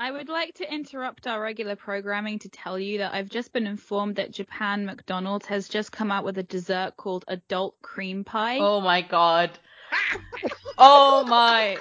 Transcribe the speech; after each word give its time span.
I 0.00 0.12
would 0.12 0.28
like 0.28 0.54
to 0.54 0.72
interrupt 0.72 1.26
our 1.26 1.42
regular 1.42 1.74
programming 1.74 2.38
to 2.40 2.48
tell 2.48 2.78
you 2.78 2.98
that 2.98 3.12
I've 3.12 3.28
just 3.28 3.52
been 3.52 3.66
informed 3.66 4.14
that 4.16 4.30
Japan 4.30 4.86
McDonald's 4.86 5.46
has 5.46 5.68
just 5.68 5.90
come 5.90 6.12
out 6.12 6.24
with 6.24 6.38
a 6.38 6.44
dessert 6.44 6.92
called 6.96 7.24
adult 7.26 7.74
cream 7.82 8.22
pie. 8.22 8.58
Oh 8.60 8.80
my 8.80 9.02
god. 9.02 9.58
oh 10.78 11.24
my. 11.24 11.78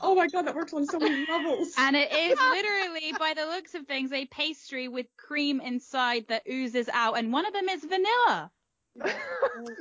Oh 0.00 0.14
my 0.14 0.28
god, 0.28 0.46
that 0.46 0.54
works 0.54 0.72
on 0.72 0.86
so 0.86 1.00
many 1.00 1.26
levels. 1.28 1.74
And 1.76 1.96
it 1.96 2.12
is 2.12 2.38
literally, 2.50 3.12
by 3.18 3.34
the 3.34 3.46
looks 3.46 3.74
of 3.74 3.84
things, 3.88 4.12
a 4.12 4.26
pastry 4.26 4.86
with 4.86 5.06
cream 5.16 5.60
inside 5.60 6.26
that 6.28 6.44
oozes 6.48 6.88
out, 6.92 7.18
and 7.18 7.32
one 7.32 7.46
of 7.46 7.52
them 7.52 7.68
is 7.68 7.84
vanilla. 7.84 8.50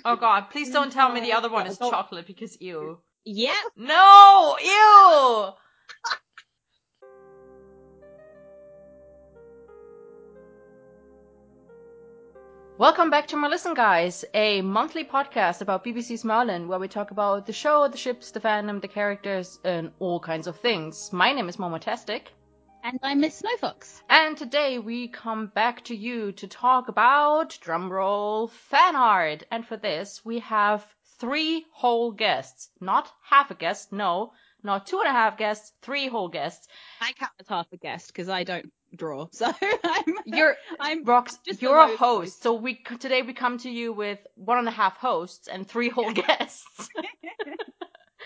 Oh 0.03 0.15
god, 0.15 0.49
please 0.49 0.71
don't 0.71 0.91
tell 0.91 1.11
me 1.11 1.21
the 1.21 1.33
other 1.33 1.49
one 1.49 1.65
is 1.67 1.77
chocolate 1.77 2.27
because 2.27 2.59
ew. 2.59 2.99
Yep. 3.25 3.55
No! 3.77 4.57
Ew! 4.61 5.53
Welcome 12.77 13.09
back 13.11 13.27
to 13.27 13.35
Merlisten 13.35 13.75
Guys, 13.75 14.25
a 14.33 14.61
monthly 14.61 15.03
podcast 15.03 15.61
about 15.61 15.83
BBC's 15.83 16.23
Merlin, 16.25 16.67
where 16.67 16.79
we 16.79 16.87
talk 16.87 17.11
about 17.11 17.45
the 17.45 17.53
show, 17.53 17.87
the 17.87 17.97
ships, 17.97 18.31
the 18.31 18.39
fandom, 18.39 18.81
the 18.81 18.87
characters, 18.87 19.59
and 19.63 19.91
all 19.99 20.19
kinds 20.19 20.47
of 20.47 20.59
things. 20.59 21.11
My 21.13 21.31
name 21.31 21.47
is 21.47 21.57
Momotastic. 21.57 22.27
And 22.83 22.97
I'm 23.03 23.19
Miss 23.19 23.39
Snowfox. 23.41 24.01
And 24.09 24.35
today 24.35 24.79
we 24.79 25.09
come 25.09 25.47
back 25.47 25.83
to 25.85 25.95
you 25.95 26.31
to 26.31 26.47
talk 26.47 26.87
about, 26.87 27.51
drumroll, 27.63 28.49
fan 28.49 28.95
art. 28.95 29.43
And 29.51 29.63
for 29.65 29.77
this, 29.77 30.25
we 30.25 30.39
have 30.39 30.83
three 31.19 31.65
whole 31.73 32.11
guests. 32.11 32.69
Not 32.79 33.11
half 33.21 33.51
a 33.51 33.55
guest, 33.55 33.91
no. 33.91 34.31
Not 34.63 34.87
two 34.87 34.99
and 34.99 35.07
a 35.07 35.11
half 35.11 35.37
guests, 35.37 35.73
three 35.83 36.07
whole 36.07 36.29
guests. 36.29 36.67
I 36.99 37.13
count 37.13 37.31
as 37.39 37.47
half 37.47 37.67
a 37.71 37.77
guest 37.77 38.07
because 38.07 38.29
I 38.29 38.43
don't 38.43 38.71
draw. 38.95 39.27
So 39.33 39.51
I'm 39.83 40.15
You're 40.25 40.55
I'm 40.79 41.05
Rox, 41.05 41.37
you're 41.59 41.77
a 41.77 41.95
host, 41.97 42.41
so 42.41 42.53
we 42.53 42.75
today 42.99 43.21
we 43.21 43.33
come 43.33 43.57
to 43.59 43.69
you 43.69 43.93
with 43.93 44.19
one 44.35 44.57
and 44.57 44.67
a 44.67 44.71
half 44.71 44.97
hosts 44.97 45.47
and 45.47 45.67
three 45.67 45.89
whole 45.89 46.11
guests. 46.11 46.65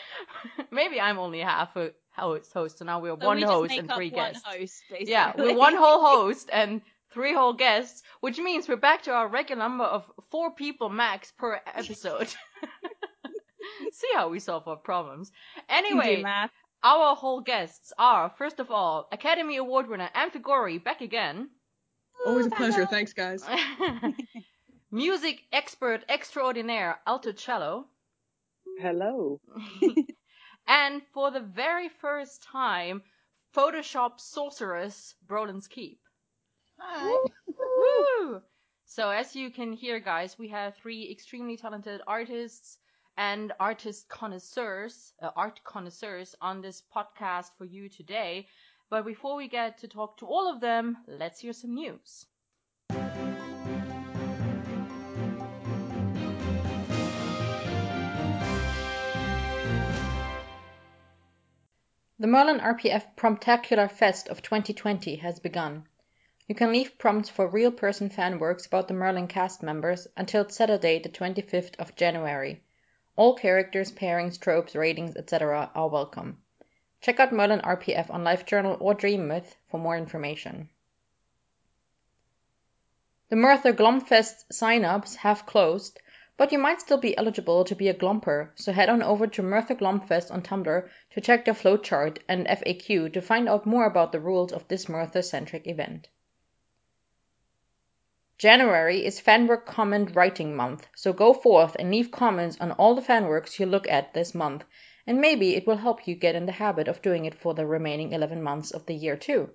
Maybe 0.72 1.00
I'm 1.00 1.18
only 1.18 1.40
half 1.40 1.76
a 1.76 1.92
host, 2.12 2.54
host, 2.54 2.80
so 2.80 2.86
now 2.86 3.00
we're 3.00 3.20
so 3.20 3.26
one 3.26 3.38
we 3.38 3.44
host 3.44 3.74
and 3.74 3.92
three 3.92 4.10
guests. 4.10 4.44
Host. 4.46 4.84
Yeah, 5.02 5.34
we're 5.38 5.56
one 5.56 5.76
whole 5.76 6.02
host 6.06 6.50
and 6.52 6.82
three 7.12 7.34
whole 7.34 7.54
guests, 7.54 8.04
which 8.20 8.38
means 8.38 8.68
we're 8.68 8.76
back 8.76 9.04
to 9.04 9.12
our 9.12 9.28
regular 9.28 9.60
number 9.60 9.86
of 9.86 10.10
four 10.32 10.52
people 10.52 10.90
max 10.90 11.32
per 11.32 11.60
episode. 11.74 12.28
See 13.92 14.10
how 14.14 14.30
we 14.30 14.40
solve 14.40 14.68
our 14.68 14.76
problems. 14.76 15.32
Anyway, 15.70 16.22
math. 16.22 16.52
Our 16.86 17.16
whole 17.16 17.42
guests 17.42 17.92
are, 17.98 18.30
first 18.38 18.60
of 18.60 18.70
all, 18.70 19.08
Academy 19.12 19.58
Award 19.58 19.90
winner 19.90 20.10
Amphigori 20.14 20.78
back 20.78 21.02
again. 21.02 21.50
Always 22.28 22.46
a 22.46 22.52
pleasure. 22.52 22.86
Thanks, 22.86 23.12
guys. 23.12 23.44
Music 24.92 25.42
expert 25.52 26.06
extraordinaire 26.08 27.00
Alto 27.08 27.32
Cello. 27.32 27.88
Hello. 28.80 29.42
and 30.68 31.02
for 31.12 31.32
the 31.32 31.40
very 31.40 31.90
first 31.90 32.44
time, 32.44 33.02
Photoshop 33.56 34.20
sorceress 34.20 35.16
Brolin's 35.28 35.68
Keep. 35.68 36.00
Hi. 36.78 37.18
Woo! 37.48 38.42
So 38.86 39.10
as 39.10 39.36
you 39.36 39.50
can 39.50 39.74
hear, 39.74 40.00
guys, 40.00 40.38
we 40.38 40.50
have 40.50 40.76
three 40.76 41.10
extremely 41.12 41.58
talented 41.58 42.02
artists 42.06 42.78
and 43.18 43.54
artist 43.60 44.10
connoisseurs, 44.10 45.14
uh, 45.22 45.32
art 45.36 45.62
connoisseurs 45.64 46.36
on 46.42 46.62
this 46.62 46.84
podcast 46.96 47.52
for 47.58 47.66
you 47.66 47.90
today. 47.90 48.48
But 48.90 49.06
before 49.06 49.36
we 49.36 49.48
get 49.48 49.78
to 49.80 49.88
talk 49.88 50.18
to 50.18 50.26
all 50.26 50.48
of 50.48 50.60
them, 50.60 50.98
let's 51.08 51.40
hear 51.40 51.54
some 51.54 51.74
news. 51.74 52.26
The 62.18 62.28
Merlin 62.28 62.60
RPF 62.60 63.16
Promptacular 63.16 63.92
Fest 63.92 64.30
of 64.30 64.42
2020 64.42 65.18
has 65.18 65.40
begun. 65.40 65.86
You 66.48 66.56
can 66.56 66.72
leave 66.72 66.98
prompts 66.98 67.30
for 67.30 67.48
real 67.48 67.72
person 67.72 68.10
fan 68.10 68.40
works 68.40 68.66
about 68.66 68.88
the 68.88 68.94
Merlin 68.94 69.28
cast 69.28 69.62
members 69.62 70.08
until 70.16 70.48
Saturday, 70.48 71.00
the 71.00 71.10
25th 71.10 71.76
of 71.78 71.96
January. 71.96 72.64
All 73.18 73.36
characters, 73.36 73.92
pairings, 73.92 74.38
tropes, 74.38 74.76
ratings, 74.76 75.16
etc. 75.16 75.72
are 75.74 75.88
welcome. 75.88 76.42
Check 77.00 77.20
out 77.20 77.32
Merlin 77.32 77.62
RPF 77.62 78.10
on 78.10 78.24
LiveJournal 78.24 78.82
or 78.82 78.94
Dreamwidth 78.94 79.56
for 79.70 79.80
more 79.80 79.96
information. 79.96 80.70
The 83.30 83.36
Merthur 83.36 83.74
Glomfest 83.74 84.52
sign-ups 84.52 85.16
have 85.16 85.46
closed, 85.46 86.00
but 86.36 86.52
you 86.52 86.60
might 86.60 86.82
still 86.82 86.98
be 86.98 87.18
eligible 87.18 87.64
to 87.64 87.76
be 87.76 87.88
a 87.88 87.94
Glomper, 87.94 88.50
so 88.56 88.74
head 88.74 88.90
on 88.90 89.02
over 89.02 89.28
to 89.28 89.42
Merthur 89.42 89.76
Glomfest 89.76 90.30
on 90.30 90.42
Tumblr 90.42 90.90
to 91.12 91.22
check 91.22 91.46
their 91.46 91.54
flowchart 91.54 92.18
and 92.28 92.46
FAQ 92.48 93.14
to 93.14 93.22
find 93.22 93.48
out 93.48 93.66
more 93.66 93.86
about 93.86 94.12
the 94.12 94.20
rules 94.20 94.52
of 94.52 94.68
this 94.68 94.88
Merthur-centric 94.88 95.68
event. 95.68 96.10
January 98.38 99.06
is 99.06 99.22
Fanwork 99.22 99.66
Comment 99.66 100.14
Writing 100.14 100.58
Month, 100.58 100.90
so 100.94 101.14
go 101.14 101.32
forth 101.32 101.74
and 101.80 101.90
leave 101.90 102.12
comments 102.12 102.58
on 102.60 102.74
all 102.74 102.94
the 102.94 103.02
fanworks 103.02 103.58
you 103.60 103.66
look 103.66 103.88
at 103.88 104.14
this 104.14 104.36
month, 104.36 104.66
and 105.08 105.22
maybe 105.22 105.56
it 105.56 105.66
will 105.66 105.78
help 105.78 106.06
you 106.06 106.16
get 106.16 106.36
in 106.36 106.46
the 106.46 106.52
habit 106.52 106.90
of 106.90 107.02
doing 107.02 107.24
it 107.24 107.34
for 107.34 107.54
the 107.54 107.66
remaining 107.66 108.12
11 108.12 108.44
months 108.44 108.72
of 108.72 108.86
the 108.88 108.94
year 108.94 109.16
too. 109.16 109.52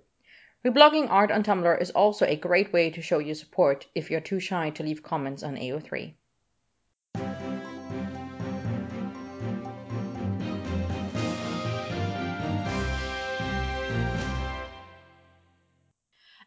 Reblogging 0.65 1.11
art 1.11 1.31
on 1.31 1.43
Tumblr 1.43 1.79
is 1.79 1.91
also 1.91 2.25
a 2.25 2.37
great 2.37 2.73
way 2.73 2.89
to 2.89 3.03
show 3.03 3.19
your 3.19 3.35
support 3.35 3.87
if 3.95 4.11
you're 4.11 4.19
too 4.19 4.41
shy 4.41 4.71
to 4.71 4.83
leave 4.83 5.03
comments 5.03 5.43
on 5.43 5.57
AO3. 5.57 6.15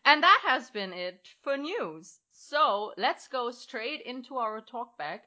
And 0.03 0.21
that 0.23 0.41
has 0.45 0.71
been 0.71 0.93
it 0.93 1.27
for 1.43 1.57
news. 1.57 2.19
So 2.49 2.91
let's 2.97 3.29
go 3.29 3.51
straight 3.51 4.01
into 4.01 4.37
our 4.37 4.59
talkback. 4.59 5.21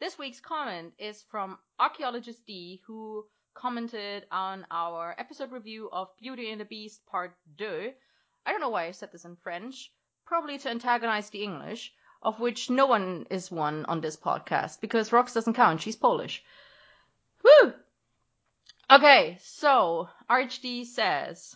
This 0.00 0.18
week's 0.18 0.40
comment 0.40 0.92
is 0.98 1.22
from 1.30 1.58
Archaeologist 1.78 2.44
D, 2.44 2.82
who 2.86 3.24
commented 3.54 4.26
on 4.32 4.66
our 4.68 5.14
episode 5.16 5.52
review 5.52 5.88
of 5.92 6.08
Beauty 6.20 6.50
and 6.50 6.60
the 6.60 6.64
Beast 6.64 7.06
Part 7.06 7.36
2. 7.58 7.92
I 8.44 8.50
don't 8.50 8.60
know 8.60 8.68
why 8.68 8.86
I 8.86 8.90
said 8.90 9.12
this 9.12 9.24
in 9.24 9.36
French, 9.36 9.92
probably 10.26 10.58
to 10.58 10.70
antagonize 10.70 11.30
the 11.30 11.44
English, 11.44 11.94
of 12.20 12.40
which 12.40 12.68
no 12.68 12.86
one 12.86 13.26
is 13.30 13.50
one 13.50 13.84
on 13.84 14.00
this 14.00 14.16
podcast, 14.16 14.80
because 14.80 15.10
Rox 15.10 15.32
doesn't 15.32 15.54
count, 15.54 15.80
she's 15.80 15.96
Polish. 15.96 16.42
Woo! 17.44 17.74
Okay, 18.90 19.38
so 19.40 20.08
RHD 20.28 20.84
says, 20.84 21.54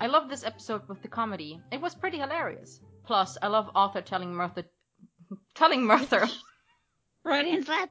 I 0.00 0.06
love 0.06 0.28
this 0.28 0.44
episode 0.44 0.88
with 0.88 1.02
the 1.02 1.08
comedy. 1.08 1.60
It 1.72 1.80
was 1.80 1.96
pretty 1.96 2.18
hilarious. 2.18 2.80
Plus, 3.06 3.38
I 3.40 3.46
love 3.46 3.70
Arthur 3.74 4.02
telling 4.02 4.32
Merthur, 4.32 4.64
telling 5.54 5.82
Merthur. 5.82 6.28
Freudian 7.22 7.64
slap. 7.64 7.90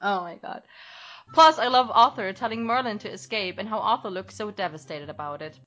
oh 0.00 0.20
my 0.20 0.36
god. 0.36 0.62
Plus, 1.34 1.58
I 1.58 1.68
love 1.68 1.90
Arthur 1.92 2.32
telling 2.32 2.64
Merlin 2.64 2.98
to 3.00 3.10
escape 3.10 3.58
and 3.58 3.68
how 3.68 3.78
Arthur 3.80 4.10
looks 4.10 4.34
so 4.34 4.50
devastated 4.50 5.10
about 5.10 5.42
it. 5.42 5.58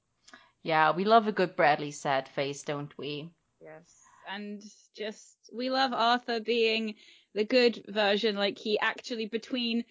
Yeah, 0.64 0.92
we 0.92 1.04
love 1.04 1.28
a 1.28 1.32
good 1.32 1.56
Bradley 1.56 1.92
sad 1.92 2.28
face, 2.30 2.64
don't 2.64 2.96
we? 2.98 3.30
Yes. 3.62 4.02
And 4.30 4.62
just 4.96 5.38
we 5.54 5.70
love 5.70 5.94
Arthur 5.94 6.40
being 6.40 6.96
the 7.34 7.46
good 7.46 7.84
version, 7.88 8.36
like 8.36 8.58
he 8.58 8.80
actually 8.80 9.26
between 9.26 9.84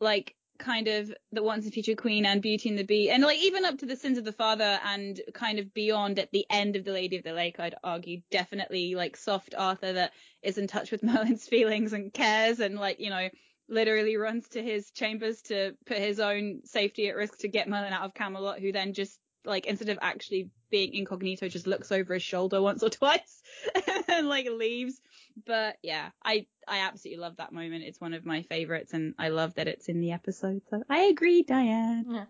like 0.00 0.34
kind 0.62 0.88
of 0.88 1.12
the 1.32 1.42
once 1.42 1.64
and 1.64 1.74
future 1.74 1.94
queen 1.94 2.24
and 2.24 2.40
Beauty 2.40 2.68
and 2.68 2.78
the 2.78 2.84
Beast, 2.84 3.12
and 3.12 3.22
like 3.22 3.38
even 3.38 3.64
up 3.64 3.78
to 3.78 3.86
the 3.86 3.96
sins 3.96 4.16
of 4.16 4.24
the 4.24 4.32
father 4.32 4.78
and 4.84 5.20
kind 5.34 5.58
of 5.58 5.74
beyond 5.74 6.18
at 6.18 6.30
the 6.32 6.46
end 6.48 6.76
of 6.76 6.84
the 6.84 6.92
Lady 6.92 7.18
of 7.18 7.24
the 7.24 7.32
Lake, 7.32 7.60
I'd 7.60 7.74
argue 7.84 8.22
definitely 8.30 8.94
like 8.94 9.16
soft 9.16 9.54
Arthur 9.56 9.92
that 9.92 10.12
is 10.42 10.58
in 10.58 10.66
touch 10.66 10.90
with 10.90 11.02
Merlin's 11.02 11.46
feelings 11.46 11.92
and 11.92 12.12
cares 12.12 12.60
and 12.60 12.76
like 12.76 13.00
you 13.00 13.10
know 13.10 13.28
literally 13.68 14.16
runs 14.16 14.48
to 14.48 14.62
his 14.62 14.90
chambers 14.90 15.42
to 15.42 15.72
put 15.86 15.98
his 15.98 16.20
own 16.20 16.60
safety 16.64 17.08
at 17.08 17.16
risk 17.16 17.38
to 17.38 17.48
get 17.48 17.68
Merlin 17.68 17.92
out 17.92 18.04
of 18.04 18.14
Camelot, 18.14 18.60
who 18.60 18.72
then 18.72 18.92
just 18.92 19.18
like 19.44 19.66
instead 19.66 19.88
of 19.88 19.98
actually 20.02 20.50
being 20.70 20.94
incognito, 20.94 21.48
just 21.48 21.66
looks 21.66 21.92
over 21.92 22.14
his 22.14 22.22
shoulder 22.22 22.62
once 22.62 22.82
or 22.82 22.90
twice 23.00 23.42
and 24.08 24.28
like 24.28 24.46
leaves. 24.48 25.00
But 25.46 25.76
yeah, 25.82 26.10
I 26.24 26.46
I 26.68 26.80
absolutely 26.80 27.20
love 27.22 27.36
that 27.36 27.52
moment. 27.52 27.84
It's 27.84 28.00
one 28.00 28.14
of 28.14 28.26
my 28.26 28.42
favorites, 28.42 28.92
and 28.92 29.14
I 29.18 29.28
love 29.28 29.54
that 29.54 29.68
it's 29.68 29.88
in 29.88 30.00
the 30.00 30.12
episode. 30.12 30.62
So 30.70 30.82
I 30.88 31.02
agree, 31.04 31.42
Diane. 31.42 32.06
Yeah. 32.08 32.24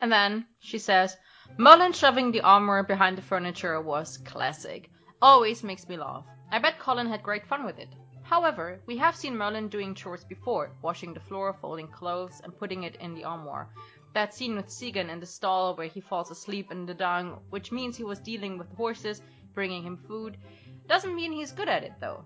And 0.00 0.10
then 0.12 0.46
she 0.58 0.78
says, 0.78 1.16
Merlin 1.56 1.92
shoving 1.92 2.30
the 2.30 2.40
armor 2.42 2.82
behind 2.82 3.16
the 3.16 3.22
furniture 3.22 3.80
was 3.80 4.18
classic. 4.18 4.90
Always 5.22 5.62
makes 5.62 5.88
me 5.88 5.96
laugh. 5.96 6.26
I 6.50 6.58
bet 6.58 6.78
Colin 6.78 7.06
had 7.06 7.22
great 7.22 7.46
fun 7.46 7.64
with 7.64 7.78
it. 7.78 7.88
However, 8.22 8.80
we 8.86 8.96
have 8.96 9.14
seen 9.14 9.36
Merlin 9.36 9.68
doing 9.68 9.94
chores 9.94 10.24
before, 10.24 10.72
washing 10.82 11.12
the 11.12 11.20
floor, 11.20 11.52
folding 11.60 11.88
clothes, 11.88 12.40
and 12.42 12.56
putting 12.58 12.84
it 12.84 12.96
in 12.96 13.14
the 13.14 13.24
armoire. 13.24 13.68
That 14.14 14.34
scene 14.34 14.56
with 14.56 14.68
Sigan 14.68 15.10
in 15.10 15.20
the 15.20 15.26
stall 15.26 15.76
where 15.76 15.86
he 15.86 16.00
falls 16.00 16.30
asleep 16.30 16.72
in 16.72 16.86
the 16.86 16.94
dung, 16.94 17.40
which 17.50 17.70
means 17.70 17.96
he 17.96 18.04
was 18.04 18.18
dealing 18.18 18.58
with 18.58 18.72
horses, 18.76 19.20
bringing 19.54 19.82
him 19.82 19.96
food, 19.96 20.36
doesn't 20.88 21.14
mean 21.14 21.32
he's 21.32 21.52
good 21.52 21.68
at 21.68 21.84
it 21.84 21.92
though. 22.00 22.24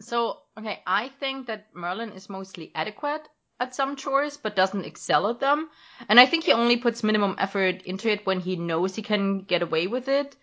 So, 0.00 0.38
okay, 0.56 0.82
I 0.86 1.08
think 1.08 1.46
that 1.46 1.74
Merlin 1.74 2.12
is 2.12 2.28
mostly 2.28 2.70
adequate 2.74 3.28
at 3.60 3.74
some 3.74 3.96
chores, 3.96 4.36
but 4.36 4.54
doesn't 4.54 4.84
excel 4.84 5.28
at 5.28 5.40
them. 5.40 5.68
And 6.08 6.20
I 6.20 6.26
think 6.26 6.44
he 6.44 6.52
only 6.52 6.76
puts 6.76 7.02
minimum 7.02 7.34
effort 7.38 7.82
into 7.82 8.08
it 8.10 8.24
when 8.24 8.40
he 8.40 8.56
knows 8.56 8.94
he 8.94 9.02
can 9.02 9.40
get 9.40 9.62
away 9.62 9.88
with 9.88 10.08
it. 10.08 10.36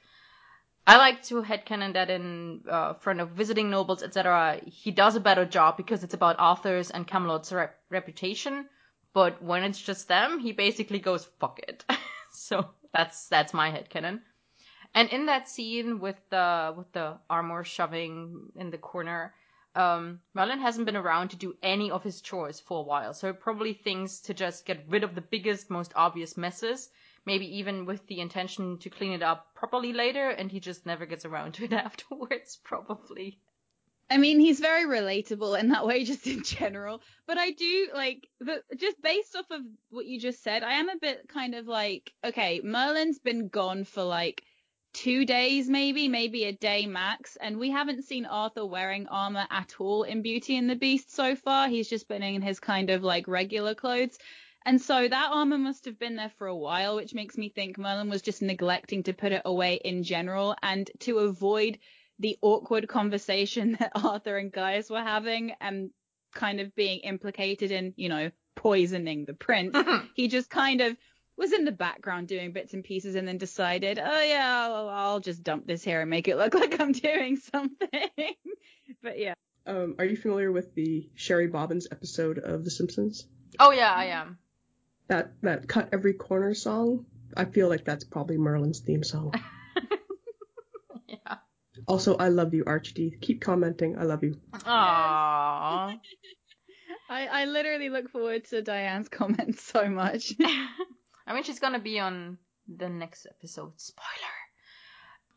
I 0.87 0.97
like 0.97 1.23
to 1.23 1.41
headcanon 1.41 1.93
that 1.93 2.09
in 2.09 2.61
uh, 2.69 2.93
front 2.95 3.19
of 3.19 3.29
visiting 3.29 3.69
nobles, 3.69 4.03
etc., 4.03 4.59
he 4.65 4.91
does 4.91 5.15
a 5.15 5.19
better 5.19 5.45
job 5.45 5.77
because 5.77 6.03
it's 6.03 6.13
about 6.13 6.35
Arthur's 6.37 6.91
and 6.91 7.07
Camelot's 7.07 7.51
rep- 7.51 7.79
reputation. 7.89 8.69
But 9.15 9.41
when 9.41 9.63
it's 9.63 9.81
just 9.81 10.09
them, 10.09 10.39
he 10.39 10.51
basically 10.51 10.99
goes 10.99 11.23
fuck 11.39 11.59
it. 11.59 11.85
so 12.31 12.69
that's 12.93 13.29
that's 13.29 13.53
my 13.53 13.71
headcanon. 13.71 14.19
And 14.93 15.07
in 15.09 15.27
that 15.27 15.47
scene 15.47 16.01
with 16.01 16.17
the 16.29 16.73
with 16.75 16.91
the 16.91 17.17
armor 17.29 17.63
shoving 17.63 18.51
in 18.57 18.71
the 18.71 18.77
corner, 18.77 19.33
um, 19.73 20.19
Merlin 20.33 20.59
hasn't 20.59 20.85
been 20.85 20.97
around 20.97 21.29
to 21.29 21.37
do 21.37 21.55
any 21.63 21.91
of 21.91 22.03
his 22.03 22.19
chores 22.19 22.59
for 22.59 22.79
a 22.79 22.83
while, 22.83 23.13
so 23.13 23.31
probably 23.31 23.71
thinks 23.71 24.19
to 24.19 24.33
just 24.33 24.65
get 24.65 24.83
rid 24.89 25.05
of 25.05 25.15
the 25.15 25.21
biggest, 25.21 25.69
most 25.69 25.93
obvious 25.95 26.35
messes, 26.35 26.89
maybe 27.25 27.59
even 27.59 27.85
with 27.85 28.05
the 28.07 28.19
intention 28.19 28.79
to 28.79 28.89
clean 28.89 29.13
it 29.13 29.23
up 29.23 29.55
properly 29.55 29.93
later, 29.93 30.29
and 30.29 30.51
he 30.51 30.59
just 30.59 30.85
never 30.85 31.05
gets 31.05 31.23
around 31.23 31.53
to 31.53 31.63
it 31.63 31.71
afterwards, 31.87 32.57
probably. 32.65 33.39
I 34.09 34.17
mean, 34.17 34.39
he's 34.39 34.59
very 34.59 34.85
relatable 34.85 35.59
in 35.59 35.69
that 35.69 35.85
way, 35.85 36.03
just 36.05 36.27
in 36.27 36.43
general. 36.43 37.01
But 37.27 37.37
I 37.37 37.51
do 37.51 37.89
like, 37.93 38.27
the, 38.39 38.61
just 38.77 39.01
based 39.01 39.35
off 39.35 39.49
of 39.51 39.61
what 39.89 40.05
you 40.05 40.19
just 40.19 40.43
said, 40.43 40.63
I 40.63 40.73
am 40.73 40.89
a 40.89 40.97
bit 40.97 41.27
kind 41.27 41.55
of 41.55 41.67
like, 41.67 42.11
okay, 42.23 42.61
Merlin's 42.63 43.19
been 43.19 43.47
gone 43.47 43.83
for 43.83 44.03
like 44.03 44.43
two 44.93 45.25
days, 45.25 45.67
maybe, 45.67 46.07
maybe 46.07 46.45
a 46.45 46.53
day 46.53 46.85
max, 46.85 47.35
and 47.35 47.57
we 47.57 47.69
haven't 47.69 48.05
seen 48.05 48.25
Arthur 48.25 48.65
wearing 48.65 49.07
armor 49.07 49.45
at 49.49 49.73
all 49.79 50.03
in 50.03 50.21
Beauty 50.21 50.55
and 50.55 50.69
the 50.69 50.75
Beast 50.75 51.13
so 51.13 51.35
far. 51.35 51.67
He's 51.67 51.89
just 51.89 52.07
been 52.07 52.23
in 52.23 52.41
his 52.41 52.59
kind 52.59 52.89
of 52.89 53.03
like 53.03 53.27
regular 53.27 53.75
clothes. 53.75 54.17
And 54.67 54.81
so 54.81 55.07
that 55.07 55.29
armor 55.31 55.59
must 55.59 55.85
have 55.85 55.99
been 55.99 56.15
there 56.15 56.31
for 56.37 56.47
a 56.47 56.55
while, 56.55 56.95
which 56.95 57.13
makes 57.13 57.37
me 57.37 57.49
think 57.49 57.77
Merlin 57.77 58.09
was 58.09 58.23
just 58.23 58.41
neglecting 58.41 59.03
to 59.03 59.13
put 59.13 59.31
it 59.31 59.43
away 59.45 59.75
in 59.83 60.01
general 60.01 60.55
and 60.63 60.89
to 61.01 61.19
avoid 61.19 61.77
the 62.19 62.37
awkward 62.41 62.87
conversation 62.87 63.73
that 63.79 63.91
Arthur 63.95 64.37
and 64.37 64.51
Gaius 64.51 64.89
were 64.89 65.01
having 65.01 65.53
and 65.59 65.91
kind 66.33 66.59
of 66.59 66.75
being 66.75 66.99
implicated 66.99 67.71
in, 67.71 67.93
you 67.95 68.09
know, 68.09 68.31
poisoning 68.55 69.25
the 69.25 69.33
prince. 69.33 69.77
he 70.15 70.27
just 70.27 70.49
kind 70.49 70.81
of 70.81 70.97
was 71.37 71.51
in 71.51 71.65
the 71.65 71.71
background 71.71 72.27
doing 72.27 72.51
bits 72.51 72.73
and 72.73 72.83
pieces 72.83 73.15
and 73.15 73.27
then 73.27 73.37
decided, 73.37 73.99
oh 73.99 74.21
yeah, 74.21 74.67
I'll, 74.69 74.89
I'll 74.89 75.19
just 75.19 75.43
dump 75.43 75.67
this 75.67 75.83
here 75.83 76.01
and 76.01 76.09
make 76.09 76.27
it 76.27 76.37
look 76.37 76.53
like 76.53 76.79
I'm 76.79 76.91
doing 76.91 77.37
something. 77.37 78.09
but 79.03 79.19
yeah. 79.19 79.33
Um, 79.67 79.95
are 79.97 80.05
you 80.05 80.15
familiar 80.15 80.51
with 80.51 80.75
the 80.75 81.09
Sherry 81.15 81.47
Bobbins 81.47 81.87
episode 81.91 82.37
of 82.37 82.63
The 82.63 82.71
Simpsons? 82.71 83.25
Oh 83.59 83.71
yeah, 83.71 83.91
I 83.91 84.05
am. 84.05 84.37
That 85.07 85.33
that 85.41 85.67
cut 85.67 85.89
every 85.91 86.13
corner 86.13 86.53
song. 86.53 87.05
I 87.35 87.45
feel 87.45 87.67
like 87.67 87.83
that's 87.83 88.03
probably 88.03 88.37
Merlin's 88.37 88.79
theme 88.79 89.03
song. 89.03 89.33
yeah. 91.07 91.37
Also, 91.87 92.15
I 92.17 92.29
love 92.29 92.53
you, 92.53 92.63
Archie. 92.65 93.17
Keep 93.21 93.41
commenting. 93.41 93.97
I 93.97 94.03
love 94.03 94.23
you. 94.23 94.35
Aww. 94.53 95.99
I, 97.07 97.27
I 97.27 97.45
literally 97.45 97.89
look 97.89 98.09
forward 98.09 98.45
to 98.45 98.61
Diane's 98.61 99.09
comments 99.19 99.63
so 99.63 99.87
much. 99.89 100.33
I 101.27 101.33
mean, 101.33 101.43
she's 101.43 101.59
gonna 101.59 101.79
be 101.79 101.99
on 101.99 102.37
the 102.67 102.89
next 102.89 103.27
episode. 103.29 103.79
Spoiler. 103.79 104.35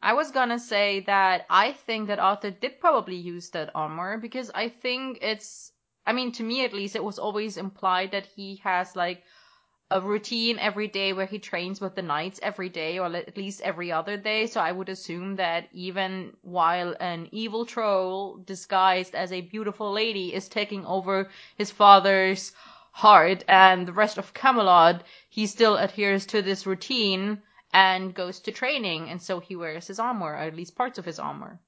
I 0.03 0.15
was 0.15 0.31
gonna 0.31 0.59
say 0.59 1.01
that 1.01 1.45
I 1.51 1.73
think 1.73 2.09
that 2.09 2.19
Arthur 2.19 2.51
did 2.51 2.81
probably 2.81 3.17
use 3.17 3.51
that 3.51 3.71
armor 3.75 4.19
because 4.19 4.51
I 4.55 4.69
think 4.69 5.19
it's, 5.23 5.73
I 6.07 6.13
mean, 6.13 6.33
to 6.33 6.43
me 6.43 6.65
at 6.65 6.73
least, 6.73 6.97
it 6.97 7.05
was 7.05 7.19
always 7.19 7.57
implied 7.57 8.13
that 8.13 8.27
he 8.27 8.61
has 8.65 8.95
like 8.97 9.23
a 9.91 10.01
routine 10.01 10.59
every 10.59 10.87
day 10.89 11.13
where 11.13 11.27
he 11.27 11.39
trains 11.39 11.81
with 11.81 11.95
the 11.95 12.03
knights 12.03 12.39
every 12.43 12.69
day 12.69 12.99
or 12.99 13.07
at 13.15 13.37
least 13.37 13.63
every 13.63 13.91
other 13.91 14.17
day. 14.17 14.47
So 14.47 14.61
I 14.61 14.73
would 14.73 14.89
assume 14.89 15.37
that 15.37 15.69
even 15.73 16.37
while 16.43 16.95
an 17.01 17.29
evil 17.33 17.65
troll 17.65 18.37
disguised 18.37 19.15
as 19.15 19.33
a 19.33 19.41
beautiful 19.41 19.91
lady 19.93 20.35
is 20.35 20.49
taking 20.49 20.85
over 20.85 21.31
his 21.57 21.71
father's 21.71 22.53
heart 22.93 23.45
and 23.49 23.87
the 23.87 23.93
rest 23.93 24.19
of 24.19 24.35
Camelot, 24.35 25.05
he 25.29 25.47
still 25.47 25.77
adheres 25.77 26.27
to 26.27 26.43
this 26.43 26.67
routine 26.67 27.43
and 27.73 28.15
goes 28.15 28.41
to 28.41 28.53
training. 28.53 29.09
And 29.09 29.23
so 29.23 29.41
he 29.41 29.57
wears 29.57 29.87
his 29.87 29.99
armor, 29.99 30.33
or 30.33 30.37
at 30.37 30.57
least 30.57 30.77
parts 30.77 30.99
of 30.99 31.05
his 31.05 31.19
armor. 31.19 31.61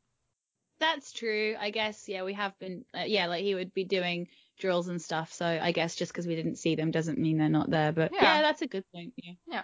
That's 0.81 1.13
true. 1.13 1.55
I 1.61 1.71
guess, 1.71 2.09
yeah, 2.09 2.25
we 2.25 2.33
have 2.33 2.59
been, 2.59 2.85
uh, 2.99 3.05
yeah, 3.07 3.27
like 3.27 3.45
he 3.45 3.55
would 3.55 3.73
be 3.75 3.85
doing 3.85 4.29
drills 4.59 4.89
and 4.89 5.01
stuff. 5.01 5.33
So 5.33 5.47
I 5.47 5.73
guess 5.73 5.95
just 5.95 6.13
because 6.13 6.27
we 6.27 6.35
didn't 6.35 6.57
see 6.57 6.75
them 6.75 6.91
doesn't 6.91 7.19
mean 7.19 7.39
they're 7.39 7.49
not 7.49 7.71
there. 7.71 7.93
But 7.93 8.13
Yeah. 8.13 8.23
yeah, 8.23 8.43
that's 8.43 8.63
a 8.63 8.67
good 8.67 8.85
point. 8.93 9.13
Yeah. 9.17 9.35
Yeah. 9.47 9.63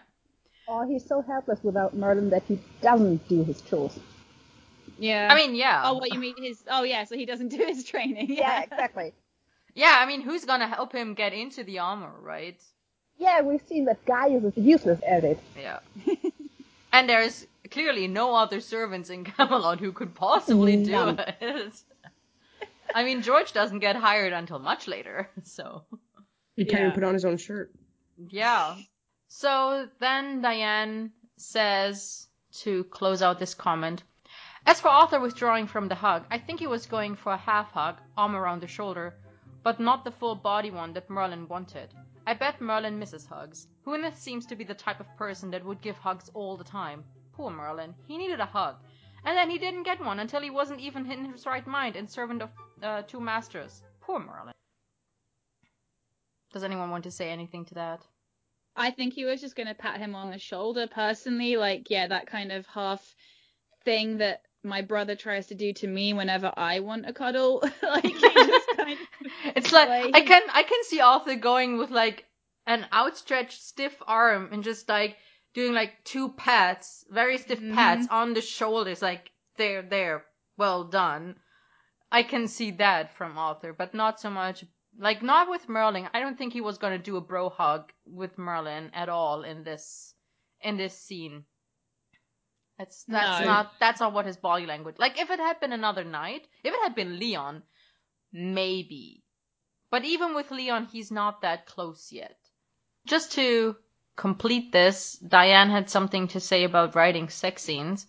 Or 0.69 0.87
he's 0.87 1.05
so 1.07 1.23
helpless 1.23 1.61
without 1.63 1.97
Merlin 1.97 2.31
that 2.31 2.43
he 2.47 2.59
doesn't 2.83 3.27
do 3.29 3.45
his 3.45 3.61
chores. 3.63 3.99
Yeah. 4.99 5.29
I 5.31 5.35
mean, 5.37 5.55
yeah. 5.55 5.83
oh, 5.85 5.95
what 5.95 6.13
you 6.13 6.21
mean 6.21 6.35
his? 6.43 6.63
Oh, 6.69 6.83
yeah. 6.83 7.05
So 7.05 7.17
he 7.17 7.25
doesn't 7.25 7.49
do 7.49 7.65
his 7.65 7.85
training. 7.91 8.31
Yeah, 8.31 8.63
exactly. 8.63 9.13
Yeah, 9.75 9.97
I 9.99 10.07
mean, 10.07 10.23
who's 10.23 10.45
gonna 10.45 10.67
help 10.69 10.93
him 10.93 11.15
get 11.15 11.35
into 11.35 11.63
the 11.63 11.81
armor, 11.81 12.13
right? 12.23 12.59
Yeah, 13.19 13.43
we've 13.43 13.63
seen 13.69 13.85
that 13.87 14.05
guy 14.07 14.29
is 14.29 14.53
useless 14.57 15.01
at 15.07 15.25
it. 15.25 15.39
Yeah. 15.59 15.81
and 16.93 17.09
there's 17.09 17.47
clearly 17.71 18.09
no 18.09 18.35
other 18.35 18.61
servants 18.61 19.11
in 19.11 19.25
Camelot 19.25 19.81
who 19.81 19.93
could 19.93 20.15
possibly 20.15 20.83
do 20.85 20.91
None. 20.93 21.19
it. 21.41 21.73
I 22.95 23.05
mean, 23.05 23.23
George 23.23 23.53
doesn't 23.53 23.81
get 23.81 23.97
hired 23.97 24.33
until 24.33 24.59
much 24.59 24.87
later, 24.89 25.29
so 25.45 25.85
He 26.57 26.65
can't 26.65 26.81
Yeah. 26.81 26.87
even 26.89 26.95
put 26.95 27.05
on 27.05 27.15
his 27.15 27.25
own 27.25 27.37
shirt. 27.37 27.73
yeah. 28.31 28.77
So 29.29 29.89
then 29.99 30.41
Diane 30.41 31.13
says 31.37 32.29
to 32.63 32.85
close 32.85 33.23
out 33.23 33.39
this 33.39 33.55
comment. 33.55 34.03
As 34.65 34.81
for 34.81 34.89
Arthur 34.89 35.21
withdrawing 35.21 35.67
from 35.67 35.89
the 35.89 35.95
hug, 35.95 36.25
I 36.31 36.39
think 36.39 36.59
he 36.61 36.67
was 36.67 36.87
going 36.87 37.17
for 37.17 37.33
a 37.33 37.37
half 37.37 37.71
hug, 37.73 37.97
arm 38.17 38.35
around 38.35 38.63
the 38.63 38.67
shoulder, 38.67 39.15
but 39.63 39.79
not 39.81 40.05
the 40.05 40.11
full 40.11 40.35
body 40.35 40.71
one 40.71 40.93
that 40.95 41.11
Merlin 41.11 41.47
wanted. 41.49 41.93
I 42.27 42.35
bet 42.35 42.61
Merlin 42.61 42.99
misses 42.99 43.27
hugs. 43.27 43.67
Hunith 43.85 44.17
seems 44.19 44.47
to 44.47 44.57
be 44.57 44.65
the 44.65 44.75
type 44.75 44.99
of 45.01 45.17
person 45.17 45.51
that 45.51 45.65
would 45.65 45.81
give 45.83 45.97
hugs 45.97 46.31
all 46.35 46.57
the 46.57 46.65
time. 46.65 47.05
Poor 47.37 47.50
Merlin. 47.50 47.94
He 48.08 48.17
needed 48.19 48.41
a 48.41 48.46
hug. 48.46 48.77
And 49.25 49.37
then 49.37 49.51
he 49.51 49.58
didn't 49.58 49.82
get 49.82 50.05
one 50.05 50.20
until 50.20 50.41
he 50.41 50.51
wasn't 50.51 50.81
even 50.81 51.10
in 51.10 51.32
his 51.32 51.46
right 51.46 51.67
mind 51.67 51.96
and 51.96 52.08
servant 52.08 52.43
of 52.43 52.51
uh, 52.82 53.03
two 53.03 53.20
masters. 53.20 53.82
Poor 54.01 54.19
Merlin. 54.19 54.55
Does 56.53 56.65
anyone 56.65 56.91
want 56.91 57.05
to 57.05 57.10
say 57.10 57.31
anything 57.31 57.65
to 57.67 57.75
that? 57.75 58.01
I 58.77 58.91
think 58.91 59.15
he 59.15 59.25
was 59.25 59.41
just 59.41 59.56
gonna 59.56 59.75
pat 59.75 59.99
him 59.99 60.15
on 60.15 60.31
the 60.31 60.39
shoulder 60.39 60.87
personally, 60.87 61.56
like 61.56 61.91
yeah, 61.91 62.06
that 62.08 62.27
kind 62.27 62.53
of 62.53 62.67
half 62.67 63.15
thing 63.84 64.19
that 64.19 64.43
my 64.63 64.82
brother 64.82 65.17
tries 65.17 65.46
to 65.49 65.55
do 65.55 65.72
to 65.75 65.87
me 65.87 66.13
whenever 66.13 66.53
I 66.56 66.81
want 66.81 67.08
a 67.08 67.13
cuddle. 67.13 67.63
like 67.82 68.05
he 68.05 68.13
just 68.13 68.69
kind 68.77 68.93
of 68.93 68.99
It's 69.56 69.72
like 69.72 69.89
Like- 69.89 70.15
I 70.15 70.20
can 70.22 70.43
I 70.53 70.63
can 70.63 70.84
see 70.84 71.01
Arthur 71.01 71.37
going 71.37 71.79
with 71.79 71.91
like 71.91 72.25
an 72.67 72.87
outstretched 72.93 73.63
stiff 73.63 73.96
arm 74.06 74.49
and 74.53 74.63
just 74.65 74.89
like 74.89 75.17
doing 75.56 75.72
like 75.72 76.05
two 76.05 76.29
pats, 76.29 77.05
very 77.10 77.39
stiff 77.39 77.58
mm-hmm. 77.58 77.75
pats 77.75 78.06
on 78.10 78.34
the 78.34 78.43
shoulders, 78.43 79.01
like 79.01 79.31
there, 79.56 79.81
there, 79.81 80.27
well 80.58 80.84
done. 80.84 81.34
I 82.13 82.22
can 82.22 82.46
see 82.46 82.72
that 82.72 83.17
from 83.17 83.39
Arthur, 83.39 83.72
but 83.72 83.94
not 83.94 84.20
so 84.20 84.29
much 84.29 84.65
like 84.98 85.22
not 85.22 85.48
with 85.48 85.69
Merlin. 85.69 86.08
I 86.13 86.20
don't 86.20 86.36
think 86.36 86.53
he 86.53 86.60
was 86.60 86.77
gonna 86.79 86.98
do 86.98 87.17
a 87.17 87.22
bro 87.22 87.48
hug 87.48 87.91
with 88.05 88.36
Merlin 88.36 88.91
at 88.93 89.08
all 89.08 89.43
in 89.44 89.65
this 89.65 90.15
in 90.60 90.77
this 90.77 90.98
scene. 90.98 91.44
That's 92.79 93.05
that's 93.05 93.41
No. 93.41 93.46
not 93.46 93.72
that's 93.81 94.01
not 94.01 94.13
what 94.13 94.27
his 94.27 94.36
body 94.36 94.67
language. 94.67 94.96
Like 94.98 95.19
if 95.19 95.31
it 95.31 95.41
had 95.41 95.58
been 95.58 95.72
another 95.72 96.05
knight, 96.05 96.46
if 96.65 96.75
it 96.75 96.82
had 96.82 96.94
been 96.94 97.19
Leon, 97.19 97.63
maybe. 98.31 99.25
But 99.91 100.05
even 100.05 100.34
with 100.34 100.51
Leon, 100.51 100.86
he's 100.93 101.10
not 101.10 101.41
that 101.41 101.65
close 101.65 102.13
yet. 102.13 102.36
Just 103.06 103.32
to 103.32 103.77
complete 104.17 104.73
this, 104.73 105.15
Diane 105.19 105.70
had 105.70 105.91
something 105.91 106.29
to 106.29 106.41
say 106.41 106.65
about 106.65 106.94
writing 106.94 107.29
sex 107.29 107.63
scenes. 107.63 108.06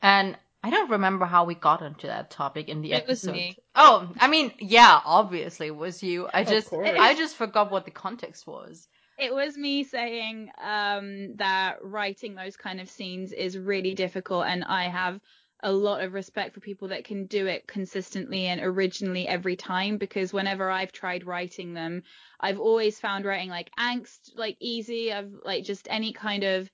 And 0.00 0.36
I 0.62 0.70
don't 0.70 0.90
remember 0.90 1.24
how 1.26 1.44
we 1.44 1.54
got 1.54 1.82
into 1.82 2.06
that 2.08 2.30
topic 2.30 2.68
in 2.68 2.82
the 2.82 2.92
It 2.92 3.06
was 3.06 3.26
episode. 3.26 3.32
me. 3.32 3.56
Oh, 3.74 4.08
I 4.18 4.28
mean, 4.28 4.52
yeah, 4.58 5.00
obviously 5.04 5.68
it 5.68 5.76
was 5.76 6.02
you. 6.02 6.28
I 6.32 6.44
just. 6.44 6.72
I 6.72 7.14
just 7.14 7.36
forgot 7.36 7.70
what 7.70 7.84
the 7.84 7.90
context 7.90 8.46
was. 8.46 8.88
it 9.18 9.34
was 9.34 9.56
me 9.56 9.82
saying 9.82 10.48
um 10.62 11.34
that 11.36 11.78
writing 11.82 12.34
those 12.36 12.56
kind 12.56 12.80
of 12.80 12.88
scenes 12.88 13.32
is 13.32 13.58
really 13.58 13.94
difficult 13.94 14.46
and 14.46 14.62
I 14.64 14.84
have 14.84 15.20
a 15.62 15.72
lot 15.72 16.02
of 16.02 16.12
respect 16.12 16.54
for 16.54 16.60
people 16.60 16.88
that 16.88 17.04
can 17.04 17.26
do 17.26 17.46
it 17.46 17.66
consistently 17.66 18.46
and 18.46 18.60
originally 18.60 19.26
every 19.26 19.56
time 19.56 19.98
because 19.98 20.32
whenever 20.32 20.70
I've 20.70 20.92
tried 20.92 21.26
writing 21.26 21.74
them, 21.74 22.02
I've 22.38 22.60
always 22.60 23.00
found 23.00 23.24
writing 23.24 23.50
like 23.50 23.70
angst 23.78 24.36
like 24.36 24.56
easy. 24.60 25.12
I've 25.12 25.32
like 25.44 25.64
just 25.64 25.88
any 25.90 26.12
kind 26.12 26.44
of 26.44 26.70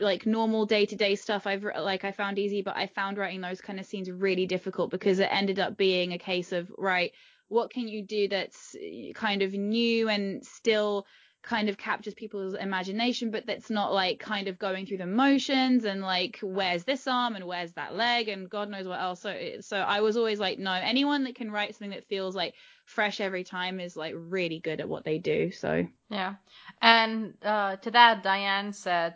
like 0.00 0.26
normal 0.26 0.66
day-to-day 0.66 1.14
stuff 1.14 1.46
I've 1.46 1.62
like 1.62 2.04
I 2.04 2.10
found 2.10 2.38
easy, 2.38 2.62
but 2.62 2.76
I 2.76 2.88
found 2.88 3.18
writing 3.18 3.40
those 3.40 3.60
kind 3.60 3.78
of 3.78 3.86
scenes 3.86 4.10
really 4.10 4.46
difficult 4.46 4.90
because 4.90 5.20
it 5.20 5.28
ended 5.30 5.60
up 5.60 5.76
being 5.76 6.12
a 6.12 6.18
case 6.18 6.50
of 6.50 6.68
right, 6.76 7.12
what 7.46 7.70
can 7.70 7.86
you 7.86 8.02
do 8.02 8.28
that's 8.28 8.74
eh, 8.80 9.12
kind 9.14 9.42
of 9.42 9.52
new 9.52 10.08
and 10.08 10.44
still 10.44 11.06
kind 11.48 11.70
of 11.70 11.78
captures 11.78 12.12
people's 12.12 12.52
imagination, 12.52 13.30
but 13.30 13.46
that's 13.46 13.70
not 13.70 13.90
like 13.90 14.20
kind 14.20 14.48
of 14.48 14.58
going 14.58 14.84
through 14.84 14.98
the 14.98 15.06
motions 15.06 15.86
and 15.86 16.02
like 16.02 16.38
where's 16.42 16.84
this 16.84 17.06
arm 17.06 17.36
and 17.36 17.46
where's 17.46 17.72
that 17.72 17.96
leg 17.96 18.28
and 18.28 18.50
God 18.50 18.68
knows 18.68 18.86
what 18.86 19.00
else. 19.00 19.20
So 19.20 19.34
so 19.62 19.78
I 19.78 20.00
was 20.02 20.18
always 20.18 20.38
like, 20.38 20.58
no, 20.58 20.72
anyone 20.72 21.24
that 21.24 21.36
can 21.36 21.50
write 21.50 21.74
something 21.74 21.90
that 21.90 22.06
feels 22.06 22.36
like 22.36 22.52
fresh 22.84 23.18
every 23.18 23.44
time 23.44 23.80
is 23.80 23.96
like 23.96 24.14
really 24.14 24.58
good 24.58 24.78
at 24.80 24.90
what 24.90 25.04
they 25.04 25.16
do. 25.16 25.50
So 25.50 25.86
yeah, 26.10 26.34
and 26.82 27.32
uh, 27.42 27.76
to 27.76 27.90
that, 27.92 28.22
Diane 28.22 28.72
said. 28.72 29.14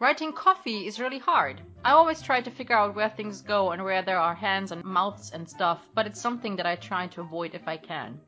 Writing 0.00 0.32
coffee 0.32 0.88
is 0.88 0.98
really 0.98 1.20
hard. 1.20 1.60
I 1.84 1.92
always 1.92 2.20
try 2.22 2.40
to 2.40 2.50
figure 2.50 2.74
out 2.76 2.96
where 2.96 3.08
things 3.08 3.42
go 3.42 3.70
and 3.70 3.84
where 3.84 4.02
there 4.02 4.18
are 4.18 4.34
hands 4.34 4.72
and 4.72 4.82
mouths 4.82 5.30
and 5.30 5.48
stuff, 5.48 5.78
but 5.94 6.08
it's 6.08 6.20
something 6.20 6.56
that 6.56 6.66
I 6.66 6.74
try 6.74 7.06
to 7.08 7.20
avoid 7.20 7.54
if 7.54 7.68
I 7.68 7.76
can. 7.76 8.20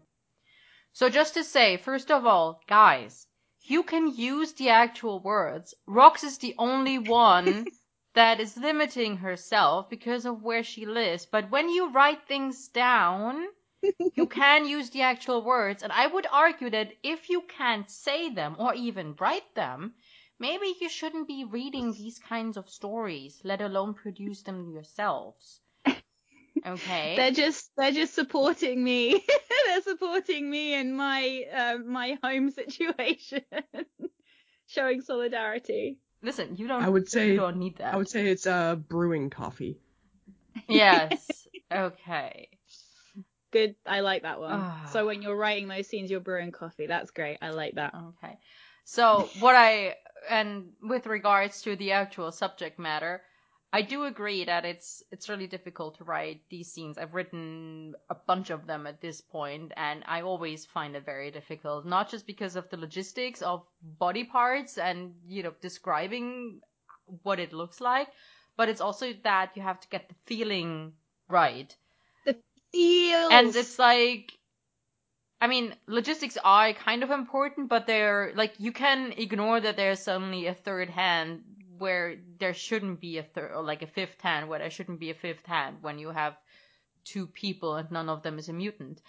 So 0.92 1.08
just 1.08 1.34
to 1.34 1.42
say, 1.42 1.76
first 1.76 2.12
of 2.12 2.24
all, 2.26 2.60
guys, 2.68 3.26
you 3.66 3.82
can 3.82 4.08
use 4.14 4.52
the 4.52 4.68
actual 4.68 5.20
words. 5.20 5.74
Rox 5.88 6.22
is 6.22 6.38
the 6.38 6.54
only 6.58 6.98
one 6.98 7.66
that 8.14 8.38
is 8.38 8.56
limiting 8.58 9.16
herself 9.16 9.88
because 9.88 10.26
of 10.26 10.42
where 10.42 10.62
she 10.62 10.84
lives. 10.84 11.26
But 11.26 11.50
when 11.50 11.70
you 11.70 11.90
write 11.90 12.28
things 12.28 12.68
down, 12.68 13.46
you 14.14 14.26
can 14.26 14.66
use 14.66 14.90
the 14.90 15.02
actual 15.02 15.42
words. 15.42 15.82
And 15.82 15.92
I 15.92 16.06
would 16.06 16.26
argue 16.30 16.70
that 16.70 16.92
if 17.02 17.30
you 17.30 17.42
can't 17.42 17.90
say 17.90 18.28
them 18.28 18.56
or 18.58 18.74
even 18.74 19.16
write 19.18 19.54
them, 19.54 19.94
maybe 20.38 20.74
you 20.80 20.88
shouldn't 20.90 21.26
be 21.26 21.44
reading 21.44 21.92
these 21.92 22.18
kinds 22.18 22.58
of 22.58 22.68
stories, 22.68 23.40
let 23.44 23.62
alone 23.62 23.94
produce 23.94 24.42
them 24.42 24.70
yourselves. 24.70 25.60
Okay. 26.66 27.14
they're 27.16 27.30
just 27.30 27.70
they're 27.76 27.92
just 27.92 28.14
supporting 28.14 28.82
me. 28.82 29.22
they're 29.66 29.82
supporting 29.82 30.50
me 30.50 30.74
in 30.74 30.96
my 30.96 31.44
uh, 31.54 31.78
my 31.84 32.18
home 32.22 32.50
situation, 32.50 33.42
showing 34.66 35.02
solidarity. 35.02 35.98
Listen, 36.22 36.56
you 36.56 36.66
don't. 36.66 36.82
I 36.82 36.88
would 36.88 37.08
say 37.08 37.28
you 37.28 37.36
don't 37.36 37.58
need 37.58 37.76
that. 37.76 37.92
I 37.92 37.96
would 37.96 38.08
say 38.08 38.28
it's 38.28 38.46
uh 38.46 38.76
brewing 38.76 39.30
coffee. 39.30 39.78
Yes. 40.68 41.46
okay. 41.70 42.48
Good. 43.50 43.74
I 43.84 44.00
like 44.00 44.22
that 44.22 44.40
one. 44.40 44.64
so 44.92 45.04
when 45.04 45.20
you're 45.20 45.36
writing 45.36 45.68
those 45.68 45.88
scenes, 45.88 46.10
you're 46.10 46.20
brewing 46.20 46.52
coffee. 46.52 46.86
That's 46.86 47.10
great. 47.10 47.38
I 47.42 47.50
like 47.50 47.74
that. 47.74 47.92
Okay. 47.94 48.38
So 48.84 49.28
what 49.40 49.54
I 49.56 49.96
and 50.30 50.70
with 50.82 51.06
regards 51.06 51.62
to 51.62 51.76
the 51.76 51.92
actual 51.92 52.32
subject 52.32 52.78
matter, 52.78 53.22
I 53.74 53.82
do 53.82 54.04
agree 54.04 54.44
that 54.44 54.64
it's 54.64 55.02
it's 55.10 55.28
really 55.28 55.48
difficult 55.48 55.98
to 55.98 56.04
write 56.04 56.42
these 56.48 56.70
scenes. 56.70 56.96
I've 56.96 57.12
written 57.12 57.96
a 58.08 58.14
bunch 58.14 58.50
of 58.50 58.68
them 58.68 58.86
at 58.86 59.00
this 59.00 59.20
point, 59.20 59.72
and 59.76 60.04
I 60.06 60.22
always 60.22 60.64
find 60.64 60.94
it 60.94 61.04
very 61.04 61.32
difficult. 61.32 61.84
Not 61.84 62.08
just 62.08 62.24
because 62.24 62.54
of 62.54 62.70
the 62.70 62.76
logistics 62.76 63.42
of 63.42 63.66
body 63.82 64.22
parts 64.22 64.78
and 64.78 65.14
you 65.26 65.42
know 65.42 65.54
describing 65.60 66.60
what 67.24 67.40
it 67.40 67.52
looks 67.52 67.80
like, 67.80 68.06
but 68.56 68.68
it's 68.68 68.80
also 68.80 69.12
that 69.24 69.50
you 69.56 69.62
have 69.62 69.80
to 69.80 69.88
get 69.88 70.08
the 70.08 70.14
feeling 70.24 70.92
right. 71.28 71.74
The 72.26 72.36
feels. 72.70 73.32
And 73.32 73.56
it's 73.56 73.76
like 73.80 74.38
I 75.40 75.48
mean, 75.48 75.74
logistics 75.88 76.38
are 76.44 76.72
kind 76.74 77.02
of 77.02 77.10
important, 77.10 77.68
but 77.68 77.88
they're 77.88 78.32
like 78.36 78.54
you 78.58 78.70
can 78.70 79.12
ignore 79.16 79.60
that 79.60 79.76
there's 79.76 80.06
only 80.06 80.46
a 80.46 80.54
third 80.54 80.90
hand 80.90 81.42
where 81.78 82.16
there 82.38 82.54
shouldn't 82.54 83.00
be 83.00 83.18
a 83.18 83.22
third 83.22 83.52
or 83.52 83.62
like 83.62 83.82
a 83.82 83.86
fifth 83.86 84.20
hand 84.20 84.48
where 84.48 84.58
there 84.58 84.70
shouldn't 84.70 85.00
be 85.00 85.10
a 85.10 85.14
fifth 85.14 85.46
hand 85.46 85.78
when 85.80 85.98
you 85.98 86.08
have 86.10 86.36
two 87.04 87.26
people 87.26 87.76
and 87.76 87.90
none 87.90 88.08
of 88.08 88.22
them 88.22 88.38
is 88.38 88.48
a 88.48 88.52
mutant. 88.52 89.00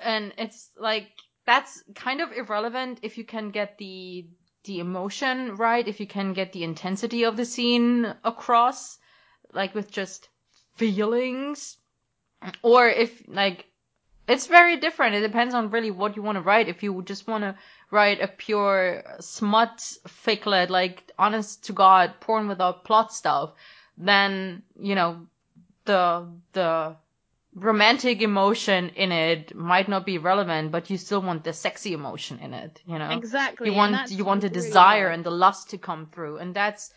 And 0.00 0.32
it's 0.38 0.70
like 0.78 1.08
that's 1.46 1.82
kind 1.94 2.20
of 2.20 2.32
irrelevant 2.32 3.00
if 3.02 3.18
you 3.18 3.24
can 3.24 3.50
get 3.50 3.78
the 3.78 4.26
the 4.64 4.80
emotion 4.80 5.56
right, 5.56 5.86
if 5.86 6.00
you 6.00 6.06
can 6.06 6.32
get 6.32 6.52
the 6.52 6.64
intensity 6.64 7.24
of 7.24 7.36
the 7.36 7.44
scene 7.44 8.14
across, 8.24 8.98
like 9.52 9.74
with 9.74 9.90
just 9.90 10.28
feelings, 10.76 11.76
or 12.62 12.88
if 12.88 13.22
like 13.28 13.66
it's 14.26 14.46
very 14.46 14.78
different. 14.78 15.16
It 15.16 15.20
depends 15.20 15.54
on 15.54 15.70
really 15.70 15.90
what 15.90 16.16
you 16.16 16.22
want 16.22 16.36
to 16.36 16.42
write. 16.42 16.68
If 16.68 16.82
you 16.82 17.02
just 17.02 17.26
want 17.26 17.44
to 17.44 17.54
write 17.94 18.20
a 18.20 18.28
pure 18.28 19.02
smut 19.20 19.80
ficklet, 20.08 20.68
like 20.68 21.12
honest 21.18 21.64
to 21.66 21.72
God, 21.72 22.14
porn 22.20 22.48
without 22.48 22.84
plot 22.84 23.12
stuff, 23.12 23.52
then, 23.96 24.62
you 24.78 24.96
know, 24.96 25.26
the, 25.84 26.26
the 26.52 26.96
romantic 27.54 28.20
emotion 28.20 28.88
in 28.96 29.12
it 29.12 29.54
might 29.54 29.88
not 29.88 30.04
be 30.04 30.18
relevant, 30.18 30.72
but 30.72 30.90
you 30.90 30.98
still 30.98 31.22
want 31.22 31.44
the 31.44 31.52
sexy 31.52 31.92
emotion 31.92 32.40
in 32.40 32.52
it, 32.52 32.82
you 32.84 32.98
know? 32.98 33.10
Exactly. 33.10 33.70
You 33.70 33.76
want, 33.76 34.10
you 34.10 34.24
want 34.24 34.40
the 34.40 34.50
desire 34.50 35.08
and 35.08 35.22
the 35.22 35.30
lust 35.30 35.70
to 35.70 35.78
come 35.78 36.06
through. 36.12 36.38
And 36.38 36.52
that's 36.52 36.90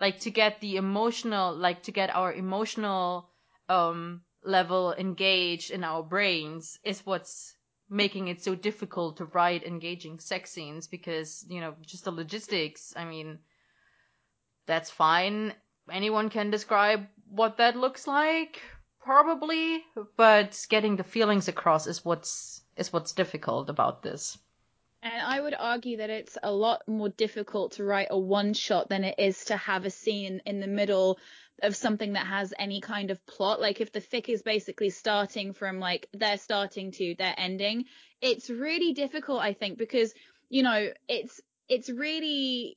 like 0.00 0.20
to 0.20 0.30
get 0.30 0.60
the 0.60 0.76
emotional, 0.76 1.54
like 1.54 1.82
to 1.82 1.92
get 1.92 2.14
our 2.14 2.32
emotional, 2.32 3.28
um, 3.68 4.22
level 4.44 4.94
engaged 4.96 5.70
in 5.70 5.84
our 5.84 6.02
brains 6.02 6.78
is 6.84 7.04
what's 7.04 7.54
making 7.90 8.28
it 8.28 8.42
so 8.42 8.54
difficult 8.54 9.16
to 9.16 9.24
write 9.26 9.64
engaging 9.64 10.18
sex 10.18 10.50
scenes 10.50 10.86
because, 10.86 11.44
you 11.48 11.60
know, 11.60 11.74
just 11.82 12.04
the 12.04 12.10
logistics, 12.10 12.92
I 12.96 13.04
mean, 13.04 13.38
that's 14.66 14.90
fine. 14.90 15.54
Anyone 15.90 16.28
can 16.28 16.50
describe 16.50 17.06
what 17.30 17.56
that 17.56 17.76
looks 17.76 18.06
like, 18.06 18.60
probably, 19.00 19.82
but 20.16 20.66
getting 20.68 20.96
the 20.96 21.04
feelings 21.04 21.48
across 21.48 21.86
is 21.86 22.04
what's 22.04 22.62
is 22.76 22.92
what's 22.92 23.12
difficult 23.12 23.70
about 23.70 24.02
this. 24.02 24.38
And 25.02 25.22
I 25.22 25.40
would 25.40 25.54
argue 25.58 25.98
that 25.98 26.10
it's 26.10 26.36
a 26.42 26.52
lot 26.52 26.86
more 26.88 27.08
difficult 27.08 27.72
to 27.72 27.84
write 27.84 28.08
a 28.10 28.18
one 28.18 28.52
shot 28.52 28.88
than 28.88 29.04
it 29.04 29.14
is 29.18 29.44
to 29.46 29.56
have 29.56 29.84
a 29.84 29.90
scene 29.90 30.42
in 30.44 30.60
the 30.60 30.66
middle 30.66 31.18
of 31.62 31.76
something 31.76 32.12
that 32.14 32.26
has 32.26 32.54
any 32.58 32.80
kind 32.80 33.10
of 33.10 33.24
plot. 33.26 33.60
Like 33.60 33.80
if 33.80 33.92
the 33.92 34.00
fic 34.00 34.28
is 34.28 34.42
basically 34.42 34.90
starting 34.90 35.52
from 35.52 35.80
like 35.80 36.08
they're 36.12 36.38
starting 36.38 36.92
to 36.92 37.14
their 37.18 37.34
ending, 37.36 37.84
it's 38.20 38.50
really 38.50 38.92
difficult, 38.92 39.40
I 39.40 39.52
think, 39.52 39.78
because, 39.78 40.14
you 40.48 40.62
know, 40.62 40.90
it's, 41.08 41.40
it's 41.68 41.90
really, 41.90 42.76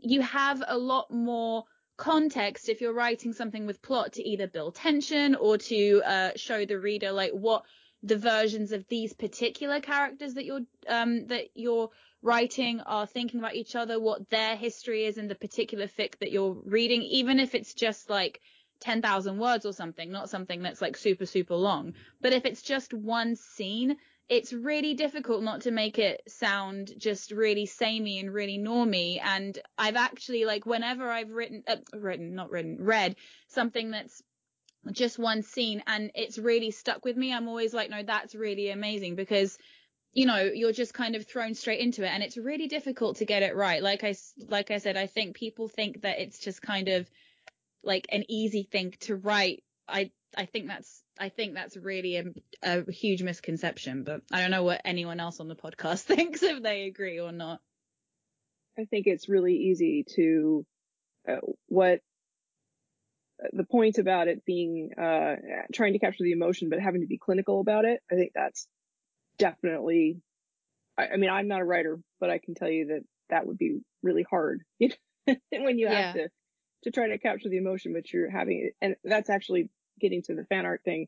you 0.00 0.22
have 0.22 0.62
a 0.66 0.78
lot 0.78 1.10
more 1.10 1.64
context 1.96 2.68
if 2.68 2.80
you're 2.80 2.94
writing 2.94 3.32
something 3.32 3.66
with 3.66 3.82
plot 3.82 4.14
to 4.14 4.22
either 4.28 4.46
build 4.46 4.74
tension 4.74 5.34
or 5.34 5.58
to 5.58 6.02
uh, 6.04 6.30
show 6.36 6.64
the 6.64 6.78
reader 6.78 7.12
like 7.12 7.32
what 7.32 7.64
the 8.02 8.16
versions 8.16 8.72
of 8.72 8.86
these 8.88 9.12
particular 9.12 9.80
characters 9.80 10.34
that 10.34 10.44
you're 10.44 10.66
um 10.88 11.26
that 11.26 11.46
you're 11.54 11.90
writing 12.22 12.80
are 12.80 13.06
thinking 13.06 13.40
about 13.40 13.54
each 13.54 13.74
other, 13.74 14.00
what 14.00 14.30
their 14.30 14.56
history 14.56 15.04
is 15.04 15.18
in 15.18 15.28
the 15.28 15.34
particular 15.34 15.86
fic 15.86 16.18
that 16.20 16.30
you're 16.30 16.56
reading, 16.64 17.02
even 17.02 17.40
if 17.40 17.54
it's 17.54 17.74
just 17.74 18.08
like 18.08 18.40
10,000 18.80 19.38
words 19.38 19.66
or 19.66 19.72
something, 19.72 20.10
not 20.10 20.30
something 20.30 20.62
that's 20.62 20.80
like 20.80 20.96
super, 20.96 21.26
super 21.26 21.54
long. 21.54 21.94
But 22.20 22.32
if 22.32 22.44
it's 22.44 22.62
just 22.62 22.94
one 22.94 23.36
scene, 23.36 23.96
it's 24.28 24.52
really 24.52 24.94
difficult 24.94 25.42
not 25.42 25.62
to 25.62 25.70
make 25.70 25.98
it 25.98 26.22
sound 26.26 26.92
just 26.96 27.32
really 27.32 27.66
samey 27.66 28.18
and 28.18 28.32
really 28.32 28.58
normy. 28.58 29.20
And 29.22 29.58
I've 29.76 29.96
actually 29.96 30.44
like 30.44 30.64
whenever 30.64 31.08
I've 31.10 31.30
written, 31.30 31.64
uh, 31.66 31.76
written, 31.92 32.34
not 32.34 32.50
written, 32.50 32.78
read 32.80 33.16
something 33.48 33.90
that's 33.90 34.22
just 34.90 35.18
one 35.18 35.42
scene 35.42 35.82
and 35.86 36.10
it's 36.14 36.38
really 36.38 36.72
stuck 36.72 37.04
with 37.04 37.16
me. 37.16 37.32
I'm 37.32 37.48
always 37.48 37.72
like, 37.72 37.90
no, 37.90 38.02
that's 38.02 38.34
really 38.34 38.70
amazing 38.70 39.14
because 39.14 39.56
you 40.12 40.26
know, 40.26 40.42
you're 40.42 40.72
just 40.72 40.92
kind 40.92 41.16
of 41.16 41.26
thrown 41.26 41.54
straight 41.54 41.80
into 41.80 42.04
it 42.04 42.08
and 42.08 42.22
it's 42.22 42.36
really 42.36 42.68
difficult 42.68 43.16
to 43.16 43.24
get 43.24 43.42
it 43.42 43.56
right. 43.56 43.82
Like 43.82 44.04
I, 44.04 44.14
like 44.48 44.70
I 44.70 44.78
said, 44.78 44.96
I 44.96 45.06
think 45.06 45.36
people 45.36 45.68
think 45.68 46.02
that 46.02 46.20
it's 46.20 46.38
just 46.38 46.60
kind 46.60 46.88
of 46.88 47.10
like 47.82 48.06
an 48.10 48.24
easy 48.28 48.62
thing 48.62 48.94
to 49.00 49.16
write. 49.16 49.62
I, 49.88 50.10
I 50.36 50.44
think 50.44 50.68
that's, 50.68 51.02
I 51.18 51.30
think 51.30 51.54
that's 51.54 51.76
really 51.76 52.16
a, 52.16 52.24
a 52.62 52.92
huge 52.92 53.22
misconception, 53.22 54.04
but 54.04 54.20
I 54.30 54.42
don't 54.42 54.50
know 54.50 54.64
what 54.64 54.82
anyone 54.84 55.18
else 55.18 55.40
on 55.40 55.48
the 55.48 55.56
podcast 55.56 56.02
thinks 56.02 56.42
if 56.42 56.62
they 56.62 56.82
agree 56.82 57.18
or 57.18 57.32
not. 57.32 57.60
I 58.78 58.84
think 58.84 59.06
it's 59.06 59.28
really 59.28 59.54
easy 59.54 60.04
to, 60.16 60.66
uh, 61.28 61.36
what, 61.68 62.00
the 63.52 63.64
point 63.64 63.98
about 63.98 64.28
it 64.28 64.44
being, 64.44 64.90
uh, 65.00 65.36
trying 65.72 65.92
to 65.94 65.98
capture 65.98 66.24
the 66.24 66.32
emotion, 66.32 66.68
but 66.70 66.80
having 66.80 67.00
to 67.00 67.06
be 67.06 67.18
clinical 67.18 67.60
about 67.60 67.84
it. 67.84 68.00
I 68.10 68.14
think 68.14 68.32
that's 68.34 68.66
definitely, 69.38 70.20
I, 70.98 71.08
I 71.08 71.16
mean, 71.16 71.30
I'm 71.30 71.48
not 71.48 71.60
a 71.60 71.64
writer, 71.64 72.00
but 72.20 72.30
I 72.30 72.38
can 72.38 72.54
tell 72.54 72.70
you 72.70 72.86
that 72.88 73.00
that 73.30 73.46
would 73.46 73.58
be 73.58 73.80
really 74.02 74.24
hard 74.28 74.62
when 74.78 75.78
you 75.78 75.88
have 75.88 75.96
Yeah. 75.96 76.12
to 76.12 76.28
to 76.84 76.90
try 76.90 77.06
to 77.08 77.18
capture 77.18 77.48
the 77.48 77.58
emotion, 77.58 77.92
but 77.92 78.12
you're 78.12 78.28
having 78.28 78.66
it, 78.66 78.74
and 78.80 78.96
that's 79.04 79.30
actually 79.30 79.70
getting 80.00 80.20
to 80.22 80.34
the 80.34 80.44
fan 80.46 80.66
art 80.66 80.82
thing. 80.84 81.06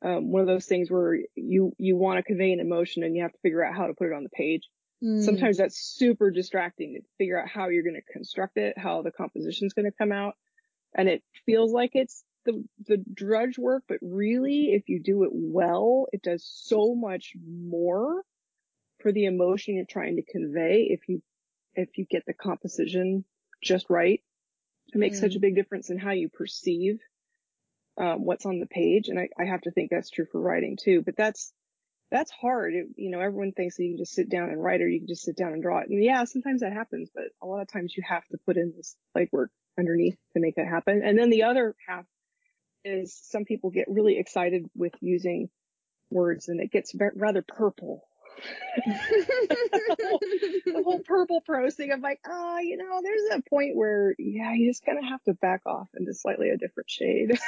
Um, 0.00 0.30
one 0.30 0.40
of 0.40 0.46
those 0.46 0.66
things 0.66 0.88
where 0.88 1.18
you, 1.34 1.72
you 1.78 1.96
want 1.96 2.18
to 2.18 2.22
convey 2.22 2.52
an 2.52 2.60
emotion 2.60 3.02
and 3.02 3.16
you 3.16 3.22
have 3.22 3.32
to 3.32 3.38
figure 3.42 3.64
out 3.64 3.74
how 3.74 3.88
to 3.88 3.94
put 3.94 4.06
it 4.06 4.12
on 4.12 4.22
the 4.22 4.28
page. 4.28 4.68
Mm. 5.02 5.24
Sometimes 5.24 5.56
that's 5.56 5.78
super 5.80 6.30
distracting 6.30 6.94
to 6.94 7.00
figure 7.18 7.40
out 7.40 7.48
how 7.48 7.68
you're 7.68 7.82
going 7.82 7.96
to 8.00 8.12
construct 8.12 8.56
it, 8.56 8.78
how 8.78 9.02
the 9.02 9.10
composition's 9.10 9.72
going 9.72 9.86
to 9.86 9.96
come 9.98 10.12
out. 10.12 10.34
And 10.94 11.08
it 11.08 11.22
feels 11.44 11.72
like 11.72 11.90
it's 11.94 12.24
the, 12.44 12.64
the 12.86 12.98
drudge 13.12 13.58
work, 13.58 13.84
but 13.88 13.98
really, 14.00 14.72
if 14.72 14.88
you 14.88 15.00
do 15.02 15.24
it 15.24 15.30
well, 15.32 16.06
it 16.12 16.22
does 16.22 16.44
so 16.44 16.94
much 16.94 17.32
more 17.44 18.22
for 19.00 19.12
the 19.12 19.26
emotion 19.26 19.76
you're 19.76 19.84
trying 19.84 20.16
to 20.16 20.22
convey 20.22 20.88
if 20.90 21.00
you, 21.08 21.22
if 21.74 21.98
you 21.98 22.06
get 22.08 22.24
the 22.26 22.32
composition 22.32 23.24
just 23.62 23.86
right. 23.90 24.22
It 24.94 24.98
makes 24.98 25.20
such 25.20 25.34
a 25.34 25.40
big 25.40 25.56
difference 25.56 25.90
in 25.90 25.98
how 25.98 26.12
you 26.12 26.28
perceive 26.28 27.00
um, 27.98 28.24
what's 28.24 28.46
on 28.46 28.60
the 28.60 28.66
page. 28.66 29.08
And 29.08 29.18
I, 29.18 29.28
I 29.38 29.44
have 29.44 29.62
to 29.62 29.70
think 29.70 29.90
that's 29.90 30.10
true 30.10 30.26
for 30.30 30.40
writing 30.40 30.78
too, 30.80 31.02
but 31.04 31.16
that's, 31.16 31.52
that's 32.10 32.30
hard. 32.30 32.74
It, 32.74 32.86
you 32.96 33.10
know, 33.10 33.20
everyone 33.20 33.52
thinks 33.52 33.76
that 33.76 33.82
you 33.82 33.90
can 33.90 33.98
just 33.98 34.14
sit 34.14 34.28
down 34.30 34.50
and 34.50 34.62
write 34.62 34.80
or 34.80 34.88
you 34.88 35.00
can 35.00 35.08
just 35.08 35.24
sit 35.24 35.36
down 35.36 35.52
and 35.52 35.62
draw 35.62 35.80
it. 35.80 35.88
And 35.88 36.02
yeah, 36.02 36.22
sometimes 36.24 36.60
that 36.60 36.72
happens, 36.72 37.10
but 37.12 37.24
a 37.42 37.46
lot 37.46 37.62
of 37.62 37.68
times 37.68 37.94
you 37.96 38.04
have 38.08 38.24
to 38.28 38.38
put 38.46 38.56
in 38.56 38.72
this 38.76 38.94
legwork 39.16 39.48
underneath 39.78 40.16
to 40.34 40.40
make 40.40 40.56
that 40.56 40.66
happen. 40.66 41.02
And 41.04 41.18
then 41.18 41.30
the 41.30 41.44
other 41.44 41.74
half 41.86 42.04
is 42.84 43.18
some 43.24 43.44
people 43.44 43.70
get 43.70 43.86
really 43.88 44.18
excited 44.18 44.66
with 44.74 44.92
using 45.00 45.48
words 46.10 46.48
and 46.48 46.60
it 46.60 46.70
gets 46.70 46.94
rather 47.14 47.42
purple. 47.42 48.06
the 48.86 50.82
whole 50.84 51.00
purple 51.00 51.40
prose 51.40 51.74
thing 51.74 51.90
of 51.92 52.00
like, 52.00 52.20
ah, 52.26 52.56
oh, 52.56 52.58
you 52.58 52.76
know, 52.76 53.00
there's 53.02 53.22
a 53.32 53.42
point 53.48 53.74
where, 53.74 54.14
yeah, 54.18 54.52
you 54.52 54.68
just 54.68 54.84
kind 54.84 54.98
of 54.98 55.04
have 55.04 55.22
to 55.24 55.34
back 55.34 55.62
off 55.66 55.88
into 55.98 56.12
slightly 56.12 56.50
a 56.50 56.58
different 56.58 56.90
shade. 56.90 57.38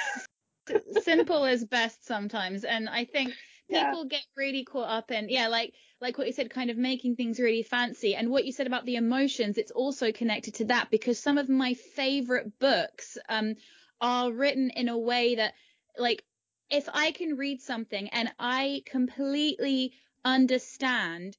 Simple 1.02 1.44
is 1.44 1.64
best 1.64 2.06
sometimes. 2.06 2.64
And 2.64 2.88
I 2.88 3.04
think 3.04 3.32
people 3.68 4.04
Yeah. 4.04 4.08
get 4.08 4.24
really 4.36 4.64
caught 4.64 4.88
up 4.88 5.10
in, 5.10 5.28
yeah, 5.28 5.48
like, 5.48 5.74
like 6.00 6.18
what 6.18 6.26
you 6.26 6.32
said, 6.32 6.50
kind 6.50 6.70
of 6.70 6.76
making 6.76 7.16
things 7.16 7.38
really 7.40 7.62
fancy. 7.62 8.14
And 8.14 8.30
what 8.30 8.44
you 8.44 8.52
said 8.52 8.66
about 8.66 8.86
the 8.86 8.96
emotions, 8.96 9.58
it's 9.58 9.70
also 9.72 10.12
connected 10.12 10.54
to 10.56 10.64
that 10.66 10.90
because 10.90 11.18
some 11.18 11.38
of 11.38 11.48
my 11.48 11.74
favorite 11.74 12.58
books, 12.58 13.18
um, 13.28 13.54
are 14.00 14.32
written 14.32 14.70
in 14.70 14.88
a 14.88 14.98
way 14.98 15.34
that, 15.36 15.54
like, 15.98 16.24
if 16.70 16.88
I 16.92 17.12
can 17.12 17.36
read 17.36 17.60
something 17.60 18.08
and 18.10 18.32
I 18.38 18.82
completely 18.86 19.94
understand 20.24 21.36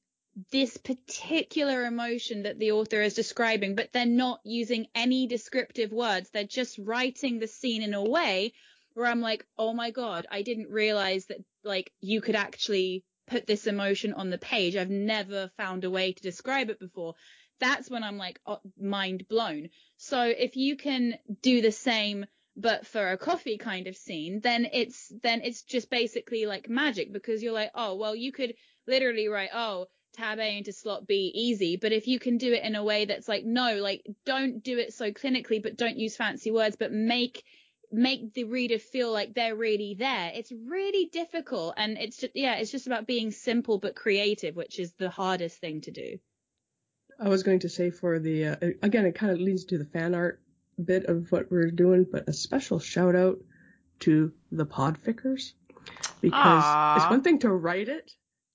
this 0.52 0.76
particular 0.76 1.84
emotion 1.84 2.42
that 2.44 2.58
the 2.58 2.72
author 2.72 3.00
is 3.02 3.14
describing, 3.14 3.74
but 3.74 3.92
they're 3.92 4.06
not 4.06 4.40
using 4.44 4.86
any 4.94 5.26
descriptive 5.26 5.92
words. 5.92 6.30
They're 6.30 6.44
just 6.44 6.78
writing 6.78 7.38
the 7.38 7.46
scene 7.46 7.82
in 7.82 7.94
a 7.94 8.04
way 8.04 8.52
where 8.94 9.06
I'm 9.06 9.20
like, 9.20 9.46
oh 9.58 9.72
my 9.72 9.90
God, 9.90 10.26
I 10.30 10.42
didn't 10.42 10.68
realize 10.70 11.26
that 11.26 11.40
like 11.64 11.92
you 12.00 12.20
could 12.20 12.36
actually 12.36 13.04
put 13.26 13.46
this 13.46 13.66
emotion 13.66 14.12
on 14.12 14.30
the 14.30 14.38
page. 14.38 14.76
I've 14.76 14.90
never 14.90 15.50
found 15.56 15.84
a 15.84 15.90
way 15.90 16.12
to 16.12 16.22
describe 16.22 16.70
it 16.70 16.80
before. 16.80 17.14
That's 17.60 17.90
when 17.90 18.02
I'm 18.02 18.16
like 18.16 18.40
oh, 18.46 18.60
mind 18.80 19.26
blown. 19.28 19.68
So 19.96 20.22
if 20.22 20.56
you 20.56 20.76
can 20.76 21.14
do 21.42 21.60
the 21.60 21.72
same 21.72 22.26
but 22.56 22.86
for 22.86 23.12
a 23.12 23.16
coffee 23.16 23.56
kind 23.56 23.86
of 23.86 23.96
scene, 23.96 24.40
then 24.40 24.66
it's 24.72 25.12
then 25.22 25.40
it's 25.42 25.62
just 25.62 25.88
basically 25.88 26.46
like 26.46 26.68
magic 26.68 27.12
because 27.12 27.42
you're 27.42 27.52
like, 27.52 27.70
oh 27.74 27.94
well, 27.94 28.14
you 28.14 28.32
could 28.32 28.54
literally 28.86 29.28
write, 29.28 29.50
oh, 29.54 29.86
tab 30.12 30.38
A 30.38 30.58
into 30.58 30.72
slot 30.72 31.06
B 31.06 31.30
easy. 31.34 31.76
But 31.76 31.92
if 31.92 32.06
you 32.06 32.18
can 32.18 32.38
do 32.38 32.52
it 32.52 32.64
in 32.64 32.74
a 32.74 32.84
way 32.84 33.04
that's 33.04 33.28
like, 33.28 33.44
no, 33.44 33.76
like 33.76 34.04
don't 34.26 34.62
do 34.62 34.78
it 34.78 34.92
so 34.92 35.12
clinically, 35.12 35.62
but 35.62 35.76
don't 35.76 35.98
use 35.98 36.16
fancy 36.16 36.50
words, 36.50 36.76
but 36.76 36.92
make 36.92 37.44
make 37.92 38.34
the 38.34 38.44
reader 38.44 38.78
feel 38.78 39.12
like 39.12 39.34
they're 39.34 39.56
really 39.56 39.94
there. 39.94 40.30
It's 40.34 40.52
really 40.52 41.06
difficult, 41.06 41.74
and 41.76 41.98
it's 41.98 42.18
just 42.18 42.32
yeah, 42.34 42.56
it's 42.56 42.70
just 42.70 42.86
about 42.86 43.06
being 43.06 43.30
simple 43.30 43.78
but 43.78 43.94
creative, 43.94 44.56
which 44.56 44.78
is 44.78 44.92
the 44.92 45.10
hardest 45.10 45.58
thing 45.58 45.80
to 45.82 45.90
do. 45.90 46.18
I 47.18 47.28
was 47.28 47.42
going 47.42 47.60
to 47.60 47.68
say 47.68 47.90
for 47.90 48.18
the 48.18 48.46
uh, 48.46 48.56
again, 48.82 49.06
it 49.06 49.14
kind 49.14 49.32
of 49.32 49.40
leads 49.40 49.64
to 49.66 49.78
the 49.78 49.84
fan 49.84 50.14
art 50.14 50.40
bit 50.82 51.04
of 51.06 51.30
what 51.30 51.50
we're 51.50 51.70
doing, 51.70 52.06
but 52.10 52.28
a 52.28 52.32
special 52.32 52.78
shout 52.78 53.14
out 53.14 53.38
to 54.00 54.32
the 54.50 54.66
podfickers 54.66 55.52
because 56.20 56.64
Aw. 56.64 56.96
it's 56.96 57.10
one 57.10 57.22
thing 57.22 57.38
to 57.40 57.50
write 57.50 57.88
it, 57.88 58.10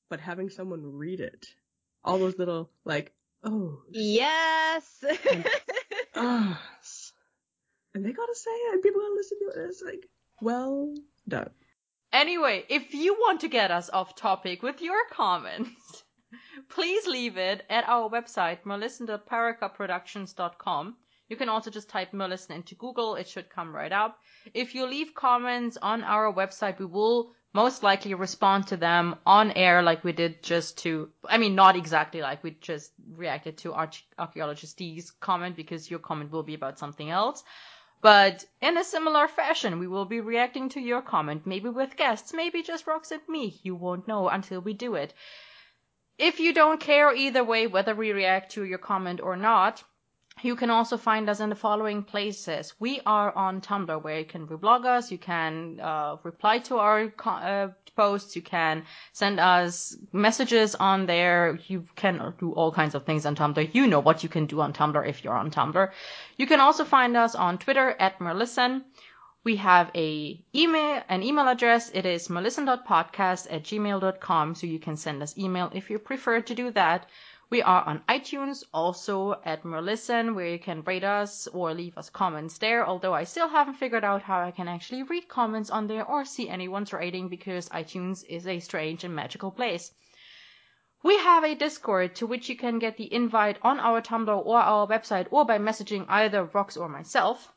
but 0.10 0.19
having 0.19 0.49
someone 0.49 0.81
read 0.83 1.19
it, 1.19 1.45
all 2.03 2.17
those 2.17 2.38
little 2.38 2.71
like 2.83 3.13
oh 3.43 3.81
Yes. 3.91 5.03
ah, 6.15 6.62
and 7.95 8.05
they 8.05 8.12
gotta 8.12 8.36
say 8.36 8.51
it, 8.51 8.73
and 8.73 8.84
people 8.84 9.01
gotta 9.01 9.15
listen 9.15 9.39
to 9.39 9.47
it. 9.47 9.58
It's 9.69 9.81
like 9.81 10.08
well 10.41 10.93
done. 11.27 11.49
Anyway, 12.13 12.63
if 12.69 12.93
you 12.93 13.15
want 13.15 13.41
to 13.41 13.47
get 13.47 13.71
us 13.71 13.89
off 13.89 14.15
topic 14.15 14.62
with 14.62 14.79
your 14.81 14.99
comments, 15.12 16.03
please 16.69 17.08
leave 17.08 17.38
it 17.38 17.63
at 17.69 17.89
our 17.89 18.08
website, 18.10 18.60
merlisten.paracaproductions.com. 18.63 20.97
You 21.27 21.36
can 21.36 21.49
also 21.49 21.71
just 21.71 21.89
type 21.89 22.12
Merlisten 22.12 22.51
into 22.51 22.75
Google, 22.75 23.15
it 23.15 23.27
should 23.27 23.49
come 23.49 23.75
right 23.75 23.91
up. 23.91 24.19
If 24.53 24.75
you 24.75 24.86
leave 24.86 25.15
comments 25.15 25.75
on 25.81 26.03
our 26.03 26.31
website, 26.31 26.77
we 26.77 26.86
will 26.86 27.34
most 27.55 27.84
likely 27.84 28.13
respond 28.13 28.67
to 28.67 28.77
them 28.77 29.15
on 29.25 29.51
air 29.51 29.81
like 29.81 30.03
we 30.03 30.12
did 30.12 30.43
just 30.43 30.77
to, 30.79 31.10
I 31.27 31.38
mean, 31.38 31.55
not 31.55 31.75
exactly 31.75 32.21
like 32.21 32.43
we 32.43 32.51
just 32.51 32.91
reacted 33.13 33.58
to 33.60 33.73
Arch- 33.73 34.05
Archaeologist 34.19 34.77
D's 34.77 35.10
comment 35.10 35.55
because 35.55 35.89
your 35.89 35.99
comment 35.99 36.31
will 36.31 36.43
be 36.43 36.53
about 36.53 36.77
something 36.77 37.10
else. 37.10 37.43
But 38.05 38.45
in 38.61 38.77
a 38.77 38.83
similar 38.83 39.27
fashion, 39.27 39.79
we 39.79 39.87
will 39.87 40.05
be 40.05 40.19
reacting 40.19 40.69
to 40.69 40.79
your 40.79 41.01
comment, 41.01 41.47
maybe 41.47 41.69
with 41.69 41.97
guests, 41.97 42.33
maybe 42.33 42.61
just 42.61 42.85
Rox 42.85 43.09
and 43.09 43.27
me. 43.27 43.59
You 43.63 43.73
won't 43.73 44.07
know 44.07 44.29
until 44.29 44.61
we 44.61 44.73
do 44.73 44.93
it. 44.93 45.11
If 46.19 46.39
you 46.39 46.53
don't 46.53 46.79
care 46.79 47.11
either 47.11 47.43
way 47.43 47.65
whether 47.65 47.95
we 47.95 48.11
react 48.11 48.51
to 48.51 48.63
your 48.63 48.77
comment 48.77 49.21
or 49.21 49.35
not, 49.35 49.83
you 50.41 50.56
can 50.56 50.69
also 50.69 50.98
find 50.98 51.30
us 51.30 51.39
in 51.39 51.50
the 51.50 51.56
following 51.56 52.04
places. 52.04 52.74
We 52.80 53.00
are 53.06 53.36
on 53.36 53.62
Tumblr 53.62 54.04
where 54.04 54.19
you 54.19 54.26
can 54.26 54.48
reblog 54.48 54.86
us, 54.86 55.12
you 55.12 55.17
can 55.17 55.80
uh, 55.80 56.17
reply 56.24 56.60
to 56.60 56.78
our 56.78 57.13
uh, 57.26 57.69
posts, 57.95 58.36
you 58.36 58.41
can 58.41 58.84
send 59.13 59.39
us 59.39 59.95
messages 60.12 60.76
on 60.76 61.06
there, 61.06 61.58
you 61.67 61.88
can 61.95 62.34
do 62.38 62.52
all 62.52 62.71
kinds 62.71 62.95
of 62.95 63.06
things 63.06 63.26
on 63.26 63.36
Tumblr. 63.36 63.74
You 63.74 63.88
know 63.88 64.02
what 64.02 64.24
you 64.24 64.30
can 64.30 64.45
do 64.45 64.60
on 64.60 64.74
Tumblr 64.74 65.08
if 65.08 65.24
you're 65.24 65.38
on 65.38 65.52
Tumblr. 65.52 65.89
You 66.38 66.48
can 66.48 66.60
also 66.60 66.84
find 66.84 67.15
us 67.15 67.34
on 67.34 67.58
Twitter 67.58 67.95
at 67.98 68.19
Merlisten. 68.19 68.84
We 69.45 69.58
have 69.58 69.91
a 69.93 70.43
email, 70.56 71.04
an 71.08 71.21
email 71.21 71.48
address. 71.48 71.91
It 71.93 72.08
is 72.08 72.30
merlisten.podcast 72.30 73.48
at 73.52 73.63
gmail.com. 73.63 74.56
So 74.56 74.65
you 74.65 74.80
can 74.80 74.98
send 74.98 75.21
us 75.21 75.38
email 75.38 75.69
if 75.71 75.91
you 75.91 76.00
prefer 76.00 76.41
to 76.41 76.56
do 76.56 76.71
that. 76.71 77.08
We 77.47 77.62
are 77.62 77.84
on 77.84 78.03
iTunes, 78.10 78.63
also 78.73 79.39
at 79.45 79.63
Merlisten, 79.63 80.34
where 80.34 80.47
you 80.47 80.58
can 80.58 80.81
rate 80.81 81.03
us 81.03 81.45
or 81.47 81.75
leave 81.75 81.95
us 81.95 82.10
comments 82.10 82.58
there. 82.58 82.84
Although 82.84 83.13
I 83.13 83.23
still 83.23 83.47
haven't 83.47 83.75
figured 83.75 84.03
out 84.03 84.23
how 84.23 84.41
I 84.41 84.49
can 84.49 84.67
actually 84.67 85.03
read 85.03 85.27
comments 85.27 85.69
on 85.69 85.86
there 85.86 86.03
or 86.03 86.25
see 86.25 86.49
anyone's 86.49 86.91
rating 86.91 87.29
because 87.29 87.69
iTunes 87.69 88.25
is 88.27 88.47
a 88.47 88.60
strange 88.60 89.03
and 89.03 89.15
magical 89.15 89.51
place. 89.51 89.93
We 91.03 91.17
have 91.19 91.43
a 91.43 91.53
Discord 91.53 92.15
to 92.15 92.25
which 92.25 92.49
you 92.49 92.58
can 92.58 92.79
get 92.79 92.97
the 92.97 93.13
invite 93.13 93.60
on 93.62 93.79
our 93.79 94.01
Tumblr 94.01 94.45
or 94.45 94.60
our 94.60 94.88
website 94.88 95.27
or 95.29 95.45
by 95.45 95.60
messaging 95.60 96.08
either 96.10 96.47
Rox 96.47 96.75
or 96.81 96.89
myself. 96.89 97.53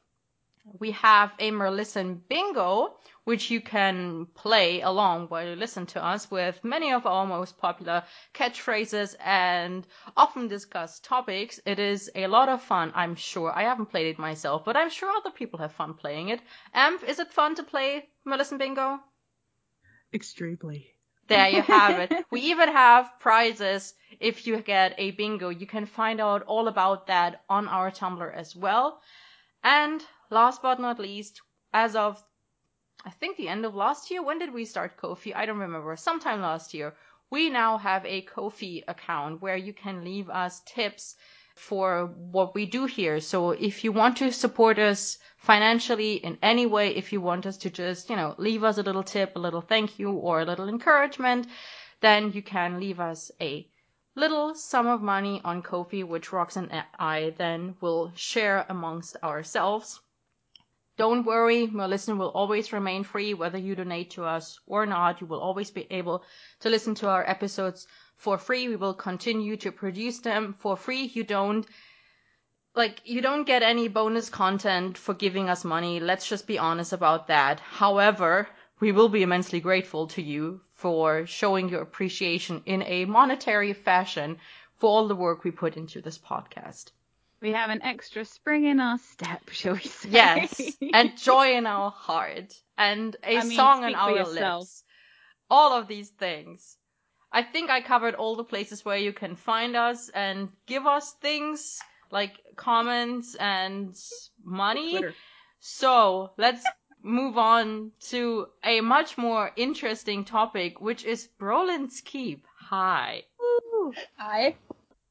We 0.79 0.90
have 0.90 1.33
a 1.38 1.51
Merlisten 1.51 2.29
bingo, 2.29 2.98
which 3.29 3.51
you 3.51 3.61
can 3.61 4.25
play 4.35 4.81
along 4.81 5.27
while 5.29 5.47
you 5.47 5.55
listen 5.55 5.85
to 5.85 6.03
us 6.03 6.31
with 6.31 6.64
many 6.64 6.93
of 6.95 7.05
our 7.05 7.27
most 7.27 7.59
popular 7.59 8.03
catchphrases 8.33 9.14
and 9.23 9.87
often 10.17 10.49
discussed 10.49 11.05
topics. 11.05 11.61
It 11.67 11.79
is 11.79 12.11
a 12.14 12.27
lot 12.27 12.49
of 12.49 12.62
fun, 12.62 12.91
I'm 12.95 13.17
sure. 13.17 13.53
I 13.55 13.64
haven't 13.64 13.91
played 13.91 14.07
it 14.07 14.19
myself, 14.19 14.64
but 14.64 14.79
I'm 14.79 14.88
sure 14.88 15.11
other 15.11 15.31
people 15.31 15.59
have 15.59 15.73
fun 15.73 15.93
playing 15.93 16.31
it. 16.31 16.41
Amp, 16.73 17.05
is 17.07 17.19
it 17.19 17.35
fun 17.35 17.55
to 17.57 17.62
play 17.64 18.09
Melissa 18.25 18.57
bingo? 18.57 18.99
Extremely. 20.14 20.95
There 21.27 21.51
you 21.51 21.61
have 21.61 21.99
it. 21.99 22.25
We 22.31 22.41
even 22.53 22.73
have 22.73 23.12
prizes 23.21 23.93
if 24.21 24.47
you 24.47 24.57
get 24.62 24.95
a 24.97 25.11
bingo. 25.11 25.51
You 25.51 25.67
can 25.67 25.85
find 25.85 26.19
out 26.23 26.45
all 26.45 26.67
about 26.67 27.09
that 27.09 27.43
on 27.47 27.69
our 27.69 27.91
Tumblr 27.91 28.35
as 28.35 28.57
well. 28.57 29.03
And 29.62 30.03
last 30.31 30.62
but 30.62 30.81
not 30.81 30.99
least, 30.99 31.43
as 31.75 31.95
of 31.95 32.25
I 33.04 33.11
think 33.11 33.37
the 33.37 33.48
end 33.48 33.64
of 33.64 33.74
last 33.74 34.11
year, 34.11 34.22
when 34.22 34.38
did 34.38 34.52
we 34.52 34.64
start 34.64 34.96
Ko-fi? 34.96 35.32
I 35.34 35.46
don't 35.46 35.58
remember. 35.58 35.94
Sometime 35.96 36.40
last 36.40 36.74
year. 36.74 36.94
We 37.30 37.48
now 37.48 37.78
have 37.78 38.04
a 38.06 38.22
Ko-fi 38.22 38.82
account 38.88 39.40
where 39.42 39.56
you 39.56 39.72
can 39.72 40.02
leave 40.02 40.28
us 40.30 40.61
tips 40.66 41.14
for 41.54 42.06
what 42.06 42.54
we 42.54 42.66
do 42.66 42.87
here. 42.87 43.20
So 43.20 43.50
if 43.50 43.84
you 43.84 43.92
want 43.92 44.16
to 44.18 44.32
support 44.32 44.78
us 44.78 45.18
financially 45.37 46.14
in 46.14 46.38
any 46.42 46.66
way, 46.66 46.96
if 46.96 47.12
you 47.12 47.20
want 47.20 47.46
us 47.46 47.56
to 47.58 47.70
just, 47.70 48.11
you 48.11 48.16
know, 48.16 48.34
leave 48.38 48.64
us 48.64 48.78
a 48.78 48.82
little 48.82 49.02
tip, 49.02 49.37
a 49.37 49.38
little 49.38 49.61
thank 49.61 49.98
you, 49.98 50.11
or 50.11 50.40
a 50.40 50.44
little 50.44 50.68
encouragement, 50.68 51.46
then 52.00 52.32
you 52.32 52.42
can 52.42 52.80
leave 52.80 53.00
us 53.00 53.30
a 53.40 53.68
little 54.14 54.54
sum 54.54 54.87
of 54.87 55.02
money 55.02 55.40
on 55.44 55.62
Ko-fi, 55.62 56.02
which 56.02 56.30
Rox 56.30 56.56
and 56.56 56.84
I 56.98 57.34
then 57.37 57.76
will 57.80 58.12
share 58.16 58.64
amongst 58.68 59.16
ourselves. 59.22 60.00
Don't 60.98 61.24
worry, 61.24 61.68
Merlisten 61.68 62.18
will 62.18 62.30
always 62.30 62.72
remain 62.72 63.04
free 63.04 63.32
whether 63.32 63.56
you 63.56 63.76
donate 63.76 64.11
to 64.11 64.24
us 64.24 64.58
or 64.66 64.84
not. 64.84 65.20
You 65.20 65.28
will 65.28 65.38
always 65.38 65.70
be 65.70 65.87
able 65.90 66.24
to 66.58 66.68
listen 66.68 66.96
to 66.96 67.08
our 67.08 67.24
episodes 67.24 67.87
for 68.16 68.37
free. 68.37 68.68
We 68.68 68.74
will 68.74 68.94
continue 68.94 69.56
to 69.58 69.70
produce 69.70 70.18
them 70.18 70.56
for 70.58 70.76
free. 70.76 71.04
You 71.04 71.22
don't 71.22 71.64
like 72.74 73.00
you 73.04 73.20
don't 73.20 73.44
get 73.44 73.62
any 73.62 73.87
bonus 73.87 74.28
content 74.28 74.98
for 74.98 75.14
giving 75.14 75.48
us 75.48 75.64
money. 75.64 76.00
Let's 76.00 76.28
just 76.28 76.48
be 76.48 76.58
honest 76.58 76.92
about 76.92 77.28
that. 77.28 77.61
However, 77.61 78.48
we 78.80 78.90
will 78.90 79.08
be 79.08 79.22
immensely 79.22 79.61
grateful 79.61 80.08
to 80.08 80.22
you 80.22 80.62
for 80.74 81.26
showing 81.26 81.68
your 81.68 81.82
appreciation 81.82 82.62
in 82.66 82.82
a 82.82 83.04
monetary 83.04 83.72
fashion 83.72 84.38
for 84.78 84.90
all 84.90 85.06
the 85.06 85.14
work 85.14 85.44
we 85.44 85.52
put 85.52 85.76
into 85.76 86.00
this 86.00 86.18
podcast. 86.18 86.90
We 87.40 87.53
have 87.53 87.70
an 87.70 87.83
extra 87.83 88.24
spring 88.24 88.64
in 88.64 88.81
our 88.81 88.98
step, 88.98 89.48
shall 89.51 89.74
we 89.74 89.81
say? 89.81 90.09
Yes, 90.11 90.77
and 90.92 91.16
joy 91.18 91.53
in 91.55 91.66
our 91.66 91.90
heart, 91.90 92.53
and 92.77 93.16
a 93.22 93.38
I 93.38 93.44
mean, 93.44 93.57
song 93.57 93.85
on 93.85 93.94
our 93.94 94.16
yourself. 94.16 94.62
lips. 94.62 94.85
All 95.51 95.72
of 95.72 95.88
these 95.88 96.11
things. 96.11 96.77
I 97.33 97.42
think 97.42 97.70
I 97.70 97.81
covered 97.81 98.14
all 98.14 98.37
the 98.37 98.44
places 98.44 98.85
where 98.85 98.96
you 98.96 99.12
can 99.12 99.37
find 99.37 99.77
us 99.77 100.09
and 100.09 100.48
give 100.66 100.87
us 100.87 101.12
things 101.14 101.79
like 102.11 102.33
comments 102.57 103.35
and 103.35 103.94
money. 104.44 104.90
Twitter. 104.92 105.14
So 105.61 106.33
let's 106.38 106.64
move 107.03 107.38
on 107.38 107.92
to 108.11 108.46
a 108.64 108.81
much 108.81 109.18
more 109.18 109.51
interesting 109.57 110.24
topic, 110.24 110.81
which 110.81 111.05
is 111.05 111.29
Brolin's 111.40 112.01
Keep. 112.01 112.46
Hi. 112.61 113.22
Hi. 114.16 114.57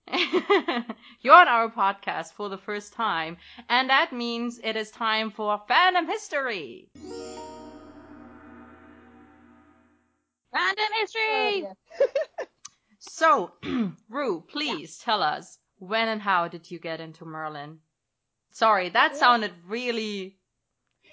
You're 1.22 1.34
on 1.36 1.48
our 1.48 1.70
podcast 1.70 2.34
for 2.34 2.50
the 2.50 2.58
first 2.58 2.93
time, 2.93 3.38
and 3.70 3.89
that 3.89 4.13
means 4.13 4.60
it 4.63 4.76
is 4.76 4.89
time 4.91 5.32
for 5.32 5.62
fandom 5.70 6.08
history. 6.08 6.89
Random 10.54 10.86
history. 11.00 11.22
Oh, 11.30 11.74
yeah. 12.00 12.06
So, 13.00 13.52
Rue, 14.10 14.43
please 14.48 14.98
tell 14.98 15.22
us 15.22 15.60
when 15.78 16.08
and 16.08 16.22
how 16.22 16.48
did 16.48 16.70
you 16.72 16.80
get 16.80 17.00
into 17.00 17.26
Merlin? 17.26 17.78
Sorry, 18.52 18.89
that 18.89 19.15
sounded 19.15 19.52
really 19.67 20.38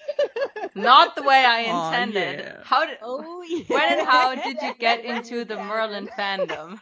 not 0.74 1.14
the 1.14 1.22
way 1.22 1.44
I 1.44 1.66
Aw, 1.66 1.88
intended. 1.90 2.40
yeah. 2.40 2.56
How 2.64 2.86
did 2.86 2.98
Oh 3.02 3.42
yeah. 3.42 3.64
when 3.68 3.98
and 3.98 4.08
how 4.08 4.34
did 4.34 4.56
you 4.62 4.74
get 4.78 5.04
into 5.04 5.44
the 5.44 5.56
Merlin 5.56 6.08
fandom? 6.18 6.80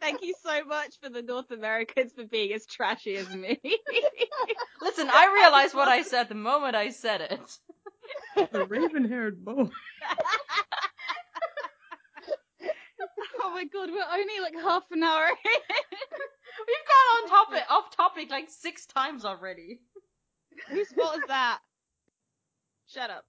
Thank 0.00 0.22
you 0.22 0.34
so 0.42 0.64
much 0.64 0.98
for 1.02 1.08
the 1.08 1.22
North 1.22 1.50
Americans 1.50 2.12
for 2.12 2.24
being 2.24 2.52
as 2.52 2.66
trashy 2.66 3.16
as 3.16 3.28
me. 3.30 3.58
Listen, 4.82 5.08
I 5.10 5.32
realized 5.34 5.74
what 5.74 5.88
I 5.88 6.02
said 6.02 6.28
the 6.28 6.34
moment 6.34 6.74
I 6.74 6.90
said 6.90 7.20
it. 7.22 7.58
The 8.52 8.66
raven-haired 8.66 9.44
boy. 9.44 9.68
oh 13.42 13.50
my 13.50 13.64
god, 13.64 13.90
we're 13.90 14.04
only 14.12 14.40
like 14.40 14.54
half 14.54 14.84
an 14.90 15.02
hour 15.02 15.26
in. 15.26 15.34
We've 16.66 16.86
gone 16.86 17.08
on 17.22 17.28
topic 17.28 17.62
off 17.70 17.96
topic 17.96 18.30
like 18.30 18.48
six 18.50 18.86
times 18.86 19.24
already. 19.24 19.80
Whose 20.68 20.88
fault 20.92 21.16
is 21.18 21.24
that? 21.28 21.60
Shut 22.88 23.10
up. 23.10 23.24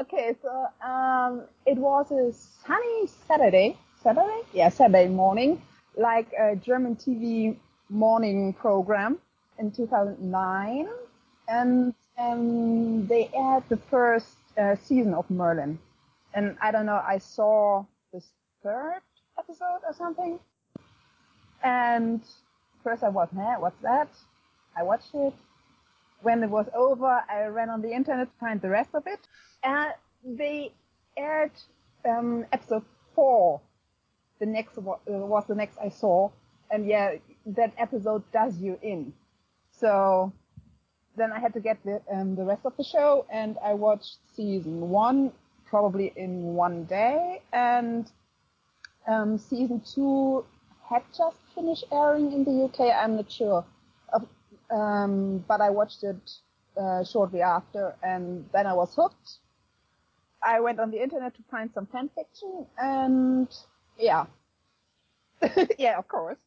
Okay, 0.00 0.34
so 0.42 0.66
um, 0.86 1.42
it 1.64 1.78
was 1.78 2.10
a 2.10 2.30
sunny 2.32 3.06
Saturday. 3.26 3.78
Saturday? 4.02 4.40
Yeah, 4.52 4.68
Saturday 4.68 5.08
morning, 5.08 5.62
like 5.96 6.30
a 6.38 6.54
German 6.56 6.96
TV 6.96 7.56
morning 7.88 8.52
program 8.52 9.18
in 9.58 9.70
2009, 9.70 10.86
and 11.48 11.94
um, 12.18 13.06
they 13.06 13.30
aired 13.34 13.64
the 13.70 13.78
first 13.78 14.36
uh, 14.58 14.76
season 14.76 15.14
of 15.14 15.28
Merlin. 15.30 15.78
And 16.34 16.58
I 16.60 16.70
don't 16.72 16.84
know, 16.84 17.02
I 17.06 17.16
saw 17.16 17.86
the 18.12 18.22
third 18.62 19.00
episode 19.38 19.80
or 19.86 19.94
something. 19.94 20.38
And 21.64 22.20
first 22.84 23.02
I 23.02 23.08
was, 23.08 23.28
huh, 23.34 23.56
what's 23.60 23.80
that? 23.80 24.08
I 24.76 24.82
watched 24.82 25.14
it. 25.14 25.32
When 26.26 26.42
it 26.42 26.50
was 26.50 26.68
over, 26.74 27.12
I 27.36 27.46
ran 27.58 27.70
on 27.70 27.82
the 27.82 27.92
internet 27.92 28.26
to 28.32 28.38
find 28.38 28.60
the 28.60 28.68
rest 28.78 28.90
of 28.94 29.04
it. 29.06 29.20
And 29.62 29.92
they 30.24 30.72
aired 31.16 31.52
um, 32.04 32.44
episode 32.52 32.84
four. 33.14 33.60
The 34.40 34.46
next 34.46 34.76
wa- 34.78 34.98
uh, 35.08 35.18
was 35.32 35.44
the 35.46 35.54
next 35.54 35.78
I 35.78 35.88
saw, 35.88 36.30
and 36.70 36.86
yeah, 36.86 37.14
that 37.58 37.72
episode 37.78 38.22
does 38.32 38.58
you 38.58 38.78
in. 38.82 39.12
So 39.70 40.32
then 41.16 41.32
I 41.32 41.38
had 41.38 41.52
to 41.54 41.60
get 41.60 41.78
the 41.84 42.02
um, 42.12 42.34
the 42.36 42.44
rest 42.44 42.66
of 42.66 42.76
the 42.76 42.84
show, 42.84 43.24
and 43.30 43.56
I 43.64 43.74
watched 43.74 44.18
season 44.34 44.88
one 44.90 45.32
probably 45.70 46.12
in 46.16 46.54
one 46.54 46.84
day, 46.84 47.42
and 47.52 48.10
um, 49.06 49.38
season 49.38 49.80
two 49.94 50.44
had 50.90 51.02
just 51.16 51.36
finished 51.54 51.84
airing 51.92 52.32
in 52.32 52.44
the 52.44 52.64
UK. 52.66 52.80
I'm 52.94 53.16
not 53.16 53.30
sure, 53.30 53.64
um, 54.70 55.44
but 55.46 55.60
I 55.60 55.70
watched 55.70 56.02
it 56.02 56.30
uh, 56.76 57.04
shortly 57.04 57.42
after, 57.42 57.94
and 58.02 58.46
then 58.52 58.66
I 58.66 58.74
was 58.74 58.94
hooked. 58.94 59.38
I 60.42 60.60
went 60.60 60.78
on 60.80 60.90
the 60.90 61.02
internet 61.02 61.34
to 61.36 61.42
find 61.50 61.70
some 61.74 61.86
fan 61.86 62.10
fiction, 62.14 62.66
and 62.78 63.48
yeah, 63.98 64.26
yeah, 65.78 65.98
of 65.98 66.08
course, 66.08 66.38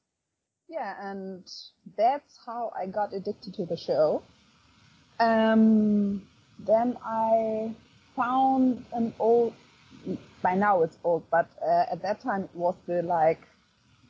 yeah, 0.69 0.95
and 1.01 1.43
that's 1.97 2.39
how 2.45 2.71
I 2.77 2.85
got 2.85 3.13
addicted 3.13 3.53
to 3.55 3.65
the 3.65 3.77
show. 3.77 4.23
Um, 5.19 6.27
then 6.59 6.97
I 7.03 7.75
found 8.15 8.85
an 8.93 9.13
old, 9.19 9.53
by 10.41 10.55
now 10.55 10.83
it's 10.83 10.97
old, 11.03 11.23
but 11.31 11.49
uh, 11.61 11.85
at 11.91 12.01
that 12.03 12.21
time 12.21 12.43
it 12.43 12.55
was 12.55 12.75
the 12.87 13.01
like 13.01 13.41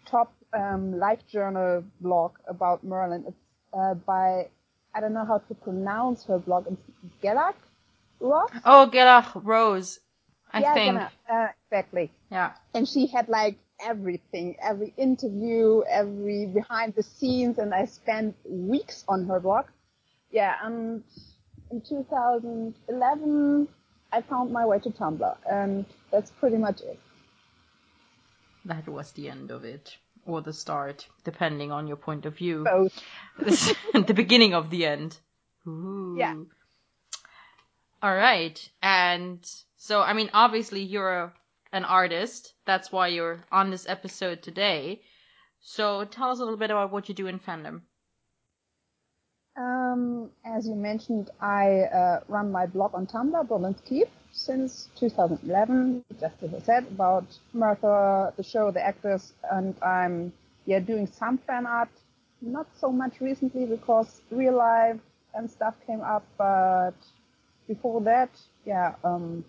top 0.06 0.34
um, 0.54 0.98
life 1.00 1.20
journal 1.32 1.84
blog 2.02 2.32
about 2.48 2.84
Merlin. 2.84 3.26
Uh, 3.74 3.94
by 3.96 4.48
I 4.94 5.00
don't 5.02 5.14
know 5.14 5.26
how 5.26 5.40
to 5.40 5.54
pronounce 5.56 6.26
her 6.26 6.40
blog. 6.40 6.68
It's 6.68 6.82
Gelak 7.22 7.56
Ross. 8.20 8.52
Oh, 8.66 8.90
Gelach 8.92 9.42
Rose, 9.44 10.00
I 10.52 10.62
yeah, 10.62 10.74
think. 10.74 10.86
Gena- 10.86 11.12
uh, 11.30 11.48
exactly. 11.66 12.12
Yeah. 12.32 12.54
And 12.74 12.88
she 12.88 13.08
had 13.08 13.30
like 13.30 13.58
everything, 13.80 14.56
every 14.62 14.94
interview, 14.98 15.84
every 15.90 16.46
behind 16.48 16.96
the 16.96 17.04
scenes, 17.04 17.58
and 17.60 17.74
I 17.74 17.86
spent 17.86 18.36
weeks 18.46 19.04
on 19.08 19.26
her 19.28 19.40
blog. 19.40 19.66
Yeah, 20.32 20.56
and 20.64 21.04
in 21.72 21.82
2011, 21.82 23.68
I 24.12 24.22
found 24.22 24.52
my 24.52 24.66
way 24.66 24.80
to 24.80 24.90
Tumblr, 24.90 25.38
and 25.50 25.86
that's 26.12 26.32
pretty 26.32 26.58
much 26.58 26.82
it. 26.82 27.00
That 28.66 28.88
was 28.88 29.12
the 29.14 29.30
end 29.30 29.52
of 29.52 29.64
it. 29.66 29.98
Or 30.30 30.42
the 30.42 30.54
start, 30.54 31.08
depending 31.24 31.72
on 31.72 31.88
your 31.88 31.98
point 31.98 32.28
of 32.28 32.38
view. 32.38 32.64
Both. 32.64 33.04
the 33.40 34.14
beginning 34.14 34.54
of 34.54 34.70
the 34.70 34.86
end. 34.86 35.18
Ooh. 35.68 36.16
Yeah. 36.20 36.36
All 38.04 38.16
right. 38.16 38.70
And 38.84 39.40
so, 39.76 40.02
I 40.02 40.14
mean, 40.14 40.30
obviously 40.32 40.84
you're 40.84 41.12
a, 41.12 41.34
an 41.74 41.84
artist. 41.84 42.54
That's 42.66 42.92
why 42.92 43.08
you're 43.08 43.44
on 43.52 43.72
this 43.72 43.90
episode 43.90 44.44
today. 44.44 45.02
So 45.62 46.06
tell 46.06 46.30
us 46.30 46.38
a 46.38 46.44
little 46.44 46.58
bit 46.58 46.70
about 46.70 46.92
what 46.92 47.10
you 47.10 47.16
do 47.16 47.26
in 47.26 47.40
fandom. 47.40 47.82
Um, 49.58 50.30
as 50.46 50.68
you 50.68 50.76
mentioned, 50.76 51.32
I 51.42 51.82
uh, 51.94 52.20
run 52.28 52.52
my 52.52 52.68
blog 52.68 52.94
on 52.94 53.08
Tumblr, 53.08 53.48
Berlin's 53.48 53.82
Keep, 53.84 54.10
since 54.40 54.88
2011. 54.96 56.04
Just 56.20 56.36
as 56.44 56.54
I 56.54 56.60
said 56.60 56.84
about 56.88 57.26
Merthur, 57.54 58.34
the 58.36 58.44
show, 58.44 58.72
the 58.72 58.86
actors, 58.86 59.34
and 59.52 59.76
I'm 59.82 60.32
yeah 60.66 60.80
doing 60.80 61.08
some 61.08 61.38
fan 61.38 61.66
art. 61.66 61.90
Not 62.42 62.68
so 62.80 62.92
much 62.92 63.20
recently 63.20 63.66
because 63.66 64.22
real 64.32 64.56
life 64.56 65.00
and 65.34 65.50
stuff 65.52 65.76
came 65.86 66.02
up, 66.02 66.26
but 66.38 66.96
before 67.68 68.02
that, 68.02 68.30
yeah, 68.66 68.96
um, 69.04 69.44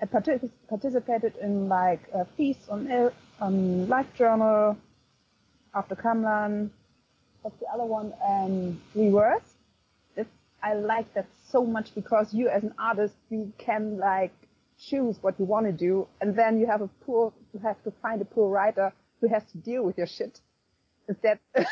I 0.00 0.06
partic- 0.06 0.50
participated 0.68 1.36
in 1.36 1.68
like 1.68 2.02
uh, 2.14 2.24
feasts 2.36 2.68
on 2.68 2.90
Il- 2.90 3.12
on 3.40 3.86
LiveJournal, 3.86 4.76
after 5.74 5.94
Camlann, 5.94 6.70
what's 7.42 7.58
the 7.58 7.66
other 7.66 7.84
one? 7.84 8.12
Um, 8.24 8.80
reverse. 8.94 9.51
I 10.62 10.74
like 10.74 11.12
that 11.14 11.26
so 11.50 11.64
much 11.64 11.94
because 11.94 12.32
you 12.32 12.48
as 12.48 12.62
an 12.62 12.74
artist, 12.78 13.14
you 13.30 13.52
can 13.58 13.98
like 13.98 14.32
choose 14.78 15.16
what 15.20 15.38
you 15.38 15.44
want 15.44 15.66
to 15.66 15.72
do, 15.72 16.06
and 16.20 16.36
then 16.36 16.58
you 16.58 16.66
have 16.66 16.82
a 16.82 16.88
poor, 17.04 17.32
you 17.52 17.60
have 17.60 17.82
to 17.84 17.92
find 18.02 18.20
a 18.20 18.24
poor 18.24 18.48
writer 18.48 18.92
who 19.20 19.28
has 19.28 19.44
to 19.52 19.58
deal 19.58 19.82
with 19.82 19.96
your 19.98 20.06
shit 20.06 20.40
instead, 21.08 21.38
uh, 21.56 21.64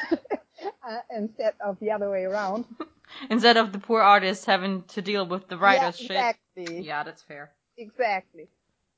instead 1.14 1.54
of 1.64 1.78
the 1.80 1.90
other 1.90 2.10
way 2.10 2.24
around. 2.24 2.64
Instead 3.28 3.56
of 3.56 3.72
the 3.72 3.78
poor 3.78 4.00
artist 4.00 4.44
having 4.44 4.84
to 4.84 5.02
deal 5.02 5.26
with 5.26 5.48
the 5.48 5.56
writer's 5.58 6.00
yeah, 6.00 6.06
shit. 6.06 6.16
exactly. 6.16 6.80
Yeah, 6.82 7.02
that's 7.02 7.22
fair. 7.22 7.50
Exactly. 7.76 8.46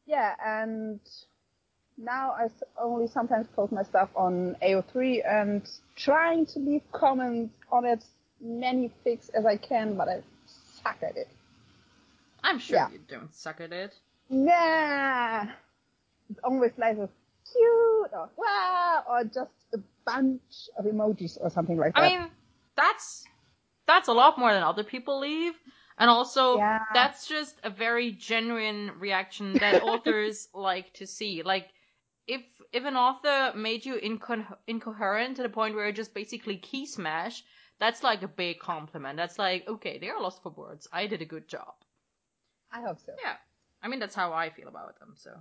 Yeah, 0.04 0.34
and 0.44 1.00
now 1.96 2.32
I 2.32 2.48
only 2.78 3.08
sometimes 3.08 3.46
post 3.56 3.72
my 3.72 3.82
stuff 3.84 4.10
on 4.14 4.56
AO3 4.62 5.22
and 5.26 5.68
trying 5.96 6.44
to 6.46 6.58
leave 6.58 6.82
comments 6.92 7.54
on 7.70 7.86
it 7.86 8.04
many 8.42 8.90
fics 9.06 9.30
as 9.34 9.46
I 9.46 9.56
can, 9.56 9.94
but 9.96 10.08
I 10.08 10.22
suck 10.82 10.98
at 11.02 11.16
it. 11.16 11.28
I'm 12.42 12.58
sure 12.58 12.76
Yeah. 12.76 12.90
you 12.90 12.98
don't 13.08 13.32
suck 13.34 13.60
at 13.60 13.72
it. 13.72 13.94
Nah. 14.28 15.46
It's 16.30 16.40
always 16.44 16.72
like 16.78 16.96
a 16.98 17.08
cute 17.52 18.10
or 18.12 18.28
wow 18.36 19.04
or 19.08 19.24
just 19.24 19.50
a 19.74 19.78
bunch 20.04 20.68
of 20.78 20.84
emojis 20.86 21.38
or 21.40 21.50
something 21.50 21.76
like 21.76 21.94
that. 21.94 22.02
I 22.02 22.08
mean, 22.08 22.30
that's 22.76 23.24
that's 23.86 24.08
a 24.08 24.12
lot 24.12 24.38
more 24.38 24.52
than 24.52 24.62
other 24.62 24.84
people 24.84 25.20
leave. 25.20 25.54
And 25.98 26.08
also, 26.10 26.56
Yeah. 26.56 26.80
that's 26.94 27.26
just 27.28 27.60
a 27.62 27.70
very 27.70 28.12
genuine 28.12 28.92
reaction 28.98 29.58
that 29.58 29.82
authors 29.82 30.48
like 30.54 30.92
to 30.94 31.06
see. 31.06 31.42
Like, 31.42 31.68
if 32.26 32.42
if 32.72 32.84
an 32.84 32.96
author 32.96 33.52
made 33.56 33.84
you 33.84 33.96
inco- 33.96 34.56
incoherent 34.66 35.36
to 35.36 35.42
the 35.42 35.48
point 35.50 35.74
where 35.74 35.86
you 35.86 35.92
just 35.92 36.14
basically 36.14 36.56
key 36.56 36.86
smash, 36.86 37.44
that's 37.82 38.04
like 38.04 38.22
a 38.22 38.28
big 38.28 38.60
compliment. 38.60 39.16
That's 39.16 39.40
like, 39.40 39.66
okay, 39.66 39.98
they 39.98 40.08
are 40.08 40.22
lost 40.22 40.40
for 40.44 40.50
words. 40.50 40.86
I 40.92 41.08
did 41.08 41.20
a 41.20 41.24
good 41.24 41.48
job. 41.48 41.74
I 42.70 42.80
hope 42.80 43.00
so. 43.04 43.12
Yeah. 43.20 43.34
I 43.82 43.88
mean, 43.88 43.98
that's 43.98 44.14
how 44.14 44.32
I 44.32 44.50
feel 44.50 44.68
about 44.68 45.00
them, 45.00 45.14
so. 45.16 45.32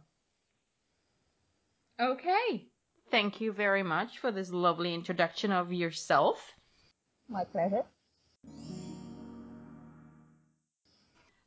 Okay. 2.00 2.66
Thank 3.12 3.42
you 3.42 3.52
very 3.52 3.84
much 3.84 4.18
for 4.18 4.32
this 4.32 4.50
lovely 4.50 4.96
introduction 4.96 5.52
of 5.52 5.72
yourself. 5.72 6.44
My 7.30 7.44
pleasure. 7.44 7.84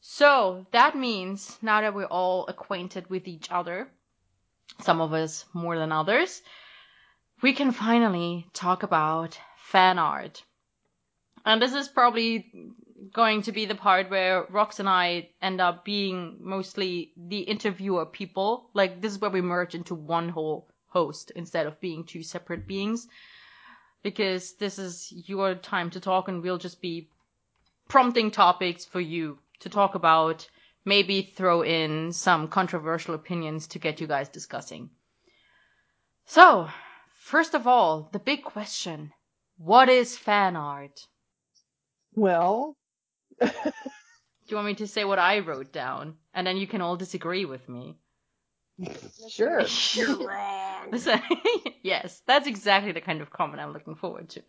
So 0.01 0.65
that 0.71 0.95
means 0.97 1.59
now 1.61 1.81
that 1.81 1.95
we're 1.95 2.05
all 2.05 2.47
acquainted 2.47 3.11
with 3.11 3.27
each 3.27 3.51
other, 3.51 3.89
some 4.83 5.01
of 5.01 5.13
us 5.13 5.45
more 5.53 5.77
than 5.77 5.91
others, 5.91 6.41
we 7.43 7.53
can 7.53 7.73
finally 7.73 8.47
talk 8.53 8.85
about 8.85 9.37
fan 9.57 9.99
art. 9.99 10.45
And 11.45 11.61
this 11.61 11.75
is 11.75 11.89
probably 11.89 12.73
going 13.13 13.43
to 13.43 13.53
be 13.53 13.67
the 13.67 13.75
part 13.75 14.11
where 14.11 14.45
Rox 14.45 14.81
and 14.81 14.89
I 14.89 15.29
end 15.43 15.61
up 15.61 15.85
being 15.85 16.39
mostly 16.41 17.13
the 17.17 17.41
interviewer 17.41 18.07
people. 18.07 18.71
Like 18.73 19.01
this 19.01 19.13
is 19.13 19.21
where 19.21 19.31
we 19.31 19.43
merge 19.43 19.75
into 19.75 19.95
one 19.95 20.31
whole 20.31 20.69
host 20.89 21.33
instead 21.37 21.67
of 21.67 21.81
being 21.81 22.05
two 22.05 22.23
separate 22.23 22.67
beings. 22.67 23.07
Because 24.03 24.55
this 24.55 24.79
is 24.79 25.13
your 25.13 25.55
time 25.55 25.91
to 25.91 26.01
talk 26.01 26.29
and 26.29 26.43
we'll 26.43 26.59
just 26.59 26.81
be 26.81 27.09
prompting 27.89 28.31
topics 28.31 28.85
for 28.85 29.01
you 29.01 29.39
to 29.61 29.69
talk 29.69 29.95
about, 29.95 30.49
maybe 30.85 31.23
throw 31.23 31.63
in 31.63 32.13
some 32.13 32.49
controversial 32.49 33.15
opinions 33.15 33.67
to 33.69 33.79
get 33.79 34.01
you 34.01 34.07
guys 34.07 34.29
discussing. 34.29 34.91
So, 36.27 36.69
first 37.19 37.55
of 37.55 37.67
all, 37.67 38.09
the 38.13 38.19
big 38.19 38.45
question. 38.45 39.13
What 39.59 39.89
is 39.89 40.17
fan 40.17 40.57
art? 40.57 41.07
Well, 42.15 42.77
Do 44.47 44.51
you 44.51 44.57
want 44.57 44.67
me 44.67 44.75
to 44.75 44.87
say 44.87 45.05
what 45.05 45.19
I 45.19 45.39
wrote 45.39 45.73
down? 45.73 46.17
And 46.35 46.47
then 46.47 46.59
you 46.59 46.67
can 46.67 46.83
all 46.83 46.97
disagree 46.97 47.47
with 47.47 47.67
me. 47.69 47.97
sure. 49.31 49.63
You're 49.95 50.17
wrong. 50.29 50.91
Listen, 50.93 51.21
yes, 51.83 52.21
that's 52.27 52.47
exactly 52.47 52.93
the 52.93 53.01
kind 53.01 53.23
of 53.23 53.31
comment 53.31 53.61
I'm 53.63 53.73
looking 53.73 53.95
forward 53.95 54.29
to. 54.31 54.43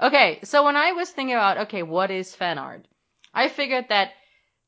Okay, 0.00 0.40
so 0.42 0.64
when 0.64 0.76
I 0.76 0.92
was 0.92 1.10
thinking 1.10 1.36
about, 1.36 1.58
okay, 1.58 1.82
what 1.84 2.10
is 2.10 2.34
fan 2.34 2.58
art? 2.58 2.88
I 3.32 3.48
figured 3.48 3.86
that 3.90 4.10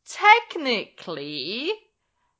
technically 0.08 1.72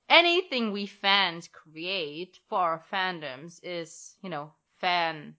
anything 0.09 0.70
we 0.72 0.87
fans 0.87 1.48
create 1.48 2.38
for 2.48 2.59
our 2.59 2.85
fandoms 2.92 3.59
is, 3.62 4.16
you 4.22 4.31
know, 4.31 4.52
fan 4.81 5.35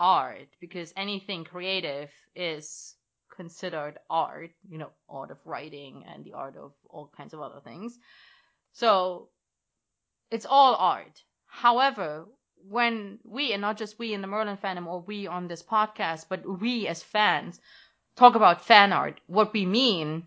art 0.00 0.48
because 0.60 0.92
anything 0.96 1.44
creative 1.44 2.10
is 2.34 2.96
considered 3.36 3.98
art, 4.10 4.50
you 4.68 4.78
know, 4.78 4.90
art 5.08 5.30
of 5.30 5.38
writing 5.44 6.04
and 6.12 6.24
the 6.24 6.32
art 6.32 6.56
of 6.56 6.72
all 6.88 7.12
kinds 7.16 7.34
of 7.34 7.40
other 7.40 7.60
things. 7.60 7.98
So 8.72 9.28
it's 10.30 10.46
all 10.46 10.74
art. 10.74 11.22
However, 11.46 12.26
when 12.68 13.18
we, 13.24 13.52
and 13.52 13.62
not 13.62 13.76
just 13.76 13.98
we 13.98 14.12
in 14.12 14.20
the 14.20 14.26
Merlin 14.26 14.56
fandom 14.56 14.86
or 14.86 15.00
we 15.00 15.26
on 15.26 15.48
this 15.48 15.62
podcast, 15.62 16.26
but 16.28 16.60
we 16.60 16.88
as 16.88 17.02
fans 17.02 17.60
talk 18.16 18.34
about 18.34 18.64
fan 18.64 18.92
art, 18.92 19.20
what 19.26 19.52
we 19.52 19.64
mean 19.66 20.26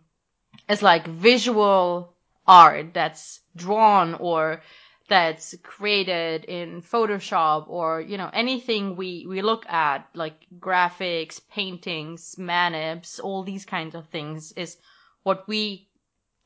is 0.68 0.82
like 0.82 1.08
visual 1.08 2.14
art 2.48 2.94
that's 2.94 3.42
drawn 3.56 4.16
or 4.16 4.62
that's 5.10 5.56
created 5.64 6.46
in 6.46 6.82
Photoshop 6.82 7.68
or, 7.68 8.00
you 8.00 8.18
know, 8.18 8.30
anything 8.32 8.96
we, 8.96 9.26
we 9.28 9.42
look 9.42 9.66
at, 9.68 10.08
like 10.14 10.46
graphics, 10.60 11.42
paintings, 11.50 12.36
manips, 12.38 13.20
all 13.22 13.44
these 13.44 13.66
kinds 13.66 13.96
of 13.96 14.08
things 14.08 14.52
is 14.54 14.78
what 15.24 15.48
we 15.48 15.90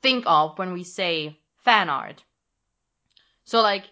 think 0.02 0.23
of 0.26 0.58
when 0.58 0.73
we 0.73 0.84
say 0.84 1.38
fan 1.58 1.89
art. 1.89 2.23
So 3.45 3.62
like, 3.62 3.84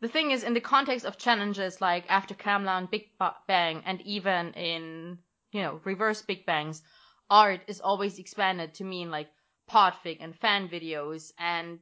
the 0.00 0.08
thing 0.08 0.30
is, 0.30 0.42
in 0.42 0.54
the 0.54 0.60
context 0.60 1.04
of 1.04 1.18
challenges 1.18 1.80
like 1.80 2.04
after 2.08 2.34
Camelot, 2.34 2.90
Big 2.90 3.10
Bang, 3.46 3.82
and 3.84 4.00
even 4.02 4.52
in, 4.54 5.18
you 5.52 5.62
know, 5.62 5.80
reverse 5.84 6.22
Big 6.22 6.46
Bangs, 6.46 6.82
art 7.28 7.60
is 7.68 7.80
always 7.80 8.18
expanded 8.18 8.74
to 8.74 8.84
mean 8.84 9.10
like 9.10 9.28
podfic 9.70 10.16
and 10.20 10.34
fan 10.34 10.68
videos. 10.68 11.32
And 11.38 11.78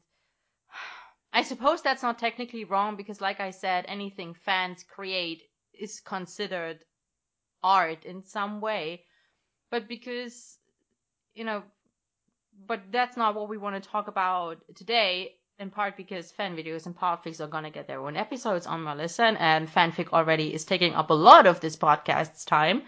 I 1.33 1.43
suppose 1.43 1.83
that's 1.83 2.03
not 2.03 2.19
technically 2.19 2.65
wrong 2.65 2.97
because, 2.97 3.21
like 3.21 3.41
I 3.41 3.51
said, 3.51 3.85
anything 3.89 4.35
fans 4.35 4.83
create 4.83 5.43
is 5.73 6.01
considered 6.01 6.85
art 7.63 8.05
in 8.05 8.25
some 8.25 8.61
way. 8.61 9.05
But 9.71 9.89
because, 9.89 10.59
you 11.35 11.45
know, 11.45 11.63
but 12.67 12.81
that's 12.91 13.17
not 13.17 13.35
what 13.35 13.49
we 13.49 13.59
want 13.59 13.83
to 13.83 13.91
talk 13.91 14.09
about 14.09 14.59
today 14.75 15.35
in 15.59 15.71
part 15.71 15.97
because 15.97 16.31
fan 16.31 16.57
videos 16.57 16.87
and 16.87 16.97
podfics 16.97 17.41
are 17.41 17.49
gonna 17.49 17.71
get 17.71 17.87
their 17.89 18.01
own 18.01 18.17
episodes 18.17 18.67
on 18.67 18.81
Merlisten, 18.81 19.37
and 19.41 19.69
fanfic 19.69 20.11
already 20.13 20.55
is 20.55 20.65
taking 20.65 20.95
up 20.95 21.11
a 21.11 21.15
lot 21.15 21.47
of 21.47 21.61
this 21.61 21.77
podcast's 21.77 22.45
time. 22.45 22.83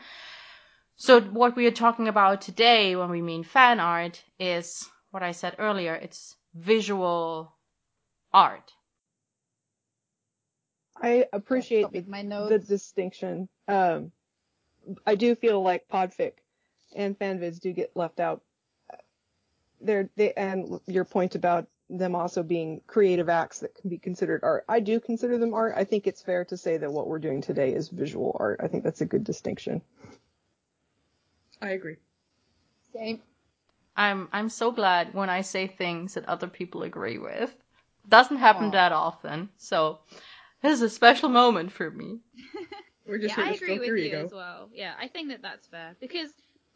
So 0.96 1.20
what 1.20 1.56
we 1.56 1.66
are 1.66 1.72
talking 1.72 2.08
about 2.08 2.42
today 2.42 2.94
when 2.94 3.10
we 3.10 3.22
mean 3.22 3.42
fan 3.42 3.80
art 3.80 4.22
is 4.38 4.88
what 5.10 5.22
I 5.22 5.32
said 5.32 5.56
earlier, 5.58 5.94
it's 5.94 6.36
visual 6.54 7.52
art. 8.32 8.72
I 11.02 11.26
appreciate 11.32 11.90
the, 11.92 12.02
my 12.02 12.22
the 12.22 12.58
distinction. 12.58 13.48
Um, 13.68 14.12
I 15.06 15.14
do 15.14 15.34
feel 15.34 15.62
like 15.62 15.88
podfic 15.88 16.32
and 16.94 17.18
fanvids 17.18 17.60
do 17.60 17.72
get 17.72 17.96
left 17.96 18.20
out. 18.20 18.42
They're, 19.80 20.10
they, 20.16 20.32
and 20.34 20.80
your 20.86 21.04
point 21.04 21.34
about 21.34 21.68
them 21.88 22.14
also 22.14 22.42
being 22.42 22.80
creative 22.86 23.28
acts 23.28 23.60
that 23.60 23.74
can 23.74 23.90
be 23.90 23.98
considered 23.98 24.40
art. 24.44 24.64
I 24.68 24.80
do 24.80 25.00
consider 25.00 25.38
them 25.38 25.54
art. 25.54 25.74
I 25.76 25.84
think 25.84 26.06
it's 26.06 26.22
fair 26.22 26.44
to 26.46 26.56
say 26.56 26.76
that 26.76 26.92
what 26.92 27.08
we're 27.08 27.18
doing 27.18 27.40
today 27.40 27.72
is 27.74 27.88
visual 27.88 28.36
art. 28.38 28.60
I 28.62 28.68
think 28.68 28.84
that's 28.84 29.00
a 29.00 29.06
good 29.06 29.24
distinction. 29.24 29.82
I 31.60 31.70
agree. 31.70 31.96
Same. 32.94 33.20
I'm 33.96 34.28
I'm 34.32 34.48
so 34.48 34.70
glad 34.70 35.14
when 35.14 35.28
I 35.28 35.42
say 35.42 35.66
things 35.66 36.14
that 36.14 36.26
other 36.26 36.46
people 36.46 36.84
agree 36.84 37.18
with. 37.18 37.54
Doesn't 38.08 38.36
happen 38.38 38.68
Aw. 38.68 38.70
that 38.72 38.92
often, 38.92 39.50
so 39.58 39.98
this 40.62 40.72
is 40.72 40.82
a 40.82 40.90
special 40.90 41.28
moment 41.28 41.72
for 41.72 41.90
me. 41.90 42.20
We're 43.06 43.18
just 43.18 43.36
yeah, 43.36 43.44
here 43.44 43.52
I 43.52 43.56
agree 43.56 43.78
with 43.78 43.88
you 43.88 44.04
ego. 44.04 44.24
as 44.26 44.32
well. 44.32 44.68
Yeah, 44.72 44.94
I 45.00 45.08
think 45.08 45.28
that 45.28 45.42
that's 45.42 45.66
fair 45.66 45.96
because 46.00 46.30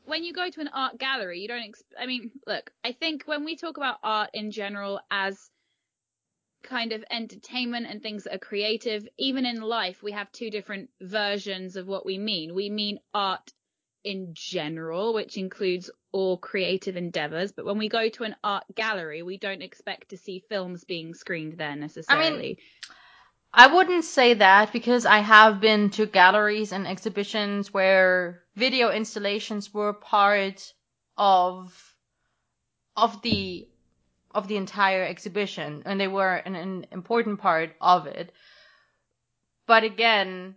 when 0.06 0.24
you 0.24 0.32
go 0.32 0.48
to 0.50 0.60
an 0.60 0.68
art 0.74 0.98
gallery, 0.98 1.40
you 1.40 1.48
don't. 1.48 1.62
Ex- 1.62 1.82
I 1.98 2.06
mean, 2.06 2.30
look, 2.46 2.72
I 2.84 2.92
think 2.92 3.22
when 3.26 3.44
we 3.44 3.56
talk 3.56 3.76
about 3.76 3.98
art 4.02 4.30
in 4.34 4.50
general 4.50 5.00
as 5.10 5.50
kind 6.62 6.92
of 6.92 7.04
entertainment 7.10 7.86
and 7.86 8.02
things 8.02 8.24
that 8.24 8.34
are 8.34 8.38
creative, 8.38 9.06
even 9.18 9.44
in 9.46 9.60
life, 9.60 10.02
we 10.02 10.12
have 10.12 10.30
two 10.32 10.50
different 10.50 10.90
versions 11.00 11.76
of 11.76 11.86
what 11.86 12.04
we 12.06 12.18
mean. 12.18 12.54
We 12.54 12.70
mean 12.70 12.98
art 13.12 13.52
in 14.04 14.34
general, 14.34 15.14
which 15.14 15.36
includes 15.36 15.90
all 16.12 16.36
creative 16.36 16.96
endeavors. 16.96 17.52
But 17.52 17.64
when 17.64 17.78
we 17.78 17.88
go 17.88 18.08
to 18.08 18.24
an 18.24 18.36
art 18.44 18.64
gallery, 18.74 19.22
we 19.22 19.38
don't 19.38 19.62
expect 19.62 20.10
to 20.10 20.16
see 20.16 20.44
films 20.48 20.84
being 20.84 21.14
screened 21.14 21.58
there 21.58 21.74
necessarily. 21.74 22.26
I 22.26 22.38
mean, 22.38 22.56
I 23.52 23.66
wouldn't 23.68 24.04
say 24.04 24.34
that 24.34 24.72
because 24.72 25.06
I 25.06 25.18
have 25.18 25.60
been 25.60 25.90
to 25.90 26.06
galleries 26.06 26.72
and 26.72 26.86
exhibitions 26.86 27.72
where 27.72 28.42
video 28.56 28.90
installations 28.90 29.72
were 29.72 29.92
part 29.92 30.72
of 31.16 31.72
of 32.96 33.22
the 33.22 33.68
of 34.34 34.48
the 34.48 34.56
entire 34.56 35.04
exhibition 35.04 35.84
and 35.86 36.00
they 36.00 36.08
were 36.08 36.34
an, 36.34 36.56
an 36.56 36.86
important 36.90 37.40
part 37.40 37.76
of 37.80 38.06
it. 38.06 38.32
But 39.66 39.84
again, 39.84 40.56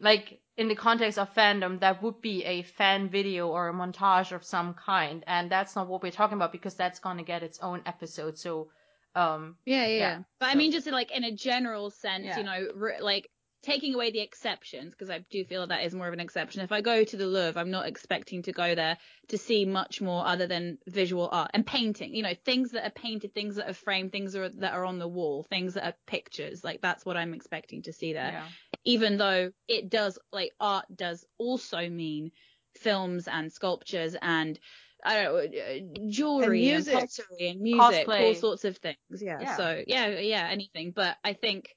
like 0.00 0.40
in 0.56 0.68
the 0.68 0.74
context 0.74 1.18
of 1.18 1.32
fandom, 1.34 1.80
that 1.80 2.02
would 2.02 2.20
be 2.20 2.44
a 2.44 2.62
fan 2.62 3.08
video 3.08 3.48
or 3.48 3.68
a 3.68 3.72
montage 3.72 4.32
of 4.32 4.44
some 4.44 4.74
kind, 4.74 5.24
and 5.26 5.50
that's 5.50 5.74
not 5.76 5.88
what 5.88 6.02
we're 6.02 6.10
talking 6.12 6.36
about 6.36 6.52
because 6.52 6.74
that's 6.74 6.98
gonna 7.00 7.22
get 7.22 7.42
its 7.42 7.58
own 7.60 7.82
episode. 7.86 8.38
So, 8.38 8.70
um, 9.14 9.56
Yeah, 9.64 9.86
yeah. 9.86 9.98
Yeah, 9.98 10.18
But 10.38 10.46
I 10.50 10.54
mean, 10.54 10.70
just 10.72 10.86
in, 10.86 10.92
like 10.92 11.10
in 11.10 11.24
a 11.24 11.32
general 11.32 11.90
sense, 11.90 12.26
Yeah. 12.26 12.38
you 12.38 12.44
know, 12.44 12.68
re- 12.74 13.00
like 13.00 13.30
taking 13.62 13.94
away 13.94 14.10
the 14.10 14.20
exceptions, 14.20 14.90
because 14.90 15.08
I 15.08 15.20
do 15.30 15.44
feel 15.44 15.66
that 15.66 15.84
is 15.84 15.94
more 15.94 16.08
of 16.08 16.12
an 16.12 16.20
exception. 16.20 16.62
If 16.62 16.72
I 16.72 16.80
go 16.80 17.04
to 17.04 17.16
the 17.16 17.26
Louvre, 17.26 17.60
I'm 17.60 17.70
not 17.70 17.86
expecting 17.86 18.42
to 18.42 18.52
go 18.52 18.74
there 18.74 18.98
to 19.28 19.38
see 19.38 19.64
much 19.64 20.00
more 20.00 20.26
other 20.26 20.46
than 20.46 20.78
visual 20.86 21.28
art 21.30 21.52
and 21.54 21.64
painting. 21.64 22.14
You 22.14 22.24
know, 22.24 22.34
things 22.44 22.72
that 22.72 22.84
are 22.84 22.90
painted, 22.90 23.34
things 23.34 23.56
that 23.56 23.70
are 23.70 23.74
framed, 23.74 24.10
things 24.10 24.32
that 24.32 24.42
are, 24.42 24.48
that 24.60 24.74
are 24.74 24.84
on 24.84 24.98
the 24.98 25.06
wall, 25.06 25.46
things 25.48 25.74
that 25.74 25.86
are 25.86 25.94
pictures. 26.06 26.64
Like 26.64 26.80
that's 26.82 27.06
what 27.06 27.16
I'm 27.16 27.34
expecting 27.34 27.82
to 27.82 27.92
see 27.92 28.12
there. 28.12 28.32
Yeah. 28.32 28.46
Even 28.84 29.16
though 29.16 29.52
it 29.68 29.88
does, 29.88 30.18
like 30.32 30.52
art 30.58 30.86
does 30.94 31.24
also 31.38 31.88
mean 31.88 32.32
films 32.74 33.28
and 33.28 33.52
sculptures 33.52 34.16
and 34.20 34.58
I 35.04 35.22
don't 35.22 35.34
know, 35.34 35.58
uh, 35.60 36.08
jewelry 36.08 36.68
and, 36.68 36.84
music. 36.84 36.94
pottery 36.94 37.48
and 37.48 37.60
music, 37.60 38.08
all 38.08 38.34
sorts 38.34 38.64
of 38.64 38.76
things. 38.78 38.96
Yeah. 39.20 39.40
Yeah. 39.40 39.56
So 39.56 39.82
yeah, 39.86 40.18
yeah, 40.18 40.48
anything. 40.50 40.92
But 40.94 41.16
I 41.24 41.32
think, 41.32 41.74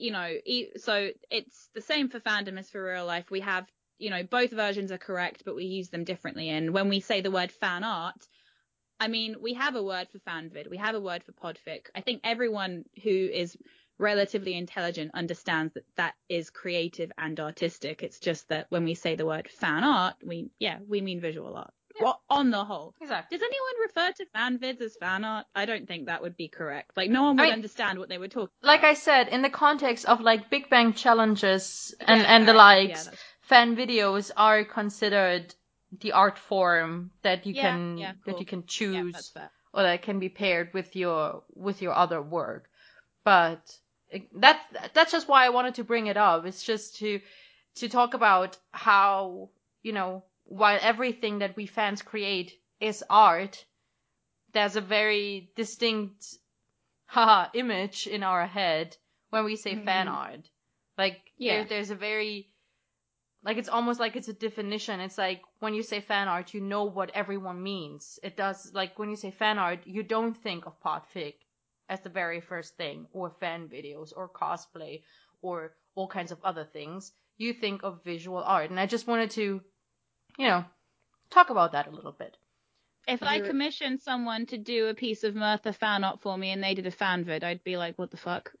you 0.00 0.10
know, 0.10 0.34
so 0.76 1.10
it's 1.30 1.68
the 1.74 1.80
same 1.80 2.08
for 2.08 2.20
fandom 2.20 2.58
as 2.58 2.70
for 2.70 2.82
real 2.82 3.06
life. 3.06 3.30
We 3.30 3.40
have, 3.40 3.66
you 3.98 4.10
know, 4.10 4.22
both 4.22 4.50
versions 4.50 4.90
are 4.90 4.98
correct, 4.98 5.42
but 5.44 5.54
we 5.54 5.64
use 5.64 5.90
them 5.90 6.04
differently. 6.04 6.48
And 6.48 6.72
when 6.72 6.88
we 6.88 7.00
say 7.00 7.20
the 7.20 7.30
word 7.30 7.52
fan 7.52 7.84
art, 7.84 8.26
I 8.98 9.08
mean, 9.08 9.36
we 9.40 9.54
have 9.54 9.76
a 9.76 9.82
word 9.82 10.08
for 10.10 10.18
fanvid, 10.18 10.68
we 10.68 10.78
have 10.78 10.94
a 10.94 11.00
word 11.00 11.22
for 11.24 11.32
podfic. 11.32 11.86
I 11.94 12.00
think 12.00 12.20
everyone 12.24 12.84
who 13.02 13.10
is 13.10 13.56
relatively 13.98 14.54
intelligent 14.54 15.10
understands 15.12 15.74
that 15.74 15.84
that 15.96 16.14
is 16.28 16.48
creative 16.48 17.12
and 17.18 17.38
artistic. 17.38 18.02
It's 18.02 18.18
just 18.18 18.48
that 18.48 18.66
when 18.70 18.84
we 18.84 18.94
say 18.94 19.14
the 19.14 19.26
word 19.26 19.48
fan 19.50 19.84
art, 19.84 20.14
we, 20.24 20.50
yeah, 20.58 20.78
we 20.88 21.02
mean 21.02 21.20
visual 21.20 21.54
art. 21.54 21.72
Well, 22.00 22.22
on 22.30 22.50
the 22.50 22.64
whole. 22.64 22.94
Exactly. 23.00 23.36
Does 23.36 23.44
anyone 23.44 23.80
refer 23.82 24.12
to 24.12 24.26
fanvids 24.34 24.80
as 24.80 24.96
fan 24.96 25.24
art? 25.24 25.46
I 25.54 25.66
don't 25.66 25.86
think 25.86 26.06
that 26.06 26.22
would 26.22 26.36
be 26.36 26.48
correct. 26.48 26.96
Like, 26.96 27.10
no 27.10 27.22
one 27.24 27.36
would 27.38 27.48
I 27.48 27.52
understand 27.52 27.98
what 27.98 28.08
they 28.08 28.18
were 28.18 28.28
talking 28.28 28.48
Like 28.62 28.84
I 28.84 28.94
said, 28.94 29.28
in 29.28 29.42
the 29.42 29.50
context 29.50 30.04
of 30.06 30.20
like 30.20 30.50
Big 30.50 30.68
Bang 30.70 30.92
challenges 30.94 31.94
and, 32.00 32.20
Yeah, 32.20 32.26
and 32.34 32.48
the 32.48 32.52
likes, 32.52 33.06
yeah, 33.06 33.12
fan 33.42 33.76
videos 33.76 34.30
are 34.36 34.64
considered 34.64 35.54
the 36.00 36.12
art 36.12 36.38
form 36.38 37.10
that 37.22 37.46
you 37.46 37.54
Yeah, 37.54 37.70
can 37.72 37.96
yeah, 37.98 38.12
that 38.26 38.38
you 38.40 38.46
can 38.46 38.64
choose 38.66 39.30
fair. 39.30 39.50
or 39.72 39.82
that 39.82 40.02
can 40.02 40.18
be 40.18 40.28
paired 40.28 40.72
with 40.74 40.94
your 40.94 41.42
with 41.54 41.82
your 41.82 41.94
other 41.94 42.22
work. 42.22 42.68
But 43.24 43.78
eh, 44.12 44.18
it- 44.18 44.40
that's 44.40 44.64
that's 44.94 45.12
just 45.12 45.28
why 45.28 45.46
I 45.46 45.50
wanted 45.50 45.74
to 45.76 45.84
bring 45.84 46.06
it 46.08 46.16
up. 46.16 46.46
It's 46.46 46.62
just 46.64 46.96
to 46.98 47.20
to 47.76 47.88
talk 47.88 48.14
about 48.14 48.56
how 48.72 49.50
you 49.82 49.92
know 49.92 50.24
while 50.50 50.78
everything 50.82 51.38
that 51.38 51.56
we 51.56 51.66
fans 51.66 52.02
create 52.02 52.52
is 52.80 53.04
art, 53.08 53.64
there's 54.52 54.76
a 54.76 54.80
very 54.80 55.50
distinct 55.56 56.26
haha 57.06 57.48
image 57.54 58.06
in 58.08 58.22
our 58.22 58.46
head 58.46 58.96
when 59.30 59.44
we 59.44 59.56
say 59.56 59.76
fan 59.76 60.06
Mhm. 60.06 60.12
art. 60.14 60.50
Like 60.98 61.32
Yeah. 61.38 61.60
there, 61.60 61.64
there's 61.68 61.90
a 61.90 61.94
very 61.94 62.50
like 63.42 63.56
it's 63.58 63.68
almost 63.68 64.00
like 64.00 64.16
it's 64.16 64.28
a 64.28 64.32
definition. 64.34 65.00
It's 65.00 65.18
like 65.18 65.42
when 65.60 65.74
you 65.74 65.82
say 65.82 66.00
fan 66.00 66.28
art, 66.28 66.52
you 66.54 66.60
know 66.60 66.84
what 66.84 67.10
everyone 67.14 67.62
means. 67.62 68.18
It 68.22 68.36
does 68.36 68.72
like 68.74 68.98
when 68.98 69.10
you 69.10 69.16
say 69.16 69.30
fan 69.30 69.58
art, 69.58 69.86
you 69.86 70.02
don't 70.02 70.34
think 70.36 70.66
of 70.66 70.80
podfic 70.80 71.34
as 71.88 72.00
the 72.00 72.10
very 72.10 72.40
first 72.40 72.76
thing, 72.76 73.06
or 73.12 73.30
fan 73.30 73.68
videos, 73.68 74.12
or 74.16 74.28
cosplay, 74.28 75.02
or 75.42 75.76
all 75.94 76.08
kinds 76.08 76.32
of 76.32 76.42
other 76.44 76.64
things. 76.64 77.12
You 77.38 77.52
think 77.52 77.82
of 77.82 78.04
visual 78.04 78.42
art, 78.42 78.70
and 78.70 78.78
I 78.80 78.86
just 78.86 79.06
wanted 79.06 79.30
to, 79.32 79.62
you 80.40 80.46
know, 80.46 80.64
talk 81.28 81.50
about 81.50 81.72
that 81.72 81.86
a 81.86 81.90
little 81.90 82.12
bit. 82.12 82.36
If 83.06 83.22
I 83.22 83.40
commissioned 83.40 84.00
someone 84.00 84.46
to 84.46 84.58
do 84.58 84.86
a 84.86 84.94
piece 84.94 85.22
of 85.24 85.34
Merthur 85.34 85.74
fan 85.74 86.02
art 86.02 86.20
for 86.20 86.36
me 86.38 86.50
and 86.50 86.62
they 86.62 86.74
did 86.74 86.86
a 86.86 86.90
fan 86.90 87.24
vid, 87.24 87.44
I'd 87.44 87.62
be 87.64 87.76
like, 87.76 87.98
what 87.98 88.10
the 88.10 88.16
fuck? 88.16 88.52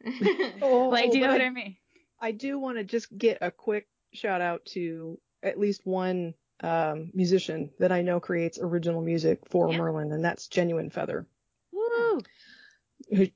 Oh, 0.62 0.88
like, 0.92 1.10
do 1.10 1.18
you 1.18 1.24
know 1.24 1.32
what 1.32 1.40
I, 1.40 1.46
I 1.46 1.50
mean? 1.50 1.76
I 2.20 2.32
do 2.32 2.58
want 2.58 2.76
to 2.76 2.84
just 2.84 3.16
get 3.16 3.38
a 3.40 3.50
quick 3.50 3.86
shout 4.12 4.40
out 4.42 4.64
to 4.66 5.18
at 5.42 5.58
least 5.58 5.86
one 5.86 6.34
um, 6.62 7.10
musician 7.14 7.70
that 7.78 7.92
I 7.92 8.02
know 8.02 8.20
creates 8.20 8.58
original 8.60 9.00
music 9.00 9.40
for 9.48 9.70
Yeah. 9.70 9.78
Merlin, 9.78 10.12
and 10.12 10.22
that's 10.22 10.48
Genuine 10.48 10.90
Feather. 10.90 11.26
Woo! 11.72 12.20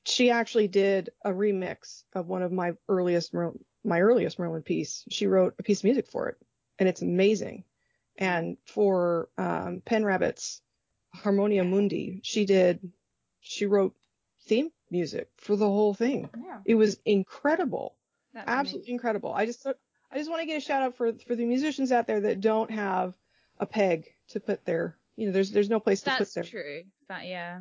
She 0.04 0.30
actually 0.30 0.68
did 0.68 1.10
a 1.24 1.30
remix 1.30 2.02
of 2.12 2.26
one 2.26 2.42
of 2.42 2.52
my 2.52 2.74
earliest 2.88 3.32
Mer- 3.32 3.54
my 3.84 4.00
earliest 4.00 4.38
Merlin 4.38 4.62
piece. 4.62 5.04
She 5.10 5.26
wrote 5.26 5.54
a 5.58 5.62
piece 5.62 5.80
of 5.80 5.84
music 5.84 6.08
for 6.08 6.28
it, 6.28 6.36
and 6.78 6.88
it's 6.88 7.02
amazing. 7.02 7.64
And 8.16 8.56
for 8.66 9.28
um, 9.36 9.82
Pen 9.84 10.04
Rabbit's 10.04 10.60
Harmonia 11.14 11.64
Mundi, 11.64 12.20
she 12.22 12.44
did 12.44 12.92
she 13.40 13.66
wrote 13.66 13.94
theme 14.46 14.70
music 14.90 15.28
for 15.36 15.56
the 15.56 15.66
whole 15.66 15.94
thing. 15.94 16.28
yeah. 16.36 16.60
It 16.64 16.74
was 16.74 16.98
incredible. 17.04 17.96
That's 18.32 18.48
absolutely 18.48 18.92
incredible. 18.92 19.32
I 19.32 19.46
just 19.46 19.66
I 19.66 20.18
just 20.18 20.30
want 20.30 20.42
to 20.42 20.46
get 20.46 20.56
a 20.56 20.60
shout 20.60 20.82
out 20.82 20.96
for 20.96 21.12
for 21.26 21.34
the 21.34 21.44
musicians 21.44 21.92
out 21.92 22.06
there 22.06 22.20
that 22.20 22.40
don't 22.40 22.70
have 22.70 23.14
a 23.58 23.66
peg 23.66 24.12
to 24.28 24.40
put 24.40 24.64
their 24.64 24.96
you 25.16 25.26
know 25.26 25.32
there's 25.32 25.50
there's 25.50 25.70
no 25.70 25.80
place 25.80 26.02
to 26.02 26.10
put 26.10 26.32
their 26.34 26.42
That's 26.42 26.50
true. 26.50 26.82
That 27.08 27.26
yeah. 27.26 27.60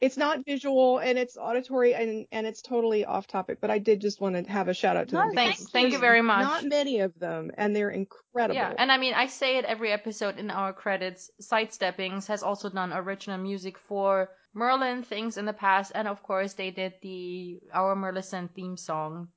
It's 0.00 0.16
not 0.16 0.44
visual 0.44 0.98
and 0.98 1.18
it's 1.18 1.36
auditory 1.36 1.94
and 1.94 2.26
and 2.30 2.46
it's 2.46 2.62
totally 2.62 3.04
off 3.04 3.26
topic 3.26 3.58
but 3.60 3.70
I 3.70 3.78
did 3.78 4.00
just 4.00 4.20
want 4.20 4.36
to 4.36 4.50
have 4.50 4.68
a 4.68 4.74
shout 4.74 4.96
out 4.96 5.08
to 5.08 5.14
No, 5.16 5.20
them 5.22 5.34
Thanks. 5.34 5.64
Thank 5.68 5.92
you 5.92 5.98
very 5.98 6.22
much. 6.22 6.42
not 6.42 6.64
many 6.64 7.00
of 7.00 7.18
them 7.18 7.50
and 7.56 7.74
they're 7.74 7.90
incredible. 7.90 8.54
Yeah, 8.54 8.72
and 8.78 8.92
I 8.92 8.98
mean, 8.98 9.14
I 9.14 9.26
say 9.26 9.58
it 9.58 9.64
every 9.64 9.90
episode 9.92 10.38
in 10.38 10.50
our 10.50 10.72
credits. 10.72 11.30
Sidesteppings 11.40 12.26
has 12.28 12.42
also 12.42 12.70
done 12.70 12.92
original 12.92 13.38
music 13.38 13.76
for 13.78 14.30
Merlin 14.54 15.02
things 15.02 15.36
in 15.36 15.44
the 15.44 15.52
past, 15.52 15.92
and 15.94 16.08
of 16.08 16.22
course 16.22 16.54
they 16.54 16.70
did 16.70 16.94
the 17.02 17.60
our 17.72 17.94
Merlisten 17.94 18.48
theme 18.54 18.76
song. 18.76 19.28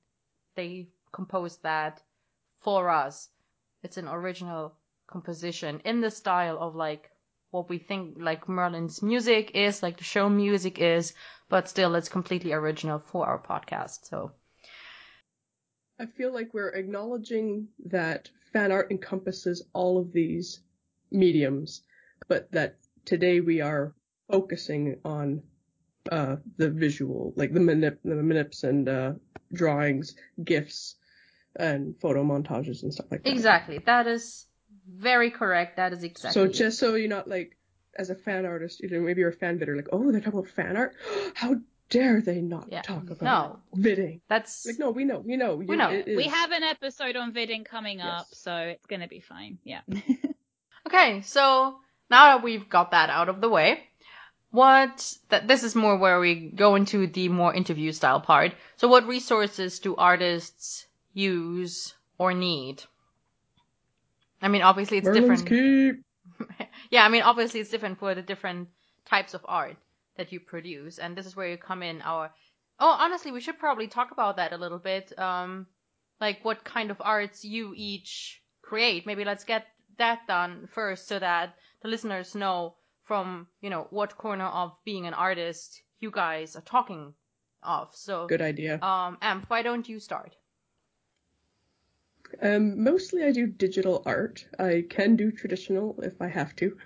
They 0.55 0.89
composed 1.11 1.63
that 1.63 2.01
for 2.61 2.89
us. 2.89 3.29
It's 3.83 3.97
an 3.97 4.07
original 4.07 4.77
composition 5.07 5.81
in 5.83 6.01
the 6.01 6.11
style 6.11 6.57
of 6.59 6.75
like 6.75 7.10
what 7.51 7.69
we 7.69 7.77
think 7.77 8.15
like 8.17 8.49
Merlin's 8.49 9.01
music 9.01 9.51
is, 9.53 9.83
like 9.83 9.97
the 9.97 10.03
show 10.03 10.29
music 10.29 10.79
is, 10.79 11.13
but 11.49 11.69
still 11.69 11.95
it's 11.95 12.09
completely 12.09 12.53
original 12.53 12.99
for 12.99 13.25
our 13.25 13.39
podcast. 13.39 14.07
So 14.07 14.31
I 15.99 16.05
feel 16.05 16.33
like 16.33 16.53
we're 16.53 16.69
acknowledging 16.69 17.67
that 17.85 18.29
fan 18.53 18.71
art 18.71 18.89
encompasses 18.89 19.63
all 19.73 19.99
of 19.99 20.11
these 20.11 20.61
mediums, 21.11 21.83
but 22.27 22.51
that 22.53 22.77
today 23.05 23.41
we 23.41 23.61
are 23.61 23.93
focusing 24.31 24.99
on 25.03 25.43
uh, 26.11 26.37
the 26.57 26.69
visual, 26.69 27.33
like 27.35 27.53
the 27.53 27.59
manip, 27.59 27.97
the 28.03 28.15
manips 28.15 28.63
and 28.63 28.89
uh, 28.89 29.13
drawings, 29.53 30.15
gifs, 30.43 30.95
and 31.57 31.99
photo 31.99 32.23
montages 32.23 32.83
and 32.83 32.93
stuff 32.93 33.07
like 33.11 33.23
that. 33.23 33.29
exactly, 33.29 33.77
that 33.79 34.07
is 34.07 34.47
very 34.87 35.31
correct. 35.31 35.77
That 35.77 35.93
is 35.93 36.03
exactly. 36.03 36.41
So 36.45 36.51
just 36.51 36.79
so 36.79 36.95
you're 36.95 37.09
not 37.09 37.27
like, 37.27 37.57
as 37.97 38.09
a 38.09 38.15
fan 38.15 38.45
artist, 38.45 38.79
you 38.81 38.89
know, 38.89 39.01
maybe 39.01 39.21
you're 39.21 39.29
a 39.29 39.33
fan 39.33 39.59
vidder, 39.59 39.75
like, 39.75 39.89
oh, 39.91 40.11
they're 40.11 40.21
talking 40.21 40.39
about 40.39 40.51
fan 40.51 40.77
art. 40.77 40.95
How 41.35 41.55
dare 41.89 42.21
they 42.21 42.41
not 42.41 42.67
Yeah. 42.71 42.81
talk 42.81 43.09
about 43.09 43.21
No. 43.21 43.59
vidding? 43.81 44.21
That's 44.29 44.65
Like, 44.65 44.79
no, 44.79 44.91
we 44.91 45.03
know, 45.03 45.19
we 45.19 45.35
know, 45.35 45.55
We 45.55 45.75
know. 45.75 45.89
It 45.91 46.07
is. 46.07 46.17
We 46.17 46.27
have 46.27 46.51
an 46.51 46.63
episode 46.63 47.15
on 47.15 47.33
vidding 47.33 47.65
coming 47.65 47.99
Yes. 47.99 48.07
up, 48.07 48.27
so 48.31 48.55
it's 48.55 48.85
gonna 48.85 49.07
be 49.07 49.19
fine. 49.19 49.57
Yeah. 49.63 49.81
Okay, 50.87 51.21
so 51.21 51.77
now 52.09 52.35
that 52.35 52.43
we've 52.43 52.67
got 52.67 52.91
that 52.91 53.09
out 53.09 53.29
of 53.29 53.39
the 53.39 53.47
way, 53.47 53.83
what 54.49 55.15
that 55.29 55.47
this 55.47 55.63
is 55.63 55.75
more 55.75 55.97
where 55.97 56.19
we 56.19 56.49
go 56.49 56.75
into 56.75 57.07
the 57.07 57.29
more 57.29 57.53
interview 57.53 57.91
style 57.91 58.19
part. 58.19 58.53
So 58.77 58.87
what 58.87 59.07
resources 59.07 59.79
do 59.79 59.95
artists 59.95 60.85
use 61.13 61.93
or 62.17 62.33
need? 62.33 62.83
I 64.41 64.47
mean, 64.47 64.61
obviously 64.61 64.97
it's 64.97 65.05
Merlin's 65.05 65.43
different. 65.43 65.49
Yeah, 66.91 67.05
I 67.05 67.09
mean, 67.09 67.21
obviously 67.21 67.59
it's 67.59 67.69
different 67.69 67.99
for 67.99 68.15
the 68.15 68.21
different 68.21 68.69
types 69.05 69.33
of 69.33 69.45
art 69.47 69.77
that 70.17 70.31
you 70.31 70.39
produce, 70.39 70.99
and 70.99 71.15
this 71.15 71.25
is 71.25 71.35
where 71.35 71.47
you 71.47 71.57
come 71.57 71.83
in. 71.83 72.01
Our 72.01 72.31
oh, 72.79 72.97
honestly, 72.99 73.31
we 73.31 73.41
should 73.41 73.59
probably 73.59 73.87
talk 73.87 74.11
about 74.11 74.37
that 74.37 74.53
a 74.53 74.57
little 74.57 74.79
bit. 74.79 75.17
Um, 75.17 75.67
like 76.19 76.43
what 76.43 76.63
kind 76.63 76.91
of 76.91 76.97
arts 77.01 77.43
you 77.43 77.73
each 77.75 78.41
create. 78.61 79.05
Maybe 79.05 79.23
let's 79.25 79.43
get 79.43 79.67
that 79.97 80.27
done 80.27 80.67
first, 80.73 81.07
so 81.07 81.19
that 81.19 81.55
the 81.81 81.89
listeners 81.89 82.35
know 82.35 82.75
from 83.03 83.47
you 83.61 83.69
know 83.69 83.87
what 83.89 84.17
corner 84.17 84.45
of 84.45 84.71
being 84.85 85.05
an 85.05 85.13
artist 85.13 85.81
you 85.99 86.11
guys 86.11 86.55
are 86.55 86.61
talking 86.61 87.13
of. 87.63 87.89
So, 87.93 88.27
Good 88.27 88.41
idea. 88.41 88.79
um, 88.81 89.17
Amp, 89.21 89.45
why 89.49 89.61
don't 89.61 89.87
you 89.87 89.99
start? 89.99 90.35
Um, 92.41 92.83
mostly 92.83 93.23
I 93.23 93.31
do 93.31 93.47
digital 93.47 94.03
art. 94.05 94.45
I 94.59 94.85
can 94.89 95.15
do 95.15 95.31
traditional 95.31 95.99
if 96.01 96.21
I 96.21 96.27
have 96.27 96.55
to. 96.57 96.77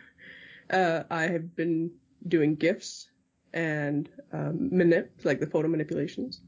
Uh, 0.70 1.04
I 1.10 1.24
have 1.24 1.56
been 1.56 1.92
doing 2.28 2.56
GIFs 2.56 3.10
and 3.54 4.10
um, 4.34 4.70
manip, 4.74 5.10
like 5.24 5.40
the 5.40 5.48
photo 5.48 5.68
manipulations. 5.68 6.42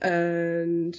And 0.00 0.98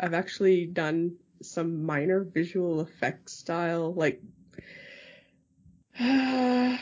I've 0.00 0.14
actually 0.14 0.66
done 0.66 1.16
some 1.42 1.84
minor 1.84 2.24
visual 2.24 2.80
effects 2.80 3.32
style, 3.32 3.94
like, 3.94 4.20
yeah, 6.00 6.78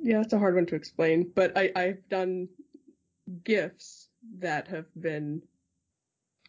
it's 0.00 0.32
a 0.32 0.38
hard 0.38 0.54
one 0.54 0.66
to 0.66 0.74
explain, 0.74 1.30
but 1.34 1.56
I, 1.56 1.70
I've 1.76 2.08
done 2.08 2.48
GIFs 3.44 4.08
that 4.38 4.68
have 4.68 4.86
been 5.00 5.42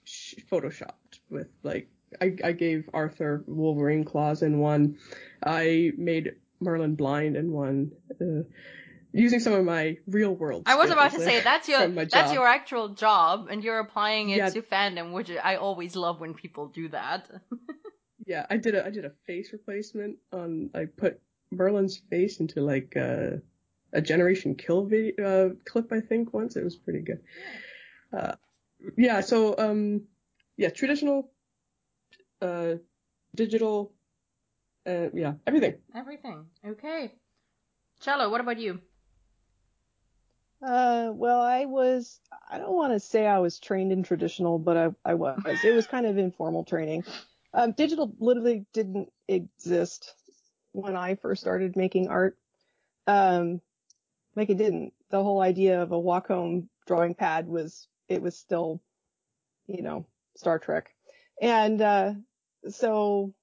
sh- 0.04 0.36
photoshopped 0.52 1.03
with 1.34 1.48
like 1.64 1.90
I, 2.22 2.36
I 2.44 2.52
gave 2.52 2.90
Arthur 2.94 3.44
Wolverine 3.48 4.06
claws 4.06 4.42
in 4.44 4.60
one. 4.60 4.98
I 5.44 5.92
made 5.98 6.36
Merlin 6.60 6.96
blind 6.96 7.36
in 7.36 7.52
one. 7.52 7.92
Uh, 8.22 8.44
using 9.12 9.40
some 9.40 9.54
of 9.54 9.66
my 9.66 9.98
real 10.08 10.34
world. 10.36 10.64
I 10.66 10.76
was 10.76 10.90
about 10.90 11.12
to 11.12 11.20
say 11.20 11.42
that's 11.42 11.68
your 11.68 11.88
that's 12.12 12.34
your 12.34 12.48
actual 12.48 12.90
job, 12.90 13.48
and 13.50 13.64
you're 13.64 13.80
applying 13.80 14.30
it 14.30 14.38
Yeah. 14.38 14.50
to 14.50 14.62
fandom, 14.62 15.12
which 15.12 15.32
I 15.32 15.56
always 15.56 15.96
love 15.96 16.20
when 16.20 16.34
people 16.34 16.68
do 16.68 16.90
that. 16.90 17.30
Yeah, 18.26 18.46
I 18.50 18.56
did 18.56 18.74
a 18.74 18.86
I 18.86 18.90
did 18.90 19.04
a 19.04 19.12
face 19.28 19.52
replacement 19.52 20.18
on 20.32 20.70
I 20.74 20.86
put 20.86 21.20
Merlin's 21.52 21.98
face 22.10 22.40
into 22.40 22.62
like 22.62 22.96
uh, 22.96 23.38
a 23.92 24.02
Generation 24.02 24.56
Kill 24.56 24.86
video 24.86 25.50
uh, 25.50 25.50
clip 25.66 25.92
I 25.92 26.00
think 26.00 26.34
once. 26.34 26.56
It 26.56 26.64
was 26.64 26.78
pretty 26.78 27.02
good. 27.02 27.20
Uh, 28.14 28.36
yeah, 28.98 29.20
so 29.20 29.56
um 29.58 30.04
yeah, 30.58 30.70
traditional 30.70 31.32
uh 32.42 32.76
digital 33.36 33.94
uh 34.88 35.10
yeah, 35.14 35.34
everything. 35.48 35.76
Everything. 35.96 36.46
Okay. 36.66 37.14
Cello, 38.02 38.30
what 38.30 38.42
about 38.42 38.60
you? 38.60 38.80
Uh, 40.62 41.12
well, 41.14 41.42
I 41.42 41.66
was, 41.66 42.22
I 42.50 42.58
don't 42.58 42.74
want 42.74 42.94
to 42.94 43.00
say 43.00 43.28
I 43.28 43.40
was 43.40 43.60
trained 43.60 43.92
in 43.92 44.02
traditional, 44.02 44.58
but 44.58 44.78
I, 44.78 44.90
I 45.04 45.14
was. 45.14 45.38
It 45.64 45.74
was 45.74 45.88
kind 45.88 46.06
of 46.06 46.18
informal 46.18 46.64
training. 46.64 47.04
Um, 47.54 47.74
digital 47.74 48.16
literally 48.20 48.66
didn't 48.74 49.12
exist 49.28 50.16
when 50.72 50.96
I 50.96 51.16
first 51.16 51.42
started 51.42 51.76
making 51.76 52.08
art. 52.08 52.38
Um, 53.08 53.60
like 54.38 54.50
it 54.50 54.58
didn't. 54.58 54.94
The 55.10 55.22
whole 55.22 55.42
idea 55.42 55.82
of 55.82 55.92
a 55.92 56.00
Wacom 56.00 56.68
drawing 56.88 57.14
pad 57.14 57.48
was, 57.48 57.88
it 58.08 58.22
was 58.22 58.38
still, 58.38 58.82
you 59.68 59.82
know, 59.82 60.06
Star 60.36 60.60
Trek. 60.60 60.94
And, 61.42 61.82
uh, 61.82 62.14
so, 62.70 63.34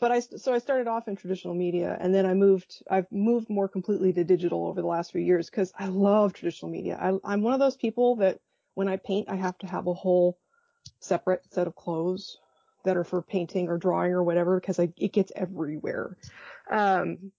but 0.00 0.12
I, 0.12 0.20
so 0.20 0.52
I 0.52 0.58
started 0.58 0.88
off 0.88 1.08
in 1.08 1.16
traditional 1.16 1.54
media 1.54 1.96
and 1.98 2.14
then 2.14 2.26
I 2.26 2.34
moved, 2.34 2.82
I've 2.90 3.10
moved 3.10 3.48
more 3.48 3.68
completely 3.68 4.12
to 4.12 4.24
digital 4.24 4.66
over 4.66 4.80
the 4.80 4.86
last 4.86 5.12
few 5.12 5.20
years 5.20 5.48
because 5.48 5.72
I 5.78 5.86
love 5.86 6.32
traditional 6.32 6.70
media. 6.70 6.98
I, 7.00 7.18
I'm 7.24 7.42
one 7.42 7.54
of 7.54 7.60
those 7.60 7.76
people 7.76 8.16
that 8.16 8.40
when 8.74 8.88
I 8.88 8.96
paint, 8.96 9.28
I 9.28 9.36
have 9.36 9.56
to 9.58 9.66
have 9.66 9.86
a 9.86 9.94
whole 9.94 10.38
separate 11.00 11.42
set 11.52 11.66
of 11.66 11.74
clothes 11.74 12.38
that 12.84 12.96
are 12.96 13.04
for 13.04 13.22
painting 13.22 13.68
or 13.68 13.78
drawing 13.78 14.12
or 14.12 14.22
whatever 14.22 14.60
because 14.60 14.78
it 14.78 15.12
gets 15.12 15.32
everywhere. 15.34 16.16
Um, 16.70 17.32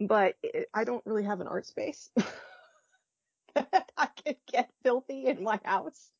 but 0.00 0.36
it, 0.42 0.68
I 0.72 0.84
don't 0.84 1.04
really 1.04 1.24
have 1.24 1.40
an 1.40 1.48
art 1.48 1.66
space. 1.66 2.10
I 3.56 4.08
could 4.24 4.36
get 4.46 4.70
filthy 4.82 5.26
in 5.26 5.42
my 5.42 5.60
house 5.64 6.12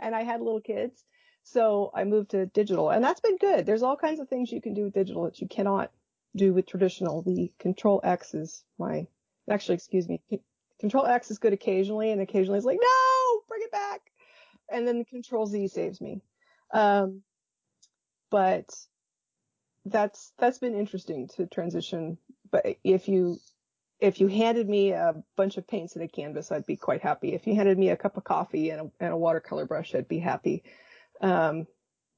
and 0.00 0.14
I 0.14 0.22
had 0.22 0.40
little 0.40 0.60
kids. 0.60 1.04
So 1.42 1.90
I 1.94 2.04
moved 2.04 2.30
to 2.32 2.46
digital 2.46 2.90
and 2.90 3.02
that's 3.02 3.20
been 3.20 3.38
good. 3.38 3.64
There's 3.64 3.82
all 3.82 3.96
kinds 3.96 4.20
of 4.20 4.28
things 4.28 4.52
you 4.52 4.60
can 4.60 4.74
do 4.74 4.84
with 4.84 4.94
digital 4.94 5.24
that 5.24 5.40
you 5.40 5.48
cannot 5.48 5.90
do 6.36 6.52
with 6.52 6.66
traditional. 6.66 7.22
The 7.22 7.50
control 7.58 8.00
X 8.04 8.34
is 8.34 8.64
my, 8.78 9.06
actually, 9.50 9.76
excuse 9.76 10.08
me, 10.08 10.20
control 10.78 11.06
X 11.06 11.30
is 11.30 11.38
good 11.38 11.52
occasionally 11.52 12.10
and 12.10 12.20
occasionally 12.20 12.58
it's 12.58 12.66
like, 12.66 12.78
no, 12.80 13.40
bring 13.48 13.62
it 13.62 13.72
back. 13.72 14.00
And 14.70 14.86
then 14.86 15.04
control 15.04 15.46
Z 15.46 15.68
saves 15.68 16.00
me. 16.00 16.20
Um, 16.72 17.22
but 18.30 18.68
that's, 19.86 20.32
that's 20.38 20.58
been 20.58 20.74
interesting 20.74 21.28
to 21.36 21.46
transition. 21.46 22.18
But 22.50 22.66
if 22.84 23.08
you, 23.08 23.38
if 24.00 24.20
you 24.20 24.28
handed 24.28 24.68
me 24.68 24.92
a 24.92 25.14
bunch 25.36 25.56
of 25.56 25.66
paints 25.66 25.94
and 25.94 26.04
a 26.04 26.08
canvas, 26.08 26.52
I'd 26.52 26.66
be 26.66 26.76
quite 26.76 27.02
happy. 27.02 27.34
If 27.34 27.46
you 27.46 27.54
handed 27.54 27.78
me 27.78 27.90
a 27.90 27.96
cup 27.96 28.16
of 28.16 28.24
coffee 28.24 28.70
and 28.70 28.80
a, 28.80 28.90
and 29.04 29.12
a 29.12 29.16
watercolor 29.16 29.66
brush, 29.66 29.94
I'd 29.94 30.08
be 30.08 30.18
happy. 30.18 30.62
Um, 31.20 31.66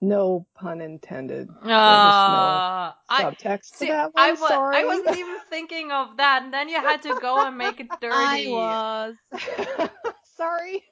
no 0.01 0.47
pun 0.55 0.81
intended. 0.81 1.49
Uh, 1.63 2.93
I, 3.09 3.23
Subtext 3.25 3.73
to 3.73 3.77
see, 3.79 3.89
that 3.89 4.15
one. 4.15 4.25
I, 4.25 4.33
wa- 4.33 4.49
Sorry. 4.49 4.77
I 4.77 4.85
wasn't 4.85 5.17
even 5.17 5.37
thinking 5.49 5.91
of 5.91 6.17
that, 6.17 6.43
and 6.43 6.53
then 6.53 6.69
you 6.69 6.77
had 6.77 7.03
to 7.03 7.19
go 7.21 7.47
and 7.47 7.57
make 7.57 7.81
it 7.81 7.89
dirty. 8.01 8.49
I 8.49 9.15
was. 9.33 9.91
Sorry. 10.37 10.85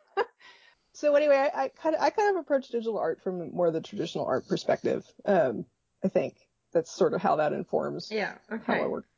so 0.93 1.15
anyway, 1.15 1.37
I, 1.55 1.65
I 1.65 1.69
kind 1.69 1.95
of 1.95 2.03
I 2.03 2.11
kind 2.11 2.37
of 2.37 2.43
approach 2.43 2.69
digital 2.69 2.99
art 2.99 3.23
from 3.23 3.51
more 3.55 3.71
the 3.71 3.81
traditional 3.81 4.27
art 4.27 4.47
perspective. 4.47 5.07
Um, 5.25 5.65
I 6.05 6.09
think 6.09 6.37
that's 6.73 6.93
sort 6.93 7.15
of 7.15 7.23
how 7.23 7.37
that 7.37 7.53
informs 7.53 8.11
Yeah, 8.11 8.35
how. 8.49 8.75
I 8.75 8.87
work 8.87 9.05
with 9.05 9.05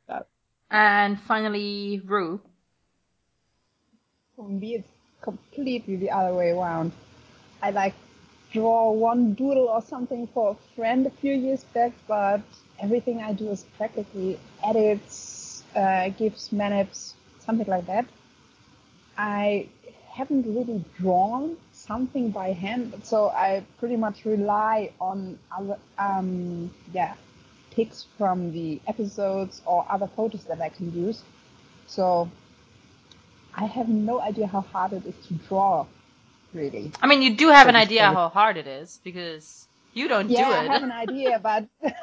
And 0.71 1.19
finally, 1.19 2.01
Rue. 2.03 2.41
For 4.35 4.47
me, 4.47 4.75
it's 4.75 4.87
completely 5.21 5.95
the 5.97 6.11
other 6.11 6.33
way 6.33 6.51
around. 6.51 6.91
I 7.61 7.71
like 7.71 7.93
draw 8.51 8.91
one 8.91 9.33
doodle 9.33 9.67
or 9.69 9.81
something 9.81 10.27
for 10.27 10.51
a 10.51 10.75
friend 10.75 11.05
a 11.05 11.09
few 11.11 11.33
years 11.33 11.63
back, 11.65 11.93
but 12.07 12.41
everything 12.79 13.21
I 13.21 13.33
do 13.33 13.49
is 13.49 13.63
practically 13.77 14.39
edits, 14.63 15.63
uh, 15.75 16.09
GIFs, 16.09 16.49
manips, 16.49 17.13
something 17.39 17.67
like 17.67 17.85
that. 17.87 18.05
I 19.17 19.67
haven't 20.09 20.45
really 20.45 20.83
drawn 20.97 21.57
something 21.71 22.31
by 22.31 22.51
hand, 22.53 22.93
so 23.03 23.29
I 23.29 23.63
pretty 23.79 23.95
much 23.97 24.25
rely 24.25 24.91
on 24.99 25.39
other, 25.55 25.77
um, 25.97 26.71
yeah, 26.93 27.15
pics 27.71 28.05
from 28.17 28.51
the 28.51 28.79
episodes 28.87 29.61
or 29.65 29.85
other 29.89 30.07
photos 30.07 30.43
that 30.45 30.61
I 30.61 30.69
can 30.69 30.93
use. 30.93 31.23
So 31.87 32.29
I 33.55 33.65
have 33.65 33.89
no 33.89 34.21
idea 34.21 34.47
how 34.47 34.61
hard 34.61 34.93
it 34.93 35.05
is 35.05 35.15
to 35.27 35.33
draw, 35.33 35.85
really. 36.53 36.91
I 37.01 37.07
mean, 37.07 37.21
you 37.21 37.35
do 37.35 37.49
have 37.49 37.67
an 37.67 37.75
idea 37.75 38.05
how 38.05 38.29
hard 38.29 38.57
it 38.57 38.67
is 38.67 38.99
because 39.03 39.67
you 39.93 40.07
don't 40.07 40.29
yeah, 40.29 40.45
do 40.45 40.51
I 40.51 40.63
have 40.73 40.83
an 40.83 40.91
idea, 40.91 41.39
but 41.43 41.67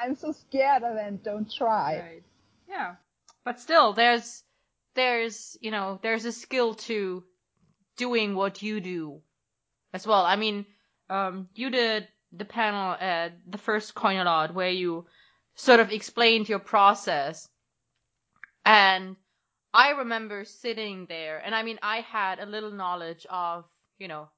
I'm 0.00 0.16
so 0.16 0.32
scared 0.32 0.82
and 0.82 0.96
then 0.96 1.20
don't 1.22 1.50
try. 1.50 1.98
Right. 1.98 2.22
Yeah. 2.68 2.94
But 3.44 3.60
still, 3.60 3.92
there's, 3.92 4.42
there's, 4.94 5.56
you 5.60 5.70
know, 5.70 5.98
there's 6.02 6.24
a 6.24 6.32
skill 6.32 6.74
to 6.74 7.24
doing 7.96 8.34
what 8.34 8.62
you 8.62 8.80
do 8.80 9.20
as 9.92 10.06
well. 10.06 10.24
I 10.24 10.36
mean, 10.36 10.66
um, 11.08 11.48
you 11.54 11.70
did 11.70 12.08
the 12.32 12.44
panel 12.44 12.96
at 13.00 13.32
the 13.50 13.58
first 13.58 13.94
coin 13.94 14.18
a 14.18 14.24
lot 14.24 14.54
where 14.54 14.70
you 14.70 15.06
sort 15.54 15.80
of 15.80 15.90
explained 15.90 16.48
your 16.48 16.58
process. 16.58 17.48
And 18.64 19.16
I 19.72 19.90
remember 19.90 20.44
sitting 20.44 21.06
there 21.06 21.38
and 21.38 21.54
I 21.54 21.62
mean, 21.62 21.78
I 21.82 22.00
had 22.00 22.38
a 22.38 22.46
little 22.46 22.70
knowledge 22.70 23.26
of, 23.30 23.64
you 23.98 24.08
know, 24.08 24.28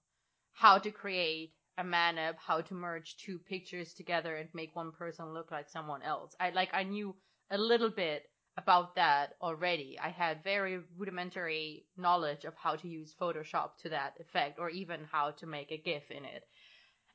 how 0.53 0.79
to 0.79 0.91
create 0.91 1.53
a 1.79 1.85
manip, 1.85 2.35
how 2.37 2.61
to 2.61 2.75
merge 2.75 3.17
two 3.17 3.39
pictures 3.39 3.95
together 3.95 4.37
and 4.37 4.49
make 4.55 4.77
one 4.77 4.93
person 4.93 5.33
look 5.33 5.51
like 5.51 5.69
someone 5.69 6.03
else. 6.03 6.35
I 6.39 6.51
like, 6.51 6.71
I 6.73 6.83
knew 6.83 7.15
a 7.51 7.59
little 7.59 7.91
bit 7.91 8.25
about 8.59 8.97
that 8.97 9.31
already. 9.41 9.99
I 10.03 10.11
had 10.11 10.45
very 10.45 10.81
rudimentary 10.99 11.87
knowledge 11.97 12.45
of 12.45 12.55
how 12.57 12.77
to 12.77 12.89
use 12.89 13.15
Photoshop 13.19 13.77
to 13.83 13.89
that 13.91 14.15
effect 14.21 14.59
or 14.59 14.69
even 14.69 15.01
how 15.11 15.31
to 15.33 15.47
make 15.47 15.73
a 15.73 15.79
GIF 15.79 16.11
in 16.11 16.25
it. 16.25 16.45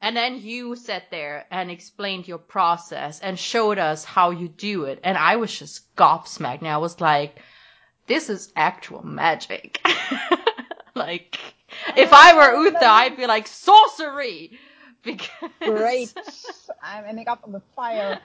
And 0.01 0.15
then 0.15 0.39
you 0.41 0.75
sat 0.75 1.09
there 1.09 1.45
and 1.49 1.71
explained 1.71 2.27
your 2.27 2.37
process 2.37 3.19
and 3.19 3.37
showed 3.37 3.79
us 3.79 4.03
how 4.03 4.29
you 4.29 4.47
do 4.47 4.85
it. 4.85 4.99
And 5.03 5.17
I 5.17 5.37
was 5.37 5.57
just 5.57 5.93
gobsmacked. 5.95 6.59
And 6.59 6.67
I 6.67 6.77
was 6.77 7.01
like, 7.01 7.39
this 8.05 8.29
is 8.29 8.51
actual 8.55 9.03
magic. 9.05 9.79
like, 10.95 11.37
if 11.95 12.13
I 12.13 12.35
were 12.35 12.63
Uther, 12.63 12.77
I'd 12.85 13.17
be 13.17 13.25
like, 13.27 13.47
sorcery! 13.47 14.59
Because. 15.03 15.29
Great. 15.61 16.13
I'm 16.83 17.05
ending 17.05 17.27
up 17.27 17.41
on 17.43 17.51
the 17.51 17.61
fire. 17.75 18.19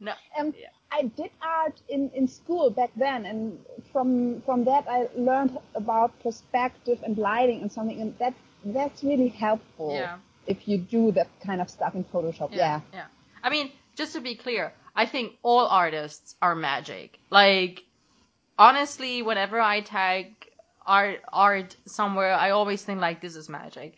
no. 0.00 0.12
Um, 0.38 0.54
Yeah. 0.58 0.68
I 0.90 1.02
did 1.16 1.30
art 1.42 1.80
in, 1.88 2.10
in 2.14 2.28
school 2.28 2.70
back 2.70 2.90
then, 2.96 3.26
and 3.26 3.58
from 3.90 4.42
from 4.42 4.64
that 4.64 4.86
I 4.88 5.08
learned 5.16 5.58
about 5.74 6.12
perspective 6.22 7.00
and 7.02 7.18
lighting 7.18 7.62
and 7.62 7.72
something, 7.72 8.00
and 8.00 8.16
that 8.18 8.34
that's 8.64 9.02
really 9.02 9.28
helpful 9.28 9.94
Yeah. 9.94 10.18
if 10.46 10.68
you 10.68 10.78
do 10.78 11.12
that 11.12 11.28
kind 11.44 11.60
of 11.60 11.68
stuff 11.70 11.94
in 11.94 12.04
Photoshop. 12.04 12.50
Yeah. 12.52 12.80
Yeah. 12.92 13.06
I 13.42 13.50
mean, 13.50 13.70
just 13.96 14.12
to 14.14 14.20
be 14.20 14.34
clear, 14.34 14.72
I 14.96 15.06
think 15.06 15.32
all 15.42 15.66
artists 15.66 16.34
are 16.40 16.54
magic. 16.54 17.18
Like, 17.30 17.84
honestly, 18.58 19.22
whenever 19.22 19.60
I 19.60 19.80
tag 19.80 20.34
art 20.86 21.20
art 21.32 21.76
somewhere, 21.86 22.34
I 22.34 22.50
always 22.50 22.82
think 22.82 23.00
like 23.00 23.20
this 23.20 23.36
is 23.36 23.48
magic, 23.48 23.94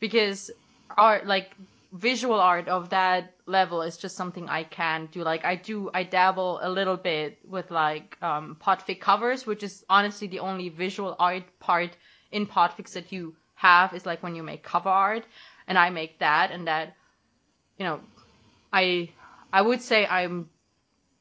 because 0.00 0.50
art 0.96 1.26
like 1.26 1.50
visual 1.92 2.40
art 2.40 2.66
of 2.68 2.90
that 2.90 3.32
level 3.46 3.82
is 3.82 3.96
just 3.96 4.16
something 4.16 4.48
I 4.48 4.64
can 4.64 5.06
do. 5.12 5.22
Like 5.22 5.44
I 5.44 5.54
do, 5.56 5.90
I 5.94 6.02
dabble 6.02 6.58
a 6.62 6.68
little 6.68 6.96
bit 6.96 7.38
with 7.48 7.70
like 7.70 8.16
um, 8.22 8.56
podfic 8.60 9.00
covers, 9.00 9.46
which 9.46 9.62
is 9.62 9.84
honestly 9.88 10.26
the 10.28 10.40
only 10.40 10.68
visual 10.68 11.14
art 11.18 11.44
part 11.60 11.96
in 12.32 12.46
podfics 12.46 12.92
that 12.94 13.12
you 13.12 13.36
have 13.54 13.94
is 13.94 14.06
like 14.06 14.22
when 14.22 14.34
you 14.34 14.42
make 14.42 14.62
cover 14.62 14.88
art, 14.88 15.24
and 15.66 15.78
I 15.78 15.90
make 15.90 16.18
that, 16.18 16.50
and 16.50 16.66
that, 16.68 16.94
you 17.78 17.84
know, 17.84 18.00
I 18.72 19.10
I 19.52 19.62
would 19.62 19.82
say 19.82 20.06
I'm 20.06 20.48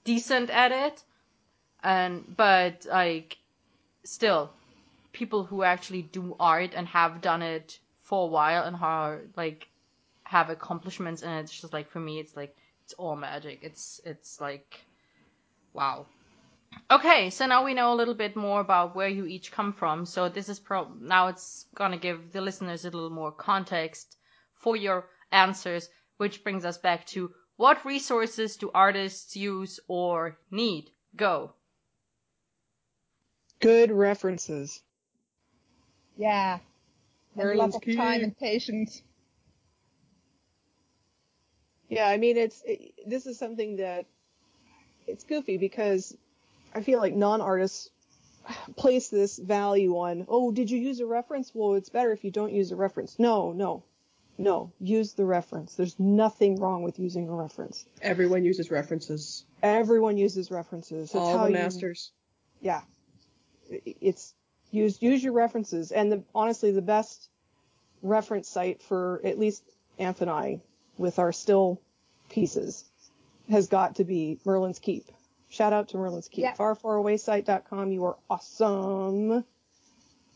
decent 0.03 0.49
at 0.49 0.71
it, 0.71 1.03
and 1.83 2.35
but 2.35 2.85
like 2.89 3.37
still, 4.03 4.51
people 5.13 5.43
who 5.45 5.63
actually 5.63 6.01
do 6.03 6.35
art 6.39 6.73
and 6.75 6.87
have 6.87 7.21
done 7.21 7.41
it 7.41 7.79
for 8.01 8.23
a 8.25 8.31
while 8.31 8.63
and 8.63 8.75
how 8.75 9.19
like 9.35 9.67
have 10.23 10.49
accomplishments 10.49 11.21
and 11.21 11.39
it's 11.39 11.61
just 11.61 11.73
like 11.73 11.89
for 11.89 11.99
me 11.99 12.19
it's 12.19 12.35
like 12.35 12.55
it's 12.83 12.93
all 12.93 13.15
magic. 13.15 13.59
It's 13.61 14.01
it's 14.05 14.41
like 14.41 14.85
wow. 15.73 16.05
Okay, 16.91 17.29
so 17.29 17.45
now 17.45 17.63
we 17.65 17.73
know 17.73 17.93
a 17.93 17.95
little 17.95 18.13
bit 18.13 18.35
more 18.35 18.61
about 18.61 18.95
where 18.95 19.07
you 19.07 19.25
each 19.25 19.51
come 19.51 19.73
from. 19.73 20.05
So 20.05 20.29
this 20.29 20.49
is 20.49 20.59
pro 20.59 20.93
now 20.99 21.27
it's 21.27 21.65
gonna 21.75 21.97
give 21.97 22.31
the 22.31 22.41
listeners 22.41 22.85
a 22.85 22.89
little 22.91 23.09
more 23.09 23.31
context 23.31 24.17
for 24.55 24.75
your 24.75 25.09
answers, 25.31 25.89
which 26.17 26.43
brings 26.43 26.65
us 26.65 26.77
back 26.77 27.05
to 27.07 27.33
what 27.55 27.85
resources 27.85 28.57
do 28.57 28.71
artists 28.73 29.35
use 29.35 29.79
or 29.87 30.37
need? 30.51 30.89
Go. 31.15 31.53
Good 33.59 33.91
references. 33.91 34.81
Yeah. 36.17 36.59
And 37.35 37.43
Merlin's 37.43 37.73
lots 37.73 37.75
of 37.87 37.95
time 37.95 38.23
and 38.23 38.37
patience. 38.37 39.01
Yeah, 41.89 42.07
I 42.07 42.17
mean, 42.17 42.37
it's 42.37 42.61
it, 42.65 42.93
this 43.07 43.25
is 43.25 43.37
something 43.37 43.77
that 43.77 44.05
it's 45.07 45.23
goofy 45.23 45.57
because 45.57 46.15
I 46.73 46.81
feel 46.81 46.99
like 46.99 47.13
non-artists 47.15 47.89
place 48.75 49.09
this 49.09 49.37
value 49.37 49.93
on, 49.97 50.25
oh, 50.27 50.51
did 50.51 50.69
you 50.69 50.79
use 50.79 50.99
a 50.99 51.05
reference? 51.05 51.51
Well, 51.53 51.75
it's 51.75 51.89
better 51.89 52.11
if 52.11 52.23
you 52.23 52.31
don't 52.31 52.51
use 52.53 52.71
a 52.71 52.75
reference. 52.75 53.17
No, 53.19 53.51
no, 53.51 53.83
no. 54.37 54.71
Use 54.79 55.13
the 55.13 55.25
reference. 55.25 55.75
There's 55.75 55.99
nothing 55.99 56.57
wrong 56.59 56.83
with 56.83 56.99
using 56.99 57.29
a 57.29 57.33
reference. 57.35 57.85
Everyone 58.01 58.43
uses 58.43 58.71
references. 58.71 59.45
Everyone 59.61 60.17
uses 60.17 60.51
references. 60.51 61.11
That's 61.11 61.15
All 61.23 61.37
how 61.37 61.43
the 61.45 61.51
you- 61.51 61.57
masters. 61.57 62.11
yeah, 62.61 62.81
it's 63.69 64.33
use 64.71 65.01
use 65.01 65.23
your 65.23 65.33
references. 65.33 65.91
And 65.91 66.11
the, 66.11 66.23
honestly, 66.35 66.71
the 66.71 66.81
best 66.81 67.29
reference 68.01 68.49
site 68.49 68.81
for 68.81 69.21
at 69.23 69.39
least 69.39 69.63
Amph 69.99 70.21
and 70.21 70.29
I 70.29 70.59
with 70.97 71.19
our 71.19 71.31
still 71.31 71.79
pieces 72.29 72.83
has 73.49 73.67
got 73.67 73.95
to 73.95 74.03
be 74.03 74.39
Merlin's 74.45 74.79
Keep. 74.79 75.05
Shout 75.53 75.71
out 75.71 75.89
to 75.89 75.97
Merlin's 75.97 76.27
Keep. 76.29 76.41
Yeah. 76.41 76.55
Farfaraway.site.com. 76.55 77.91
You 77.91 78.05
are 78.05 78.17
awesome. 78.27 79.31
Um, 79.31 79.43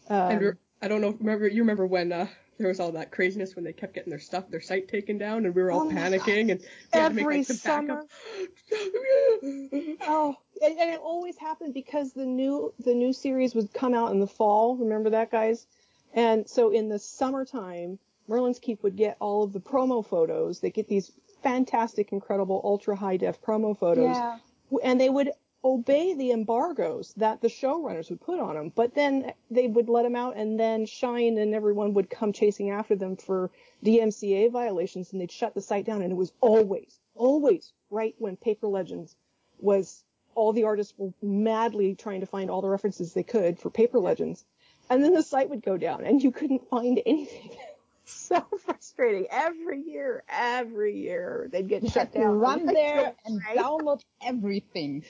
and 0.10 0.42
re- 0.42 0.52
I 0.80 0.88
don't 0.88 1.02
know. 1.02 1.16
Remember 1.20 1.48
you 1.48 1.64
remember 1.64 1.88
when 1.88 2.12
uh, 2.12 2.28
there 2.60 2.68
was 2.68 2.80
all 2.80 2.92
that 2.92 3.10
craziness 3.10 3.56
when 3.56 3.66
they 3.66 3.74
kept 3.74 3.96
getting 3.96 4.12
their 4.12 4.20
stuff, 4.20 4.48
their 4.52 4.62
site 4.62 4.88
taken 4.88 5.18
down, 5.18 5.46
and 5.48 5.56
we 5.56 5.64
were 5.64 5.72
all 5.72 5.88
Oh 5.88 5.92
panicking 5.92 6.52
and 6.52 6.60
we 6.60 7.00
had 7.00 7.10
to 7.10 7.14
make, 7.16 7.24
every 7.24 7.38
like, 7.40 7.48
the 7.48 7.54
summer. 7.56 7.88
backup. 8.70 9.98
Oh, 10.08 10.36
and, 10.62 10.78
and 10.80 10.92
it 10.92 11.00
always 11.02 11.36
happened 11.38 11.74
because 11.74 12.14
the 12.14 12.26
new 12.26 12.72
the 12.86 12.94
new 12.94 13.12
series 13.12 13.56
would 13.56 13.74
come 13.74 13.96
out 13.96 14.12
in 14.12 14.20
the 14.20 14.28
fall. 14.28 14.76
Remember 14.78 15.10
that, 15.10 15.32
guys? 15.32 15.66
And 16.14 16.48
so 16.48 16.70
in 16.70 16.90
the 16.90 17.00
summertime, 17.00 17.98
Merlin's 18.28 18.60
Keep 18.60 18.84
would 18.84 18.96
get 18.96 19.18
all 19.20 19.42
of 19.42 19.52
the 19.52 19.60
promo 19.60 20.06
photos. 20.06 20.60
They 20.60 20.70
get 20.70 20.88
these 20.88 21.12
fantastic, 21.42 22.12
incredible, 22.12 22.62
ultra 22.64 22.96
high 22.96 23.18
def 23.18 23.42
promo 23.42 23.76
photos, 23.78 24.16
Yeah. 24.16 24.38
And 24.84 25.00
they 25.00 25.10
would 25.10 25.32
obey 25.64 26.14
the 26.14 26.32
embargoes 26.32 27.14
that 27.18 27.42
the 27.42 27.48
showrunners 27.48 28.10
would 28.10 28.22
put 28.22 28.40
on 28.40 28.56
them. 28.56 28.72
But 28.74 28.94
then 28.94 29.34
they 29.50 29.68
would 29.68 29.90
let 29.90 30.04
them 30.04 30.16
out, 30.16 30.38
and 30.38 30.60
then 30.60 30.86
Shine 30.86 31.38
and 31.38 31.54
everyone 31.54 31.94
would 31.94 32.10
come 32.10 32.32
chasing 32.32 32.70
after 32.70 32.96
them 32.96 33.16
for 33.16 33.52
DMCA 33.84 34.52
violations, 34.52 35.12
and 35.12 35.22
they'd 35.22 35.32
shut 35.32 35.54
the 35.54 35.62
site 35.62 35.86
down. 35.86 36.02
And 36.02 36.12
it 36.12 36.16
was 36.16 36.32
always, 36.42 37.00
always 37.16 37.74
right 37.90 38.16
when 38.18 38.38
Paper 38.38 38.68
Legends 38.68 39.16
was 39.60 40.04
all 40.36 40.54
the 40.54 40.66
artists 40.66 40.94
were 40.98 41.12
madly 41.22 41.96
trying 41.96 42.20
to 42.22 42.28
find 42.28 42.50
all 42.50 42.62
the 42.62 42.70
references 42.70 43.14
they 43.14 43.24
could 43.24 43.60
for 43.60 43.70
Paper 43.70 44.00
Legends, 44.00 44.46
and 44.90 45.04
then 45.04 45.14
the 45.14 45.24
site 45.24 45.50
would 45.50 45.64
go 45.64 45.78
down, 45.78 46.04
and 46.06 46.24
you 46.24 46.32
couldn't 46.32 46.70
find 46.70 47.02
anything. 47.06 47.52
so 48.08 48.42
frustrating. 48.66 49.28
Every 49.30 49.82
year, 49.82 50.24
every 50.30 50.98
year, 50.98 51.50
they'd 51.52 51.68
get 51.68 51.84
You 51.84 51.90
shut 51.90 52.14
down. 52.14 52.40
run 52.40 52.66
there 52.66 53.16
and 53.26 53.42
right? 53.46 53.58
download 53.58 54.02
everything 54.22 55.04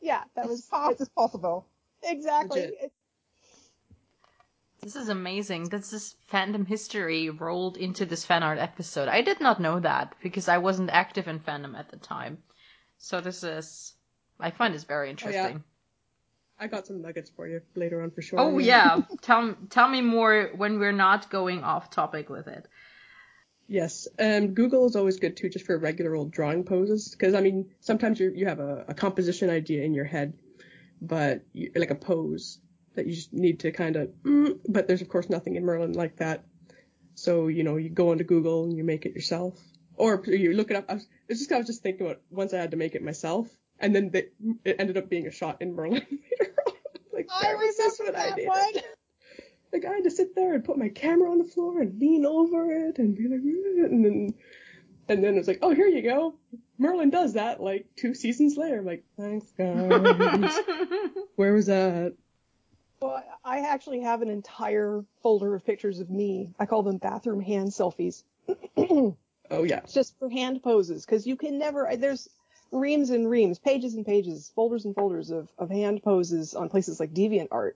Yeah, 0.00 0.24
that 0.34 0.44
as 0.44 0.50
was 0.50 0.66
fast 0.66 1.00
as 1.00 1.08
possible. 1.08 1.66
exactly. 2.02 2.76
This 4.82 4.94
is 4.96 5.08
amazing. 5.08 5.64
This 5.68 5.92
is 5.92 6.14
fandom 6.30 6.66
history 6.66 7.30
rolled 7.30 7.76
into 7.76 8.06
this 8.06 8.24
fan 8.24 8.42
art 8.42 8.58
episode. 8.58 9.08
I 9.08 9.22
did 9.22 9.40
not 9.40 9.60
know 9.60 9.80
that 9.80 10.14
because 10.22 10.48
I 10.48 10.58
wasn't 10.58 10.90
active 10.90 11.26
in 11.28 11.40
fandom 11.40 11.76
at 11.76 11.90
the 11.90 11.96
time. 11.96 12.42
So 12.98 13.20
this 13.20 13.42
is, 13.42 13.94
I 14.38 14.50
find 14.50 14.72
this 14.74 14.84
very 14.84 15.08
oh, 15.08 15.10
interesting. 15.10 15.64
I 16.58 16.68
got 16.68 16.86
some 16.86 17.02
nuggets 17.02 17.30
for 17.30 17.46
you 17.46 17.60
later 17.74 18.02
on 18.02 18.10
for 18.10 18.22
sure. 18.22 18.40
Oh 18.40 18.58
yeah, 18.58 19.02
tell 19.20 19.54
tell 19.68 19.88
me 19.88 20.00
more 20.00 20.50
when 20.56 20.78
we're 20.78 20.92
not 20.92 21.30
going 21.30 21.62
off 21.62 21.90
topic 21.90 22.30
with 22.30 22.48
it. 22.48 22.66
Yes, 23.68 24.06
um, 24.18 24.54
Google 24.54 24.86
is 24.86 24.96
always 24.96 25.18
good 25.18 25.36
too, 25.36 25.48
just 25.48 25.66
for 25.66 25.76
regular 25.76 26.14
old 26.14 26.30
drawing 26.30 26.64
poses. 26.64 27.08
Because 27.10 27.34
I 27.34 27.40
mean, 27.40 27.74
sometimes 27.80 28.18
you 28.20 28.32
you 28.34 28.46
have 28.46 28.60
a, 28.60 28.86
a 28.88 28.94
composition 28.94 29.50
idea 29.50 29.82
in 29.82 29.92
your 29.92 30.04
head, 30.04 30.34
but 31.00 31.42
you, 31.52 31.72
like 31.74 31.90
a 31.90 31.96
pose 31.96 32.58
that 32.94 33.06
you 33.06 33.14
just 33.14 33.32
need 33.32 33.60
to 33.60 33.72
kind 33.72 33.96
of. 33.96 34.08
Mm, 34.22 34.60
but 34.68 34.86
there's 34.86 35.02
of 35.02 35.08
course 35.08 35.28
nothing 35.28 35.56
in 35.56 35.64
Merlin 35.64 35.92
like 35.92 36.16
that. 36.16 36.44
So 37.14 37.48
you 37.48 37.64
know, 37.64 37.76
you 37.76 37.90
go 37.90 38.12
into 38.12 38.24
Google 38.24 38.64
and 38.64 38.76
you 38.76 38.84
make 38.84 39.04
it 39.04 39.14
yourself, 39.14 39.58
or 39.96 40.22
you 40.26 40.54
look 40.54 40.70
it 40.70 40.76
up. 40.76 40.86
I 40.88 40.94
was, 40.94 41.06
it's 41.28 41.40
just 41.40 41.52
I 41.52 41.58
was 41.58 41.66
just 41.66 41.82
thinking 41.82 42.06
about 42.06 42.22
once 42.30 42.54
I 42.54 42.58
had 42.58 42.70
to 42.70 42.76
make 42.78 42.94
it 42.94 43.02
myself, 43.02 43.48
and 43.80 43.94
then 43.94 44.10
the, 44.10 44.28
it 44.64 44.76
ended 44.78 44.96
up 44.96 45.08
being 45.08 45.26
a 45.26 45.30
shot 45.30 45.60
in 45.60 45.74
Merlin 45.74 46.06
later 46.40 46.54
on. 46.66 46.72
like 47.12 47.28
I 47.30 47.54
was 47.54 47.98
remember 47.98 48.18
what 48.20 48.32
I 48.32 48.36
did. 48.36 48.48
one. 48.48 48.72
Like 49.72 49.84
I 49.84 49.94
had 49.94 50.04
to 50.04 50.10
sit 50.10 50.34
there 50.34 50.54
and 50.54 50.64
put 50.64 50.78
my 50.78 50.88
camera 50.88 51.28
on 51.30 51.38
the 51.38 51.44
floor 51.44 51.82
and 51.82 52.00
lean 52.00 52.24
over 52.24 52.70
it 52.70 52.98
and 52.98 53.16
be 53.16 53.24
like, 53.24 53.40
and 53.40 54.04
then, 54.04 54.34
and 55.08 55.24
then 55.24 55.36
it's 55.36 55.48
like, 55.48 55.58
oh, 55.60 55.74
here 55.74 55.88
you 55.88 56.02
go. 56.02 56.36
Merlin 56.78 57.10
does 57.10 57.34
that 57.34 57.60
like 57.60 57.84
two 57.96 58.14
seasons 58.14 58.56
later. 58.56 58.78
I'm 58.78 58.86
like, 58.86 59.04
thanks 59.18 59.50
guys. 59.58 60.56
Where 61.34 61.52
was 61.52 61.66
that? 61.66 62.14
Well, 63.00 63.22
I 63.44 63.58
actually 63.58 64.00
have 64.00 64.22
an 64.22 64.30
entire 64.30 65.04
folder 65.20 65.54
of 65.54 65.66
pictures 65.66 65.98
of 65.98 66.10
me. 66.10 66.54
I 66.60 66.64
call 66.64 66.84
them 66.84 66.98
bathroom 66.98 67.40
hand 67.40 67.70
selfies. 67.70 68.22
Oh 69.50 69.62
yeah. 69.62 69.78
It's 69.78 69.92
just 69.92 70.18
for 70.18 70.28
hand 70.28 70.62
poses 70.62 71.04
because 71.04 71.26
you 71.26 71.36
can 71.36 71.58
never. 71.58 71.88
There's 71.96 72.28
reams 72.72 73.10
and 73.10 73.28
reams, 73.28 73.58
pages 73.58 73.94
and 73.94 74.04
pages, 74.04 74.50
folders 74.54 74.84
and 74.84 74.94
folders 74.94 75.30
of, 75.30 75.48
of 75.58 75.70
hand 75.70 76.02
poses 76.02 76.54
on 76.54 76.68
places 76.68 77.00
like 77.00 77.12
DeviantArt. 77.14 77.72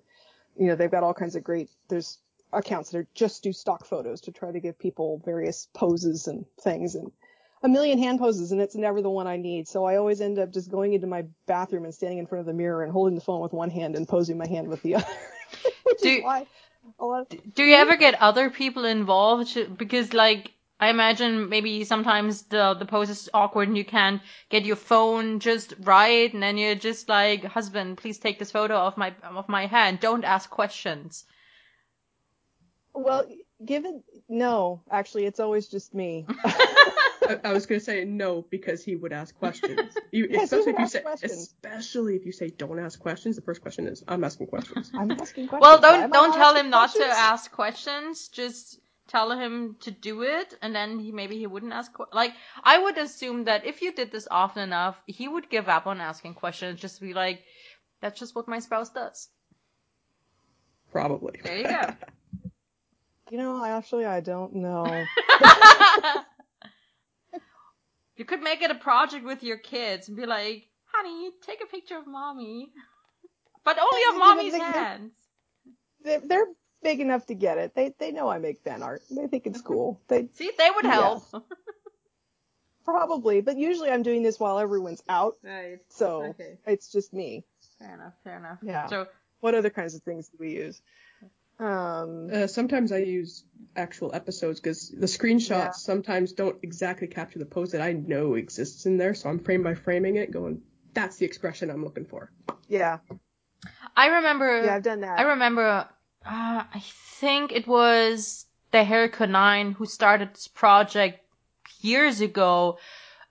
You 0.56 0.68
know, 0.68 0.74
they've 0.74 0.90
got 0.90 1.02
all 1.02 1.14
kinds 1.14 1.36
of 1.36 1.44
great. 1.44 1.70
There's 1.88 2.18
accounts 2.52 2.90
that 2.90 2.98
are 2.98 3.06
just 3.14 3.42
do 3.42 3.52
stock 3.52 3.86
photos 3.86 4.22
to 4.22 4.32
try 4.32 4.50
to 4.50 4.60
give 4.60 4.78
people 4.78 5.22
various 5.24 5.68
poses 5.72 6.26
and 6.26 6.44
things 6.60 6.94
and 6.96 7.12
a 7.62 7.68
million 7.68 7.98
hand 7.98 8.18
poses 8.18 8.52
and 8.52 8.60
it's 8.60 8.74
never 8.74 9.02
the 9.02 9.10
one 9.10 9.26
I 9.26 9.36
need. 9.36 9.68
So 9.68 9.84
I 9.84 9.96
always 9.96 10.20
end 10.20 10.38
up 10.38 10.52
just 10.52 10.70
going 10.70 10.92
into 10.92 11.06
my 11.06 11.24
bathroom 11.46 11.84
and 11.84 11.94
standing 11.94 12.18
in 12.18 12.26
front 12.26 12.40
of 12.40 12.46
the 12.46 12.52
mirror 12.52 12.82
and 12.82 12.90
holding 12.90 13.14
the 13.14 13.20
phone 13.20 13.40
with 13.40 13.52
one 13.52 13.70
hand 13.70 13.94
and 13.96 14.08
posing 14.08 14.38
my 14.38 14.48
hand 14.48 14.68
with 14.68 14.82
the 14.82 14.94
other. 14.96 15.06
Which 15.84 16.00
Do- 16.00 16.08
is 16.08 16.24
why 16.24 16.46
a 16.98 17.04
lot 17.04 17.32
of, 17.32 17.54
Do 17.54 17.62
you 17.62 17.76
ever 17.76 17.96
get 17.96 18.20
other 18.20 18.50
people 18.50 18.84
involved? 18.84 19.76
Because 19.76 20.12
like 20.12 20.52
I 20.80 20.88
imagine 20.88 21.50
maybe 21.50 21.84
sometimes 21.84 22.42
the 22.42 22.74
the 22.74 22.86
pose 22.86 23.10
is 23.10 23.28
awkward 23.34 23.68
and 23.68 23.76
you 23.76 23.84
can't 23.84 24.22
get 24.48 24.64
your 24.64 24.76
phone 24.76 25.40
just 25.40 25.74
right, 25.80 26.32
and 26.32 26.42
then 26.42 26.56
you're 26.56 26.74
just 26.74 27.08
like, 27.08 27.44
husband, 27.44 27.98
please 27.98 28.18
take 28.18 28.38
this 28.38 28.50
photo 28.50 28.76
of 28.76 28.96
my 28.96 29.14
of 29.22 29.48
my 29.48 29.66
hand. 29.66 30.00
Don't 30.00 30.24
ask 30.24 30.48
questions. 30.48 31.24
well, 32.94 33.26
given 33.64 34.02
no, 34.28 34.82
actually, 34.90 35.26
it's 35.26 35.40
always 35.40 35.68
just 35.68 35.94
me. 35.94 36.26
I, 36.44 37.38
I 37.44 37.52
was 37.52 37.66
gonna 37.66 37.80
say 37.80 38.04
no 38.04 38.42
because 38.50 38.82
he 38.82 38.96
would 38.96 39.12
ask 39.12 39.34
questions. 39.36 39.92
You, 40.12 40.26
Yes, 40.28 40.50
he 40.50 40.56
especially 40.56 40.72
would 40.72 40.74
if 40.74 40.80
you 40.80 40.88
say, 40.88 41.00
questions. 41.02 41.32
especially 41.32 42.16
if 42.16 42.26
you 42.26 42.32
say 42.32 42.48
don't 42.48 42.80
ask 42.80 42.98
questions. 42.98 43.36
The 43.36 43.42
first 43.42 43.60
question 43.60 43.86
is 43.86 44.02
I'm 44.08 44.24
asking 44.24 44.48
questions. 44.48 44.90
I'm 44.94 45.10
asking 45.12 45.46
questions. 45.46 45.60
Well, 45.60 45.78
don't 45.80 46.10
don't 46.12 46.32
tell 46.32 46.50
asking 46.50 46.64
him 46.64 46.70
not 46.70 46.92
to 46.94 47.04
ask 47.04 47.52
questions. 47.52 48.28
Just 48.28 48.80
tell 49.10 49.30
him 49.32 49.76
to 49.80 49.90
do 49.90 50.22
it, 50.22 50.54
and 50.62 50.74
then 50.74 50.98
he 50.98 51.12
maybe 51.12 51.36
he 51.36 51.46
wouldn't 51.46 51.72
ask. 51.72 51.92
Que- 51.94 52.06
like 52.12 52.32
I 52.64 52.78
would 52.82 52.96
assume 52.98 53.44
that 53.44 53.66
if 53.66 53.82
you 53.82 53.92
did 53.92 54.10
this 54.12 54.26
often 54.30 54.62
enough, 54.62 54.96
he 55.06 55.26
would 55.28 55.50
give 55.50 55.68
up 55.68 55.86
on 55.86 56.00
asking 56.00 56.34
questions. 56.34 56.80
Just 56.80 57.00
be 57.00 57.12
like, 57.14 57.42
that's 58.00 58.18
just 58.18 58.34
what 58.34 58.48
my 58.48 58.60
spouse 58.60 58.90
does. 58.90 59.28
Probably. 60.92 61.40
There 61.42 61.56
you 61.58 61.64
go. 61.64 61.82
You 63.30 63.38
know, 63.38 63.62
I 63.62 63.70
actually 63.76 64.06
I 64.06 64.20
don't 64.20 64.54
know. 64.56 64.86
you 68.16 68.24
could 68.24 68.42
make 68.42 68.62
it 68.62 68.70
a 68.70 68.74
project 68.74 69.24
with 69.24 69.42
your 69.42 69.56
kids 69.58 70.08
and 70.08 70.16
be 70.16 70.26
like, 70.26 70.66
honey, 70.92 71.30
take 71.46 71.60
a 71.62 71.66
picture 71.66 71.96
of 71.98 72.06
mommy. 72.06 72.70
But 73.64 73.78
only 73.78 74.02
of 74.08 74.14
They- 74.14 74.18
mommy's 74.18 74.52
they- 74.52 74.58
they- 74.58 74.64
hands. 74.64 75.12
They're, 76.02 76.20
they're 76.24 76.46
big 76.82 77.00
enough 77.00 77.26
to 77.26 77.34
get 77.34 77.58
it. 77.58 77.74
They 77.74 77.94
they 77.98 78.12
know 78.12 78.28
I 78.28 78.38
make 78.38 78.60
fan 78.62 78.82
art. 78.82 79.02
They 79.10 79.26
think 79.26 79.46
it's 79.46 79.60
cool. 79.70 80.00
They 80.08 80.28
See, 80.34 80.50
they 80.56 80.68
would 80.74 80.86
help. 80.86 81.24
probably, 82.84 83.40
but 83.40 83.56
usually 83.56 83.90
I'm 83.90 84.02
doing 84.02 84.22
this 84.22 84.40
while 84.40 84.58
everyone's 84.58 85.02
out, 85.08 85.36
Right. 85.42 85.78
so 85.88 86.22
Okay. 86.30 86.58
it's 86.66 86.90
just 86.90 87.12
me. 87.12 87.44
Fair 87.78 87.94
enough, 87.94 88.14
fair 88.24 88.38
enough. 88.38 88.58
Yeah. 88.62 88.86
So, 88.88 89.06
What 89.40 89.54
other 89.54 89.70
kinds 89.70 89.94
of 89.94 90.02
things 90.02 90.28
do 90.28 90.36
we 90.40 90.50
use? 90.52 90.82
Um, 91.58 92.30
Uh, 92.32 92.46
sometimes 92.46 92.90
I 92.92 92.98
use 92.98 93.44
actual 93.76 94.14
episodes 94.14 94.60
because 94.60 94.88
the 94.90 95.06
screenshots 95.06 95.48
Yeah. 95.48 95.70
sometimes 95.72 96.32
don't 96.32 96.56
exactly 96.62 97.06
capture 97.06 97.38
the 97.38 97.46
pose 97.46 97.72
that 97.72 97.80
I 97.82 97.92
know 97.92 98.34
exists 98.34 98.86
in 98.86 98.96
there. 98.98 99.14
So 99.14 99.28
I'm 99.28 99.38
frame 99.38 99.62
by 99.62 99.74
framing 99.74 100.16
it, 100.16 100.30
going, 100.30 100.62
that's 100.94 101.16
the 101.18 101.26
expression 101.26 101.70
I'm 101.70 101.84
looking 101.84 102.06
for. 102.06 102.30
yeah, 102.68 102.98
I 103.96 104.06
remember. 104.06 104.64
yeah, 104.64 104.74
I've 104.76 104.82
done 104.82 105.00
that. 105.00 105.18
I 105.18 105.22
remember. 105.22 105.88
Uh, 106.24 106.64
I 106.74 106.80
think 107.20 107.52
it 107.52 107.66
was 107.66 108.46
the 108.72 108.84
Herika 108.84 109.26
Nine 109.28 109.72
who 109.72 109.86
started 109.86 110.34
this 110.34 110.48
project 110.48 111.24
years 111.80 112.20
ago, 112.20 112.78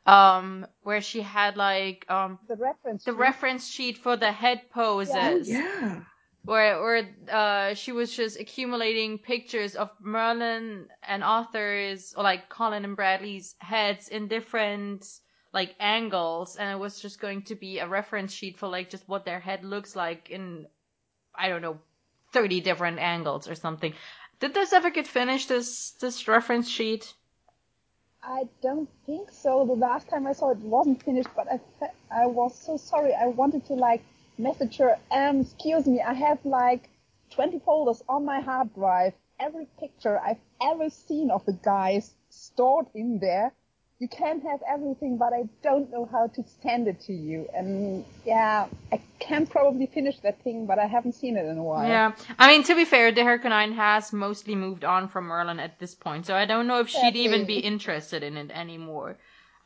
um, 0.06 0.66
where 0.82 1.02
she 1.02 1.22
had 1.22 1.56
like 1.58 2.06
um 2.10 2.40
The 2.48 2.56
reference. 2.56 3.04
the 3.04 3.12
sheet. 3.12 3.18
reference 3.18 3.68
sheet 3.68 3.98
for 3.98 4.18
the 4.18 4.32
head 4.32 4.70
poses. 4.72 5.50
Yeah. 5.50 6.02
where 6.44 6.82
where 6.82 7.10
uh 7.30 7.74
she 7.76 7.92
was 7.92 8.16
just 8.16 8.40
accumulating 8.40 9.18
pictures 9.20 9.76
of 9.76 9.90
Merlin 10.02 10.88
and 11.04 11.24
Arthur's 11.24 12.14
or 12.16 12.24
like 12.24 12.50
Colin 12.50 12.86
and 12.86 12.96
Bradley's 12.96 13.56
heads 13.60 14.08
in 14.10 14.28
different 14.28 15.06
like 15.54 15.76
angles 15.80 16.56
and 16.56 16.70
it 16.72 16.80
was 16.80 17.00
just 17.02 17.20
going 17.20 17.44
to 17.44 17.56
be 17.56 17.80
a 17.80 17.88
reference 17.88 18.32
sheet 18.34 18.58
for 18.58 18.68
like 18.68 18.90
just 18.90 19.08
what 19.08 19.26
their 19.26 19.40
head 19.40 19.64
looks 19.66 19.96
like 19.96 20.30
in 20.30 20.66
I 21.36 21.50
don't 21.50 21.62
know 21.62 21.80
30 22.32 22.62
different 22.62 23.00
angles 23.00 23.48
or 23.48 23.56
something. 23.56 23.94
Did 24.40 24.54
this 24.54 24.74
ever 24.74 24.90
get 24.90 25.08
finished 25.08 25.50
this 25.50 25.92
this 26.00 26.28
reference 26.28 26.70
sheet? 26.70 27.14
I 28.24 28.48
don't 28.62 28.90
think 29.06 29.32
so. 29.32 29.66
The 29.66 29.74
last 29.74 30.10
time 30.10 30.28
I 30.28 30.34
saw 30.34 30.52
it, 30.52 30.58
wasn't 30.58 31.04
finished, 31.04 31.30
but 31.36 31.48
I, 31.52 31.60
I 32.12 32.26
was 32.26 32.58
so 32.58 32.78
sorry. 32.78 33.14
I 33.14 33.28
wanted 33.28 33.66
to 33.68 33.74
like 33.74 34.04
message 34.38 34.78
her. 34.78 34.98
Um, 35.12 35.42
excuse 35.42 35.86
me, 35.86 36.02
I 36.02 36.14
have 36.14 36.40
like 36.44 36.90
20 37.32 37.60
folders 37.60 38.04
on 38.10 38.26
my 38.26 38.42
hard 38.42 38.74
drive. 38.74 39.14
Every 39.40 39.68
picture 39.80 40.20
I've 40.20 40.40
ever 40.62 40.90
seen 40.90 41.32
of 41.32 41.46
the 41.46 41.54
guys 41.54 42.14
stored 42.30 42.88
in 42.94 43.20
there. 43.20 43.54
You 44.00 44.08
can 44.08 44.42
have 44.42 44.62
everything, 44.68 45.18
but 45.18 45.34
I 45.34 45.44
don't 45.62 45.92
know 45.92 46.06
how 46.06 46.28
to 46.28 46.44
send 46.62 46.88
it 46.88 47.02
to 47.02 47.14
you. 47.14 47.48
And 47.54 48.06
yeah, 48.26 48.68
I 48.92 49.02
can 49.30 49.46
probably 49.46 49.86
finish 49.86 50.20
that 50.20 50.44
thing, 50.44 50.66
but 50.66 50.80
I 50.80 50.88
haven't 50.88 51.14
seen 51.14 51.38
it 51.38 51.46
in 51.46 51.58
a 51.58 51.64
while. 51.64 51.88
Yeah. 51.88 52.12
I 52.38 52.48
mean, 52.52 52.64
to 52.64 52.76
be 52.76 52.86
fair, 52.86 53.12
the 53.12 53.22
Harkonnen 53.22 53.76
has 53.76 54.12
mostly 54.12 54.56
moved 54.56 54.84
on 54.84 55.08
from 55.08 55.26
Merlin 55.26 55.60
at 55.60 55.80
this 55.80 55.94
point, 55.96 56.26
so 56.26 56.34
I 56.36 56.46
don't 56.46 56.68
know 56.68 56.80
if 56.80 56.90
she'd 56.90 57.16
even 57.16 57.46
be 57.46 57.60
interested 57.60 58.24
in 58.24 58.38
it 58.38 58.52
anymore. 58.52 59.18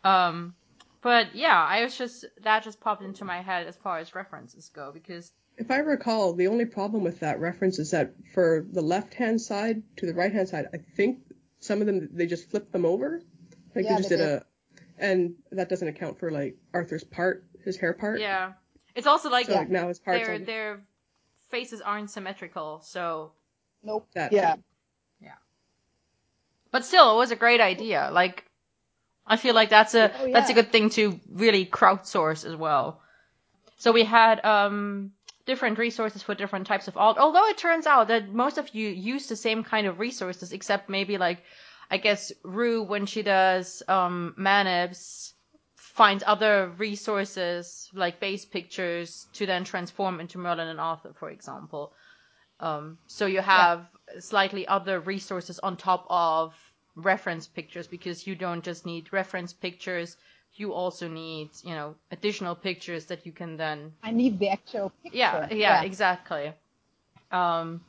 Um, 0.03 0.53
but 1.01 1.33
yeah, 1.33 1.59
I 1.75 1.83
was 1.83 1.97
just, 1.97 2.25
that 2.43 2.63
just 2.63 2.79
popped 2.81 3.03
into 3.03 3.25
my 3.25 3.41
head 3.41 3.67
as 3.67 3.77
far 3.77 3.99
as 3.99 4.13
references 4.13 4.69
go, 4.69 4.91
because, 4.93 5.31
If 5.57 5.69
I 5.71 5.77
recall, 5.77 6.33
the 6.33 6.47
only 6.47 6.65
problem 6.65 7.03
with 7.03 7.19
that 7.21 7.39
reference 7.39 7.79
is 7.79 7.91
that 7.91 8.13
for 8.33 8.65
the 8.71 8.81
left 8.81 9.13
hand 9.13 9.39
side 9.39 9.81
to 9.97 10.05
the 10.05 10.13
right 10.13 10.33
hand 10.33 10.49
side, 10.49 10.65
I 10.73 10.79
think 10.97 11.19
some 11.59 11.79
of 11.79 11.87
them 11.87 12.09
they 12.11 12.25
just 12.25 12.49
flipped 12.51 12.71
them 12.71 12.85
over. 12.85 13.21
Like 13.75 13.85
Yeah, 13.85 13.91
they 13.91 13.97
just 13.97 14.09
they 14.09 14.17
did 14.17 14.25
a, 14.25 14.45
and 14.97 15.35
that 15.51 15.69
doesn't 15.69 15.87
account 15.87 16.19
for 16.19 16.31
like 16.31 16.57
Arthur's 16.73 17.03
part, 17.03 17.45
his 17.63 17.77
hair 17.77 17.93
part. 17.93 18.19
yeah. 18.19 18.53
It's 18.95 19.07
also 19.07 19.29
like, 19.29 19.47
So 19.47 19.55
like 19.55 19.69
now 19.69 19.87
his 19.87 19.99
parts 19.99 20.27
their, 20.27 20.35
on 20.35 20.43
their 20.45 20.81
faces 21.49 21.81
aren't 21.81 22.11
symmetrical, 22.11 22.81
so, 22.83 23.31
Nope. 23.83 24.07
that. 24.13 24.31
yeah, 24.31 24.55
but 26.71 26.83
still, 26.85 27.13
it 27.13 27.17
was 27.17 27.31
a 27.31 27.35
great 27.35 27.61
idea. 27.61 28.09
Like, 28.11 28.45
I 29.27 29.37
feel 29.37 29.53
like 29.53 29.69
that's 29.69 29.93
a, 29.93 30.11
Oh, 30.19 30.31
that's 30.33 30.49
a 30.49 30.53
good 30.53 30.71
thing 30.71 30.89
to 30.91 31.19
really 31.31 31.65
crowdsource 31.65 32.45
as 32.45 32.55
well. 32.55 33.01
So 33.77 33.91
we 33.91 34.03
had 34.03 34.43
um, 34.45 35.11
different 35.45 35.77
resources 35.77 36.23
for 36.23 36.35
different 36.35 36.67
types 36.67 36.87
of 36.87 36.97
art. 36.97 37.17
Although 37.19 37.47
it 37.49 37.57
turns 37.57 37.85
out 37.85 38.07
that 38.09 38.33
most 38.33 38.57
of 38.57 38.73
you 38.73 38.89
use 38.89 39.27
the 39.27 39.35
same 39.35 39.63
kind 39.63 39.87
of 39.87 39.99
resources, 39.99 40.51
except 40.51 40.89
maybe 40.89 41.17
like, 41.17 41.43
I 41.91 41.97
guess 41.97 42.31
Rue 42.43 42.83
when 42.83 43.05
she 43.05 43.21
does 43.23 43.83
um, 43.87 44.35
Manips 44.39 45.33
finds 45.93 46.23
other 46.25 46.69
resources 46.77 47.89
like 47.93 48.19
base 48.19 48.45
pictures 48.45 49.27
to 49.33 49.45
then 49.45 49.63
transform 49.63 50.19
into 50.19 50.37
Merlin 50.37 50.67
and 50.67 50.79
Arthur, 50.79 51.13
for 51.13 51.29
example. 51.29 51.93
Um, 52.59 52.97
so 53.07 53.25
you 53.25 53.41
have 53.41 53.85
slightly 54.19 54.67
other 54.67 54.99
resources 54.99 55.59
on 55.59 55.77
top 55.77 56.05
of 56.09 56.53
reference 56.95 57.47
pictures 57.47 57.87
because 57.87 58.27
you 58.27 58.35
don't 58.35 58.63
just 58.63 58.85
need 58.85 59.11
reference 59.11 59.51
pictures 59.51 60.17
you 60.55 60.71
also 60.71 61.07
need 61.07 61.49
you 61.63 61.73
know 61.73 61.95
additional 62.11 62.53
pictures 62.53 63.05
that 63.05 63.25
you 63.25 63.31
can 63.31 63.57
then 63.57 63.91
I 64.03 64.11
need 64.11 64.37
the 64.37 64.49
actual 64.49 64.91
picture. 65.01 65.17
yeah 65.17 65.51
yeah, 65.51 65.81
exactly 65.81 66.53
um 67.31 67.81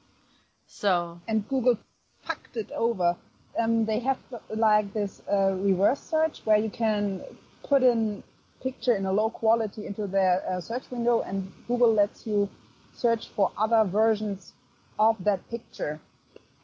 so 0.67 1.21
and 1.29 1.47
Google 1.47 1.77
fucked 2.25 2.57
it 2.57 2.71
over. 2.73 3.17
Um, 3.59 3.85
they 3.85 4.01
have 4.01 4.19
like 4.51 4.93
this 4.93 5.23
uh, 5.31 5.53
reverse 5.53 6.01
search 6.01 6.41
where 6.45 6.57
you 6.57 6.71
can 6.71 7.23
put 7.69 7.83
in 7.83 8.23
picture 8.63 8.95
in 8.95 9.07
a 9.07 9.13
low 9.13 9.31
quality 9.31 9.87
into 9.87 10.07
their 10.07 10.43
uh, 10.49 10.61
search 10.61 10.85
window, 10.91 11.21
and 11.23 11.53
Google 11.69 11.93
lets 11.93 12.27
you 12.27 12.49
search 12.95 13.29
for 13.37 13.51
other 13.59 13.85
versions 13.85 14.53
of 14.99 15.17
that 15.25 15.49
picture. 15.51 16.01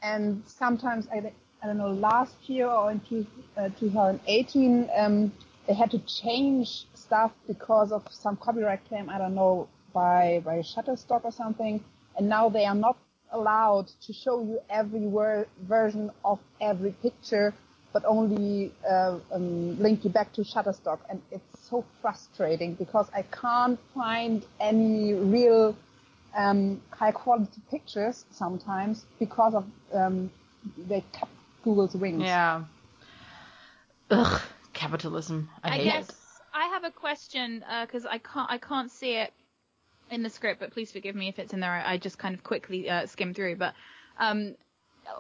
And 0.03 0.43
sometimes 0.47 1.09
I, 1.13 1.33
I 1.63 1.67
don't 1.67 1.79
know 1.79 1.91
last 1.91 2.35
year 2.49 2.67
or 2.69 2.91
in 2.91 3.01
two, 3.01 3.27
uh, 3.57 3.69
2018 3.79 4.89
um, 4.97 5.33
they 5.67 5.75
had 5.75 5.91
to 5.93 6.01
change 6.01 6.87
stuff 6.95 7.33
because 7.47 7.93
of 7.93 8.03
some 8.11 8.37
copyright 8.37 8.85
claim. 8.89 9.09
I 9.09 9.19
don't 9.19 9.35
know 9.35 9.69
by 9.93 10.43
by 10.45 10.59
Shutterstock 10.59 11.25
or 11.25 11.33
something. 11.33 11.85
And 12.17 12.29
now 12.29 12.49
they 12.49 12.65
are 12.65 12.75
not 12.75 12.99
allowed 13.31 13.89
to 14.07 14.13
show 14.13 14.43
you 14.43 14.59
every 14.69 15.07
ver- 15.07 15.47
version 15.63 16.11
of 16.25 16.41
every 16.61 16.93
picture, 17.03 17.55
but 17.93 18.05
only 18.05 18.73
uh, 18.89 19.19
um, 19.33 19.79
link 19.81 20.05
you 20.05 20.11
back 20.11 20.33
to 20.35 20.43
Shutterstock. 20.43 21.01
And 21.09 21.21
it's 21.31 21.69
so 21.69 21.85
frustrating 22.01 22.75
because 22.75 23.09
I 23.15 23.23
can't 23.23 23.79
find 23.95 24.45
any 24.61 25.15
real 25.15 25.77
um, 26.37 26.81
high 26.91 27.13
quality 27.13 27.61
pictures 27.71 28.25
sometimes 28.31 29.05
because 29.19 29.55
of 29.55 29.65
um, 29.93 30.31
they 30.77 31.05
cut 31.13 31.29
Google's 31.65 31.95
wings. 31.95 32.23
yeah 32.23 32.65
ugh 34.11 34.41
capitalism 34.73 35.49
i, 35.63 35.69
I 35.69 35.73
hate 35.73 35.85
guess 35.85 36.09
it 36.09 36.15
I 36.53 36.67
have 36.67 36.85
a 36.85 36.91
question 36.91 37.65
because 37.83 38.07
I 38.07 38.19
can't 38.19 38.51
I 38.51 38.59
can't 38.59 38.91
see 38.91 39.17
it 39.17 39.33
in 40.11 40.23
the 40.23 40.31
script, 40.31 40.61
but 40.61 40.73
please 40.73 40.91
forgive 40.91 41.15
me 41.15 41.29
if 41.29 41.39
it's 41.39 41.53
in 41.53 41.61
there. 41.61 41.73
I 41.73 41.93
I 41.93 41.97
just 41.97 42.19
kind 42.19 42.35
of 42.35 42.43
quickly 42.43 42.91
uh, 42.91 43.07
skim 43.07 43.35
through. 43.35 43.57
But 43.57 43.75
um, 44.19 44.57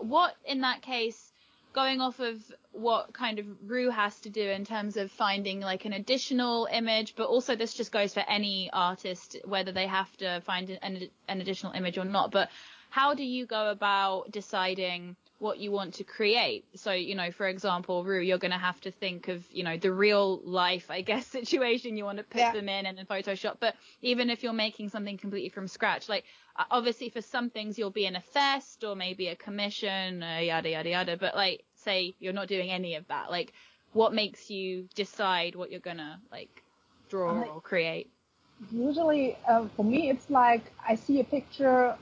what 0.00 0.34
in 0.44 0.62
that 0.62 0.82
case, 0.82 1.32
going 1.72 2.00
off 2.00 2.20
of 2.20 2.42
what 2.72 3.12
kind 3.12 3.38
of 3.38 3.46
Rue 3.66 3.90
has 3.90 4.18
to 4.20 4.30
do 4.30 4.42
in 4.42 4.64
terms 4.64 4.96
of 4.96 5.10
finding 5.10 5.60
like 5.60 5.84
an 5.84 5.92
additional 5.92 6.68
image, 6.72 7.14
but 7.16 7.28
also 7.28 7.56
this 7.56 7.74
just 7.74 7.92
goes 7.92 8.14
for 8.14 8.24
any 8.28 8.70
artist 8.72 9.36
whether 9.44 9.72
they 9.72 9.86
have 9.86 10.14
to 10.18 10.40
find 10.42 10.70
an, 10.70 11.08
an 11.28 11.40
additional 11.40 11.72
image 11.72 11.98
or 11.98 12.04
not. 12.04 12.30
But 12.30 12.50
how 12.90 13.14
do 13.14 13.24
you 13.24 13.46
go 13.46 13.70
about 13.70 14.30
deciding 14.30 15.16
what 15.40 15.58
you 15.58 15.72
want 15.72 15.94
to 15.94 16.04
create? 16.04 16.66
So, 16.76 16.92
you 16.92 17.14
know, 17.16 17.30
for 17.32 17.48
example, 17.48 18.04
Rue, 18.04 18.20
you're 18.20 18.38
going 18.38 18.52
to 18.52 18.58
have 18.58 18.80
to 18.82 18.90
think 18.90 19.28
of, 19.28 19.44
you 19.50 19.64
know, 19.64 19.76
the 19.76 19.92
real 19.92 20.40
life, 20.44 20.90
I 20.90 21.00
guess, 21.00 21.26
situation 21.40 21.96
you 21.96 22.04
want 22.04 22.18
to 22.18 22.24
put 22.24 22.38
Yeah. 22.38 22.52
them 22.52 22.68
in 22.68 22.86
and 22.86 22.98
then 22.98 23.06
Photoshop. 23.06 23.56
But 23.60 23.74
even 24.02 24.30
if 24.30 24.42
you're 24.42 24.52
making 24.52 24.90
something 24.90 25.18
completely 25.18 25.48
from 25.48 25.66
scratch, 25.68 26.08
like 26.08 26.24
obviously 26.70 27.08
for 27.08 27.22
some 27.22 27.50
things 27.50 27.78
you'll 27.78 27.90
be 27.90 28.06
in 28.06 28.16
a 28.16 28.20
fest 28.20 28.84
or 28.84 28.94
maybe 28.94 29.28
a 29.28 29.36
commission, 29.36 30.22
uh, 30.22 30.38
yada, 30.38 30.70
yada, 30.70 30.90
yada. 30.90 31.16
But 31.16 31.34
like, 31.34 31.64
say 31.74 32.14
you're 32.20 32.32
not 32.34 32.48
doing 32.48 32.70
any 32.70 32.94
of 32.96 33.06
that, 33.08 33.30
like 33.30 33.52
what 33.92 34.14
makes 34.14 34.50
you 34.50 34.88
decide 34.94 35.56
what 35.56 35.70
you're 35.70 35.80
going 35.80 35.96
to 35.98 36.18
like 36.30 36.62
draw 37.08 37.42
or 37.42 37.60
create? 37.60 38.10
Usually, 38.70 39.36
uh, 39.48 39.66
for 39.76 39.84
me, 39.84 40.10
it's 40.10 40.28
like 40.30 40.72
I 40.86 40.94
see 40.94 41.20
a 41.20 41.24
picture, 41.24 41.96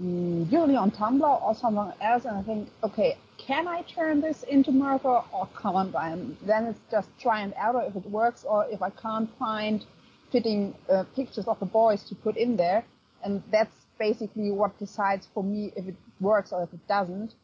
usually 0.00 0.76
on 0.76 0.90
Tumblr 0.90 1.42
or 1.42 1.54
somewhere 1.54 1.94
else, 2.00 2.24
and 2.24 2.36
I 2.36 2.42
think, 2.42 2.68
okay, 2.82 3.16
can 3.38 3.68
I 3.68 3.82
turn 3.82 4.20
this 4.20 4.42
into 4.44 4.70
Merthur 4.72 5.24
or 5.32 5.48
can't 5.60 5.94
I? 5.94 6.10
And 6.10 6.36
then 6.44 6.64
it's 6.66 6.80
just 6.90 7.08
try 7.20 7.40
and 7.40 7.54
error 7.56 7.84
if 7.86 7.96
it 7.96 8.06
works, 8.10 8.44
or 8.44 8.66
if 8.70 8.82
I 8.82 8.90
can't 8.90 9.30
find 9.38 9.84
fitting 10.32 10.74
uh, 10.90 11.04
pictures 11.14 11.46
of 11.46 11.60
the 11.60 11.66
boys 11.66 12.02
to 12.04 12.14
put 12.14 12.36
in 12.36 12.56
there, 12.56 12.84
and 13.22 13.42
that's 13.50 13.74
basically 13.98 14.50
what 14.50 14.76
decides 14.78 15.28
for 15.32 15.44
me 15.44 15.72
if 15.76 15.86
it 15.86 15.96
works 16.20 16.52
or 16.52 16.62
if 16.62 16.72
it 16.72 16.86
doesn't. 16.88 17.34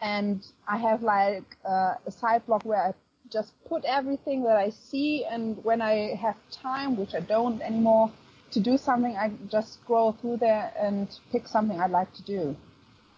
And 0.00 0.44
I 0.66 0.76
have 0.78 1.02
like 1.02 1.44
uh, 1.64 1.94
a 2.06 2.10
side 2.10 2.44
blog 2.46 2.64
where 2.64 2.82
I 2.88 2.94
just 3.30 3.52
put 3.66 3.84
everything 3.84 4.42
that 4.44 4.56
I 4.56 4.70
see, 4.70 5.24
and 5.24 5.62
when 5.64 5.80
I 5.80 6.14
have 6.16 6.36
time, 6.50 6.96
which 6.96 7.14
I 7.14 7.20
don't 7.20 7.62
anymore, 7.62 8.10
to 8.54 8.60
do 8.60 8.78
something, 8.78 9.16
I 9.16 9.30
just 9.48 9.74
scroll 9.74 10.12
through 10.12 10.38
there 10.38 10.72
and 10.78 11.08
pick 11.32 11.48
something 11.48 11.80
I'd 11.80 11.90
like 11.90 12.12
to 12.14 12.22
do. 12.22 12.56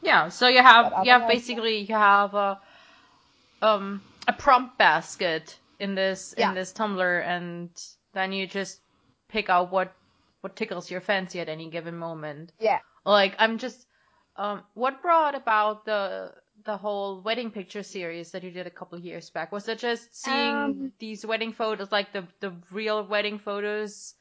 Yeah, 0.03 0.29
so 0.29 0.49
you 0.49 0.63
have 0.63 0.95
you 1.03 1.11
have 1.13 1.27
basically 1.27 1.79
you 1.81 1.95
have 1.95 2.35
a 2.35 2.61
um 3.63 4.03
a 4.27 4.33
prompt 4.33 4.79
basket 4.79 5.59
in 5.79 5.95
this 5.95 6.35
Yeah. 6.37 6.51
in 6.51 6.55
this 6.55 6.73
Tumblr, 6.73 7.23
and 7.27 7.71
then 8.13 8.33
you 8.33 8.47
just 8.47 8.81
pick 9.29 9.49
out 9.51 9.71
what 9.71 9.95
what 10.41 10.57
tickles 10.57 10.91
your 10.91 11.01
fancy 11.01 11.41
at 11.41 11.49
any 11.49 11.71
given 11.71 11.97
moment. 11.97 12.53
Yeah. 12.59 12.81
Like 13.05 13.37
I'm 13.39 13.59
just 13.59 13.87
Um, 14.37 14.65
what 14.75 15.03
brought 15.03 15.35
about 15.35 15.85
the 15.87 16.33
the 16.65 16.77
whole 16.79 17.23
wedding 17.23 17.51
picture 17.53 17.83
series 17.83 18.31
that 18.33 18.43
you 18.45 18.51
did 18.53 18.67
a 18.67 18.71
couple 18.71 18.99
years 19.01 19.31
back? 19.31 19.53
Was 19.53 19.69
it 19.69 19.79
just 19.81 20.15
seeing 20.15 20.55
Um, 20.55 20.93
these 20.99 21.27
wedding 21.27 21.53
photos, 21.53 21.93
like 21.93 22.13
the 22.13 22.25
the 22.41 22.53
real 22.71 23.05
wedding 23.07 23.39
photos 23.41 24.15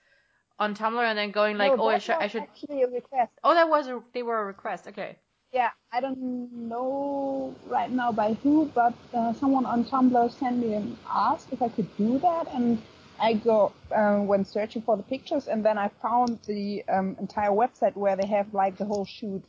on 0.60 0.76
Tumblr, 0.76 1.03
and 1.03 1.18
then 1.18 1.32
going 1.32 1.58
like, 1.58 1.76
no, 1.76 1.84
oh, 1.84 1.88
I 1.88 1.97
should, 1.97 2.16
I 2.16 2.28
should. 2.28 2.43
actually 2.43 2.84
a 2.84 2.88
request. 2.88 3.32
Oh, 3.43 3.53
that 3.53 3.70
was 3.70 3.88
a 3.88 4.01
they 4.14 4.24
were 4.24 4.41
a 4.41 4.45
request. 4.45 4.88
Okay. 4.88 5.18
Yeah, 5.51 5.70
I 5.91 6.01
don't 6.01 6.68
know 6.68 7.56
right 7.68 7.89
now 7.89 8.12
by 8.12 8.34
who, 8.34 8.70
but 8.74 8.93
uh, 9.14 9.34
someone 9.34 9.66
on 9.66 9.86
Tumblr 9.86 10.38
sent 10.39 10.58
me 10.58 10.74
and 10.74 10.97
asked 11.10 11.47
if 11.51 11.62
I 11.62 11.70
could 11.70 11.95
do 11.97 12.20
that, 12.20 12.47
and 12.53 12.82
I 13.20 13.34
go 13.34 13.72
uh, 13.95 14.20
went 14.22 14.47
searching 14.47 14.82
for 14.82 14.97
the 14.97 15.03
pictures, 15.03 15.47
and 15.47 15.64
then 15.64 15.78
I 15.78 15.89
found 16.01 16.39
the 16.45 16.84
um, 16.89 17.16
entire 17.20 17.51
website 17.51 17.95
where 17.95 18.16
they 18.16 18.28
have 18.28 18.53
like 18.53 18.78
the 18.78 18.86
whole 18.86 19.06
shoot, 19.06 19.43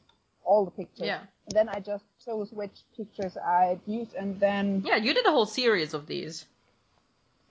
all 0.45 0.65
the 0.65 0.71
pictures. 0.71 1.07
Yeah. 1.07 1.21
And 1.49 1.55
then 1.57 1.69
I 1.69 1.79
just 1.81 2.05
chose 2.25 2.53
which 2.53 2.77
pictures 2.97 3.37
I'd 3.37 3.81
use, 3.87 4.09
and 4.19 4.39
then 4.41 4.83
Yeah, 4.85 4.97
you 4.97 5.15
did 5.15 5.27
a 5.27 5.31
whole 5.31 5.47
series 5.47 5.95
of 5.95 6.07
these. 6.07 6.45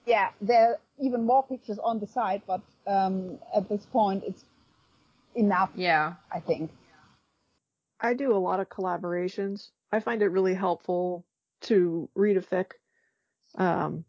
yeah, 0.05 0.29
there 0.41 0.69
are 0.69 0.79
even 0.99 1.25
more 1.25 1.43
pictures 1.43 1.79
on 1.79 1.99
the 1.99 2.07
site, 2.07 2.43
but 2.45 2.61
um, 2.87 3.39
at 3.55 3.67
this 3.69 3.85
point 3.85 4.23
it's 4.25 4.45
enough, 5.35 5.71
Yeah. 5.75 6.13
I 6.31 6.39
think. 6.39 6.71
I 7.99 8.13
do 8.13 8.35
a 8.35 8.37
lot 8.37 8.59
of 8.59 8.69
collaborations. 8.69 9.69
I 9.91 9.99
find 9.99 10.21
it 10.21 10.27
really 10.27 10.53
helpful 10.53 11.25
to 11.61 12.09
read 12.15 12.37
a 12.37 12.41
fic, 12.41 12.71
um, 13.55 14.05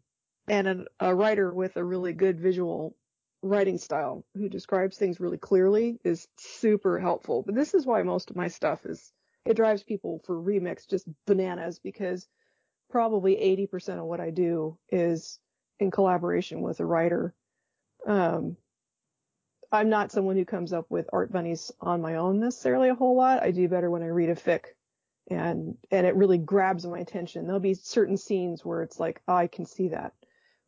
and 0.47 0.67
an, 0.67 0.85
a 0.99 1.13
writer 1.15 1.53
with 1.53 1.77
a 1.77 1.83
really 1.83 2.13
good 2.13 2.39
visual 2.39 2.95
writing 3.41 3.77
style 3.77 4.25
who 4.35 4.49
describes 4.49 4.97
things 4.97 5.19
really 5.19 5.37
clearly 5.37 5.99
is 6.03 6.27
super 6.37 6.99
helpful. 6.99 7.43
But 7.45 7.55
this 7.55 7.73
is 7.73 7.85
why 7.85 8.03
most 8.03 8.29
of 8.29 8.35
my 8.35 8.47
stuff 8.47 8.85
is, 8.85 9.11
it 9.45 9.55
drives 9.55 9.83
people 9.83 10.21
for 10.25 10.35
remix 10.35 10.87
just 10.87 11.07
bananas 11.25 11.79
because 11.79 12.27
probably 12.89 13.35
80% 13.35 13.99
of 13.99 14.05
what 14.05 14.19
I 14.19 14.31
do 14.31 14.77
is 14.89 15.39
in 15.79 15.91
collaboration 15.91 16.61
with 16.61 16.79
a 16.79 16.85
writer. 16.85 17.33
Um, 18.05 18.57
I'm 19.71 19.89
not 19.89 20.11
someone 20.11 20.35
who 20.35 20.45
comes 20.45 20.73
up 20.73 20.85
with 20.89 21.09
art 21.11 21.31
bunnies 21.31 21.71
on 21.81 22.01
my 22.01 22.15
own 22.15 22.39
necessarily 22.39 22.89
a 22.89 22.95
whole 22.95 23.15
lot. 23.15 23.43
I 23.43 23.51
do 23.51 23.67
better 23.67 23.89
when 23.89 24.03
I 24.03 24.07
read 24.07 24.29
a 24.29 24.35
fic 24.35 24.65
and, 25.29 25.77
and 25.91 26.07
it 26.07 26.15
really 26.15 26.37
grabs 26.37 26.85
my 26.85 26.99
attention. 26.99 27.45
There'll 27.45 27.59
be 27.59 27.73
certain 27.73 28.17
scenes 28.17 28.63
where 28.63 28.81
it's 28.81 28.99
like, 28.99 29.21
oh, 29.27 29.35
I 29.35 29.47
can 29.47 29.65
see 29.65 29.89
that 29.89 30.13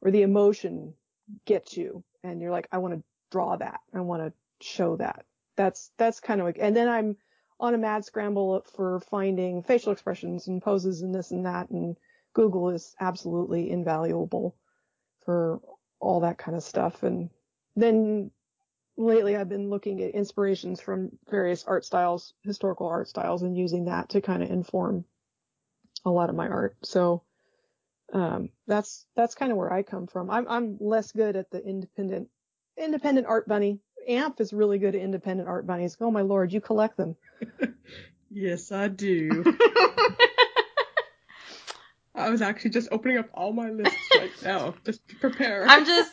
or 0.02 0.12
the 0.12 0.24
emotion 0.24 0.94
gets 1.46 1.78
you 1.78 2.04
and 2.24 2.42
you're 2.42 2.52
like, 2.52 2.68
I 2.72 2.80
want 2.80 2.96
to 2.96 3.04
draw 3.32 3.56
that. 3.58 3.80
I 3.94 4.02
want 4.02 4.24
to 4.24 4.34
show 4.66 4.98
that. 4.98 5.26
That's, 5.56 5.92
that's 5.98 6.20
kind 6.20 6.42
of 6.42 6.46
like, 6.46 6.58
and 6.60 6.76
then 6.76 6.88
I'm 6.88 7.16
on 7.60 7.74
a 7.74 7.78
mad 7.78 8.06
scramble 8.06 8.66
for 8.76 9.02
finding 9.02 9.64
facial 9.64 9.92
expressions 9.92 10.48
and 10.48 10.62
poses 10.62 11.02
and 11.02 11.14
this 11.14 11.32
and 11.32 11.46
that. 11.46 11.70
And 11.70 11.98
Google 12.34 12.70
is 12.70 12.96
absolutely 13.00 13.70
invaluable 13.70 14.56
for 15.26 15.60
all 16.00 16.22
that 16.22 16.38
kind 16.38 16.56
of 16.56 16.64
stuff. 16.64 17.04
And 17.04 17.30
then 17.76 18.32
lately 19.00 19.36
I've 19.36 19.50
been 19.50 19.70
looking 19.70 20.04
at 20.04 20.12
inspirations 20.12 20.82
from 20.82 21.18
various 21.30 21.64
art 21.64 21.86
styles, 21.86 22.34
historical 22.44 22.88
art 22.88 23.08
styles, 23.08 23.42
and 23.42 23.58
using 23.58 23.86
that 23.86 24.10
to 24.10 24.22
kind 24.22 24.44
of 24.44 24.52
inform 24.52 25.06
a 26.06 26.12
lot 26.12 26.30
of 26.30 26.36
my 26.36 26.48
art. 26.48 26.76
So 26.84 27.24
um, 28.14 28.50
that's 28.68 29.06
that's 29.16 29.36
kind 29.36 29.52
of 29.52 29.58
where 29.58 29.72
I 29.72 29.84
come 29.84 30.08
from. 30.08 30.30
I'm 30.30 30.48
I'm 30.48 30.78
less 30.80 31.12
good 31.12 31.36
at 31.36 31.50
the 31.50 31.66
independent 31.66 32.30
independent 32.78 33.28
art 33.28 33.48
bunny. 33.48 33.80
Amp 34.08 34.40
is 34.42 34.54
really 34.54 34.80
good 34.80 34.96
at 34.96 35.02
independent 35.02 35.48
art 35.48 35.66
bunnies. 35.66 35.98
Oh 36.00 36.12
my 36.12 36.22
lord, 36.22 36.52
you 36.52 36.62
collect 36.62 36.98
them. 36.98 37.16
Yes, 38.32 38.72
I 38.72 38.90
do. 38.90 39.44
I 42.14 42.30
was 42.30 42.44
actually 42.44 42.70
just 42.72 42.90
opening 42.92 43.18
up 43.18 43.28
all 43.34 43.54
my 43.54 43.72
lists 43.72 44.08
right 44.16 44.32
now, 44.44 44.76
just 44.86 45.08
to 45.08 45.16
prepare. 45.16 45.66
I'm 45.68 45.84
just 45.84 46.12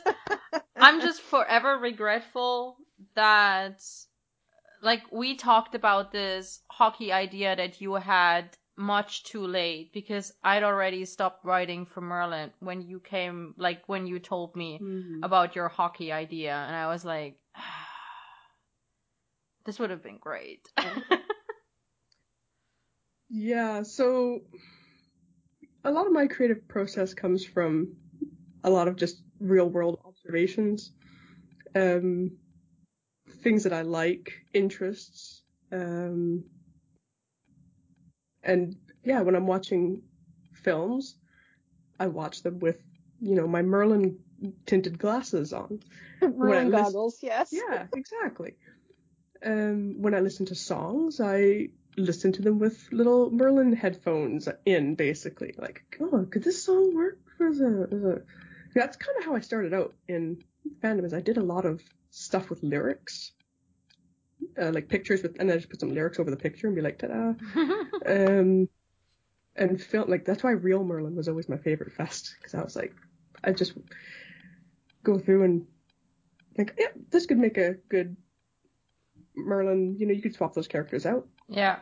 I'm 0.86 1.00
just 1.00 1.20
forever 1.20 1.78
regretful 1.78 2.76
that 3.16 3.82
like 4.82 5.02
we 5.10 5.36
talked 5.36 5.74
about 5.74 6.12
this 6.12 6.60
hockey 6.70 7.12
idea 7.12 7.56
that 7.56 7.80
you 7.80 7.94
had 7.94 8.56
much 8.76 9.24
too 9.24 9.46
late 9.46 9.92
because 9.92 10.32
I'd 10.44 10.62
already 10.62 11.04
stopped 11.04 11.44
writing 11.44 11.86
for 11.86 12.00
Merlin 12.00 12.52
when 12.60 12.82
you 12.82 13.00
came 13.00 13.54
like 13.56 13.88
when 13.88 14.06
you 14.06 14.20
told 14.20 14.54
me 14.54 14.78
Mhm. 14.80 15.24
about 15.24 15.56
your 15.56 15.68
hockey 15.68 16.12
idea 16.12 16.54
and 16.54 16.76
I 16.76 16.86
was 16.86 17.04
like 17.04 17.40
this 19.64 19.80
would 19.80 19.90
have 19.90 20.04
been 20.04 20.18
great. 20.18 20.68
Yeah, 23.28 23.82
so 23.82 24.42
a 25.84 25.90
lot 25.90 26.06
of 26.06 26.12
my 26.12 26.28
creative 26.28 26.68
process 26.68 27.12
comes 27.12 27.44
from 27.44 27.96
a 28.62 28.70
lot 28.70 28.86
of 28.86 28.94
just 28.96 29.20
real 29.40 29.68
world 29.68 29.98
observations, 30.26 30.92
um, 31.74 32.32
things 33.42 33.62
that 33.64 33.72
I 33.72 33.82
like, 33.82 34.32
interests, 34.52 35.42
um, 35.72 36.44
and 38.42 38.76
yeah, 39.04 39.22
when 39.22 39.36
I'm 39.36 39.46
watching 39.46 40.02
films, 40.52 41.16
I 41.98 42.08
watch 42.08 42.42
them 42.42 42.58
with, 42.58 42.78
you 43.20 43.34
know, 43.34 43.46
my 43.46 43.62
Merlin 43.62 44.18
tinted 44.66 44.98
glasses 44.98 45.52
on. 45.52 45.80
Merlin 46.20 46.70
goggles, 46.70 47.18
yes. 47.22 47.52
Yeah, 47.52 47.86
exactly. 47.94 48.54
Um, 49.44 50.00
when 50.00 50.14
I 50.14 50.20
listen 50.20 50.46
to 50.46 50.54
songs, 50.54 51.20
I 51.20 51.68
listen 51.96 52.32
to 52.32 52.42
them 52.42 52.58
with 52.58 52.88
little 52.90 53.30
Merlin 53.30 53.72
headphones 53.72 54.48
in, 54.64 54.96
basically. 54.96 55.54
Like, 55.56 55.82
oh, 56.00 56.26
could 56.30 56.42
this 56.42 56.64
song 56.64 56.94
work 56.94 57.18
a, 57.40 57.44
as 57.44 57.60
a... 58.02 58.22
That's 58.76 58.96
kind 58.96 59.16
of 59.18 59.24
how 59.24 59.34
I 59.34 59.40
started 59.40 59.72
out 59.72 59.94
in 60.06 60.44
fandom, 60.82 61.06
is 61.06 61.14
I 61.14 61.20
did 61.22 61.38
a 61.38 61.42
lot 61.42 61.64
of 61.64 61.82
stuff 62.10 62.50
with 62.50 62.62
lyrics. 62.62 63.32
Uh, 64.60 64.70
like 64.70 64.88
pictures 64.88 65.22
with, 65.22 65.36
and 65.40 65.50
I 65.50 65.56
just 65.56 65.70
put 65.70 65.80
some 65.80 65.94
lyrics 65.94 66.18
over 66.18 66.30
the 66.30 66.36
picture 66.36 66.66
and 66.66 66.76
be 66.76 66.82
like, 66.82 66.98
ta-da. 66.98 67.32
Um, 68.06 68.68
and 69.56 69.82
felt 69.82 70.10
like, 70.10 70.26
that's 70.26 70.42
why 70.42 70.50
Real 70.50 70.84
Merlin 70.84 71.16
was 71.16 71.26
always 71.28 71.48
my 71.48 71.56
favorite 71.56 71.92
fest, 71.92 72.36
because 72.38 72.54
I 72.54 72.62
was 72.62 72.76
like, 72.76 72.94
I 73.42 73.52
just 73.52 73.72
go 75.02 75.18
through 75.18 75.44
and 75.44 75.66
think, 76.54 76.74
yeah, 76.78 76.88
this 77.10 77.24
could 77.26 77.38
make 77.38 77.56
a 77.56 77.74
good 77.88 78.14
Merlin, 79.34 79.96
you 79.98 80.06
know, 80.06 80.12
you 80.12 80.22
could 80.22 80.34
swap 80.34 80.54
those 80.54 80.68
characters 80.68 81.06
out. 81.06 81.26
yeah. 81.48 81.78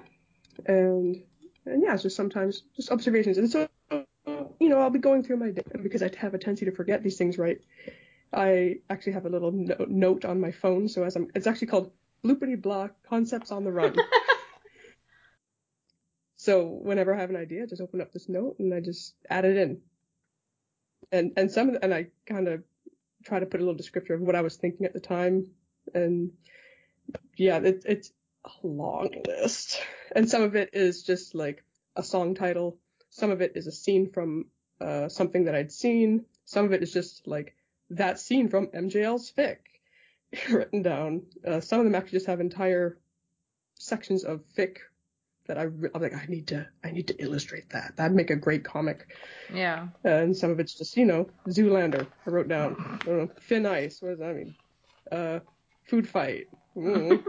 And, 0.66 1.22
and 1.66 1.82
yeah, 1.82 1.94
it's 1.94 2.04
just 2.04 2.16
sometimes, 2.16 2.62
just 2.76 2.92
observations. 2.92 3.38
And 3.38 3.50
so, 3.50 3.68
know, 4.74 4.82
I'll 4.82 4.90
be 4.90 4.98
going 4.98 5.22
through 5.22 5.38
my 5.38 5.50
day, 5.50 5.62
because 5.82 6.02
I 6.02 6.10
have 6.18 6.34
a 6.34 6.38
tendency 6.38 6.66
to 6.66 6.72
forget 6.72 7.02
these 7.02 7.16
things, 7.16 7.38
right? 7.38 7.60
I 8.32 8.78
actually 8.90 9.12
have 9.12 9.26
a 9.26 9.30
little 9.30 9.52
no- 9.52 9.86
note 9.88 10.24
on 10.24 10.40
my 10.40 10.50
phone, 10.50 10.88
so 10.88 11.04
as 11.04 11.16
I'm, 11.16 11.28
it's 11.34 11.46
actually 11.46 11.68
called 11.68 11.92
Bloopity 12.24 12.60
Blah 12.60 12.88
Concepts 13.08 13.52
on 13.52 13.64
the 13.64 13.72
Run. 13.72 13.96
So 16.44 16.66
whenever 16.66 17.14
I 17.14 17.20
have 17.20 17.30
an 17.30 17.36
idea, 17.36 17.62
I 17.62 17.66
just 17.66 17.80
open 17.80 18.02
up 18.02 18.12
this 18.12 18.28
note 18.28 18.56
and 18.58 18.74
I 18.74 18.80
just 18.80 19.14
add 19.30 19.46
it 19.46 19.56
in. 19.56 19.80
And 21.10 21.32
and 21.38 21.50
some 21.50 21.68
of 21.68 21.74
the, 21.74 21.82
and 21.82 21.94
I 21.94 22.08
kind 22.26 22.48
of 22.48 22.62
try 23.24 23.40
to 23.40 23.46
put 23.46 23.60
a 23.60 23.64
little 23.64 23.80
descriptor 23.80 24.14
of 24.14 24.20
what 24.20 24.36
I 24.36 24.42
was 24.42 24.56
thinking 24.56 24.84
at 24.84 24.92
the 24.92 25.00
time. 25.00 25.46
And 25.94 26.32
yeah, 27.38 27.56
it, 27.60 27.84
it's 27.86 28.12
a 28.44 28.66
long 28.66 29.08
list. 29.26 29.80
And 30.14 30.28
some 30.28 30.42
of 30.42 30.54
it 30.54 30.68
is 30.74 31.04
just 31.04 31.34
like 31.34 31.64
a 31.96 32.02
song 32.02 32.34
title. 32.34 32.76
Some 33.08 33.30
of 33.30 33.40
it 33.40 33.52
is 33.54 33.66
a 33.66 33.72
scene 33.72 34.10
from 34.12 34.44
uh, 34.80 35.08
something 35.08 35.44
that 35.44 35.54
I'd 35.54 35.72
seen. 35.72 36.24
Some 36.44 36.64
of 36.64 36.72
it 36.72 36.82
is 36.82 36.92
just 36.92 37.26
like 37.26 37.54
that 37.90 38.18
scene 38.18 38.48
from 38.48 38.68
MJL's 38.68 39.32
fic 39.36 39.56
written 40.50 40.82
down. 40.82 41.22
Uh, 41.46 41.60
some 41.60 41.80
of 41.80 41.84
them 41.84 41.94
actually 41.94 42.16
just 42.16 42.26
have 42.26 42.40
entire 42.40 42.98
sections 43.78 44.24
of 44.24 44.42
fic 44.56 44.78
that 45.46 45.58
I, 45.58 45.64
re- 45.64 45.90
I'm 45.94 46.00
like, 46.00 46.14
I 46.14 46.24
need 46.26 46.48
to, 46.48 46.66
I 46.82 46.90
need 46.90 47.08
to 47.08 47.22
illustrate 47.22 47.70
that. 47.70 47.96
That'd 47.96 48.16
make 48.16 48.30
a 48.30 48.36
great 48.36 48.64
comic. 48.64 49.08
Yeah. 49.52 49.88
And 50.02 50.36
some 50.36 50.50
of 50.50 50.58
it's 50.58 50.74
just, 50.74 50.96
you 50.96 51.04
know, 51.04 51.28
Zoolander. 51.48 52.06
I 52.26 52.30
wrote 52.30 52.48
down. 52.48 52.76
I 52.78 53.04
don't 53.04 53.18
know, 53.18 53.30
thin 53.42 53.66
ice. 53.66 54.00
What 54.00 54.10
does 54.10 54.18
that 54.20 54.36
mean? 54.36 54.54
Uh, 55.12 55.40
food 55.86 56.08
fight. 56.08 56.46
Mm. 56.76 57.22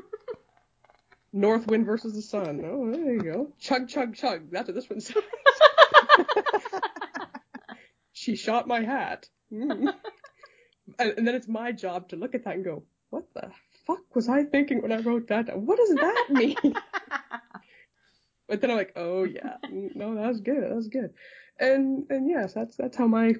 North 1.34 1.68
wind 1.68 1.86
versus 1.86 2.14
the 2.14 2.22
sun. 2.22 2.62
Oh, 2.66 2.89
there 2.89 3.14
you 3.14 3.22
go. 3.22 3.52
Chug, 3.60 3.89
chug, 3.89 4.16
chug. 4.16 4.50
That's 4.52 4.70
what 4.70 4.76
this 4.76 4.89
one 4.89 5.02
says. 5.02 5.18
she 8.16 8.36
shot 8.36 8.68
my 8.68 8.82
hat. 8.82 9.30
Mm. 9.51 9.93
And, 10.99 11.16
and 11.18 11.28
then 11.28 11.34
it's 11.34 11.47
my 11.47 11.72
job 11.72 12.09
to 12.09 12.16
look 12.16 12.36
at 12.36 12.43
that 12.43 12.53
and 12.53 12.63
go, 12.63 12.84
what 13.09 13.26
the 13.34 13.49
fuck 13.88 14.16
was 14.16 14.30
I 14.30 14.43
thinking 14.43 14.84
when 14.84 14.91
I 14.91 14.99
wrote 14.99 15.30
that 15.30 15.47
down? 15.47 15.66
What 15.66 15.80
does 15.80 15.95
that 15.95 16.26
mean? 16.30 16.55
But 18.47 18.61
then 18.61 18.70
I'm 18.70 18.78
like, 18.78 18.93
oh 18.95 19.24
yeah, 19.24 19.57
no, 19.72 20.13
that 20.13 20.28
was 20.28 20.41
good, 20.41 20.61
that 20.61 20.76
was 20.76 20.88
good, 20.88 21.16
and 21.59 22.05
and 22.11 22.30
yes, 22.30 22.53
that's 22.53 22.76
that's 22.76 22.95
how 22.95 23.07
my 23.07 23.34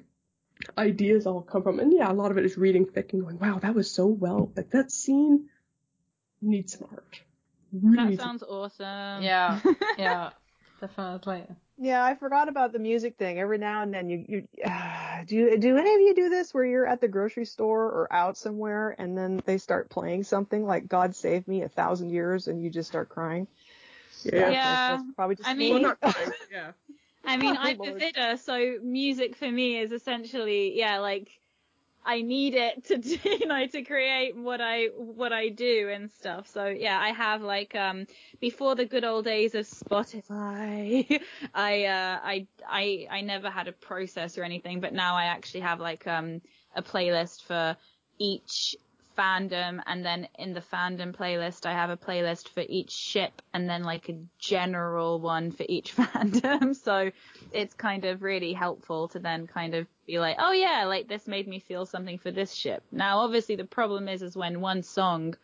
ideas 0.76 1.28
all 1.28 1.42
come 1.42 1.62
from, 1.62 1.78
and 1.78 1.92
yeah, 1.92 2.10
a 2.10 2.12
lot 2.12 2.32
of 2.32 2.38
it 2.38 2.44
is 2.44 2.56
reading 2.56 2.86
fic 2.86 3.12
and 3.12 3.22
going, 3.22 3.38
wow, 3.38 3.60
that 3.60 3.72
was 3.72 3.88
so 3.88 4.06
well, 4.06 4.50
like 4.56 4.70
that 4.70 4.90
scene 4.90 5.48
needs 6.42 6.76
some 6.76 6.88
art, 6.90 7.20
Really 7.72 8.16
That 8.16 8.22
sounds 8.24 8.42
awesome. 8.42 9.22
Yeah, 9.22 9.60
yeah, 9.96 10.30
definitely. 10.80 11.44
Yeah, 11.78 12.02
I 12.02 12.14
forgot 12.14 12.48
about 12.48 12.72
the 12.72 12.78
music 12.78 13.16
thing. 13.18 13.38
Every 13.38 13.58
now 13.58 13.82
and 13.82 13.92
then 13.92 14.08
you 14.08 14.24
you 14.28 14.48
uh, 14.64 15.24
do 15.26 15.58
do 15.58 15.76
any 15.76 15.94
of 15.94 16.00
you 16.00 16.14
do 16.14 16.28
this 16.30 16.54
where 16.54 16.64
you're 16.64 16.86
at 16.86 17.00
the 17.00 17.08
grocery 17.08 17.44
store 17.44 17.84
or 17.84 18.08
out 18.12 18.36
somewhere 18.36 18.94
and 18.98 19.16
then 19.16 19.42
they 19.44 19.58
start 19.58 19.90
playing 19.90 20.24
something 20.24 20.64
like 20.64 20.88
God 20.88 21.14
Save 21.14 21.46
Me 21.46 21.62
a 21.62 21.68
Thousand 21.68 22.10
Years 22.10 22.48
and 22.48 22.62
you 22.62 22.70
just 22.70 22.88
start 22.88 23.08
crying? 23.08 23.46
Yeah. 24.24 24.50
Yeah. 24.50 24.90
That's 24.96 25.02
probably 25.14 25.36
just 25.36 25.48
I 25.48 25.54
mean- 25.54 25.74
Well, 25.74 25.82
not 25.82 26.00
quite, 26.00 26.32
yeah. 26.50 26.72
I 27.24 27.36
mean, 27.36 27.56
Oh, 27.58 27.60
I'm 27.60 27.80
a 27.80 27.82
Lord. 27.82 28.00
vidder, 28.00 28.38
so 28.38 28.78
music 28.82 29.36
for 29.36 29.50
me 29.50 29.78
is 29.78 29.92
essentially, 29.92 30.78
yeah, 30.78 30.98
like 31.00 31.28
I 32.06 32.22
need 32.22 32.54
it 32.54 32.84
to, 32.86 32.98
you 33.38 33.46
know, 33.46 33.66
to 33.66 33.82
create 33.82 34.36
what 34.36 34.60
I 34.60 34.86
what 34.96 35.32
I 35.32 35.48
do 35.48 35.90
and 35.92 36.10
stuff. 36.10 36.46
So 36.48 36.66
yeah, 36.68 36.98
I 37.00 37.10
have 37.10 37.42
like 37.42 37.74
um 37.74 38.06
before 38.40 38.76
the 38.76 38.86
good 38.86 39.04
old 39.04 39.24
days 39.24 39.54
of 39.54 39.66
Spotify, 39.66 41.20
I 41.54 41.84
uh 41.84 42.20
I 42.22 42.46
I 42.66 43.08
I 43.10 43.20
never 43.22 43.50
had 43.50 43.68
a 43.68 43.72
process 43.72 44.38
or 44.38 44.44
anything, 44.44 44.80
but 44.80 44.94
now 44.94 45.16
I 45.16 45.24
actually 45.24 45.60
have 45.60 45.80
like 45.80 46.06
um 46.06 46.40
a 46.76 46.82
playlist 46.82 47.42
for 47.42 47.76
each 48.18 48.76
fandom 49.16 49.80
and 49.86 50.04
then 50.04 50.28
in 50.38 50.52
the 50.52 50.60
fandom 50.60 51.14
playlist 51.14 51.66
I 51.66 51.72
have 51.72 51.90
a 51.90 51.96
playlist 51.96 52.48
for 52.48 52.62
each 52.68 52.90
ship 52.90 53.42
and 53.52 53.68
then 53.68 53.82
like 53.82 54.08
a 54.08 54.18
general 54.38 55.20
one 55.20 55.50
for 55.50 55.64
each 55.68 55.96
fandom. 55.96 56.74
So 56.74 57.10
it's 57.52 57.74
kind 57.74 58.04
of 58.04 58.22
really 58.22 58.52
helpful 58.52 59.08
to 59.08 59.18
then 59.18 59.46
kind 59.46 59.74
of 59.74 59.86
be 60.06 60.18
like 60.18 60.36
oh 60.38 60.52
yeah 60.52 60.84
like 60.86 61.08
this 61.08 61.26
made 61.26 61.48
me 61.48 61.58
feel 61.58 61.86
something 61.86 62.18
for 62.18 62.30
this 62.30 62.52
ship. 62.52 62.82
Now 62.92 63.18
obviously 63.18 63.56
the 63.56 63.64
problem 63.64 64.08
is 64.08 64.22
is 64.22 64.36
when 64.36 64.60
one 64.60 64.82
song 64.82 65.34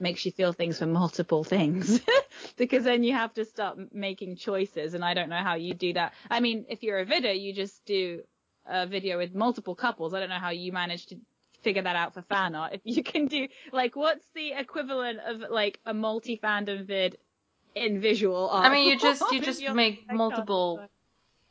makes 0.00 0.24
you 0.24 0.32
feel 0.32 0.52
things 0.52 0.78
for 0.78 0.86
multiple 0.86 1.44
things 1.44 2.00
because 2.56 2.84
then 2.84 3.04
you 3.04 3.12
have 3.12 3.32
to 3.34 3.44
start 3.44 3.78
making 3.92 4.36
choices 4.36 4.94
and 4.94 5.04
I 5.04 5.14
don't 5.14 5.28
know 5.28 5.42
how 5.42 5.54
you 5.54 5.74
do 5.74 5.92
that. 5.94 6.14
I 6.30 6.40
mean 6.40 6.66
if 6.68 6.82
you're 6.82 6.98
a 6.98 7.06
vidder 7.06 7.38
you 7.38 7.52
just 7.52 7.84
do 7.84 8.22
a 8.66 8.86
video 8.86 9.18
with 9.18 9.34
multiple 9.34 9.74
couples. 9.74 10.14
I 10.14 10.20
don't 10.20 10.28
know 10.28 10.38
how 10.38 10.50
you 10.50 10.72
manage 10.72 11.06
to 11.06 11.16
figure 11.62 11.82
that 11.82 11.96
out 11.96 12.14
for 12.14 12.22
fan 12.22 12.54
art. 12.54 12.72
If 12.74 12.80
you 12.84 13.02
can 13.02 13.26
do 13.26 13.48
like 13.72 13.96
what's 13.96 14.24
the 14.34 14.52
equivalent 14.52 15.20
of 15.20 15.50
like 15.50 15.80
a 15.86 15.94
multi 15.94 16.38
fandom 16.42 16.86
vid 16.86 17.18
in 17.74 18.00
visual 18.00 18.48
art? 18.50 18.66
I 18.66 18.70
mean, 18.70 18.88
you 18.88 18.98
just 18.98 19.22
you 19.32 19.40
just 19.50 19.62
make 19.72 20.10
multiple 20.12 20.76
decide. 20.76 20.88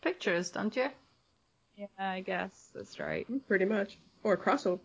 pictures, 0.02 0.50
don't 0.52 0.76
you? 0.76 0.90
Yeah, 1.78 1.88
I 1.98 2.22
guess 2.22 2.70
that's 2.76 3.00
right. 3.00 3.28
Pretty 3.48 3.66
much. 3.66 3.98
Or 4.24 4.38
crossover. 4.38 4.80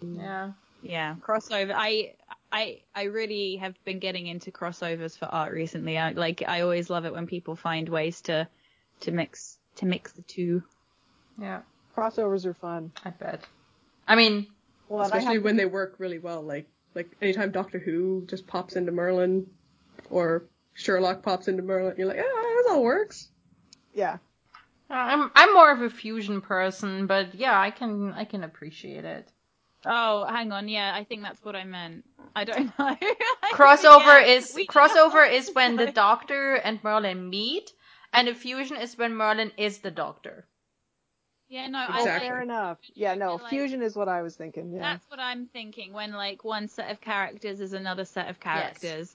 Yeah. 0.00 0.52
Yeah, 0.82 1.16
crossover. 1.20 1.72
I 1.74 2.14
I 2.52 2.82
I 2.94 3.04
really 3.04 3.56
have 3.56 3.74
been 3.84 3.98
getting 3.98 4.26
into 4.26 4.50
crossovers 4.50 5.18
for 5.18 5.26
art 5.26 5.52
recently. 5.52 5.98
I 5.98 6.12
like 6.12 6.42
I 6.46 6.60
always 6.60 6.88
love 6.90 7.04
it 7.04 7.12
when 7.12 7.26
people 7.26 7.56
find 7.56 7.88
ways 7.88 8.20
to 8.22 8.48
to 9.00 9.10
mix 9.10 9.58
to 9.76 9.86
mix 9.86 10.12
the 10.12 10.22
two. 10.22 10.62
Yeah, 11.38 11.62
Crossovers 11.96 12.44
are 12.44 12.54
fun. 12.54 12.92
I 13.04 13.10
bet. 13.10 13.44
I 14.06 14.14
mean, 14.16 14.46
Well, 14.88 15.02
Especially 15.02 15.34
have- 15.34 15.44
when 15.44 15.56
they 15.56 15.66
work 15.66 15.96
really 15.98 16.18
well. 16.18 16.42
Like 16.42 16.66
like 16.94 17.10
anytime 17.20 17.50
Doctor 17.50 17.78
Who 17.78 18.24
just 18.26 18.46
pops 18.46 18.76
into 18.76 18.92
Merlin 18.92 19.46
or 20.10 20.44
Sherlock 20.74 21.22
pops 21.22 21.48
into 21.48 21.62
Merlin, 21.62 21.94
you're 21.98 22.06
like, 22.06 22.18
ah, 22.20 22.42
this 22.56 22.66
all 22.70 22.82
works. 22.82 23.28
yeah. 23.94 24.18
I'm 24.88 25.30
I'm 25.34 25.52
more 25.52 25.72
of 25.72 25.82
a 25.82 25.90
fusion 25.90 26.40
person, 26.40 27.06
but 27.08 27.34
yeah, 27.34 27.58
I 27.60 27.70
can 27.72 28.12
I 28.12 28.24
can 28.24 28.44
appreciate 28.44 29.04
it. 29.04 29.28
Oh, 29.84 30.24
hang 30.24 30.52
on. 30.52 30.68
Yeah, 30.68 30.92
I 30.94 31.02
think 31.04 31.22
that's 31.22 31.42
what 31.44 31.56
I 31.56 31.64
meant. 31.64 32.04
I 32.34 32.44
don't 32.44 32.66
know. 32.78 32.96
Crossover 33.52 34.20
Yeah, 34.20 34.34
is 34.36 34.54
we- 34.54 34.66
crossover 34.66 35.28
is 35.38 35.50
when 35.52 35.74
the 35.76 35.90
Doctor 36.06 36.54
and 36.54 36.78
Merlin 36.84 37.28
meet, 37.30 37.72
and 38.12 38.28
a 38.28 38.34
fusion 38.34 38.76
is 38.76 38.96
when 38.96 39.14
Merlin 39.14 39.50
is 39.56 39.78
the 39.78 39.90
Doctor. 39.90 40.46
Yeah, 41.48 41.68
no, 41.68 41.84
Exactly. 41.84 42.28
fair 42.28 42.42
enough. 42.42 42.78
Yeah, 42.94 43.14
no, 43.14 43.36
Like- 43.36 43.50
fusion 43.50 43.80
is 43.82 43.94
what 43.94 44.08
I 44.08 44.22
was 44.22 44.34
thinking. 44.36 44.72
Yeah. 44.72 44.80
That's 44.80 45.08
what 45.10 45.20
I'm 45.20 45.46
thinking 45.46 45.92
when 45.92 46.12
like 46.12 46.42
one 46.44 46.66
set 46.68 46.90
of 46.90 47.00
characters 47.00 47.60
is 47.60 47.72
another 47.72 48.04
set 48.04 48.28
of 48.28 48.40
characters. 48.40 49.14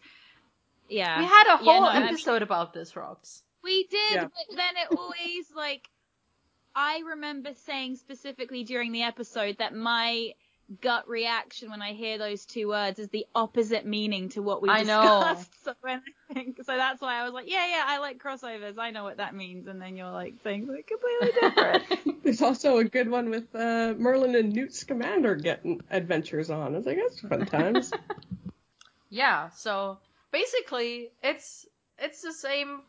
Yeah. 0.89 1.19
We 1.19 1.25
had 1.25 1.43
a 1.59 1.63
Yeah, 1.63 1.71
whole 1.73 1.81
no, 1.81 1.87
I 1.87 1.99
mean- 1.99 2.07
episode 2.09 2.41
about 2.41 2.73
this, 2.73 2.95
Robs. 2.95 3.43
We 3.63 3.83
did, 3.87 4.13
Yeah. 4.13 4.23
but 4.23 4.55
then 4.55 4.77
it 4.77 4.97
always 4.97 5.51
like 5.53 5.89
I 6.73 6.99
remember 6.99 7.53
saying 7.53 7.97
specifically 7.97 8.63
during 8.63 8.93
the 8.93 9.03
episode 9.03 9.57
that 9.57 9.75
my 9.75 10.33
gut 10.81 11.07
reaction 11.09 11.69
when 11.69 11.81
I 11.81 11.93
hear 11.93 12.17
those 12.17 12.45
two 12.45 12.67
words 12.69 12.99
is 12.99 13.09
the 13.09 13.25
opposite 13.35 13.85
meaning 13.85 14.29
to 14.29 14.41
what 14.41 14.61
we 14.61 14.69
I 14.69 14.83
know. 14.83 15.19
discussed. 15.19 15.51
So 15.63 15.73
when 15.81 16.01
I 16.29 16.33
think 16.33 16.57
so 16.57 16.75
that's 16.75 17.01
why 17.01 17.19
I 17.19 17.23
was 17.23 17.33
like, 17.33 17.47
yeah, 17.47 17.67
yeah, 17.67 17.83
I 17.85 17.99
like 17.99 18.17
crossovers. 18.17 18.79
I 18.79 18.89
know 18.89 19.03
what 19.03 19.17
that 19.17 19.35
means. 19.35 19.67
And 19.67 19.79
then 19.79 19.95
you're 19.95 20.09
like 20.09 20.35
saying 20.43 20.65
something 20.65 20.83
completely 20.87 21.39
different. 21.39 22.23
There's 22.23 22.41
also 22.41 22.77
a 22.77 22.83
good 22.83 23.09
one 23.09 23.29
with 23.29 23.53
uh, 23.53 23.93
Merlin 23.97 24.35
and 24.35 24.51
Newt 24.51 24.73
Scamander 24.73 25.35
getting 25.35 25.81
adventures 25.91 26.49
on. 26.49 26.73
I 26.73 26.77
was 26.77 26.85
like, 26.87 26.97
that's 26.97 27.19
fun 27.19 27.45
times. 27.45 27.91
Yeah, 29.13 29.49
so 29.49 29.99
basically 30.31 31.11
it's 31.21 31.65
it's 31.99 32.21
the 32.21 32.33
same 32.33 32.81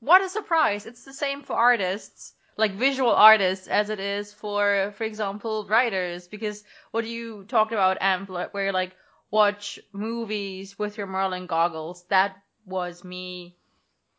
what 0.00 0.22
a 0.24 0.28
surprise. 0.28 0.86
It's 0.86 1.04
the 1.04 1.12
same 1.12 1.42
for 1.42 1.52
artists, 1.52 2.32
like 2.56 2.72
visual 2.72 3.10
artists 3.12 3.66
as 3.68 3.90
it 3.90 4.00
is 4.00 4.32
for 4.32 4.92
for 4.96 5.04
example 5.04 5.66
writers 5.68 6.28
because 6.28 6.64
what 6.90 7.06
you 7.06 7.44
talked 7.44 7.72
about 7.72 7.98
Amp 8.00 8.28
where 8.28 8.72
like 8.72 8.94
watch 9.30 9.80
movies 9.92 10.78
with 10.78 10.96
your 10.98 11.06
Merlin 11.06 11.46
goggles, 11.46 12.04
that 12.08 12.36
was 12.66 13.02
me 13.02 13.56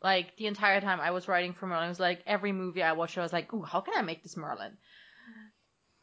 like 0.02 0.36
the 0.36 0.46
entire 0.46 0.80
time 0.80 1.00
I 1.00 1.12
was 1.12 1.28
writing 1.28 1.54
for 1.54 1.66
Merlin. 1.66 1.86
It 1.86 1.88
was 1.88 2.00
like 2.00 2.22
every 2.26 2.52
movie 2.52 2.82
I 2.82 2.92
watched 2.92 3.16
I 3.16 3.22
was 3.22 3.32
like, 3.32 3.52
"Ooh, 3.54 3.62
how 3.62 3.80
can 3.80 3.94
I 3.96 4.02
make 4.02 4.22
this 4.22 4.36
Merlin?" 4.36 4.76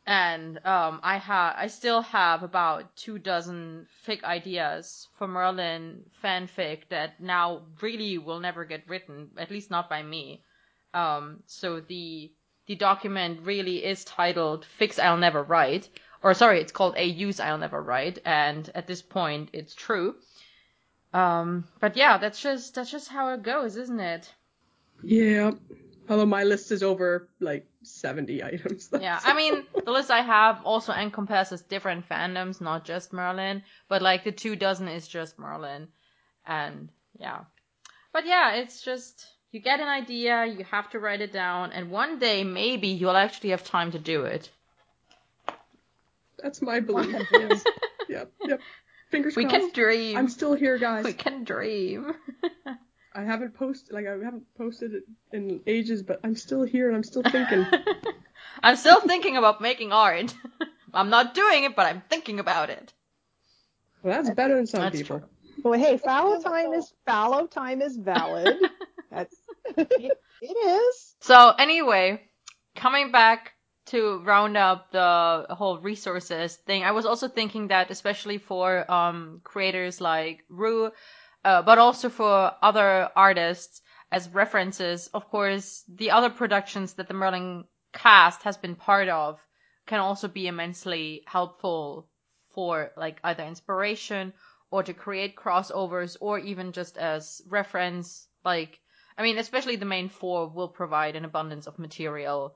and 0.07 0.57
um, 0.65 0.99
I 1.03 1.17
have 1.17 1.55
I 1.57 1.67
still 1.67 2.01
have 2.01 2.41
about 2.41 2.95
two 2.95 3.19
dozen 3.19 3.87
fic 4.05 4.23
ideas 4.23 5.07
for 5.17 5.27
Merlin 5.27 6.03
fanfic 6.23 6.89
that 6.89 7.19
now 7.21 7.63
really 7.81 8.17
will 8.17 8.39
never 8.39 8.65
get 8.65 8.87
written, 8.89 9.29
at 9.37 9.51
least 9.51 9.69
not 9.69 9.89
by 9.89 10.01
me. 10.01 10.43
Um, 10.93 11.43
so 11.45 11.79
the 11.79 12.31
the 12.67 12.75
document 12.75 13.41
really 13.43 13.83
is 13.83 14.03
titled 14.05 14.65
"Fics 14.79 14.99
I'll 14.99 15.17
Never 15.17 15.43
Write," 15.43 15.89
or 16.23 16.33
sorry, 16.33 16.61
it's 16.61 16.71
called 16.71 16.95
"AUs 16.97 17.39
I'll 17.39 17.57
Never 17.57 17.81
Write," 17.81 18.19
and 18.25 18.69
at 18.75 18.87
this 18.87 19.01
point, 19.01 19.49
it's 19.53 19.73
true. 19.75 20.15
Um, 21.13 21.65
but 21.79 21.97
yeah, 21.97 22.17
that's 22.17 22.41
just 22.41 22.75
that's 22.75 22.91
just 22.91 23.09
how 23.09 23.33
it 23.33 23.43
goes, 23.43 23.75
isn't 23.77 23.99
it? 23.99 24.33
yeah. 25.03 25.51
Although 26.09 26.25
my 26.25 26.43
list 26.43 26.71
is 26.73 26.83
over 26.83 27.29
like 27.39 27.65
70 27.83 28.43
items. 28.43 28.89
Yeah, 28.99 29.19
I 29.23 29.33
mean, 29.33 29.63
the 29.85 29.91
list 29.91 30.11
I 30.11 30.21
have 30.21 30.61
also 30.65 30.91
encompasses 30.91 31.61
different 31.61 32.09
fandoms, 32.09 32.59
not 32.59 32.83
just 32.83 33.13
Merlin, 33.13 33.63
but 33.87 34.01
like 34.01 34.23
the 34.25 34.31
two 34.31 34.55
dozen 34.57 34.87
is 34.89 35.07
just 35.07 35.39
Merlin. 35.39 35.87
And 36.45 36.89
yeah. 37.17 37.41
But 38.11 38.25
yeah, 38.25 38.55
it's 38.55 38.81
just, 38.81 39.25
you 39.51 39.59
get 39.59 39.79
an 39.79 39.87
idea, 39.87 40.45
you 40.45 40.63
have 40.65 40.89
to 40.91 40.99
write 40.99 41.21
it 41.21 41.31
down, 41.31 41.71
and 41.71 41.89
one 41.91 42.19
day 42.19 42.43
maybe 42.43 42.87
you'll 42.87 43.17
actually 43.17 43.49
have 43.49 43.63
time 43.63 43.91
to 43.91 43.99
do 43.99 44.23
it. 44.23 44.49
That's 46.41 46.61
my 46.61 46.79
belief. 46.79 47.27
yes. 47.31 47.63
Yep, 48.09 48.31
yep. 48.45 48.61
Fingers 49.09 49.35
We 49.35 49.43
crossed. 49.43 49.57
can 49.57 49.71
dream. 49.73 50.17
I'm 50.17 50.29
still 50.29 50.53
here, 50.53 50.77
guys. 50.77 51.05
we 51.05 51.13
can 51.13 51.43
dream. 51.43 52.13
I 53.13 53.23
haven't 53.23 53.55
posted, 53.55 53.93
like, 53.93 54.07
I 54.07 54.11
haven't 54.11 54.45
posted 54.57 54.93
it 54.93 55.03
in 55.33 55.59
ages, 55.67 56.01
but 56.01 56.21
I'm 56.23 56.35
still 56.35 56.63
here 56.63 56.87
and 56.87 56.95
I'm 56.95 57.03
still 57.03 57.23
thinking. 57.23 57.65
I'm 58.63 58.77
still 58.77 59.01
thinking 59.01 59.35
about 59.35 59.59
making 59.61 59.91
art. 59.91 60.33
I'm 60.93 61.09
not 61.09 61.33
doing 61.33 61.65
it, 61.65 61.75
but 61.75 61.87
I'm 61.87 62.01
thinking 62.09 62.39
about 62.39 62.69
it. 62.69 62.93
Well, 64.01 64.13
that's 64.15 64.33
better 64.33 64.55
than 64.55 64.65
some 64.65 64.91
people. 64.91 65.19
true. 65.19 65.27
Well, 65.63 65.79
hey, 65.79 65.97
fallow 65.97 66.41
time 66.41 66.73
is 66.73 66.91
fallow 67.05 67.47
time 67.47 67.81
is 67.81 67.97
valid. 67.97 68.57
It 70.41 70.57
is. 70.57 71.15
So 71.19 71.49
anyway, 71.51 72.21
coming 72.75 73.11
back 73.11 73.53
to 73.87 74.19
round 74.23 74.57
up 74.57 74.91
the 74.91 75.45
whole 75.49 75.79
resources 75.79 76.55
thing, 76.55 76.83
I 76.83 76.91
was 76.91 77.05
also 77.05 77.27
thinking 77.27 77.67
that 77.67 77.91
especially 77.91 78.37
for 78.39 78.89
um 78.91 79.41
creators 79.43 80.01
like 80.01 80.43
Rue, 80.49 80.91
uh, 81.45 81.61
but 81.61 81.77
also 81.77 82.09
for 82.09 82.53
other 82.61 83.09
artists 83.15 83.81
as 84.11 84.27
references, 84.29 85.07
of 85.13 85.29
course, 85.29 85.83
the 85.87 86.11
other 86.11 86.29
productions 86.29 86.93
that 86.93 87.07
the 87.07 87.13
Merlin 87.13 87.65
cast 87.93 88.43
has 88.43 88.57
been 88.57 88.75
part 88.75 89.09
of 89.09 89.39
can 89.85 89.99
also 89.99 90.27
be 90.27 90.47
immensely 90.47 91.23
helpful 91.25 92.09
for 92.49 92.91
like 92.97 93.19
either 93.23 93.43
inspiration 93.43 94.33
or 94.69 94.83
to 94.83 94.93
create 94.93 95.35
crossovers 95.35 96.17
or 96.19 96.39
even 96.39 96.71
just 96.71 96.97
as 96.97 97.41
reference 97.47 98.27
like 98.43 98.79
I 99.17 99.23
mean, 99.23 99.37
especially 99.37 99.75
the 99.75 99.85
main 99.85 100.09
four 100.09 100.47
will 100.47 100.69
provide 100.69 101.15
an 101.15 101.25
abundance 101.25 101.67
of 101.67 101.79
material 101.79 102.55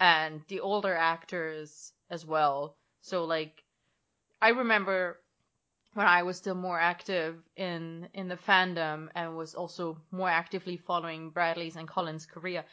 and 0.00 0.42
the 0.48 0.60
older 0.60 0.94
actors 0.94 1.92
as 2.10 2.26
well. 2.26 2.76
So 3.00 3.24
like 3.24 3.62
I 4.40 4.50
remember 4.50 5.20
when 5.94 6.06
I 6.06 6.24
was 6.24 6.36
still 6.36 6.54
more 6.54 6.78
active 6.78 7.36
in 7.56 8.08
in 8.12 8.28
the 8.28 8.36
fandom 8.36 9.08
and 9.14 9.36
was 9.36 9.54
also 9.54 9.96
more 10.10 10.28
actively 10.28 10.76
following 10.76 11.30
Bradley's 11.30 11.76
and 11.76 11.88
Colin's 11.88 12.26
career. 12.26 12.64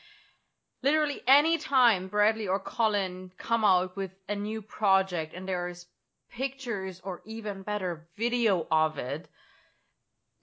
Literally 0.83 1.21
any 1.27 1.57
time 1.57 2.07
Bradley 2.07 2.47
or 2.47 2.59
Colin 2.59 3.31
come 3.37 3.63
out 3.63 3.95
with 3.95 4.11
a 4.27 4.35
new 4.35 4.61
project 4.61 5.33
and 5.33 5.47
there 5.47 5.69
is 5.69 5.85
pictures 6.31 6.99
or 7.03 7.21
even 7.25 7.61
better 7.61 8.07
video 8.17 8.65
of 8.71 8.97
it, 8.97 9.29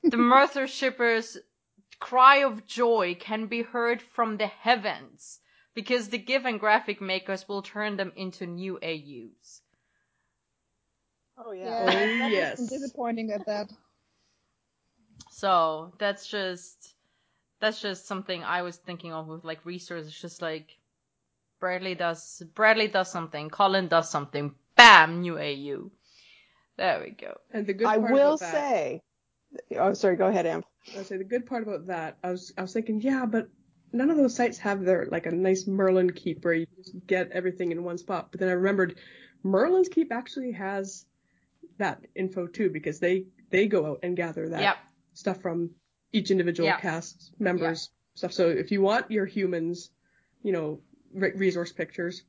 the 0.03 0.17
Merthur 0.33 0.69
shippers 0.69 1.37
cry 2.01 2.37
of 2.39 2.67
joy 2.67 3.15
can 3.19 3.47
be 3.47 3.63
heard 3.63 4.03
from 4.03 4.37
the 4.37 4.47
heavens 4.47 5.41
because 5.75 6.09
the 6.09 6.19
GIF 6.19 6.45
and 6.45 6.61
graphic 6.61 7.01
makers 7.01 7.49
will 7.49 7.63
turn 7.63 7.97
them 7.97 8.13
into 8.17 8.47
new 8.47 8.79
AUs. 8.83 9.63
Oh 11.39 11.53
Yeah, 11.53 11.85
Oh, 11.85 11.87
that 11.87 12.31
yes. 12.33 12.59
disappointing 12.69 13.31
at 13.33 13.47
that. 13.47 13.69
So 15.31 15.93
that's 15.99 16.27
just 16.27 16.95
that's 17.61 17.81
just 17.81 18.07
something 18.07 18.43
I 18.45 18.63
was 18.63 18.77
thinking 18.77 19.13
of 19.13 19.27
with 19.29 19.45
like 19.45 19.65
resources. 19.65 20.13
Just 20.21 20.43
like 20.43 20.77
Bradley 21.61 21.95
does 21.95 22.43
Bradley 22.55 22.89
does 22.89 23.11
something, 23.11 23.51
Colin 23.51 23.89
does 23.89 24.11
something, 24.11 24.55
bam, 24.77 25.21
new 25.21 25.39
AU. 25.39 25.91
There 26.77 27.01
we 27.03 27.11
go. 27.11 27.39
And 27.53 27.67
the 27.67 27.75
good 27.75 27.87
I 27.89 27.97
will 27.99 28.37
about 28.37 28.41
that, 28.41 28.65
say. 28.65 29.03
Oh, 29.77 29.93
sorry. 29.95 30.17
Go 30.17 30.27
ahead, 30.27 30.47
Am. 30.47 30.63
I 30.99 31.03
say 31.03 31.17
the 31.19 31.25
good 31.25 31.47
part 31.47 31.63
about 31.63 31.87
that, 31.87 32.19
I 32.23 32.31
was 32.31 32.53
I 32.57 32.63
was 32.63 32.73
thinking, 32.73 33.01
yeah, 33.01 33.27
but 33.27 33.49
none 33.93 34.11
of 34.11 34.17
those 34.17 34.35
sites 34.35 34.59
have 34.59 34.85
their 34.85 35.07
like 35.11 35.27
a 35.27 35.31
nice 35.31 35.67
Merlin 35.67 36.11
keep 36.11 36.45
where 36.45 36.55
you 36.55 36.67
just 36.77 36.95
get 37.07 37.31
everything 37.33 37.73
in 37.73 37.85
one 37.85 37.99
spot. 37.99 38.31
But 38.31 38.41
then 38.41 38.49
I 38.49 38.53
remembered 38.53 38.99
Merlin's 39.43 39.89
keep 39.89 40.13
actually 40.13 40.53
has 40.53 41.05
that 41.79 42.05
info 42.15 42.47
too 42.47 42.71
because 42.71 43.01
they 43.01 43.27
they 43.51 43.67
go 43.67 43.87
out 43.87 44.01
and 44.03 44.17
gather 44.17 44.49
that 44.51 44.61
Yep. 44.61 44.77
stuff 45.15 45.41
from 45.43 45.71
each 46.13 46.31
individual 46.31 46.69
Yeah. 46.69 46.81
cast 46.81 47.33
members 47.39 47.91
stuff. 48.15 48.33
So 48.33 48.49
if 48.49 48.71
you 48.71 48.81
want 48.83 49.11
your 49.11 49.27
humans, 49.27 49.91
you 50.43 50.53
know, 50.53 50.81
re- 51.13 51.33
resource 51.35 51.73
pictures, 51.73 52.23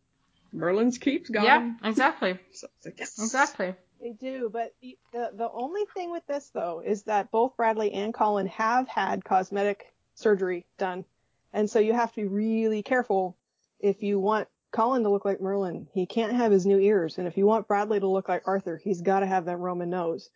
Merlin's 0.51 0.97
keep's 0.97 1.29
got 1.29 1.43
yeah 1.43 1.73
exactly. 1.83 2.37
So 2.51 2.67
it's 2.77 2.85
like, 2.85 2.99
yes. 2.99 3.17
Exactly. 3.19 3.73
They 4.01 4.11
do, 4.11 4.49
but 4.51 4.73
the, 4.81 5.31
the 5.33 5.49
only 5.51 5.83
thing 5.93 6.11
with 6.11 6.25
this 6.25 6.49
though 6.53 6.81
is 6.85 7.03
that 7.03 7.31
both 7.31 7.57
Bradley 7.57 7.91
and 7.91 8.13
Colin 8.13 8.47
have 8.47 8.87
had 8.87 9.25
cosmetic 9.25 9.93
surgery 10.15 10.65
done, 10.77 11.03
and 11.51 11.69
so 11.69 11.79
you 11.79 11.93
have 11.93 12.11
to 12.11 12.21
be 12.21 12.27
really 12.27 12.81
careful 12.81 13.37
if 13.79 14.01
you 14.01 14.19
want 14.19 14.47
Colin 14.71 15.03
to 15.03 15.09
look 15.09 15.25
like 15.25 15.41
Merlin. 15.41 15.87
He 15.93 16.05
can't 16.05 16.33
have 16.33 16.51
his 16.51 16.65
new 16.65 16.79
ears, 16.79 17.17
and 17.17 17.27
if 17.27 17.37
you 17.37 17.45
want 17.45 17.67
Bradley 17.67 17.99
to 17.99 18.07
look 18.07 18.29
like 18.29 18.47
Arthur, 18.47 18.79
he's 18.81 19.01
got 19.01 19.19
to 19.19 19.25
have 19.25 19.45
that 19.45 19.57
Roman 19.57 19.89
nose, 19.89 20.29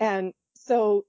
and 0.00 0.34
so 0.54 1.04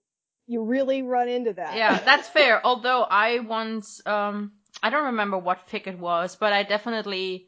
you 0.46 0.64
really 0.64 1.02
run 1.02 1.30
into 1.30 1.54
that. 1.54 1.76
Yeah, 1.76 2.00
that's 2.06 2.28
fair. 2.28 2.64
Although 2.64 3.02
I 3.02 3.40
once, 3.40 4.06
um, 4.06 4.52
I 4.84 4.92
don't 4.92 5.06
remember 5.06 5.38
what 5.40 5.68
fic 5.70 5.88
it 5.88 5.98
was, 5.98 6.36
but 6.36 6.54
I 6.54 6.62
definitely, 6.64 7.48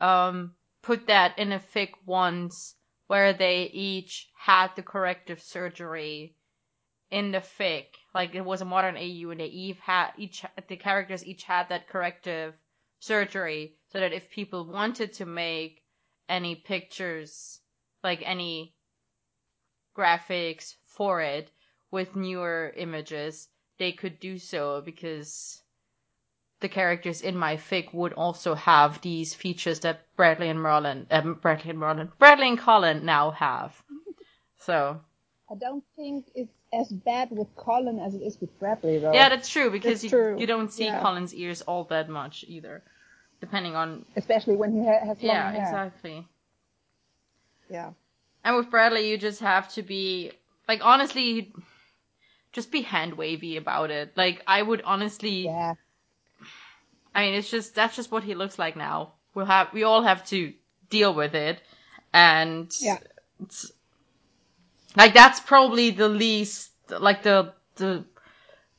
um, 0.00 0.54
put 0.82 1.06
that 1.06 1.38
in 1.38 1.52
a 1.52 1.60
fic 1.74 1.90
once 2.06 2.74
where 3.10 3.32
they 3.32 3.64
each 3.72 4.30
had 4.36 4.68
the 4.76 4.82
corrective 4.84 5.42
surgery 5.42 6.32
in 7.10 7.32
the 7.32 7.40
fic. 7.40 7.86
Like 8.14 8.36
it 8.36 8.44
was 8.44 8.60
a 8.62 8.64
modern 8.64 8.96
AU 8.96 9.30
and 9.30 9.40
they 9.40 9.46
each 9.46 9.78
had, 9.80 10.12
each, 10.16 10.44
the 10.68 10.76
characters 10.76 11.26
each 11.26 11.42
had 11.42 11.70
that 11.70 11.88
corrective 11.88 12.54
surgery 13.00 13.74
so 13.88 13.98
that 13.98 14.12
if 14.12 14.30
people 14.30 14.64
wanted 14.64 15.12
to 15.14 15.26
make 15.26 15.82
any 16.28 16.54
pictures, 16.54 17.58
like 18.04 18.22
any 18.24 18.76
graphics 19.96 20.76
for 20.86 21.20
it 21.20 21.50
with 21.90 22.14
newer 22.14 22.72
images, 22.76 23.48
they 23.78 23.90
could 23.90 24.20
do 24.20 24.38
so 24.38 24.82
because 24.82 25.60
the 26.60 26.68
characters 26.68 27.22
in 27.22 27.36
my 27.36 27.56
fic 27.56 27.92
would 27.94 28.12
also 28.14 28.54
have 28.54 29.00
these 29.00 29.34
features 29.34 29.80
that 29.80 30.00
Bradley 30.16 30.48
and 30.48 30.60
Merlin, 30.60 31.06
um, 31.10 31.34
Bradley 31.34 31.70
and 31.70 31.78
Merlin, 31.78 32.12
Bradley 32.18 32.48
and 32.48 32.58
Colin 32.58 33.04
now 33.04 33.30
have. 33.32 33.82
So 34.58 35.00
I 35.50 35.54
don't 35.54 35.84
think 35.96 36.26
it's 36.34 36.52
as 36.72 36.88
bad 36.90 37.30
with 37.30 37.48
Colin 37.56 37.98
as 37.98 38.14
it 38.14 38.22
is 38.22 38.40
with 38.40 38.56
Bradley, 38.58 38.98
though. 38.98 39.12
yeah, 39.12 39.28
that's 39.28 39.48
true 39.48 39.70
because 39.70 40.02
That's 40.02 40.04
you, 40.04 40.10
true. 40.10 40.38
you 40.38 40.46
don't 40.46 40.72
see 40.72 40.84
Yeah. 40.84 41.00
Colin's 41.00 41.34
ears 41.34 41.62
all 41.62 41.84
that 41.84 42.08
much 42.08 42.44
either, 42.46 42.82
depending 43.40 43.74
on 43.74 44.04
Especially 44.16 44.56
when 44.56 44.72
he 44.72 44.86
ha- 44.86 45.04
has 45.04 45.22
long 45.22 45.26
yeah 45.34 45.50
hair. 45.50 45.62
exactly. 45.62 46.28
yeah. 47.68 47.92
And 48.44 48.56
with 48.56 48.70
Bradley, 48.70 49.08
you 49.10 49.18
just 49.18 49.40
have 49.40 49.68
to 49.74 49.82
be 49.82 50.32
like 50.68 50.84
honestly, 50.84 51.52
just 52.52 52.70
be 52.70 52.82
hand 52.82 53.14
wavy 53.14 53.56
about 53.56 53.90
it. 53.90 54.16
Like 54.16 54.42
I 54.46 54.62
would 54.62 54.82
honestly. 54.82 55.44
Yeah. 55.44 55.74
I 57.14 57.26
mean, 57.26 57.34
it's 57.34 57.50
just 57.50 57.74
that's 57.74 57.96
just 57.96 58.10
what 58.10 58.24
he 58.24 58.34
looks 58.34 58.58
like 58.58 58.76
now. 58.76 59.14
We'll 59.34 59.46
have 59.46 59.72
we 59.72 59.82
all 59.84 60.02
have 60.02 60.24
to 60.26 60.52
deal 60.88 61.14
with 61.14 61.34
it, 61.34 61.60
and 62.12 62.72
Yeah. 62.80 62.98
like 64.96 65.14
that's 65.14 65.40
probably 65.40 65.90
the 65.90 66.08
least 66.08 66.70
like 66.88 67.22
the 67.22 67.52
the 67.76 68.04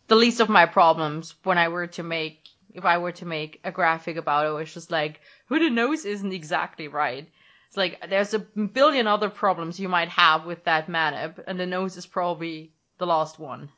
the 0.07 0.15
least 0.15 0.39
of 0.39 0.49
my 0.49 0.65
problems 0.65 1.35
when 1.43 1.57
I 1.57 1.69
were 1.69 1.87
to 1.87 2.03
make 2.03 2.47
if 2.73 2.85
I 2.85 2.97
were 2.97 3.11
to 3.13 3.25
make 3.25 3.59
a 3.63 3.71
graphic 3.71 4.17
about 4.17 4.47
it. 4.47 4.61
It's 4.61 4.73
just 4.73 4.91
like 4.91 5.21
who 5.47 5.59
the 5.59 5.69
nose 5.69 6.05
isn't 6.05 6.33
exactly 6.33 6.87
right. 6.87 7.27
It's 7.67 7.77
like 7.77 8.09
there's 8.09 8.33
a 8.33 8.39
billion 8.39 9.07
other 9.07 9.29
problems 9.29 9.79
you 9.79 9.87
might 9.87 10.09
have 10.09 10.45
with 10.45 10.65
that 10.65 10.87
manip, 10.87 11.41
and 11.47 11.59
the 11.59 11.65
nose 11.65 11.95
is 11.97 12.05
probably 12.05 12.73
the 12.97 13.05
last 13.05 13.39
one. 13.39 13.69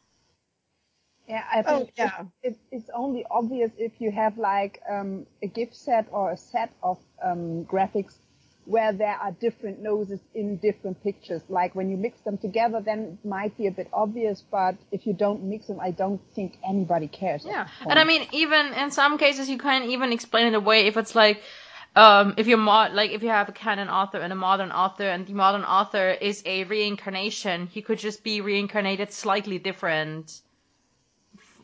Yeah, 1.27 1.43
I 1.51 1.63
Oh, 1.65 1.79
think 1.79 1.91
yeah. 1.97 2.25
it, 2.43 2.57
it's 2.71 2.89
only 2.93 3.25
obvious 3.31 3.71
if 3.77 3.93
you 3.99 4.11
have 4.11 4.37
like 4.37 4.81
um, 4.91 5.25
a 5.43 5.47
gift 5.47 5.75
set 5.75 6.07
or 6.11 6.31
a 6.31 6.37
set 6.37 6.71
of 6.83 6.99
um, 7.23 7.65
graphics 7.65 8.15
where 8.65 8.93
there 8.93 9.15
are 9.17 9.31
different 9.31 9.81
noses 9.81 10.21
in 10.35 10.57
different 10.57 11.03
pictures. 11.03 11.41
Like 11.49 11.75
when 11.75 11.89
you 11.89 11.97
mix 11.97 12.21
them 12.21 12.37
together, 12.37 12.81
then 12.81 13.19
it 13.23 13.27
might 13.27 13.57
be 13.57 13.67
a 13.67 13.71
bit 13.71 13.89
obvious, 13.93 14.43
but 14.51 14.75
if 14.91 15.07
you 15.07 15.13
don't 15.13 15.43
mix 15.45 15.67
them, 15.67 15.79
I 15.81 15.91
don't 15.91 16.21
think 16.35 16.57
anybody 16.67 17.07
cares. 17.07 17.45
Yeah, 17.45 17.67
and 17.89 17.99
I 17.99 18.05
mean, 18.05 18.27
even 18.33 18.73
in 18.73 18.91
some 18.91 19.17
cases, 19.17 19.49
you 19.49 19.57
can't 19.57 19.85
even 19.85 20.13
explain 20.13 20.47
it 20.47 20.55
away 20.55 20.87
if 20.87 20.97
it's 20.97 21.15
like, 21.15 21.41
um, 21.95 22.35
if 22.37 22.47
you're 22.47 22.57
mod, 22.59 22.93
like 22.93 23.11
if 23.11 23.23
you 23.23 23.29
have 23.29 23.49
a 23.49 23.53
canon 23.53 23.89
author 23.89 24.19
and 24.19 24.33
a 24.33 24.35
modern 24.35 24.71
author, 24.71 25.09
and 25.09 25.27
the 25.27 25.33
modern 25.33 25.63
author 25.63 26.11
is 26.11 26.43
a 26.45 26.65
reincarnation, 26.65 27.67
he 27.67 27.81
could 27.81 27.99
just 27.99 28.23
be 28.23 28.41
reincarnated 28.41 29.13
slightly 29.13 29.59
different, 29.59 30.41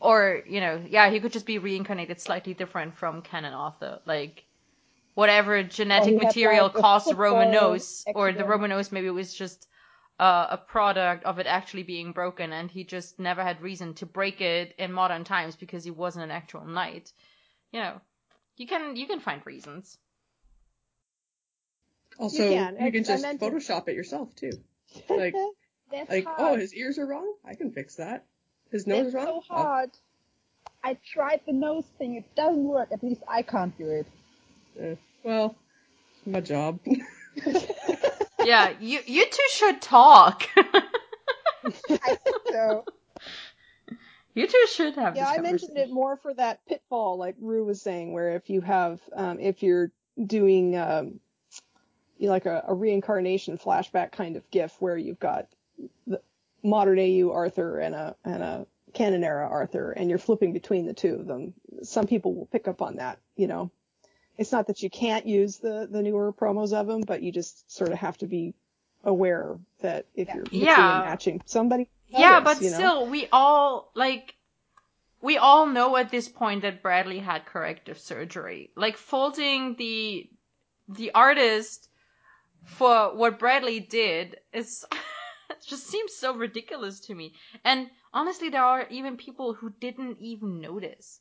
or 0.00 0.42
you 0.46 0.60
know, 0.60 0.82
yeah, 0.88 1.10
he 1.10 1.20
could 1.20 1.32
just 1.32 1.46
be 1.46 1.58
reincarnated 1.58 2.20
slightly 2.20 2.54
different 2.54 2.96
from 2.96 3.22
canon 3.22 3.54
author, 3.54 4.00
like. 4.06 4.44
Whatever 5.14 5.62
genetic 5.64 6.06
he 6.08 6.14
had, 6.14 6.22
material 6.24 6.66
like, 6.66 6.74
caused 6.74 7.10
the 7.10 7.16
Roman 7.16 7.50
nose, 7.50 8.04
or 8.14 8.26
the 8.26 8.30
accident. 8.30 8.48
Roman 8.48 8.70
nose 8.70 8.92
maybe 8.92 9.10
was 9.10 9.34
just 9.34 9.66
uh, 10.20 10.46
a 10.50 10.56
product 10.56 11.24
of 11.24 11.38
it 11.40 11.46
actually 11.46 11.82
being 11.82 12.12
broken, 12.12 12.52
and 12.52 12.70
he 12.70 12.84
just 12.84 13.18
never 13.18 13.42
had 13.42 13.60
reason 13.60 13.92
to 13.94 14.06
break 14.06 14.40
it 14.40 14.74
in 14.78 14.92
modern 14.92 15.24
times 15.24 15.56
because 15.56 15.84
he 15.84 15.90
wasn't 15.90 16.24
an 16.24 16.30
actual 16.30 16.64
knight. 16.64 17.12
You 17.72 17.80
know, 17.80 18.00
you 18.56 18.66
can 18.68 18.96
you 18.96 19.06
can 19.06 19.20
find 19.20 19.44
reasons. 19.44 19.98
Also, 22.18 22.44
You 22.44 22.50
you 22.50 22.54
can. 22.56 22.76
can, 22.76 22.84
I- 22.84 22.86
I 22.86 22.90
just 22.90 23.22
meant 23.22 23.40
to- 23.40 23.46
Photoshop 23.50 23.88
it 23.88 23.96
yourself 23.96 24.34
too. 24.36 24.52
Like, 25.08 25.34
like, 26.08 26.24
hard. 26.24 26.36
oh, 26.38 26.56
his 26.56 26.72
ears 26.72 26.98
are 26.98 27.06
wrong. 27.06 27.34
I 27.44 27.56
can 27.56 27.72
fix 27.72 27.96
that. 27.96 28.26
His 28.70 28.86
nose 28.86 28.98
That's 28.98 29.08
is 29.08 29.14
wrong. 29.14 29.40
so 29.48 29.54
I'll- 29.54 29.62
hard. 29.62 29.90
I 30.82 30.96
tried 31.12 31.40
the 31.46 31.52
nose 31.52 31.84
thing. 31.98 32.14
It 32.14 32.24
doesn't 32.34 32.64
work. 32.64 32.88
At 32.90 33.02
least 33.02 33.22
I 33.28 33.42
can't 33.42 33.76
do 33.76 33.88
it. 33.90 34.06
eh, 34.78 34.94
well, 35.22 35.54
my 36.24 36.40
job. 36.40 36.78
yeah, 38.44 38.72
you 38.80 39.00
you 39.04 39.26
two 39.26 39.48
should 39.50 39.82
talk. 39.82 40.48
I 40.56 41.70
think 42.16 42.36
so. 42.50 42.84
you 44.34 44.46
two 44.46 44.66
should 44.72 44.94
have. 44.94 45.16
Yeah, 45.16 45.28
this 45.30 45.38
I 45.38 45.42
mentioned 45.42 45.76
it 45.76 45.90
more 45.90 46.16
for 46.16 46.32
that 46.34 46.64
pitfall, 46.66 47.18
like 47.18 47.36
Rue 47.40 47.64
was 47.64 47.82
saying, 47.82 48.12
where 48.14 48.30
if 48.36 48.48
you 48.48 48.62
have, 48.62 49.00
um, 49.14 49.38
if 49.38 49.62
you're 49.62 49.90
doing, 50.26 50.76
um, 50.78 51.20
you 52.18 52.26
know, 52.26 52.32
like 52.32 52.46
a, 52.46 52.64
a 52.68 52.74
reincarnation 52.74 53.58
flashback 53.58 54.12
kind 54.12 54.36
of 54.36 54.50
GIF, 54.50 54.76
where 54.80 54.96
you've 54.96 55.20
got 55.20 55.46
the 56.06 56.22
modern 56.62 56.98
AU 56.98 57.30
Arthur 57.32 57.78
and 57.78 57.94
a 57.94 58.16
and 58.24 58.42
a 58.42 58.66
canon 58.92 59.24
era 59.24 59.48
Arthur, 59.48 59.92
and 59.92 60.10
you're 60.10 60.18
flipping 60.18 60.52
between 60.52 60.86
the 60.86 60.94
two 60.94 61.14
of 61.14 61.26
them. 61.26 61.54
Some 61.82 62.06
people 62.06 62.34
will 62.34 62.46
pick 62.46 62.68
up 62.68 62.82
on 62.82 62.96
that, 62.96 63.18
you 63.36 63.46
know. 63.46 63.70
It's 64.38 64.52
not 64.52 64.66
that 64.68 64.82
you 64.82 64.90
can't 64.90 65.26
use 65.26 65.58
the 65.58 65.86
the 65.90 66.02
newer 66.02 66.32
promos 66.32 66.72
of 66.72 66.86
them, 66.86 67.02
but 67.02 67.22
you 67.22 67.30
just 67.32 67.70
sort 67.70 67.92
of 67.92 67.98
have 67.98 68.16
to 68.18 68.26
be 68.26 68.54
aware 69.04 69.58
that 69.80 70.06
if 70.14 70.28
you're 70.34 70.44
Yeah. 70.50 71.02
matching 71.04 71.42
somebody. 71.46 71.88
Yeah, 72.08 72.40
but 72.40 72.60
you 72.60 72.70
know? 72.70 72.76
still, 72.76 73.06
we 73.06 73.28
all 73.32 73.90
like 73.94 74.34
we 75.22 75.36
all 75.36 75.66
know 75.66 75.96
at 75.96 76.10
this 76.10 76.28
point 76.28 76.62
that 76.62 76.82
Bradley 76.82 77.18
had 77.18 77.44
corrective 77.46 77.98
surgery. 77.98 78.70
Like 78.74 78.96
faulting 78.96 79.76
the 79.76 80.28
the 80.88 81.12
artist 81.12 81.88
for 82.64 83.14
what 83.14 83.38
Bradley 83.38 83.80
did 83.80 84.38
is 84.52 84.84
it 85.50 85.58
just 85.66 85.86
seems 85.86 86.14
so 86.14 86.34
ridiculous 86.34 87.00
to 87.00 87.14
me. 87.14 87.32
And 87.64 87.88
honestly, 88.12 88.48
there 88.48 88.64
are 88.64 88.86
even 88.90 89.16
people 89.16 89.54
who 89.54 89.70
didn't 89.80 90.18
even 90.20 90.60
notice. 90.60 91.20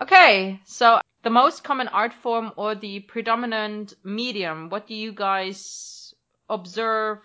Okay, 0.00 0.60
so 0.64 1.00
the 1.22 1.30
most 1.30 1.62
common 1.64 1.88
art 1.88 2.12
form 2.12 2.52
or 2.56 2.74
the 2.74 3.00
predominant 3.00 3.94
medium, 4.04 4.68
what 4.68 4.86
do 4.86 4.94
you 4.94 5.12
guys 5.12 6.14
observe? 6.48 7.18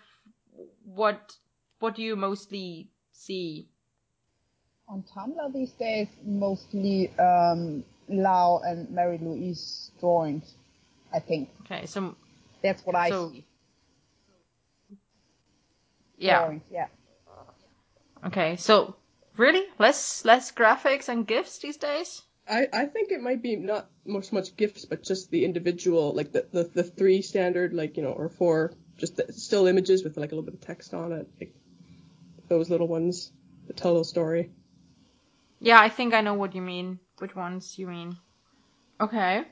What 0.84 1.32
what 1.80 1.94
do 1.94 2.02
you 2.02 2.16
mostly 2.16 2.88
see? 3.12 3.68
On 4.88 5.02
Tumblr 5.14 5.52
these 5.52 5.72
days, 5.72 6.08
mostly 6.24 7.10
um, 7.18 7.84
Lau 8.08 8.60
and 8.64 8.90
Mary 8.90 9.18
Louise 9.20 9.90
drawings, 10.00 10.54
I 11.12 11.18
think. 11.20 11.50
Okay, 11.62 11.86
so 11.86 12.16
That's 12.62 12.84
what 12.84 12.96
I 12.96 13.10
So- 13.10 13.30
see. 13.30 13.44
Yeah. 16.18 16.38
Drawings, 16.40 16.62
yeah. 16.70 16.86
Okay, 18.24 18.56
so 18.56 18.96
really 19.36 19.64
less 19.78 20.24
less 20.24 20.52
graphics 20.52 21.08
and 21.08 21.26
gifs 21.26 21.58
these 21.58 21.76
days? 21.76 22.22
I, 22.48 22.66
I 22.72 22.84
think 22.86 23.12
it 23.12 23.20
might 23.20 23.42
be 23.42 23.56
not 23.56 23.90
more 24.06 24.22
so 24.22 24.34
much 24.36 24.56
gifts, 24.56 24.84
but 24.84 25.02
just 25.02 25.30
the 25.30 25.44
individual, 25.44 26.14
like 26.14 26.32
the, 26.32 26.46
the, 26.50 26.64
the 26.64 26.82
three 26.82 27.20
standard, 27.22 27.74
like, 27.74 27.96
you 27.96 28.02
know, 28.02 28.12
or 28.12 28.28
four, 28.28 28.72
just 28.96 29.16
the, 29.16 29.32
still 29.32 29.66
images 29.66 30.02
with 30.02 30.16
like 30.16 30.32
a 30.32 30.34
little 30.34 30.50
bit 30.50 30.54
of 30.54 30.60
text 30.60 30.94
on 30.94 31.12
it. 31.12 31.28
Like 31.38 31.54
those 32.48 32.70
little 32.70 32.88
ones 32.88 33.30
that 33.66 33.76
tell 33.76 34.00
a 34.00 34.04
story. 34.04 34.50
Yeah, 35.60 35.78
I 35.80 35.88
think 35.88 36.14
I 36.14 36.22
know 36.22 36.34
what 36.34 36.54
you 36.54 36.62
mean. 36.62 37.00
Which 37.18 37.36
ones 37.36 37.78
you 37.78 37.86
mean? 37.86 38.16
Okay, 39.00 39.44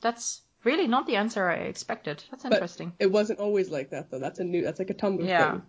that's 0.00 0.42
really 0.64 0.86
not 0.86 1.06
the 1.06 1.16
answer 1.16 1.48
I 1.48 1.54
expected. 1.56 2.22
That's 2.30 2.42
But 2.42 2.52
interesting. 2.54 2.92
it 2.98 3.10
wasn't 3.12 3.38
always 3.38 3.70
like 3.70 3.90
that 3.90 4.10
though. 4.10 4.18
That's 4.18 4.40
a 4.40 4.44
new, 4.44 4.62
that's 4.62 4.78
like 4.78 4.90
a 4.90 4.94
Tumblr 4.94 5.26
Yeah. 5.26 5.52
thing. 5.52 5.62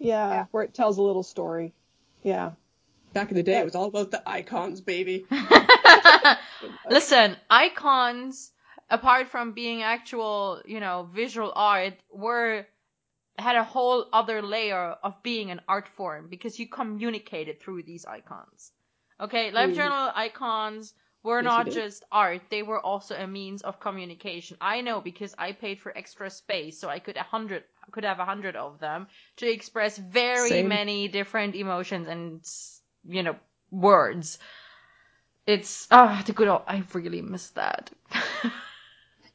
Yeah, 0.00 0.40
Yeah. 0.40 0.46
where 0.50 0.64
it 0.64 0.74
tells 0.74 0.98
a 0.98 1.02
little 1.02 1.22
story. 1.22 1.74
Yeah. 2.22 2.52
Back 3.12 3.30
in 3.30 3.36
the 3.36 3.42
day, 3.42 3.58
it 3.60 3.64
was 3.64 3.74
all 3.74 3.86
about 3.86 4.10
the 4.10 4.22
icons, 4.28 4.80
baby. 4.80 5.26
Listen, 6.88 7.36
icons, 7.50 8.52
apart 8.90 9.28
from 9.28 9.52
being 9.52 9.82
actual, 9.82 10.62
you 10.66 10.80
know, 10.80 11.08
visual 11.12 11.52
art, 11.54 11.94
were 12.10 12.66
had 13.38 13.56
a 13.56 13.64
whole 13.64 14.06
other 14.12 14.42
layer 14.42 14.96
of 15.02 15.22
being 15.22 15.50
an 15.50 15.60
art 15.68 15.88
form 15.88 16.28
because 16.28 16.58
you 16.58 16.68
communicated 16.68 17.60
through 17.60 17.82
these 17.82 18.04
icons. 18.06 18.72
Okay, 19.20 19.50
live 19.52 19.72
Mhm. 19.72 19.74
journal 19.74 20.10
icons 20.14 20.94
were 21.22 21.40
Yes, 21.40 21.56
not 21.56 21.70
just 21.70 22.04
art; 22.12 22.42
they 22.50 22.62
were 22.62 22.80
also 22.80 23.14
a 23.16 23.26
means 23.26 23.62
of 23.62 23.80
communication. 23.80 24.56
I 24.60 24.80
know 24.82 25.00
because 25.00 25.34
I 25.38 25.52
paid 25.52 25.80
for 25.80 25.96
extra 25.96 26.30
space, 26.30 26.78
so 26.80 26.88
I 26.88 26.98
could 27.00 27.16
a 27.16 27.22
hundred 27.22 27.64
could 27.90 28.04
have 28.04 28.18
a 28.20 28.24
hundred 28.24 28.56
of 28.56 28.78
them 28.80 29.08
to 29.36 29.50
express 29.50 29.98
very 29.98 30.48
Same. 30.48 30.68
many 30.68 31.08
different 31.08 31.54
emotions 31.54 32.08
and 32.08 32.44
you 33.04 33.22
know 33.22 33.36
words. 33.70 34.38
It's 35.46 35.86
ah 35.90 36.22
the 36.26 36.32
good 36.32 36.48
old. 36.48 36.62
I 36.66 36.82
really 36.94 37.22
miss 37.22 37.50
that. 37.50 37.90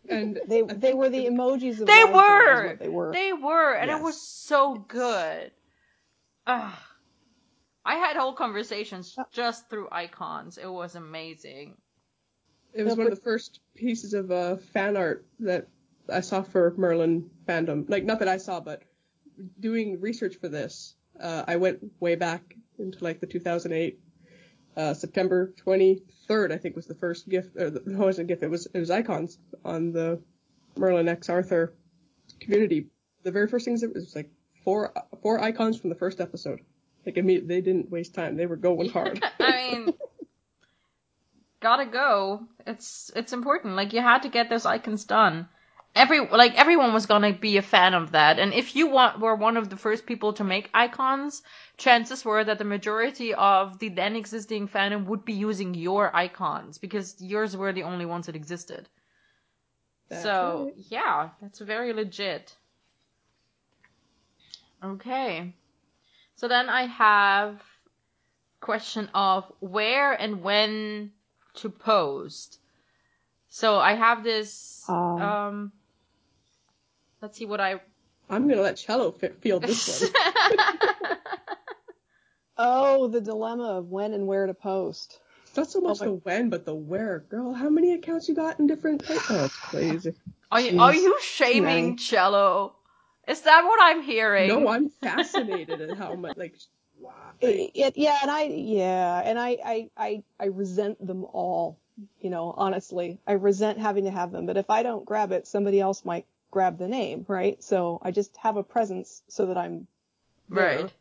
And 0.10 0.39
They 0.47 0.62
they 0.62 0.93
were 0.93 1.10
the 1.10 1.26
emojis 1.26 1.80
of 1.82 1.88
They 1.88 2.03
live 2.03 2.14
were! 2.14 2.76
they 2.80 2.89
were. 2.89 3.12
They 3.12 3.34
were, 3.34 3.74
and 3.74 3.89
it 3.91 3.99
was 3.99 4.22
so 4.22 4.76
good. 4.76 5.51
Ugh. 6.47 6.74
I 7.86 7.95
had 7.95 8.16
whole 8.18 8.34
conversations 8.34 9.18
just 9.32 9.70
through 9.70 9.89
icons. 9.91 10.58
It 10.58 10.68
was 10.68 10.95
amazing. 10.95 11.78
It 12.74 12.84
was 12.84 12.95
one 12.97 13.08
of 13.08 13.16
the 13.16 13.22
first 13.22 13.60
pieces 13.76 14.14
of 14.14 14.32
uh, 14.32 14.58
fan 14.58 14.97
art 14.97 15.26
that 15.39 15.68
I 16.12 16.22
saw 16.22 16.43
for 16.43 16.74
Merlin 16.78 17.30
fandom. 17.47 17.89
Like, 17.89 18.03
not 18.03 18.20
that 18.20 18.28
I 18.28 18.38
saw, 18.38 18.60
but 18.60 18.84
doing 19.60 19.99
research 20.01 20.36
for 20.39 20.47
this, 20.47 20.95
uh, 21.20 21.43
I 21.47 21.56
went 21.58 21.80
way 21.99 22.16
back 22.16 22.56
into 22.78 23.03
like 23.03 23.20
the 23.20 23.28
2008 23.28 23.99
uh, 24.78 24.93
September 24.93 25.53
23rd. 25.66 26.51
I 26.51 26.58
think 26.58 26.76
was 26.76 26.88
the 26.88 26.95
first 26.95 27.30
gift. 27.30 27.56
Or 27.58 27.70
the, 27.70 27.82
no, 27.86 28.03
it 28.03 28.06
wasn't 28.06 28.30
a 28.30 28.34
gift. 28.34 28.43
It 28.43 28.49
was 28.49 28.68
it 28.74 28.80
was 28.80 28.91
icons 28.91 29.38
on 29.64 29.91
the 29.91 30.22
Merlin 30.78 31.08
X 31.08 31.30
Arthur 31.30 31.76
community. 32.39 32.88
The 33.24 33.32
very 33.32 33.47
first 33.47 33.66
things 33.66 33.84
it 33.84 33.93
was 33.93 34.16
like 34.16 34.32
four 34.64 34.93
four 35.22 35.39
icons 35.39 35.80
from 35.80 35.89
the 35.89 35.95
first 35.95 36.20
episode. 36.20 36.60
Like 37.06 37.18
immediately, 37.18 37.56
they 37.56 37.62
didn't 37.62 37.89
waste 37.89 38.14
time. 38.14 38.36
They 38.36 38.45
were 38.47 38.56
going 38.56 38.89
hard. 38.97 39.24
I 39.39 39.72
mean, 39.72 39.93
gotta 41.62 41.86
go. 41.86 42.47
It's 42.66 43.12
it's 43.16 43.34
important. 43.34 43.76
Like 43.76 43.93
you 43.93 44.01
had 44.01 44.24
to 44.24 44.30
get 44.30 44.49
those 44.49 44.66
icons 44.66 45.06
done. 45.06 45.47
Every 45.96 46.20
like 46.20 46.54
everyone 46.56 46.93
was 46.93 47.06
gonna 47.08 47.34
be 47.34 47.58
a 47.58 47.62
fan 47.62 47.93
of 47.93 48.12
that, 48.12 48.39
and 48.39 48.54
if 48.54 48.76
you 48.76 48.88
want 48.88 49.20
were 49.20 49.36
one 49.36 49.58
of 49.58 49.70
the 49.70 49.78
first 49.78 50.06
people 50.06 50.34
to 50.34 50.43
make 50.43 50.70
icons, 50.74 51.41
chances 51.78 52.24
were 52.26 52.43
that 52.43 52.58
the 52.60 52.66
majority 52.66 53.34
of 53.34 53.80
the 53.80 53.89
then 53.89 54.16
existing 54.16 54.68
fandom 54.68 55.06
would 55.06 55.26
be 55.26 55.34
using 55.34 55.74
your 55.74 56.16
icons 56.16 56.78
because 56.78 57.22
yours 57.22 57.56
were 57.56 57.72
the 57.74 57.84
only 57.84 58.06
ones 58.06 58.28
that 58.28 58.36
existed. 58.36 58.89
That's 60.10 60.41
so 60.41 60.41
right. 60.41 60.74
yeah, 60.76 61.30
that's 61.41 61.60
very 61.60 61.93
legit. 61.93 62.58
Okay. 64.84 65.54
So 66.36 66.48
then 66.48 66.70
I 66.70 66.84
have 66.86 67.62
question 68.60 69.10
of 69.14 69.52
where 69.60 70.14
and 70.14 70.41
when 70.43 71.12
to 71.56 71.70
post. 71.70 72.60
So 73.50 73.78
I 73.80 73.93
have 73.93 74.24
this 74.24 74.96
Um. 74.96 75.18
um 75.18 75.72
let's 77.26 77.39
see 77.39 77.45
what 77.45 77.59
I 77.59 77.82
I'm 78.30 78.47
gonna 78.47 78.61
let 78.61 78.78
Cello 78.78 79.11
fi- 79.11 79.30
field 79.41 79.63
this 79.63 79.88
one. 80.51 80.59
Oh, 82.57 83.07
the 83.07 83.19
dilemma 83.19 83.80
of 83.80 83.89
when 83.89 84.13
and 84.13 84.28
where 84.28 84.45
to 84.45 84.53
post. 84.53 85.19
Not 85.57 85.69
so 85.69 85.82
much 85.82 85.99
my- 85.99 86.05
the 86.05 86.13
when, 86.13 86.49
but 86.49 86.65
the 86.65 86.76
where. 86.76 87.19
Girl, 87.30 87.51
how 87.53 87.69
many 87.69 87.93
accounts 87.93 88.30
you 88.30 88.36
got 88.36 88.59
in 88.59 88.67
different 88.67 89.03
places? 89.03 89.26
Oh, 89.32 89.45
it's 89.45 89.57
crazy. 89.57 90.13
Are 90.51 90.61
you, 90.61 90.80
are 90.80 90.93
you 90.93 91.17
shaming 91.19 91.63
many. 91.63 91.95
cello? 91.97 92.76
Is 93.28 93.41
that 93.41 93.63
what 93.65 93.80
I'm 93.82 94.03
hearing? 94.03 94.47
no, 94.47 94.67
I'm 94.69 94.89
fascinated 94.89 95.82
at 95.82 95.97
how 95.97 96.13
much, 96.13 96.38
like, 96.38 96.55
wow. 97.01 97.11
It, 97.41 97.71
it- 97.73 97.97
yeah, 97.97 98.19
and 98.21 98.32
I 98.32 98.43
yeah, 98.43 99.21
and 99.26 99.38
I, 99.39 99.57
I 99.65 99.89
I 99.97 100.23
I 100.39 100.45
resent 100.45 101.05
them 101.05 101.26
all. 101.26 101.78
You 102.21 102.30
know, 102.30 102.53
honestly, 102.55 103.19
I 103.28 103.34
resent 103.34 103.80
having 103.80 104.03
to 104.05 104.11
have 104.11 104.32
them. 104.32 104.45
But 104.45 104.57
if 104.57 104.69
I 104.69 104.84
don't 104.84 105.05
grab 105.05 105.32
it, 105.32 105.47
somebody 105.47 105.80
else 105.82 106.05
might 106.05 106.26
grab 106.56 106.78
the 106.78 106.88
name, 106.88 107.26
right? 107.28 107.62
So 107.62 107.99
I 108.01 108.12
just 108.12 108.38
have 108.38 108.56
a 108.56 108.64
presence 108.64 109.24
so 109.28 109.47
that 109.47 109.58
I'm 109.58 109.88
there. 110.47 110.84
Right. 110.84 110.93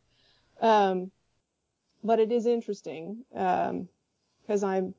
Um, 0.61 1.13
but 2.03 2.19
it 2.19 2.33
is 2.33 2.45
interesting 2.45 3.25
because 3.31 4.65
I'm 4.65 4.95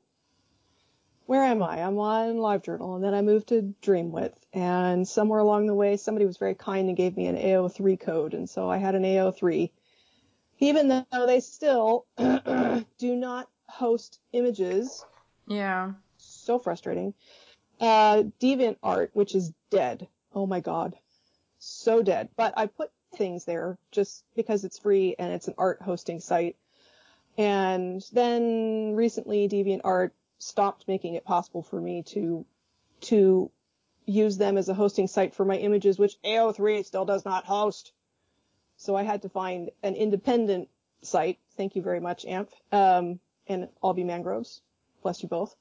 where 1.26 1.42
am 1.42 1.62
I? 1.62 1.82
I'm 1.82 1.98
on 1.98 2.36
LiveJournal, 2.36 2.94
and 2.94 3.04
then 3.04 3.12
I 3.12 3.20
moved 3.20 3.48
to 3.48 3.74
Dreamwidth, 3.82 4.38
and 4.54 5.06
somewhere 5.06 5.40
along 5.40 5.66
the 5.66 5.74
way, 5.74 5.98
somebody 5.98 6.24
was 6.24 6.38
very 6.38 6.54
kind 6.54 6.88
and 6.88 6.96
gave 6.96 7.18
me 7.18 7.26
an 7.26 7.36
AO3 7.36 8.00
code, 8.00 8.32
and 8.32 8.48
so 8.48 8.70
I 8.70 8.78
had 8.78 8.94
an 8.94 9.02
AO3, 9.02 9.70
even 10.60 10.88
though 10.88 11.26
they 11.26 11.40
still 11.40 12.06
do 12.16 13.16
not 13.16 13.50
host 13.68 14.20
images. 14.32 15.04
Yeah. 15.48 15.92
So 16.16 16.58
frustrating. 16.58 17.12
Uh, 17.78 18.22
DeviantArt, 18.40 19.10
which 19.12 19.34
is 19.34 19.52
dead. 19.70 20.08
Oh 20.36 20.46
my 20.46 20.60
god, 20.60 20.94
so 21.58 22.02
dead. 22.02 22.28
But 22.36 22.52
I 22.58 22.66
put 22.66 22.90
things 23.16 23.46
there 23.46 23.78
just 23.90 24.22
because 24.36 24.64
it's 24.64 24.78
free 24.78 25.16
and 25.18 25.32
it's 25.32 25.48
an 25.48 25.54
art 25.56 25.80
hosting 25.80 26.20
site. 26.20 26.56
And 27.38 28.04
then 28.12 28.94
recently 28.94 29.48
DeviantArt 29.48 30.10
stopped 30.38 30.86
making 30.88 31.14
it 31.14 31.24
possible 31.24 31.62
for 31.62 31.80
me 31.80 32.02
to 32.02 32.44
to 33.00 33.50
use 34.04 34.36
them 34.36 34.58
as 34.58 34.68
a 34.68 34.74
hosting 34.74 35.08
site 35.08 35.34
for 35.34 35.46
my 35.46 35.56
images, 35.56 35.98
which 35.98 36.20
AO3 36.22 36.84
still 36.84 37.06
does 37.06 37.24
not 37.24 37.46
host. 37.46 37.92
So 38.76 38.94
I 38.94 39.04
had 39.04 39.22
to 39.22 39.30
find 39.30 39.70
an 39.82 39.94
independent 39.94 40.68
site. 41.00 41.38
Thank 41.56 41.76
you 41.76 41.82
very 41.82 42.00
much, 42.00 42.26
AMP. 42.26 42.50
Um, 42.72 43.20
and 43.46 43.68
Albie 43.82 44.04
Mangroves. 44.04 44.60
Bless 45.02 45.22
you 45.22 45.30
both. 45.30 45.56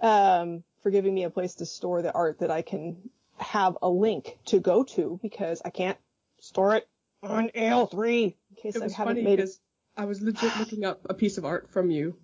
Um, 0.00 0.62
for 0.80 0.90
giving 0.90 1.12
me 1.12 1.24
a 1.24 1.30
place 1.30 1.56
to 1.56 1.66
store 1.66 2.02
the 2.02 2.12
art 2.12 2.38
that 2.38 2.52
I 2.52 2.62
can 2.62 3.10
have 3.42 3.76
a 3.82 3.88
link 3.88 4.38
to 4.46 4.58
go 4.60 4.84
to 4.84 5.18
because 5.22 5.60
I 5.64 5.70
can't 5.70 5.98
store 6.40 6.76
it 6.76 6.88
on 7.22 7.48
AO3 7.50 8.22
in 8.24 8.34
case 8.62 8.76
It 8.76 8.82
I 8.82 8.84
was 8.86 8.94
haven't 8.94 9.16
funny 9.16 9.24
made 9.24 9.40
it. 9.40 9.50
I 9.96 10.06
was 10.06 10.20
legit 10.22 10.56
looking 10.58 10.84
up 10.84 11.00
a 11.08 11.14
piece 11.14 11.36
of 11.38 11.44
art 11.44 11.70
from 11.70 11.90
you, 11.90 12.16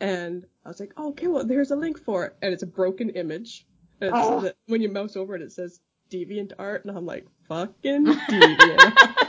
and 0.00 0.44
I 0.64 0.68
was 0.68 0.78
like, 0.80 0.92
oh, 0.96 1.08
okay, 1.10 1.26
well, 1.26 1.44
there's 1.46 1.70
a 1.70 1.76
link 1.76 1.98
for 2.04 2.26
it, 2.26 2.36
and 2.42 2.52
it's 2.52 2.62
a 2.62 2.66
broken 2.66 3.10
image. 3.10 3.66
And 4.00 4.10
it's, 4.10 4.18
Oh. 4.26 4.40
the- 4.40 4.54
when 4.66 4.82
you 4.82 4.88
mouse 4.90 5.16
over 5.16 5.34
it, 5.34 5.42
it 5.42 5.52
says 5.52 5.80
Deviant 6.10 6.52
Art, 6.58 6.84
and 6.84 6.96
I'm 6.96 7.06
like, 7.06 7.26
fucking 7.48 8.04
Deviant. 8.06 8.92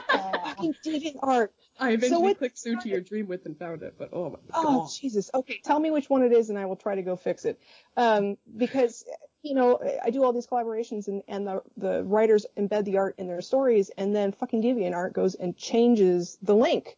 Fucking 0.55 0.75
DeviantArt. 0.85 1.49
I 1.79 1.91
eventually 1.91 2.21
what- 2.21 2.37
clicked 2.37 2.59
through 2.59 2.79
to 2.81 2.89
your 2.89 3.01
Dreamwidth 3.01 3.45
and 3.45 3.57
found 3.57 3.81
it, 3.83 3.95
but 3.97 4.09
oh 4.13 4.29
my 4.29 4.35
god. 4.51 4.53
Oh. 4.53 4.89
Jesus. 4.99 5.29
Okay, 5.33 5.59
tell 5.63 5.79
me 5.79 5.91
which 5.91 6.09
one 6.09 6.23
it 6.23 6.31
is, 6.31 6.49
and 6.49 6.57
I 6.59 6.65
will 6.65 6.75
try 6.77 6.95
to 6.95 7.01
go 7.01 7.15
fix 7.15 7.43
it. 7.45 7.59
Um, 7.97 8.37
because 8.55 9.03
you 9.45 9.53
know, 9.53 9.79
I 10.03 10.09
do 10.09 10.23
all 10.23 10.33
these 10.33 10.47
collaborations 10.47 11.07
and, 11.07 11.21
and 11.27 11.45
the, 11.45 11.61
the 11.77 12.03
writers 12.03 12.45
embed 12.57 12.85
the 12.85 12.97
art 12.97 13.15
in 13.19 13.27
their 13.27 13.41
stories 13.41 13.91
and 13.95 14.15
then 14.15 14.31
fucking 14.31 14.63
DeviantArt 14.63 15.13
goes 15.13 15.35
and 15.35 15.55
changes 15.55 16.37
the 16.41 16.55
link. 16.55 16.97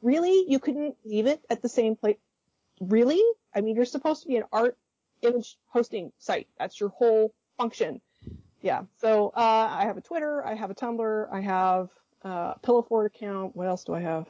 Really? 0.00 0.44
You 0.48 0.60
couldn't 0.60 0.96
leave 1.04 1.26
it 1.26 1.40
at 1.50 1.60
the 1.60 1.68
same 1.68 1.96
place? 1.96 2.16
Really? 2.80 3.20
I 3.54 3.60
mean, 3.62 3.74
you're 3.74 3.84
supposed 3.84 4.22
to 4.22 4.28
be 4.28 4.36
an 4.36 4.44
art 4.52 4.76
image 5.22 5.56
hosting 5.66 6.12
site. 6.18 6.46
That's 6.58 6.78
your 6.78 6.90
whole 6.90 7.34
function. 7.58 8.00
Yeah. 8.60 8.82
So, 9.00 9.32
uh, 9.34 9.68
I 9.70 9.84
have 9.86 9.96
a 9.96 10.02
Twitter, 10.02 10.44
I 10.44 10.54
have 10.54 10.70
a 10.70 10.74
Tumblr, 10.74 11.32
I 11.32 11.40
have 11.40 11.88
uh, 12.24 12.54
a 12.54 12.60
Pillowfort 12.62 13.06
account. 13.06 13.56
What 13.56 13.66
else 13.66 13.84
do 13.84 13.94
I 13.94 14.00
have? 14.00 14.26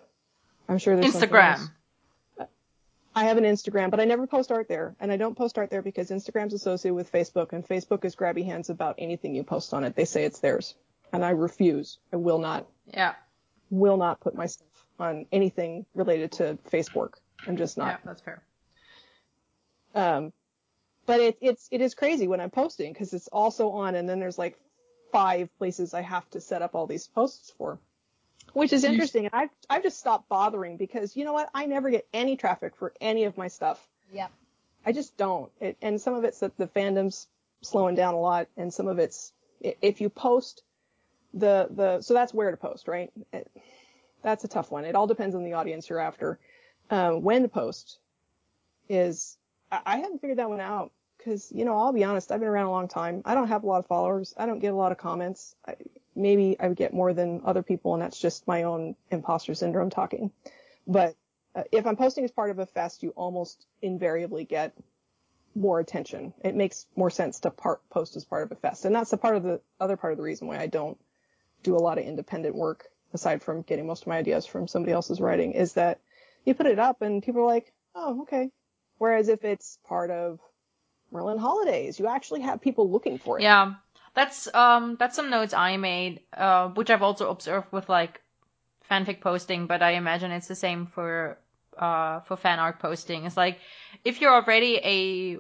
I'm 0.68 0.78
sure 0.78 0.96
there's 0.96 1.14
Instagram. 1.14 1.68
I 3.16 3.24
have 3.24 3.36
an 3.36 3.44
Instagram, 3.44 3.90
but 3.90 4.00
I 4.00 4.04
never 4.04 4.26
post 4.26 4.50
art 4.50 4.68
there. 4.68 4.96
And 4.98 5.12
I 5.12 5.16
don't 5.16 5.36
post 5.36 5.56
art 5.56 5.70
there 5.70 5.82
because 5.82 6.10
Instagram's 6.10 6.52
associated 6.52 6.94
with 6.94 7.12
Facebook 7.12 7.52
and 7.52 7.66
Facebook 7.66 8.04
is 8.04 8.16
grabby 8.16 8.44
hands 8.44 8.70
about 8.70 8.96
anything 8.98 9.34
you 9.34 9.44
post 9.44 9.72
on 9.72 9.84
it. 9.84 9.94
They 9.94 10.04
say 10.04 10.24
it's 10.24 10.40
theirs. 10.40 10.74
And 11.12 11.24
I 11.24 11.30
refuse. 11.30 11.98
I 12.12 12.16
will 12.16 12.38
not, 12.40 12.66
Yeah. 12.92 13.14
will 13.70 13.96
not 13.96 14.20
put 14.20 14.34
my 14.34 14.46
stuff 14.46 14.66
on 14.98 15.26
anything 15.30 15.86
related 15.94 16.32
to 16.32 16.58
Facebook. 16.70 17.14
I'm 17.46 17.56
just 17.56 17.78
not. 17.78 17.86
Yeah, 17.86 17.96
that's 18.04 18.22
fair. 18.22 18.42
Um, 19.94 20.32
but 21.06 21.20
it, 21.20 21.38
it's, 21.40 21.68
it 21.70 21.80
is 21.80 21.94
crazy 21.94 22.26
when 22.26 22.40
I'm 22.40 22.50
posting 22.50 22.92
because 22.92 23.12
it's 23.12 23.28
also 23.28 23.70
on 23.70 23.94
and 23.94 24.08
then 24.08 24.18
there's 24.18 24.38
like 24.38 24.58
five 25.12 25.48
places 25.58 25.94
I 25.94 26.00
have 26.00 26.28
to 26.30 26.40
set 26.40 26.62
up 26.62 26.74
all 26.74 26.86
these 26.88 27.06
posts 27.06 27.52
for. 27.56 27.78
Which 28.52 28.72
is 28.72 28.84
interesting, 28.84 29.26
and 29.26 29.34
I've 29.34 29.50
I've 29.68 29.82
just 29.82 29.98
stopped 29.98 30.28
bothering 30.28 30.76
because 30.76 31.16
you 31.16 31.24
know 31.24 31.32
what? 31.32 31.50
I 31.54 31.66
never 31.66 31.90
get 31.90 32.06
any 32.12 32.36
traffic 32.36 32.76
for 32.76 32.92
any 33.00 33.24
of 33.24 33.36
my 33.36 33.48
stuff. 33.48 33.84
Yep. 34.12 34.30
I 34.86 34.92
just 34.92 35.16
don't. 35.16 35.50
It, 35.60 35.76
and 35.82 36.00
some 36.00 36.14
of 36.14 36.24
it's 36.24 36.40
that 36.40 36.56
the 36.56 36.68
fandom's 36.68 37.26
slowing 37.62 37.94
down 37.94 38.14
a 38.14 38.20
lot, 38.20 38.48
and 38.56 38.72
some 38.72 38.86
of 38.86 38.98
it's 38.98 39.32
if 39.60 40.00
you 40.00 40.08
post 40.08 40.62
the 41.32 41.68
the 41.70 42.00
so 42.00 42.14
that's 42.14 42.32
where 42.32 42.50
to 42.50 42.56
post, 42.56 42.86
right? 42.86 43.10
It, 43.32 43.50
that's 44.22 44.44
a 44.44 44.48
tough 44.48 44.70
one. 44.70 44.84
It 44.84 44.94
all 44.94 45.06
depends 45.06 45.34
on 45.34 45.44
the 45.44 45.54
audience 45.54 45.88
you're 45.88 45.98
after. 45.98 46.38
Um, 46.90 47.22
when 47.22 47.42
to 47.42 47.48
post 47.48 47.98
is 48.88 49.36
I, 49.72 49.80
I 49.84 49.96
haven't 49.98 50.20
figured 50.20 50.38
that 50.38 50.48
one 50.48 50.60
out 50.60 50.92
because 51.18 51.50
you 51.50 51.64
know 51.64 51.76
I'll 51.76 51.92
be 51.92 52.04
honest, 52.04 52.30
I've 52.30 52.40
been 52.40 52.48
around 52.48 52.66
a 52.66 52.70
long 52.70 52.88
time. 52.88 53.22
I 53.24 53.34
don't 53.34 53.48
have 53.48 53.64
a 53.64 53.66
lot 53.66 53.78
of 53.78 53.86
followers. 53.86 54.34
I 54.36 54.46
don't 54.46 54.60
get 54.60 54.72
a 54.72 54.76
lot 54.76 54.92
of 54.92 54.98
comments. 54.98 55.56
I, 55.66 55.76
maybe 56.14 56.56
I 56.58 56.68
would 56.68 56.76
get 56.76 56.94
more 56.94 57.12
than 57.12 57.42
other 57.44 57.62
people, 57.62 57.94
and 57.94 58.02
that's 58.02 58.18
just 58.18 58.46
my 58.46 58.64
own 58.64 58.96
imposter 59.10 59.54
syndrome 59.54 59.90
talking. 59.90 60.30
But 60.86 61.14
uh, 61.54 61.64
if 61.72 61.86
I'm 61.86 61.96
posting 61.96 62.24
as 62.24 62.30
part 62.30 62.50
of 62.50 62.58
a 62.58 62.66
fest, 62.66 63.02
you 63.02 63.10
almost 63.10 63.66
invariably 63.82 64.44
get 64.44 64.74
more 65.54 65.80
attention. 65.80 66.34
It 66.44 66.54
makes 66.54 66.86
more 66.96 67.10
sense 67.10 67.40
to 67.40 67.50
part, 67.50 67.88
post 67.90 68.16
as 68.16 68.24
part 68.24 68.42
of 68.42 68.52
a 68.52 68.56
fest, 68.56 68.84
and 68.84 68.94
that's 68.94 69.10
the 69.10 69.16
part 69.16 69.36
of 69.36 69.42
the 69.42 69.60
other 69.80 69.96
part 69.96 70.12
of 70.12 70.16
the 70.16 70.24
reason 70.24 70.48
why 70.48 70.58
I 70.58 70.66
don't 70.66 70.98
do 71.62 71.76
a 71.76 71.78
lot 71.78 71.98
of 71.98 72.04
independent 72.04 72.54
work 72.54 72.86
aside 73.12 73.42
from 73.42 73.62
getting 73.62 73.86
most 73.86 74.02
of 74.02 74.08
my 74.08 74.18
ideas 74.18 74.46
from 74.46 74.68
somebody 74.68 74.92
else's 74.92 75.20
writing. 75.20 75.52
Is 75.52 75.74
that 75.74 76.00
you 76.44 76.54
put 76.54 76.66
it 76.66 76.78
up 76.78 77.02
and 77.02 77.22
people 77.22 77.42
are 77.42 77.46
like, 77.46 77.72
oh, 77.94 78.22
okay. 78.22 78.50
Whereas 78.98 79.28
if 79.28 79.44
it's 79.44 79.78
part 79.86 80.10
of 80.10 80.40
Merlin 81.10 81.38
Holidays, 81.38 81.98
you 81.98 82.06
actually 82.06 82.42
have 82.42 82.60
people 82.60 82.90
looking 82.90 83.18
for 83.18 83.38
it. 83.38 83.42
Yeah. 83.42 83.74
That's 84.14 84.52
um 84.54 84.96
that's 84.98 85.16
some 85.16 85.30
notes 85.30 85.52
I 85.52 85.76
made, 85.76 86.20
uh, 86.36 86.68
which 86.68 86.90
I've 86.90 87.02
also 87.02 87.30
observed 87.30 87.72
with 87.72 87.88
like 87.88 88.20
fanfic 88.90 89.20
posting, 89.20 89.66
but 89.66 89.82
I 89.82 89.92
imagine 89.92 90.30
it's 90.30 90.48
the 90.48 90.54
same 90.54 90.86
for 90.86 91.38
uh 91.76 92.20
for 92.20 92.36
fan 92.36 92.58
art 92.60 92.78
posting. 92.78 93.24
It's 93.24 93.36
like 93.36 93.58
if 94.04 94.20
you're 94.20 94.34
already 94.34 94.76
a 94.78 95.38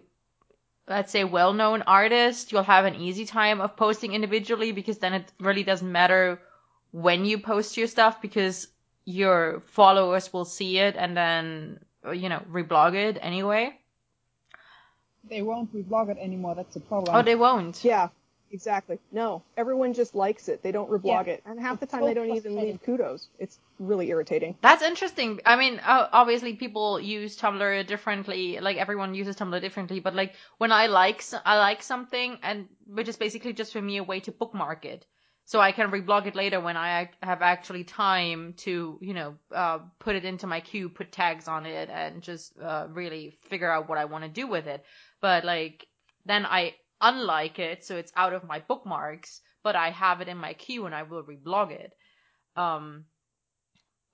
let's 0.88 1.12
say 1.12 1.24
well-known 1.24 1.82
artist, 1.82 2.52
you'll 2.52 2.62
have 2.62 2.84
an 2.84 2.96
easy 2.96 3.24
time 3.24 3.60
of 3.60 3.76
posting 3.76 4.12
individually 4.12 4.72
because 4.72 4.98
then 4.98 5.14
it 5.14 5.32
really 5.40 5.62
doesn't 5.62 5.90
matter 5.90 6.40
when 6.90 7.24
you 7.24 7.38
post 7.38 7.76
your 7.76 7.86
stuff 7.86 8.20
because 8.20 8.68
your 9.04 9.62
followers 9.66 10.32
will 10.32 10.44
see 10.44 10.78
it 10.78 10.96
and 10.96 11.16
then 11.16 11.78
you 12.12 12.28
know 12.28 12.42
reblog 12.50 12.94
it 12.94 13.18
anyway. 13.20 13.78
They 15.28 15.42
won't 15.42 15.74
reblog 15.74 16.10
it 16.10 16.18
anymore. 16.18 16.54
That's 16.54 16.74
the 16.74 16.80
problem. 16.80 17.16
Oh, 17.16 17.22
they 17.22 17.34
won't. 17.34 17.82
Yeah, 17.82 18.08
exactly. 18.54 18.98
No, 19.12 19.42
everyone 19.56 19.92
just 19.92 20.14
likes 20.14 20.48
it. 20.48 20.62
They 20.62 20.72
don't 20.72 20.88
reblog 20.88 21.26
Yeah. 21.26 21.34
it, 21.34 21.42
and 21.44 21.60
half 21.60 21.80
the 21.80 21.86
time 21.86 22.00
so 22.02 22.06
they 22.06 22.14
don't 22.14 22.34
even 22.34 22.56
leave 22.56 22.80
kudos. 22.82 23.28
It's 23.38 23.58
really 23.78 24.08
irritating. 24.08 24.56
That's 24.62 24.82
interesting. 24.82 25.40
I 25.44 25.56
mean, 25.56 25.80
uh, 25.80 26.08
obviously 26.12 26.54
people 26.54 27.00
use 27.00 27.36
Tumblr 27.36 27.86
differently. 27.86 28.60
Like 28.60 28.76
everyone 28.76 29.14
uses 29.14 29.36
Tumblr 29.36 29.60
differently. 29.60 30.00
But 30.00 30.14
like 30.14 30.34
when 30.58 30.72
I 30.72 30.86
like 30.86 31.22
I 31.44 31.58
like 31.58 31.82
something, 31.82 32.38
and 32.42 32.68
which 32.86 33.08
is 33.08 33.16
basically 33.16 33.52
just 33.52 33.72
for 33.72 33.82
me 33.82 33.98
a 33.98 34.04
way 34.04 34.20
to 34.20 34.32
bookmark 34.32 34.84
it, 34.84 35.04
so 35.44 35.60
I 35.60 35.72
can 35.72 35.90
reblog 35.90 36.26
it 36.26 36.36
later 36.36 36.60
when 36.60 36.76
I 36.76 37.10
have 37.22 37.42
actually 37.42 37.84
time 37.84 38.54
to 38.58 38.98
you 39.02 39.14
know 39.14 39.34
uh, 39.52 39.80
put 39.98 40.14
it 40.16 40.24
into 40.24 40.46
my 40.46 40.60
queue, 40.60 40.88
put 40.88 41.10
tags 41.12 41.48
on 41.48 41.66
it, 41.66 41.90
and 41.90 42.22
just 42.22 42.56
uh, 42.58 42.86
really 42.90 43.36
figure 43.50 43.70
out 43.70 43.88
what 43.88 43.98
I 43.98 44.04
want 44.06 44.24
to 44.24 44.30
do 44.30 44.46
with 44.46 44.66
it. 44.68 44.84
But 45.20 45.44
like 45.44 45.86
then 46.24 46.46
I 46.46 46.74
unlike 47.04 47.58
it, 47.58 47.84
so 47.84 47.96
it's 47.96 48.12
out 48.16 48.32
of 48.32 48.44
my 48.44 48.60
bookmarks, 48.60 49.42
but 49.62 49.76
I 49.76 49.90
have 49.90 50.20
it 50.20 50.28
in 50.28 50.38
my 50.38 50.54
queue 50.54 50.86
and 50.86 50.94
I 50.94 51.02
will 51.04 51.22
reblog 51.22 51.70
it. 51.70 51.92
Um, 52.56 53.04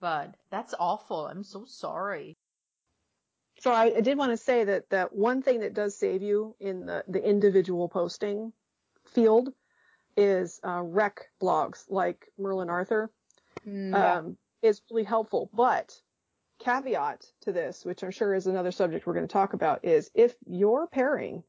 but 0.01 0.35
that's 0.51 0.75
awful. 0.79 1.27
I'm 1.27 1.45
so 1.45 1.65
sorry. 1.67 2.37
So 3.61 3.71
I, 3.71 3.93
I 3.97 4.01
did 4.01 4.19
want 4.19 4.33
to 4.33 4.37
say 4.37 4.65
that 4.65 4.91
that 4.91 5.15
one 5.15 5.43
thing 5.43 5.61
that 5.61 5.75
does 5.75 5.97
save 5.97 6.23
you 6.23 6.57
in 6.61 6.87
the 6.87 7.05
the 7.07 7.23
individual 7.23 7.89
posting 7.89 8.53
field 9.07 9.51
is 10.17 10.61
uh, 10.67 10.81
rec 10.83 11.27
blogs 11.41 11.85
like 11.89 12.27
Merlin 12.39 12.71
Arthur. 12.71 13.11
Mm, 13.67 13.93
yeah. 13.93 14.19
um, 14.19 14.37
is 14.63 14.83
really 14.91 15.05
helpful. 15.05 15.51
But 15.53 15.95
caveat 16.59 17.27
to 17.43 17.53
this, 17.53 17.85
which 17.85 18.03
I'm 18.03 18.11
sure 18.11 18.35
is 18.35 18.47
another 18.47 18.73
subject 18.73 19.07
we're 19.07 19.15
going 19.15 19.27
to 19.27 19.33
talk 19.33 19.53
about, 19.53 19.85
is 19.85 20.11
if 20.15 20.35
you're 20.47 20.87
pairing 20.87 21.43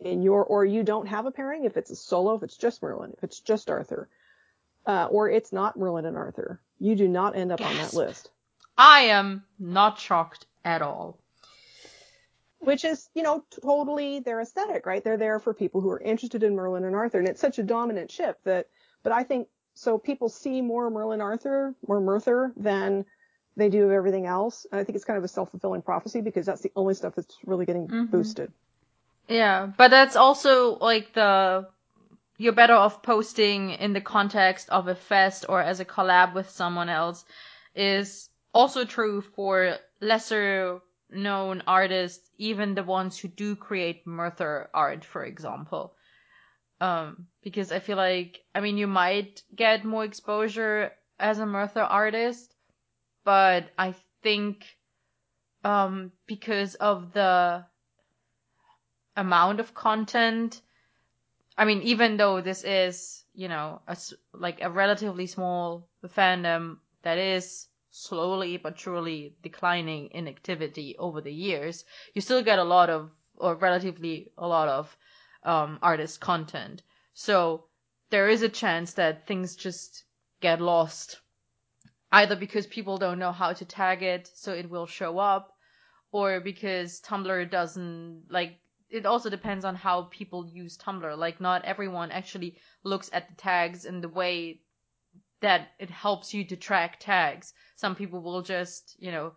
in 0.00 0.22
your, 0.22 0.44
or 0.44 0.64
you 0.64 0.82
don't 0.82 1.06
have 1.06 1.26
a 1.26 1.30
pairing, 1.30 1.64
if 1.64 1.76
it's 1.76 1.90
a 1.90 1.96
solo, 1.96 2.34
if 2.34 2.42
it's 2.42 2.56
just 2.56 2.82
Merlin, 2.82 3.12
if 3.16 3.24
it's 3.24 3.40
just 3.40 3.70
Arthur, 3.70 4.08
uh, 4.86 5.06
or 5.10 5.28
it's 5.28 5.52
not 5.52 5.76
Merlin 5.76 6.06
and 6.06 6.16
Arthur, 6.16 6.60
you 6.78 6.94
do 6.94 7.08
not 7.08 7.36
end 7.36 7.52
up 7.52 7.60
on 7.60 7.76
that 7.76 7.94
list. 7.94 8.30
I 8.76 9.00
am 9.02 9.44
not 9.58 9.98
shocked 9.98 10.46
at 10.64 10.82
all. 10.82 11.18
Which 12.60 12.84
is, 12.84 13.08
you 13.14 13.22
know, 13.22 13.44
totally 13.62 14.20
their 14.20 14.40
aesthetic, 14.40 14.84
right? 14.84 15.02
They're 15.02 15.16
there 15.16 15.38
for 15.38 15.54
people 15.54 15.80
who 15.80 15.90
are 15.90 16.00
interested 16.00 16.42
in 16.42 16.56
Merlin 16.56 16.84
and 16.84 16.96
Arthur, 16.96 17.18
and 17.18 17.28
it's 17.28 17.40
such 17.40 17.58
a 17.58 17.62
dominant 17.62 18.10
ship 18.10 18.38
that, 18.44 18.68
but 19.02 19.12
I 19.12 19.22
think, 19.22 19.48
so 19.74 19.96
people 19.96 20.28
see 20.28 20.60
more 20.60 20.90
Merlin 20.90 21.20
Arthur, 21.20 21.74
more 21.86 22.00
Merthur 22.00 22.52
than 22.56 23.04
they 23.56 23.68
do 23.68 23.84
of 23.84 23.92
everything 23.92 24.26
else. 24.26 24.66
And 24.70 24.80
I 24.80 24.84
think 24.84 24.96
it's 24.96 25.04
kind 25.04 25.18
of 25.18 25.22
a 25.24 25.28
self-fulfilling 25.28 25.82
prophecy 25.82 26.20
because 26.20 26.46
that's 26.46 26.62
the 26.62 26.72
only 26.74 26.94
stuff 26.94 27.14
that's 27.14 27.36
really 27.44 27.64
getting 27.64 27.86
Mhm. 27.86 28.10
boosted. 28.10 28.52
Yeah, 29.28 29.66
but 29.76 29.88
that's 29.90 30.16
also 30.16 30.76
like 30.78 31.12
the 31.12 31.68
you're 32.38 32.52
better 32.52 32.74
off 32.74 33.02
posting 33.02 33.70
in 33.70 33.92
the 33.92 34.00
context 34.00 34.68
of 34.70 34.88
a 34.88 34.94
fest 34.94 35.46
or 35.48 35.60
as 35.62 35.80
a 35.80 35.84
collab 35.84 36.34
with 36.34 36.50
someone 36.50 36.88
else 36.88 37.24
is 37.74 38.30
also 38.54 38.84
true 38.84 39.20
for 39.22 39.76
lesser 40.00 40.80
known 41.10 41.62
artists, 41.66 42.30
even 42.38 42.74
the 42.74 42.84
ones 42.84 43.18
who 43.18 43.28
do 43.28 43.56
create 43.56 44.06
Merthur 44.06 44.68
art, 44.74 45.04
for 45.04 45.24
example. 45.24 45.94
Um, 46.80 47.26
because 47.42 47.72
I 47.72 47.80
feel 47.80 47.96
like, 47.96 48.40
I 48.54 48.60
mean, 48.60 48.78
you 48.78 48.86
might 48.86 49.42
get 49.54 49.84
more 49.84 50.04
exposure 50.04 50.92
as 51.18 51.38
a 51.40 51.46
Merthur 51.46 51.82
artist, 51.88 52.54
but 53.24 53.70
I 53.78 53.94
think, 54.22 54.64
um, 55.64 56.12
because 56.26 56.74
of 56.76 57.12
the 57.12 57.64
amount 59.18 59.58
of 59.60 59.74
content, 59.74 60.60
I 61.56 61.64
mean, 61.64 61.82
even 61.82 62.16
though 62.16 62.40
this 62.40 62.62
is, 62.62 63.24
you 63.34 63.48
know, 63.48 63.82
a 63.86 63.96
like 64.32 64.62
a 64.62 64.70
relatively 64.70 65.26
small 65.26 65.88
fandom 66.06 66.78
that 67.02 67.18
is 67.18 67.66
slowly 67.90 68.58
but 68.58 68.78
surely 68.78 69.34
declining 69.42 70.08
in 70.12 70.28
activity 70.28 70.96
over 70.98 71.20
the 71.20 71.32
years, 71.32 71.84
you 72.14 72.20
still 72.20 72.42
get 72.42 72.60
a 72.60 72.64
lot 72.64 72.90
of, 72.90 73.10
or 73.36 73.56
relatively 73.56 74.30
a 74.38 74.46
lot 74.46 74.68
of, 74.68 74.96
um, 75.42 75.78
artist 75.82 76.20
content. 76.20 76.82
So 77.14 77.64
there 78.10 78.28
is 78.28 78.42
a 78.42 78.48
chance 78.48 78.94
that 78.94 79.26
things 79.26 79.56
just 79.56 80.04
get 80.40 80.60
lost, 80.60 81.20
either 82.12 82.36
because 82.36 82.66
people 82.68 82.98
don't 82.98 83.18
know 83.18 83.32
how 83.32 83.52
to 83.52 83.64
tag 83.64 84.02
it, 84.02 84.30
so 84.32 84.52
it 84.52 84.70
will 84.70 84.86
show 84.86 85.18
up, 85.18 85.56
or 86.12 86.40
because 86.40 87.00
Tumblr 87.00 87.50
doesn't 87.50 88.24
like 88.30 88.60
it 88.90 89.06
also 89.06 89.30
depends 89.30 89.64
on 89.64 89.74
how 89.74 90.02
people 90.02 90.46
use 90.46 90.76
Tumblr. 90.76 91.16
Like 91.16 91.40
not 91.40 91.64
everyone 91.64 92.10
actually 92.10 92.56
looks 92.84 93.10
at 93.12 93.28
the 93.28 93.34
tags 93.34 93.84
in 93.84 94.00
the 94.00 94.08
way 94.08 94.60
that 95.40 95.68
it 95.78 95.90
helps 95.90 96.34
you 96.34 96.44
to 96.44 96.56
track 96.56 96.98
tags. 96.98 97.52
Some 97.76 97.94
people 97.94 98.20
will 98.20 98.42
just, 98.42 98.96
you 98.98 99.12
know, 99.12 99.32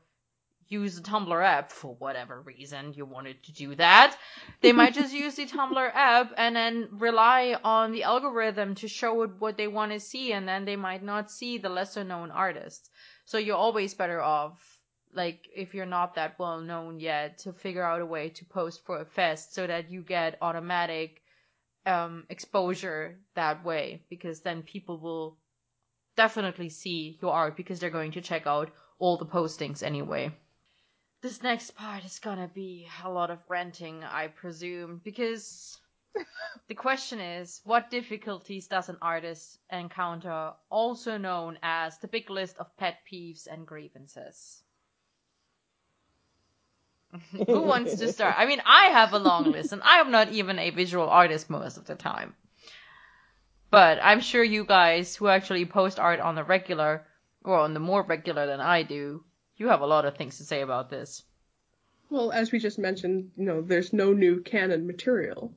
use 0.68 0.96
the 0.96 1.02
Tumblr 1.02 1.44
app 1.44 1.72
for 1.72 1.96
whatever 1.96 2.42
reason 2.42 2.94
you 2.94 3.06
wanted 3.06 3.44
to 3.44 3.52
do 3.52 3.76
that. 3.76 4.18
They 4.62 4.72
might 4.72 4.94
just 4.94 5.14
use 5.24 5.36
the 5.36 5.46
Tumblr 5.46 5.92
app 5.94 6.34
and 6.38 6.56
then 6.56 6.88
rely 6.94 7.58
on 7.64 7.92
the 7.92 8.04
algorithm 8.04 8.76
to 8.76 8.88
show 8.88 9.22
it 9.24 9.32
what 9.40 9.58
they 9.58 9.68
want 9.68 9.92
to 9.92 10.00
see, 10.00 10.32
and 10.32 10.48
then 10.48 10.64
they 10.66 10.78
might 10.78 11.04
not 11.04 11.30
see 11.30 11.58
the 11.58 11.70
lesser 11.70 12.06
known 12.06 12.32
artists. 12.32 12.90
So 13.26 13.38
you're 13.38 13.58
always 13.58 13.94
better 13.94 14.22
off, 14.22 14.80
like, 15.14 15.48
if 15.56 15.74
you're 15.74 15.86
not 15.86 16.16
that 16.16 16.38
well 16.40 16.62
known 16.62 17.00
yet, 17.00 17.40
to 17.40 17.54
figure 17.54 17.84
out 17.84 18.02
a 18.02 18.06
way 18.06 18.30
to 18.30 18.46
post 18.46 18.86
for 18.86 19.00
a 19.00 19.06
fest 19.06 19.54
so 19.54 19.68
that 19.68 19.92
you 19.92 20.02
get 20.02 20.38
automatic 20.42 21.22
um, 21.86 22.26
exposure 22.30 23.20
that 23.36 23.64
way, 23.66 24.04
because 24.10 24.42
then 24.42 24.64
people 24.64 25.00
will 25.00 25.38
definitely 26.16 26.70
see 26.70 27.18
your 27.22 27.34
art 27.34 27.56
because 27.56 27.80
they're 27.80 27.90
going 27.90 28.12
to 28.12 28.22
check 28.22 28.46
out 28.46 28.70
all 29.00 29.18
the 29.18 29.26
postings 29.26 29.82
anyway. 29.84 30.32
This 31.22 31.44
next 31.44 31.72
part 31.72 32.04
is 32.04 32.20
gonna 32.20 32.48
be 32.48 32.88
a 33.04 33.10
lot 33.10 33.30
of 33.30 33.40
ranting, 33.48 34.04
I 34.04 34.28
presume, 34.28 35.02
because 35.04 35.80
the 36.68 36.76
question 36.76 37.20
is 37.20 37.62
what 37.64 37.90
difficulties 37.92 38.68
does 38.68 38.90
an 38.90 38.98
artist 39.02 39.60
encounter, 39.72 40.54
also 40.70 41.18
known 41.18 41.60
as 41.62 41.98
the 42.00 42.08
big 42.08 42.30
list 42.30 42.58
of 42.58 42.76
pet 42.78 42.98
peeves 43.12 43.48
and 43.48 43.68
grievances? 43.68 44.64
Who 47.48 47.62
wants 47.64 47.98
to 47.98 48.08
start? 48.08 48.36
I 48.38 48.46
mean, 48.46 48.62
I 48.66 48.86
have 48.86 49.14
a 49.14 49.20
long 49.20 49.52
list, 49.52 49.72
and 49.74 49.82
I 49.84 49.98
am 49.98 50.12
not 50.12 50.32
even 50.32 50.60
a 50.60 50.70
visual 50.70 51.10
artist 51.10 51.50
most 51.50 51.78
of 51.78 51.86
the 51.86 51.96
time. 51.96 52.36
But 53.70 54.00
I'm 54.04 54.20
sure 54.22 54.44
you 54.44 54.66
guys 54.66 55.16
who 55.16 55.28
actually 55.28 55.66
post 55.66 56.00
art 56.00 56.20
on 56.20 56.36
the 56.36 56.44
regular, 56.44 57.08
or 57.44 57.58
on 57.58 57.74
the 57.74 57.80
more 57.80 58.04
regular 58.04 58.46
than 58.46 58.60
I 58.60 58.84
do, 58.84 59.24
you 59.58 59.68
have 59.70 59.82
a 59.82 59.88
lot 59.88 60.06
of 60.06 60.16
things 60.16 60.38
to 60.38 60.44
say 60.44 60.62
about 60.62 60.90
this. 60.90 61.24
Well, 62.10 62.32
as 62.32 62.52
we 62.52 62.60
just 62.60 62.78
mentioned, 62.80 63.32
you 63.38 63.46
know, 63.46 63.62
there's 63.62 63.94
no 63.94 64.14
new 64.14 64.42
canon 64.42 64.86
material. 64.88 65.54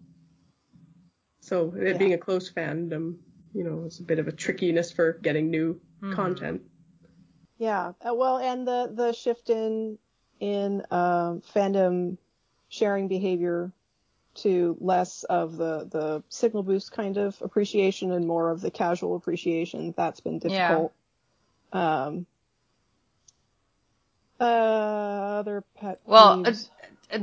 So 1.40 1.72
it 1.74 1.89
Yeah. 1.89 1.98
being 1.98 2.12
a 2.14 2.18
close 2.18 2.51
fandom, 2.51 3.18
you 3.52 3.64
know, 3.64 3.85
it's 3.85 4.01
a 4.01 4.05
bit 4.05 4.18
of 4.18 4.28
a 4.28 4.32
trickiness 4.32 4.90
for 4.90 5.12
getting 5.14 5.51
new 5.51 5.81
Mhm. 6.02 6.12
content. 6.12 6.62
Yeah. 7.59 7.93
Uh, 8.01 8.14
well, 8.14 8.39
and 8.39 8.66
the 8.66 8.90
the 8.94 9.12
shift 9.12 9.51
in 9.51 9.98
in 10.40 10.82
um, 10.90 11.43
fandom 11.55 12.19
sharing 12.69 13.09
behavior 13.09 13.73
to 14.35 14.77
less 14.81 15.24
of 15.24 15.56
the 15.56 15.86
the 15.90 16.23
signal 16.28 16.62
boost 16.62 16.93
kind 16.93 17.19
of 17.19 17.40
appreciation 17.43 18.12
and 18.12 18.27
more 18.27 18.51
of 18.51 18.61
the 18.61 18.70
casual 18.70 19.16
appreciation. 19.16 19.94
That's 19.97 20.20
been 20.20 20.39
Yeah. 20.44 20.82
difficult. 20.82 20.93
Um. 21.73 22.27
Uh, 24.40 24.44
other 25.40 25.65
pet 25.77 26.01
Well. 26.06 26.40
Uh, 26.44 26.52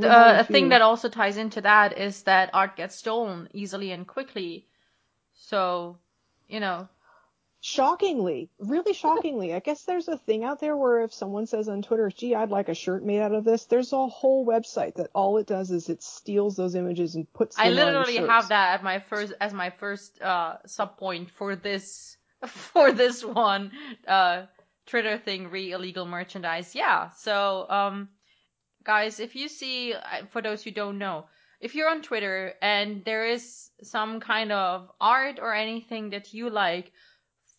have 0.03 0.19
a 0.19 0.39
a 0.39 0.43
thing 0.43 0.69
that 0.69 0.81
also 0.81 1.09
ties 1.09 1.37
into 1.37 1.61
that 1.61 1.97
is 1.97 2.23
that 2.23 2.49
art 2.53 2.75
gets 2.77 2.95
stolen 2.95 3.49
easily 3.53 3.91
and 3.91 4.07
quickly. 4.07 4.67
So, 5.33 5.97
you 6.47 6.59
know, 6.59 6.87
Shockingly, 7.63 8.49
really 8.57 8.93
shockingly, 8.93 9.53
I 9.53 9.59
guess 9.59 9.83
there's 9.83 10.07
a 10.07 10.17
thing 10.17 10.43
out 10.43 10.59
there 10.59 10.75
where 10.75 11.03
if 11.03 11.13
someone 11.13 11.45
says 11.45 11.69
on 11.69 11.83
Twitter, 11.83 12.09
gee, 12.09 12.33
I'd 12.33 12.49
like 12.49 12.69
a 12.69 12.73
shirt 12.73 13.05
made 13.05 13.21
out 13.21 13.35
of 13.35 13.43
this, 13.43 13.65
there's 13.65 13.93
a 13.93 14.07
whole 14.07 14.47
website 14.47 14.95
that 14.95 15.11
all 15.13 15.37
it 15.37 15.45
does 15.45 15.69
is 15.69 15.87
it 15.87 16.01
steals 16.01 16.55
those 16.55 16.73
images 16.73 17.13
and 17.13 17.31
puts 17.33 17.55
them 17.55 17.67
on. 17.67 17.71
I 17.71 17.75
literally 17.75 18.15
shirts. 18.15 18.31
have 18.31 18.49
that 18.49 18.73
at 18.73 18.83
my 18.83 18.97
first 18.97 19.33
as 19.39 19.53
my 19.53 19.69
first 19.69 20.19
uh 20.23 20.57
sub 20.65 20.97
point 20.97 21.29
for 21.29 21.55
this 21.55 22.17
for 22.47 22.91
this 22.91 23.23
one 23.23 23.71
uh 24.07 24.45
Twitter 24.87 25.19
thing 25.19 25.51
re 25.51 25.71
illegal 25.71 26.07
merchandise. 26.07 26.73
Yeah. 26.73 27.11
So 27.11 27.67
um 27.69 28.09
guys, 28.83 29.19
if 29.19 29.35
you 29.35 29.47
see 29.47 29.93
for 30.31 30.41
those 30.41 30.63
who 30.63 30.71
don't 30.71 30.97
know, 30.97 31.25
if 31.59 31.75
you're 31.75 31.91
on 31.91 32.01
Twitter 32.01 32.55
and 32.59 33.05
there 33.05 33.27
is 33.27 33.69
some 33.83 34.19
kind 34.19 34.51
of 34.51 34.89
art 34.99 35.37
or 35.39 35.53
anything 35.53 36.09
that 36.09 36.33
you 36.33 36.49
like, 36.49 36.91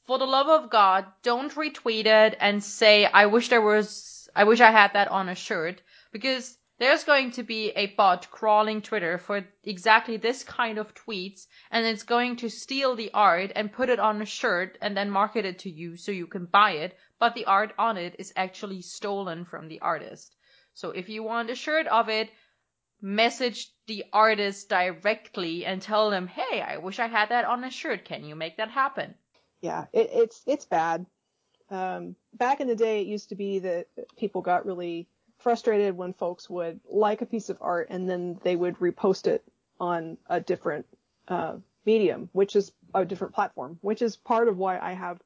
for 0.04 0.18
the 0.18 0.26
love 0.26 0.48
of 0.48 0.70
God, 0.70 1.06
don't 1.22 1.54
retweet 1.54 2.06
it 2.06 2.36
and 2.40 2.62
say 2.62 3.06
I 3.06 3.26
wish 3.26 3.48
there 3.48 3.62
was 3.62 4.28
I 4.34 4.44
wish 4.44 4.60
I 4.60 4.70
had 4.70 4.94
that 4.94 5.08
on 5.08 5.28
a 5.28 5.34
shirt 5.34 5.82
because 6.10 6.58
there's 6.78 7.04
going 7.04 7.30
to 7.32 7.44
be 7.44 7.70
a 7.70 7.86
bot 7.94 8.28
crawling 8.30 8.82
Twitter 8.82 9.16
for 9.16 9.46
exactly 9.62 10.16
this 10.16 10.42
kind 10.42 10.78
of 10.78 10.94
tweets, 10.94 11.46
and 11.70 11.86
it's 11.86 12.02
going 12.02 12.34
to 12.36 12.48
steal 12.48 12.96
the 12.96 13.12
art 13.14 13.52
and 13.54 13.72
put 13.72 13.88
it 13.88 14.00
on 14.00 14.20
a 14.20 14.26
shirt 14.26 14.78
and 14.80 14.96
then 14.96 15.08
market 15.08 15.44
it 15.44 15.60
to 15.60 15.70
you 15.70 15.96
so 15.96 16.10
you 16.10 16.26
can 16.26 16.46
buy 16.46 16.72
it, 16.72 16.98
but 17.20 17.34
the 17.34 17.44
art 17.44 17.72
on 17.78 17.96
it 17.96 18.16
is 18.18 18.32
actually 18.34 18.82
stolen 18.82 19.44
from 19.44 19.68
the 19.68 19.80
artist. 19.80 20.34
So 20.74 20.90
if 20.90 21.08
you 21.08 21.22
want 21.22 21.50
a 21.50 21.54
shirt 21.54 21.86
of 21.86 22.08
it, 22.08 22.30
message 23.00 23.70
the 23.86 24.04
artist 24.12 24.68
directly 24.68 25.64
and 25.64 25.80
tell 25.80 26.10
them, 26.10 26.26
hey, 26.26 26.60
I 26.62 26.78
wish 26.78 26.98
I 26.98 27.06
had 27.06 27.28
that 27.28 27.44
on 27.44 27.62
a 27.62 27.70
shirt. 27.70 28.04
Can 28.04 28.24
you 28.24 28.34
make 28.34 28.56
that 28.56 28.70
happen? 28.70 29.14
Yeah, 29.62 29.86
it, 29.92 30.10
it's 30.12 30.42
it's 30.46 30.64
bad. 30.66 31.06
Um, 31.70 32.16
back 32.34 32.60
in 32.60 32.68
the 32.68 32.76
day, 32.76 33.00
it 33.00 33.06
used 33.06 33.30
to 33.30 33.34
be 33.34 33.60
that 33.60 33.86
people 34.18 34.42
got 34.42 34.66
really 34.66 35.08
frustrated 35.38 35.96
when 35.96 36.12
folks 36.12 36.50
would 36.50 36.80
like 36.88 37.22
a 37.22 37.26
piece 37.26 37.48
of 37.48 37.58
art 37.60 37.88
and 37.90 38.08
then 38.08 38.38
they 38.42 38.54
would 38.54 38.78
repost 38.78 39.26
it 39.26 39.42
on 39.80 40.18
a 40.28 40.40
different 40.40 40.86
uh, 41.28 41.56
medium, 41.86 42.28
which 42.32 42.54
is 42.54 42.72
a 42.94 43.04
different 43.04 43.34
platform, 43.34 43.78
which 43.80 44.02
is 44.02 44.16
part 44.16 44.48
of 44.48 44.58
why 44.58 44.78
I 44.78 44.92
have 44.92 45.18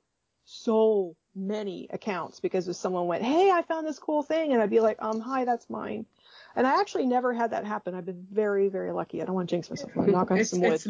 so 0.44 1.16
many 1.34 1.88
accounts 1.90 2.40
because 2.40 2.68
if 2.68 2.76
someone 2.76 3.06
went, 3.06 3.24
"Hey, 3.24 3.50
I 3.50 3.62
found 3.62 3.86
this 3.86 3.98
cool 3.98 4.22
thing," 4.22 4.52
and 4.52 4.62
I'd 4.62 4.70
be 4.70 4.80
like, 4.80 4.96
"Um, 5.00 5.20
hi, 5.20 5.44
that's 5.44 5.68
mine." 5.68 6.06
And 6.54 6.66
I 6.66 6.80
actually 6.80 7.06
never 7.06 7.32
had 7.32 7.50
that 7.50 7.64
happen. 7.64 7.94
I've 7.94 8.06
been 8.06 8.26
very, 8.30 8.68
very 8.68 8.92
lucky. 8.92 9.20
I 9.20 9.26
don't 9.26 9.34
want 9.34 9.48
to 9.48 9.54
jinx 9.54 9.68
myself. 9.68 9.92
I'm 9.96 10.06
knock 10.12 10.30
on 10.30 10.44
some 10.44 10.60
wood. 10.60 10.74
it's, 10.74 10.86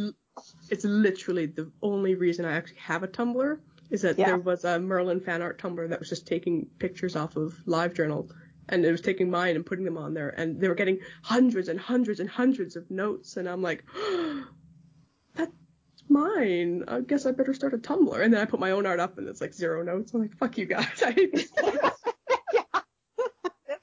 it's 0.70 0.84
literally 0.84 1.46
the 1.46 1.70
only 1.82 2.14
reason 2.14 2.44
I 2.44 2.52
actually 2.52 2.78
have 2.78 3.02
a 3.02 3.08
Tumblr 3.08 3.58
is 3.90 4.02
that 4.02 4.18
Yeah. 4.18 4.26
there 4.26 4.38
was 4.38 4.64
a 4.64 4.78
Merlin 4.78 5.20
fan 5.20 5.42
art 5.42 5.60
Tumblr 5.60 5.88
that 5.88 5.98
was 5.98 6.08
just 6.08 6.26
taking 6.26 6.66
pictures 6.78 7.16
off 7.16 7.36
of 7.36 7.54
LiveJournal 7.66 8.30
and 8.68 8.84
it 8.84 8.90
was 8.90 9.00
taking 9.00 9.30
mine 9.30 9.54
and 9.56 9.64
putting 9.64 9.84
them 9.84 9.96
on 9.96 10.12
there 10.12 10.30
and 10.30 10.60
they 10.60 10.68
were 10.68 10.74
getting 10.74 10.98
hundreds 11.22 11.68
and 11.68 11.78
hundreds 11.78 12.18
and 12.20 12.28
hundreds 12.28 12.74
of 12.76 12.90
notes 12.90 13.36
and 13.36 13.48
I'm 13.48 13.62
like, 13.62 13.84
that's 15.34 15.52
mine. 16.08 16.84
I 16.88 17.00
guess 17.00 17.26
I 17.26 17.32
better 17.32 17.54
start 17.54 17.74
a 17.74 17.78
Tumblr. 17.78 18.20
And 18.20 18.32
then 18.34 18.40
I 18.40 18.44
put 18.44 18.58
my 18.60 18.72
own 18.72 18.86
art 18.86 18.98
up 19.00 19.18
and 19.18 19.28
it's 19.28 19.40
like 19.40 19.54
zero 19.54 19.82
notes. 19.84 20.12
I'm 20.14 20.22
like, 20.22 20.36
fuck 20.36 20.58
you 20.58 20.66
guys. 20.66 20.88
I 21.06 21.12
hate 21.12 21.32
this 21.34 21.50
place. 21.52 21.78
That's 21.80 22.02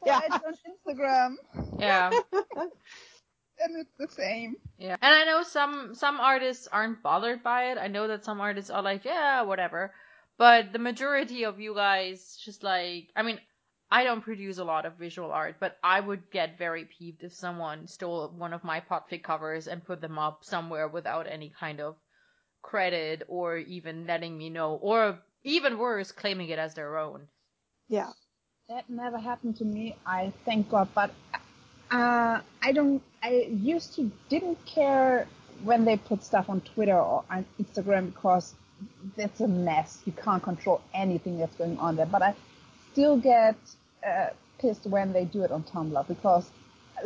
Yeah. 0.05 0.19
why 0.19 0.25
it's 0.25 0.45
on 0.45 0.53
Instagram, 0.95 1.35
Yeah. 1.79 2.11
and 3.63 3.77
it's 3.77 3.97
the 3.97 4.07
same. 4.07 4.55
Yeah. 4.77 4.97
And 5.01 5.13
I 5.15 5.25
know 5.25 5.43
some 5.43 5.95
some 5.95 6.19
artists 6.19 6.67
aren't 6.71 7.01
bothered 7.03 7.43
by 7.43 7.71
it. 7.71 7.77
I 7.77 7.87
know 7.87 8.07
that 8.07 8.25
some 8.25 8.41
artists 8.41 8.69
are 8.69 8.81
like, 8.81 9.05
yeah, 9.05 9.41
whatever. 9.41 9.93
But 10.37 10.73
the 10.73 10.79
majority 10.79 11.45
of 11.45 11.59
you 11.59 11.75
guys 11.75 12.39
just 12.43 12.63
like 12.63 13.09
I 13.15 13.23
mean, 13.23 13.39
I 13.91 14.03
don't 14.03 14.21
produce 14.21 14.57
a 14.57 14.63
lot 14.63 14.85
of 14.85 14.97
visual 14.97 15.31
art, 15.31 15.57
but 15.59 15.77
I 15.83 15.99
would 15.99 16.31
get 16.31 16.57
very 16.57 16.85
peeved 16.85 17.23
if 17.23 17.33
someone 17.33 17.87
stole 17.87 18.29
one 18.29 18.53
of 18.53 18.63
my 18.63 18.81
podfic 18.81 19.23
covers 19.23 19.67
and 19.67 19.85
put 19.85 20.01
them 20.01 20.17
up 20.17 20.43
somewhere 20.43 20.87
without 20.87 21.27
any 21.27 21.53
kind 21.59 21.79
of 21.79 21.95
credit 22.61 23.23
or 23.27 23.57
even 23.57 24.07
letting 24.07 24.37
me 24.37 24.49
know 24.49 24.75
or 24.81 25.19
even 25.43 25.77
worse, 25.77 26.11
claiming 26.11 26.49
it 26.49 26.57
as 26.59 26.73
their 26.73 26.97
own. 26.97 27.27
Yeah. 27.87 28.11
That 28.69 28.89
never 28.89 29.19
happened 29.19 29.57
to 29.57 29.65
me. 29.65 29.95
I 30.05 30.31
thank 30.45 30.69
God, 30.69 30.87
but 30.95 31.11
uh, 31.91 32.39
I 32.61 32.71
don't. 32.71 33.03
I 33.23 33.47
used 33.49 33.95
to 33.95 34.11
didn't 34.29 34.63
care 34.65 35.27
when 35.63 35.85
they 35.85 35.95
put 35.95 36.23
stuff 36.23 36.49
on 36.49 36.59
Twitter 36.61 36.97
or 36.97 37.23
on 37.31 37.45
Instagram 37.61 38.13
because 38.13 38.53
that's 39.15 39.39
a 39.39 39.47
mess. 39.47 40.01
You 40.05 40.11
can't 40.11 40.43
control 40.43 40.81
anything 40.93 41.39
that's 41.39 41.55
going 41.55 41.77
on 41.79 41.95
there. 41.95 42.05
But 42.05 42.21
I 42.21 42.35
still 42.91 43.17
get 43.17 43.55
uh, 44.05 44.27
pissed 44.59 44.85
when 44.85 45.13
they 45.13 45.23
do 45.23 45.43
it 45.43 45.51
on 45.51 45.63
Tumblr 45.63 46.05
because 46.07 46.49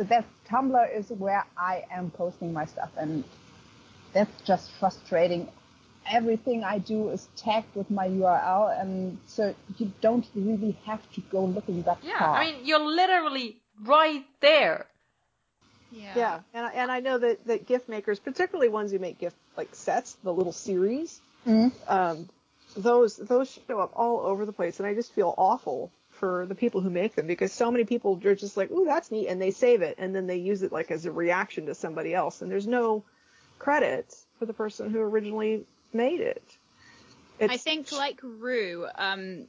that 0.00 0.24
Tumblr 0.50 0.96
is 0.98 1.10
where 1.10 1.44
I 1.56 1.84
am 1.90 2.10
posting 2.10 2.52
my 2.52 2.64
stuff, 2.66 2.90
and 2.98 3.22
that's 4.12 4.42
just 4.42 4.72
frustrating. 4.72 5.48
Everything 6.10 6.64
I 6.64 6.78
do 6.78 7.10
is 7.10 7.28
tagged 7.36 7.74
with 7.76 7.90
my 7.90 8.08
URL, 8.08 8.80
and 8.80 9.18
so 9.26 9.54
you 9.76 9.92
don't 10.00 10.26
really 10.34 10.72
have 10.84 11.02
to 11.12 11.20
go 11.20 11.44
looking 11.44 11.82
that 11.82 11.98
Yeah. 12.02 12.18
far. 12.18 12.34
I 12.36 12.46
mean, 12.52 12.64
you're 12.64 12.84
literally 12.84 13.60
right 13.84 14.24
there. 14.40 14.86
Yeah. 15.90 16.12
Yeah, 16.16 16.40
and 16.54 16.66
I, 16.66 16.70
and 16.72 16.92
I 16.92 17.00
know 17.00 17.18
that 17.18 17.46
that 17.46 17.66
gift 17.66 17.88
makers, 17.88 18.18
particularly 18.18 18.68
ones 18.68 18.92
who 18.92 18.98
make 18.98 19.18
gift 19.18 19.36
like 19.56 19.74
sets, 19.74 20.14
the 20.22 20.32
little 20.32 20.52
series, 20.52 21.20
Mhm. 21.46 21.72
um, 21.88 22.28
those 22.76 23.16
those 23.16 23.58
show 23.66 23.80
up 23.80 23.92
all 23.94 24.20
over 24.20 24.46
the 24.46 24.52
place, 24.52 24.78
and 24.80 24.86
I 24.86 24.94
just 24.94 25.12
feel 25.12 25.34
awful 25.36 25.90
for 26.10 26.46
the 26.46 26.54
people 26.54 26.80
who 26.80 26.90
make 26.90 27.14
them 27.14 27.26
because 27.26 27.52
so 27.52 27.70
many 27.70 27.84
people 27.84 28.20
are 28.24 28.34
just 28.34 28.56
like, 28.56 28.70
"Ooh, 28.70 28.84
that's 28.84 29.10
neat," 29.10 29.28
and 29.28 29.40
they 29.40 29.50
save 29.50 29.82
it, 29.82 29.96
and 29.98 30.14
then 30.14 30.26
they 30.26 30.36
use 30.36 30.62
it 30.62 30.72
like 30.72 30.90
as 30.90 31.06
a 31.06 31.12
reaction 31.12 31.66
to 31.66 31.74
somebody 31.74 32.14
else, 32.14 32.42
and 32.42 32.50
there's 32.50 32.66
no 32.66 33.04
credit 33.58 34.14
for 34.38 34.46
the 34.46 34.52
person 34.52 34.90
who 34.90 35.00
originally 35.00 35.64
made 35.92 36.20
it. 36.20 36.42
It's, 37.38 37.52
I 37.52 37.56
think 37.56 37.92
like 37.92 38.20
Rue, 38.22 38.86
um, 38.94 39.46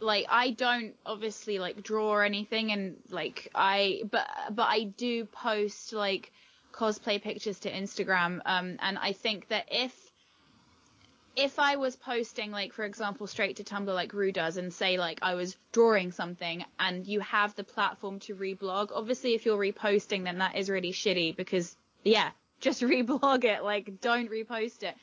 like 0.00 0.26
I 0.28 0.50
don't 0.50 0.94
obviously 1.04 1.58
like 1.58 1.82
draw 1.82 2.08
or 2.08 2.24
anything 2.24 2.72
and 2.72 2.96
like 3.10 3.50
I 3.54 4.02
but 4.10 4.28
but 4.50 4.64
I 4.68 4.84
do 4.84 5.24
post 5.26 5.92
like 5.92 6.32
cosplay 6.72 7.20
pictures 7.20 7.60
to 7.60 7.72
Instagram 7.72 8.40
um 8.44 8.76
and 8.80 8.98
I 8.98 9.12
think 9.12 9.48
that 9.48 9.66
if 9.70 9.92
if 11.36 11.58
I 11.58 11.76
was 11.76 11.96
posting 11.96 12.50
like 12.50 12.72
for 12.72 12.84
example 12.84 13.26
straight 13.26 13.56
to 13.56 13.64
Tumblr 13.64 13.94
like 13.94 14.12
Rue 14.12 14.32
does 14.32 14.56
and 14.56 14.72
say 14.72 14.98
like 14.98 15.20
I 15.22 15.34
was 15.34 15.56
drawing 15.72 16.12
something 16.12 16.64
and 16.78 17.06
you 17.06 17.20
have 17.20 17.54
the 17.54 17.64
platform 17.64 18.18
to 18.20 18.34
reblog 18.34 18.90
obviously 18.94 19.34
if 19.34 19.44
you're 19.46 19.58
reposting 19.58 20.24
then 20.24 20.38
that 20.38 20.56
is 20.56 20.70
really 20.70 20.92
shitty 20.92 21.36
because 21.36 21.76
yeah 22.04 22.30
just 22.60 22.82
reblog 22.82 23.44
it 23.44 23.62
like 23.62 24.00
don't 24.00 24.30
repost 24.30 24.82
it. 24.82 24.94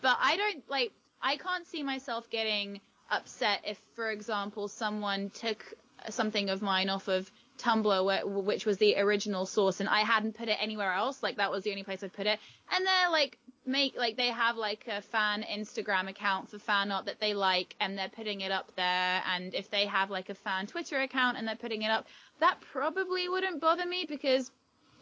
But 0.00 0.16
I 0.20 0.36
don't 0.36 0.68
like 0.68 0.92
I 1.20 1.36
can't 1.36 1.66
see 1.66 1.82
myself 1.82 2.28
getting 2.30 2.80
upset 3.12 3.60
if, 3.64 3.78
for 3.94 4.10
example, 4.10 4.66
someone 4.66 5.30
took 5.30 5.64
something 6.10 6.50
of 6.50 6.62
mine 6.62 6.88
off 6.88 7.06
of 7.08 7.30
Tumblr, 7.58 8.44
which 8.44 8.66
was 8.66 8.78
the 8.78 8.96
original 8.96 9.46
source, 9.46 9.78
and 9.78 9.88
I 9.88 10.00
hadn't 10.00 10.36
put 10.36 10.48
it 10.48 10.56
anywhere 10.60 10.92
else. 10.92 11.22
Like 11.22 11.36
that 11.36 11.50
was 11.50 11.62
the 11.62 11.70
only 11.70 11.84
place 11.84 12.02
I'd 12.02 12.12
put 12.12 12.26
it. 12.26 12.40
And 12.72 12.84
they're 12.84 13.10
like 13.10 13.38
make 13.64 13.96
like 13.96 14.16
they 14.16 14.28
have 14.28 14.56
like 14.56 14.88
a 14.88 15.02
fan 15.02 15.44
Instagram 15.48 16.08
account 16.08 16.50
for 16.50 16.58
fan 16.58 16.90
art 16.90 17.06
that 17.06 17.20
they 17.20 17.34
like, 17.34 17.76
and 17.78 17.96
they're 17.96 18.08
putting 18.08 18.40
it 18.40 18.50
up 18.50 18.74
there. 18.74 19.22
And 19.32 19.54
if 19.54 19.70
they 19.70 19.86
have 19.86 20.10
like 20.10 20.28
a 20.28 20.34
fan 20.34 20.66
Twitter 20.66 21.00
account 21.00 21.36
and 21.38 21.46
they're 21.46 21.54
putting 21.54 21.82
it 21.82 21.90
up, 21.90 22.06
that 22.40 22.60
probably 22.72 23.28
wouldn't 23.28 23.60
bother 23.60 23.86
me 23.86 24.06
because 24.08 24.50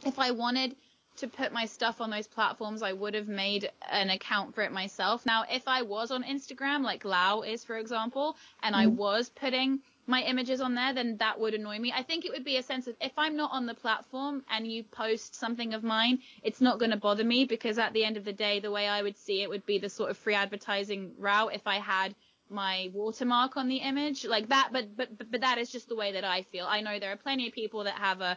if 0.04 0.18
I 0.18 0.32
wanted 0.32 0.76
to 1.20 1.28
put 1.28 1.52
my 1.52 1.66
stuff 1.66 2.01
on 2.01 2.10
those 2.10 2.26
platforms, 2.26 2.82
I 2.82 2.92
would 2.92 3.14
have 3.14 3.28
made 3.28 3.70
an 3.90 4.10
account 4.10 4.55
for 4.55 4.62
it 4.62 4.72
myself. 4.72 5.24
Now, 5.24 5.44
if 5.51 5.66
I 5.66 5.82
was 5.82 6.10
on 6.10 6.24
Instagram, 6.24 6.82
like 6.82 7.05
Lau 7.05 7.42
is, 7.42 7.64
for 7.64 7.76
example, 7.76 8.36
and 8.62 8.74
mm-hmm. 8.74 8.82
I 8.82 8.86
was 8.88 9.28
putting 9.28 9.80
my 10.06 10.22
images 10.22 10.60
on 10.60 10.74
there, 10.74 10.92
then 10.92 11.16
that 11.18 11.38
would 11.38 11.55
annoy 11.55 11.78
me. 11.78 11.92
I 11.94 12.02
think 12.02 12.24
it 12.24 12.32
would 12.32 12.44
be 12.44 12.56
a 12.56 12.62
sense 12.62 12.86
of 12.88 12.97
if 13.01 13.12
I'm 13.16 13.36
not 13.36 13.52
on 13.52 13.66
the 13.66 13.74
platform 13.74 14.42
and 14.51 14.66
you 14.66 14.82
post 14.82 15.34
something 15.34 15.72
of 15.72 15.84
mine, 15.84 16.18
it's 16.42 16.60
not 16.60 16.78
going 16.78 16.90
to 16.90 16.97
bother 16.97 17.24
me 17.24 17.44
because 17.44 17.78
at 17.78 17.92
the 17.92 18.05
end 18.05 18.16
of 18.16 18.24
the 18.24 18.32
day, 18.32 18.60
the 18.60 18.72
way 18.72 18.88
I 18.88 19.02
would 19.02 19.16
see 19.16 19.42
it 19.42 19.48
would 19.48 19.64
be 19.66 19.78
the 19.78 19.88
sort 19.88 20.10
of 20.10 20.18
free 20.18 20.34
advertising 20.34 21.12
route 21.18 21.55
if 21.55 21.66
I 21.66 21.76
had 21.76 22.14
my 22.52 22.90
watermark 22.92 23.56
on 23.56 23.68
the 23.68 23.76
image 23.76 24.24
like 24.24 24.48
that 24.48 24.70
but 24.72 24.97
but 24.97 25.30
but 25.30 25.40
that 25.40 25.56
is 25.56 25.70
just 25.70 25.88
the 25.88 25.94
way 25.94 26.12
that 26.12 26.24
I 26.24 26.42
feel. 26.42 26.66
I 26.68 26.80
know 26.80 26.98
there 26.98 27.12
are 27.12 27.16
plenty 27.16 27.47
of 27.47 27.55
people 27.55 27.84
that 27.84 27.94
have 27.94 28.20
a 28.20 28.36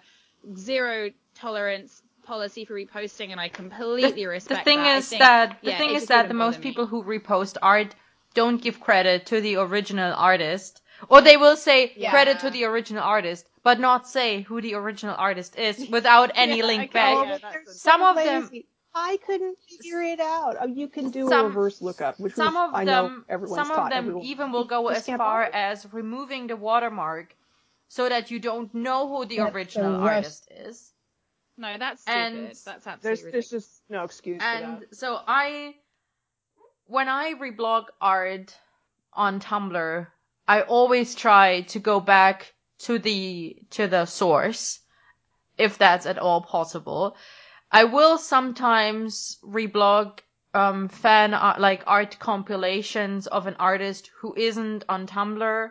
zero 0.56 1.10
tolerance 1.36 2.04
policy 2.24 2.66
for 2.66 2.74
reposting, 2.76 3.32
and 3.32 3.40
I 3.40 3.50
completely 3.50 4.12
the, 4.12 4.28
respect. 4.28 4.62
The 4.62 4.64
thing 4.64 4.80
that. 4.80 4.98
is 4.98 5.10
think, 5.10 5.20
that 5.20 5.58
the 5.62 5.72
yeah, 5.72 5.78
thing 5.78 5.96
is 5.96 6.08
that 6.08 6.28
the 6.28 6.34
most 6.34 6.60
me. 6.60 6.64
people 6.64 6.86
who 6.86 7.04
repost 7.04 7.58
art 7.62 7.96
don't 8.34 8.62
give 8.62 8.80
credit 8.80 9.28
to 9.28 9.42
the 9.42 9.58
original 9.58 10.14
artist, 10.14 10.82
or 11.10 11.22
they 11.22 11.38
will 11.38 11.56
say 11.56 11.94
yeah. 11.96 12.10
credit 12.10 12.40
to 12.40 12.50
the 12.50 12.64
original 12.66 13.04
artist, 13.04 13.46
but 13.64 13.80
not 13.80 14.08
say 14.08 14.42
who 14.42 14.62
the 14.62 14.76
original 14.76 15.16
artist 15.18 15.58
is 15.58 15.88
without 15.92 16.32
any 16.36 16.58
yeah, 16.58 16.66
link 16.66 16.94
back. 16.94 17.42
Some 17.68 18.02
of 18.02 18.16
them. 18.16 18.50
I 18.96 19.18
couldn't 19.26 19.58
figure 19.68 20.04
it 20.04 20.20
out. 20.20 20.56
Oh, 20.62 20.68
you 20.68 20.88
can 20.88 21.10
do 21.10 21.28
some, 21.28 21.46
a 21.46 21.48
reverse 21.48 21.82
lookup, 21.82 22.20
which 22.20 22.36
some 22.36 22.54
was, 22.54 22.70
of 22.70 22.76
I 22.76 22.86
them, 22.86 23.26
know 23.28 23.46
some 23.48 23.72
of 23.72 23.90
them 23.90 24.06
everyone. 24.06 24.24
even 24.24 24.52
will 24.52 24.66
go 24.66 24.90
as 24.90 25.08
far 25.08 25.44
as 25.44 25.88
removing 25.92 26.46
the 26.46 26.56
watermark, 26.56 27.36
so 27.88 28.08
that 28.08 28.30
you 28.30 28.40
don't 28.40 28.72
know 28.74 29.08
who 29.08 29.26
the 29.26 29.38
That's 29.38 29.56
original 29.56 29.94
the 29.94 29.98
artist 29.98 30.48
is. 30.52 30.93
No, 31.58 31.78
that's 31.78 32.02
stupid. 32.02 32.18
And 32.18 32.48
that's 32.48 32.88
absolutely 32.88 33.02
there's, 33.02 33.24
ridiculous. 33.24 33.50
There's 33.50 33.64
just 33.64 33.82
no 33.90 34.04
excuse 34.04 34.42
and 34.42 34.80
for 34.80 34.86
that. 34.86 34.96
so 34.96 35.20
I, 35.28 35.76
when 36.86 37.08
I 37.08 37.34
reblog 37.34 37.86
art 38.02 38.58
on 39.14 39.40
Tumblr, 39.40 40.08
I 40.48 40.62
always 40.62 41.16
try 41.16 41.62
to 41.62 41.80
go 41.80 42.00
back 42.00 42.54
to 42.80 43.00
the 43.00 43.58
to 43.72 43.88
the 43.88 44.06
source, 44.06 44.80
if 45.58 45.78
that's 45.78 46.06
at 46.06 46.18
all 46.18 46.42
possible. 46.42 47.16
I 47.72 47.86
will 47.86 48.18
sometimes 48.18 49.38
reblog 49.44 50.20
um, 50.54 50.90
fan 50.90 51.34
art, 51.34 51.60
like 51.60 51.84
art 51.88 52.18
compilations 52.20 53.28
of 53.28 53.48
an 53.48 53.56
artist 53.60 54.12
who 54.20 54.36
isn't 54.36 54.86
on 54.90 55.08
Tumblr, 55.08 55.70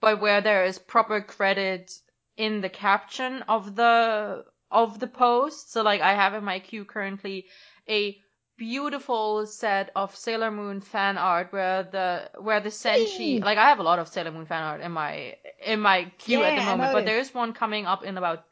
but 0.00 0.20
where 0.20 0.40
there 0.40 0.64
is 0.64 0.78
proper 0.78 1.20
credit 1.20 1.92
in 2.36 2.60
the 2.60 2.68
caption 2.68 3.42
of 3.42 3.74
the 3.76 4.44
of 4.72 4.98
the 4.98 5.06
post. 5.06 5.72
So 5.72 5.82
like 5.82 6.00
I 6.00 6.14
have 6.14 6.34
in 6.34 6.44
my 6.44 6.58
queue 6.58 6.84
currently 6.84 7.46
a 7.88 8.18
beautiful 8.56 9.46
set 9.46 9.90
of 9.96 10.14
Sailor 10.16 10.50
Moon 10.50 10.80
fan 10.80 11.18
art 11.18 11.52
where 11.52 11.82
the 11.84 12.30
where 12.40 12.60
the 12.60 12.70
Senshi 12.70 13.42
like 13.42 13.58
I 13.58 13.68
have 13.68 13.78
a 13.80 13.82
lot 13.82 13.98
of 13.98 14.08
Sailor 14.08 14.32
Moon 14.32 14.46
fan 14.46 14.62
art 14.62 14.80
in 14.80 14.92
my 14.92 15.36
in 15.64 15.80
my 15.80 16.12
queue 16.18 16.40
yeah, 16.40 16.48
at 16.48 16.56
the 16.56 16.64
moment, 16.64 16.92
but 16.92 17.04
there's 17.04 17.34
one 17.34 17.52
coming 17.52 17.86
up 17.86 18.04
in 18.04 18.18
about 18.18 18.44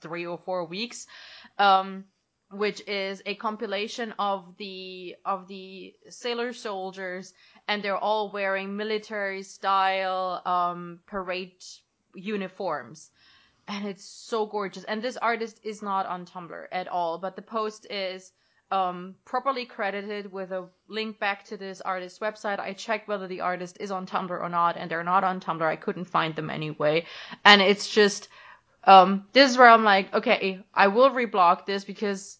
three 0.00 0.26
or 0.26 0.38
four 0.38 0.66
weeks. 0.66 1.06
Um 1.58 2.04
which 2.50 2.82
is 2.86 3.22
a 3.24 3.34
compilation 3.34 4.12
of 4.18 4.56
the 4.58 5.16
of 5.24 5.48
the 5.48 5.94
sailor 6.10 6.52
soldiers 6.52 7.32
and 7.66 7.82
they're 7.82 7.96
all 7.96 8.30
wearing 8.30 8.76
military 8.76 9.42
style 9.42 10.42
um 10.44 11.00
parade 11.06 11.54
uniforms 12.14 13.10
and 13.68 13.86
it's 13.86 14.04
so 14.04 14.46
gorgeous. 14.46 14.84
And 14.84 15.02
this 15.02 15.16
artist 15.16 15.60
is 15.62 15.82
not 15.82 16.06
on 16.06 16.26
Tumblr 16.26 16.66
at 16.72 16.88
all, 16.88 17.18
but 17.18 17.36
the 17.36 17.42
post 17.42 17.86
is 17.90 18.32
um, 18.70 19.14
properly 19.24 19.66
credited 19.66 20.32
with 20.32 20.50
a 20.50 20.66
link 20.88 21.18
back 21.18 21.44
to 21.44 21.56
this 21.56 21.80
artist's 21.82 22.18
website. 22.18 22.58
I 22.58 22.72
checked 22.72 23.06
whether 23.06 23.28
the 23.28 23.42
artist 23.42 23.76
is 23.80 23.90
on 23.90 24.06
Tumblr 24.06 24.30
or 24.30 24.48
not, 24.48 24.76
and 24.76 24.90
they're 24.90 25.04
not 25.04 25.24
on 25.24 25.40
Tumblr. 25.40 25.62
I 25.62 25.76
couldn't 25.76 26.06
find 26.06 26.34
them 26.34 26.50
anyway. 26.50 27.06
And 27.44 27.60
it's 27.60 27.88
just, 27.88 28.28
um, 28.84 29.26
this 29.32 29.50
is 29.50 29.58
where 29.58 29.68
I'm 29.68 29.84
like, 29.84 30.12
okay, 30.14 30.64
I 30.74 30.88
will 30.88 31.10
reblog 31.10 31.66
this 31.66 31.84
because 31.84 32.38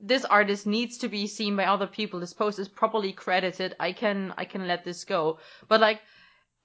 this 0.00 0.24
artist 0.24 0.66
needs 0.66 0.98
to 0.98 1.08
be 1.08 1.26
seen 1.26 1.56
by 1.56 1.64
other 1.64 1.86
people. 1.86 2.20
This 2.20 2.32
post 2.32 2.58
is 2.58 2.68
properly 2.68 3.12
credited. 3.12 3.74
I 3.78 3.92
can, 3.92 4.32
I 4.36 4.44
can 4.44 4.66
let 4.68 4.84
this 4.84 5.04
go. 5.04 5.38
But 5.68 5.80
like, 5.80 6.00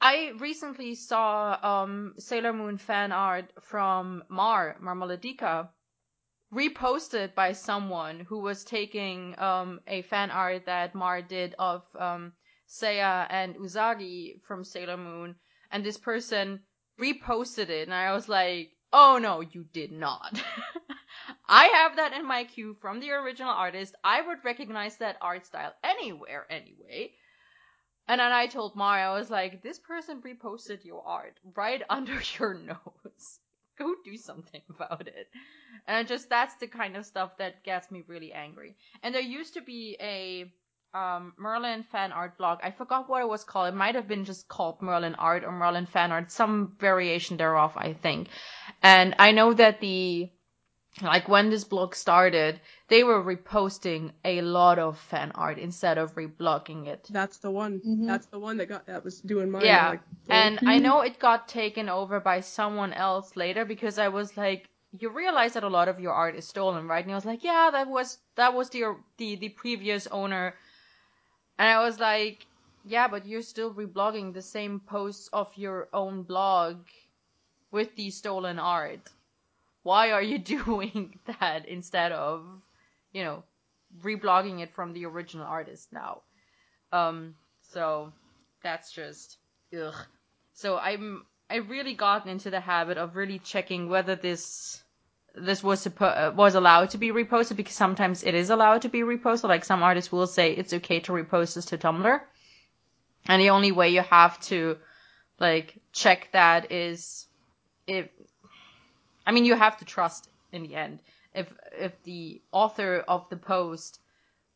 I 0.02 0.34
recently 0.38 0.96
saw 0.96 1.58
um, 1.62 2.14
Sailor 2.20 2.54
Moon 2.54 2.78
fan 2.78 3.12
art 3.12 3.52
from 3.62 4.24
Mar, 4.30 4.78
Marmaladica, 4.82 5.70
reposted 6.54 7.34
by 7.36 7.54
someone 7.54 8.20
who 8.22 8.40
was 8.40 8.64
taking 8.64 9.38
um, 9.40 9.82
a 9.88 10.04
fan 10.04 10.32
art 10.32 10.66
that 10.66 10.96
Mar 10.96 11.22
did 11.22 11.56
of 11.60 11.84
um, 11.98 12.34
Seiya 12.68 13.28
and 13.30 13.56
Usagi 13.56 14.42
from 14.44 14.64
Sailor 14.64 14.98
Moon, 14.98 15.36
and 15.72 15.84
this 15.84 15.98
person 15.98 16.64
reposted 17.00 17.70
it, 17.70 17.88
and 17.88 17.94
I 17.94 18.14
was 18.14 18.30
like, 18.30 18.72
oh 18.94 19.18
no, 19.18 19.42
you 19.42 19.66
did 19.74 19.92
not. 19.92 20.42
I 21.50 21.66
have 21.68 21.96
that 21.96 22.14
in 22.14 22.26
my 22.26 22.44
queue 22.44 22.76
from 22.82 23.00
the 23.00 23.12
original 23.12 23.52
artist. 23.52 23.96
I 24.04 24.22
would 24.22 24.46
recognize 24.46 24.98
that 24.98 25.18
art 25.22 25.46
style 25.46 25.74
anywhere 25.84 26.46
anyway. 26.50 27.14
And 28.08 28.20
then 28.20 28.32
I 28.32 28.48
told 28.48 28.76
Mari, 28.76 29.02
I 29.02 29.14
was 29.14 29.30
like, 29.30 29.62
this 29.62 29.80
person 29.80 30.22
reposted 30.22 30.86
your 30.86 31.04
art 31.06 31.40
right 31.56 31.82
under 31.90 32.20
your 32.40 32.54
nose. 32.54 33.40
Go 33.78 33.94
do 34.04 34.18
something 34.18 34.62
about 34.70 35.08
it. 35.08 35.28
And 35.88 36.08
just 36.08 36.30
that's 36.30 36.56
the 36.56 36.68
kind 36.68 36.96
of 36.96 37.06
stuff 37.06 37.38
that 37.38 37.64
gets 37.64 37.92
me 37.92 38.04
really 38.08 38.34
angry. 38.34 38.76
And 39.04 39.14
there 39.14 39.22
used 39.22 39.54
to 39.54 39.62
be 39.62 39.98
a 40.02 40.52
um, 40.94 41.34
Merlin 41.38 41.84
fan 41.84 42.12
art 42.12 42.38
blog. 42.38 42.60
I 42.64 42.72
forgot 42.72 43.10
what 43.10 43.22
it 43.22 43.30
was 43.30 43.44
called. 43.44 43.68
It 43.68 43.76
might 43.76 43.96
have 43.96 44.08
been 44.08 44.26
just 44.26 44.48
called 44.48 44.82
Merlin 44.82 45.16
Art 45.16 45.44
or 45.44 45.52
Merlin 45.52 45.86
Fan 45.86 46.12
Art, 46.12 46.32
some 46.32 46.76
variation 46.80 47.38
thereof, 47.38 47.74
I 47.76 47.94
think. 47.94 48.30
And 48.82 49.16
I 49.20 49.32
know 49.32 49.54
that 49.54 49.80
the 49.80 50.32
like 51.02 51.28
when 51.28 51.50
this 51.50 51.64
blog 51.64 51.96
started, 51.96 52.60
they 52.88 53.04
were 53.04 53.24
reposting 53.24 54.12
a 54.26 54.42
lot 54.42 54.80
of 54.80 54.98
fan 54.98 55.32
art 55.36 55.60
instead 55.60 55.98
of 55.98 56.16
reblogging 56.16 56.88
it. 56.88 57.08
That's 57.10 57.38
the 57.38 57.52
one. 57.52 57.80
Mm-hmm. 57.80 58.08
That's 58.08 58.26
the 58.28 58.40
one 58.40 58.58
that 58.58 58.68
got 58.68 58.88
that 58.88 59.04
was 59.04 59.22
doing 59.22 59.52
mine. 59.52 59.66
Yeah, 59.66 59.90
like, 59.90 60.02
and 60.30 60.60
I 60.66 60.80
know 60.80 61.02
it 61.02 61.20
got 61.20 61.48
taken 61.48 61.90
over 61.90 62.20
by 62.20 62.42
someone 62.42 62.94
else 62.94 63.36
later 63.36 63.66
because 63.66 64.00
I 64.00 64.08
was 64.08 64.36
like, 64.36 64.68
you 64.98 65.10
realize 65.10 65.54
that 65.54 65.64
a 65.64 65.70
lot 65.70 65.88
of 65.88 66.00
your 66.00 66.14
art 66.14 66.36
is 66.36 66.48
stolen, 66.48 66.88
right? 66.88 67.04
And 67.04 67.12
I 67.12 67.16
was 67.16 67.26
like, 67.26 67.44
yeah, 67.44 67.70
that 67.72 67.88
was 67.88 68.18
that 68.36 68.54
was 68.54 68.70
the 68.70 68.96
the 69.18 69.36
the 69.36 69.50
previous 69.50 70.08
owner, 70.08 70.56
and 71.60 71.70
I 71.70 71.84
was 71.84 72.00
like, 72.00 72.46
yeah, 72.86 73.08
but 73.08 73.26
you're 73.28 73.42
still 73.44 73.74
reblogging 73.74 74.34
the 74.34 74.42
same 74.42 74.80
posts 74.80 75.30
of 75.32 75.52
your 75.56 75.90
own 75.94 76.24
blog 76.24 76.78
with 77.70 77.96
the 77.96 78.10
stolen 78.10 78.58
art 78.58 79.10
why 79.88 80.12
are 80.12 80.22
you 80.22 80.38
doing 80.58 81.18
that 81.40 81.66
instead 81.66 82.12
of, 82.12 82.46
you 83.14 83.24
know, 83.24 83.44
reblogging 84.04 84.60
it 84.60 84.76
from 84.76 84.92
the 84.92 85.06
original 85.06 85.48
artist 85.48 85.88
now? 85.94 86.22
Um, 86.92 87.36
so 87.72 88.12
that's 88.62 88.92
just 88.92 89.38
ugh. 89.74 89.96
So 90.54 90.78
I'm 90.78 91.26
I 91.50 91.58
really 91.58 91.94
gotten 91.94 92.30
into 92.30 92.50
the 92.50 92.60
habit 92.60 92.98
of 92.98 93.16
really 93.16 93.40
checking 93.40 93.88
whether 93.88 94.16
this 94.16 94.84
this 95.36 95.64
was 95.64 95.86
suppo- 95.86 96.18
uh, 96.18 96.32
was 96.36 96.56
allowed 96.56 96.90
to 96.90 96.98
be 96.98 97.12
reposted 97.12 97.56
because 97.56 97.76
sometimes 97.76 98.24
it 98.24 98.36
is 98.36 98.50
allowed 98.50 98.82
to 98.82 98.90
be 98.90 99.02
reposted. 99.02 99.48
Like 99.48 99.64
some 99.64 99.84
artists 99.84 100.12
will 100.12 100.28
say 100.28 100.52
it's 100.52 100.74
okay 100.74 101.00
to 101.02 101.14
repost 101.14 101.56
this 101.56 101.66
to 101.68 101.78
Tumblr, 101.78 102.20
and 103.28 103.42
the 103.42 103.52
only 103.52 103.72
way 103.72 103.90
you 103.90 104.02
have 104.02 104.38
to 104.52 104.78
like 105.40 105.78
check 105.94 106.30
that 106.34 106.72
is 106.74 107.28
if 107.88 108.10
I 109.28 109.32
mean 109.32 109.46
you 109.46 109.56
have 109.56 109.78
to 109.78 109.86
trust 109.86 110.30
in 110.52 110.64
the 110.64 110.76
end. 110.76 111.00
If 111.36 111.54
if 111.78 111.94
the 112.04 112.42
author 112.52 113.04
of 113.08 113.30
the 113.30 113.38
post 113.38 114.00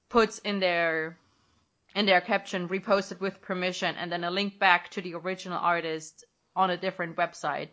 puts 0.10 0.40
in 0.40 0.60
their 0.60 1.18
in 1.94 2.06
their 2.06 2.22
caption 2.22 2.70
reposted 2.70 3.20
with 3.20 3.42
permission 3.42 3.96
and 3.98 4.12
then 4.12 4.24
a 4.24 4.32
link 4.32 4.58
back 4.60 4.90
to 4.92 5.02
the 5.02 5.14
original 5.16 5.60
artist 5.60 6.26
on 6.56 6.70
a 6.70 6.78
different 6.78 7.18
website, 7.18 7.70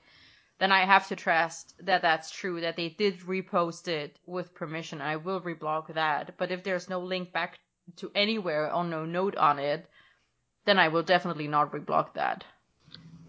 then 0.58 0.72
I 0.72 0.84
have 0.84 1.06
to 1.08 1.16
trust 1.16 1.74
that 1.86 2.02
that's 2.02 2.30
true, 2.30 2.60
that 2.62 2.76
they 2.76 2.88
did 2.88 3.20
repost 3.20 3.86
it 3.86 4.18
with 4.26 4.54
permission. 4.54 5.00
I 5.00 5.16
will 5.16 5.40
reblog 5.40 5.94
that. 5.94 6.36
But 6.36 6.50
if 6.50 6.64
there's 6.64 6.88
no 6.90 7.00
link 7.00 7.32
back 7.32 7.58
to 7.96 8.10
anywhere 8.14 8.74
or 8.74 8.84
no 8.84 9.04
note 9.04 9.36
on 9.36 9.58
it, 9.60 9.86
then 10.64 10.78
I 10.78 10.88
will 10.88 11.04
definitely 11.04 11.48
not 11.48 11.72
reblog 11.72 12.14
that. 12.14 12.44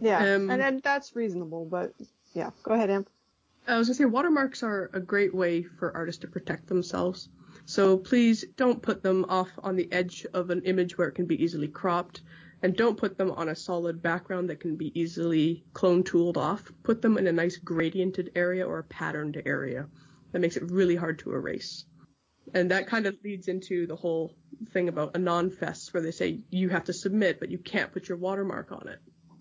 Yeah, 0.01 0.17
Um, 0.17 0.49
and, 0.49 0.61
and 0.61 0.81
that's 0.81 1.15
reasonable, 1.15 1.65
but 1.65 1.93
yeah, 2.33 2.49
go 2.63 2.73
ahead, 2.73 2.89
Em. 2.89 3.05
I 3.69 3.77
was 3.77 3.87
gonna 3.87 3.95
say 3.95 4.05
watermarks 4.05 4.63
are 4.63 4.89
a 4.93 4.99
great 4.99 5.33
way 5.33 5.61
for 5.61 5.95
artists 5.95 6.21
to 6.21 6.27
protect 6.27 6.65
themselves. 6.65 7.29
So 7.65 7.97
please 7.97 8.43
don't 8.57 8.81
put 8.81 9.03
them 9.03 9.25
off 9.29 9.51
on 9.59 9.75
the 9.75 9.87
edge 9.91 10.25
of 10.33 10.49
an 10.49 10.63
image 10.63 10.97
where 10.97 11.07
it 11.07 11.13
can 11.13 11.27
be 11.27 11.43
easily 11.43 11.67
cropped, 11.67 12.21
and 12.63 12.75
don't 12.75 12.97
put 12.97 13.15
them 13.15 13.29
on 13.29 13.47
a 13.47 13.55
solid 13.55 14.01
background 14.01 14.49
that 14.49 14.59
can 14.59 14.75
be 14.75 14.91
easily 14.99 15.63
clone 15.73 16.03
tooled 16.03 16.35
off. 16.35 16.71
Put 16.81 17.03
them 17.03 17.19
in 17.19 17.27
a 17.27 17.31
nice 17.31 17.59
gradiented 17.59 18.29
area 18.33 18.65
or 18.65 18.79
a 18.79 18.83
patterned 18.83 19.39
area. 19.45 19.87
That 20.31 20.39
makes 20.39 20.57
it 20.57 20.71
really 20.71 20.95
hard 20.95 21.19
to 21.19 21.33
erase. 21.33 21.85
And 22.55 22.71
that 22.71 22.87
kind 22.87 23.05
of 23.05 23.17
leads 23.23 23.49
into 23.49 23.85
the 23.85 23.95
whole 23.95 24.33
thing 24.71 24.89
about 24.89 25.15
anon 25.15 25.51
fests 25.51 25.93
where 25.93 26.01
they 26.01 26.09
say 26.09 26.39
you 26.49 26.69
have 26.69 26.85
to 26.85 26.93
submit, 26.93 27.39
but 27.39 27.51
you 27.51 27.59
can't 27.59 27.91
put 27.91 28.09
your 28.09 28.17
watermark 28.17 28.71
on 28.71 28.87
it. 28.87 28.99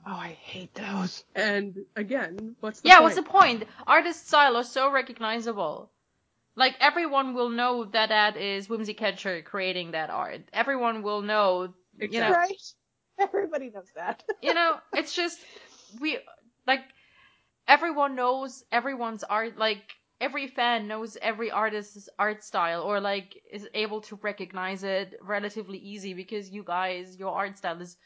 Oh, 0.09 0.15
I 0.17 0.31
hate 0.31 0.75
those. 0.75 1.25
And 1.37 1.85
again, 1.97 2.57
what's 2.61 2.81
the 2.81 2.89
yeah, 2.89 2.97
point? 2.97 3.03
what's 3.03 3.17
the 3.17 3.23
point? 3.23 3.65
Artist 3.87 4.27
style 4.29 4.57
are 4.57 4.65
so 4.65 4.91
recognizable. 4.91 5.93
Like 6.57 6.77
everyone 6.81 7.35
will 7.35 7.51
know 7.51 7.85
that 7.85 8.09
that 8.11 8.37
is 8.37 8.69
Whimsy 8.69 8.95
Catcher 8.95 9.43
creating 9.43 9.93
that 9.93 10.11
art. 10.11 10.43
Everyone 10.53 11.03
will 11.03 11.23
know, 11.23 11.75
you 12.01 12.21
know, 12.21 12.33
Right? 12.33 12.63
Everybody 13.19 13.71
knows 13.71 13.91
that. 13.97 14.25
you 14.43 14.55
know, 14.55 14.79
it's 14.95 15.15
just 15.15 15.41
we 16.01 16.19
like 16.67 16.81
everyone 17.69 18.17
knows 18.17 18.65
everyone's 18.73 19.25
art. 19.25 19.59
Like 19.59 19.97
every 20.21 20.49
fan 20.49 20.89
knows 20.89 21.17
every 21.21 21.51
artist's 21.51 22.09
art 22.19 22.45
style, 22.45 22.83
or 22.83 23.01
like 23.01 23.43
is 23.53 23.69
able 23.75 24.01
to 24.03 24.17
recognize 24.23 24.85
it 24.85 25.19
relatively 25.23 25.79
easy 25.79 26.15
because 26.15 26.51
you 26.51 26.65
guys, 26.65 27.17
your 27.19 27.33
art 27.35 27.59
style 27.59 27.81
is 27.81 27.97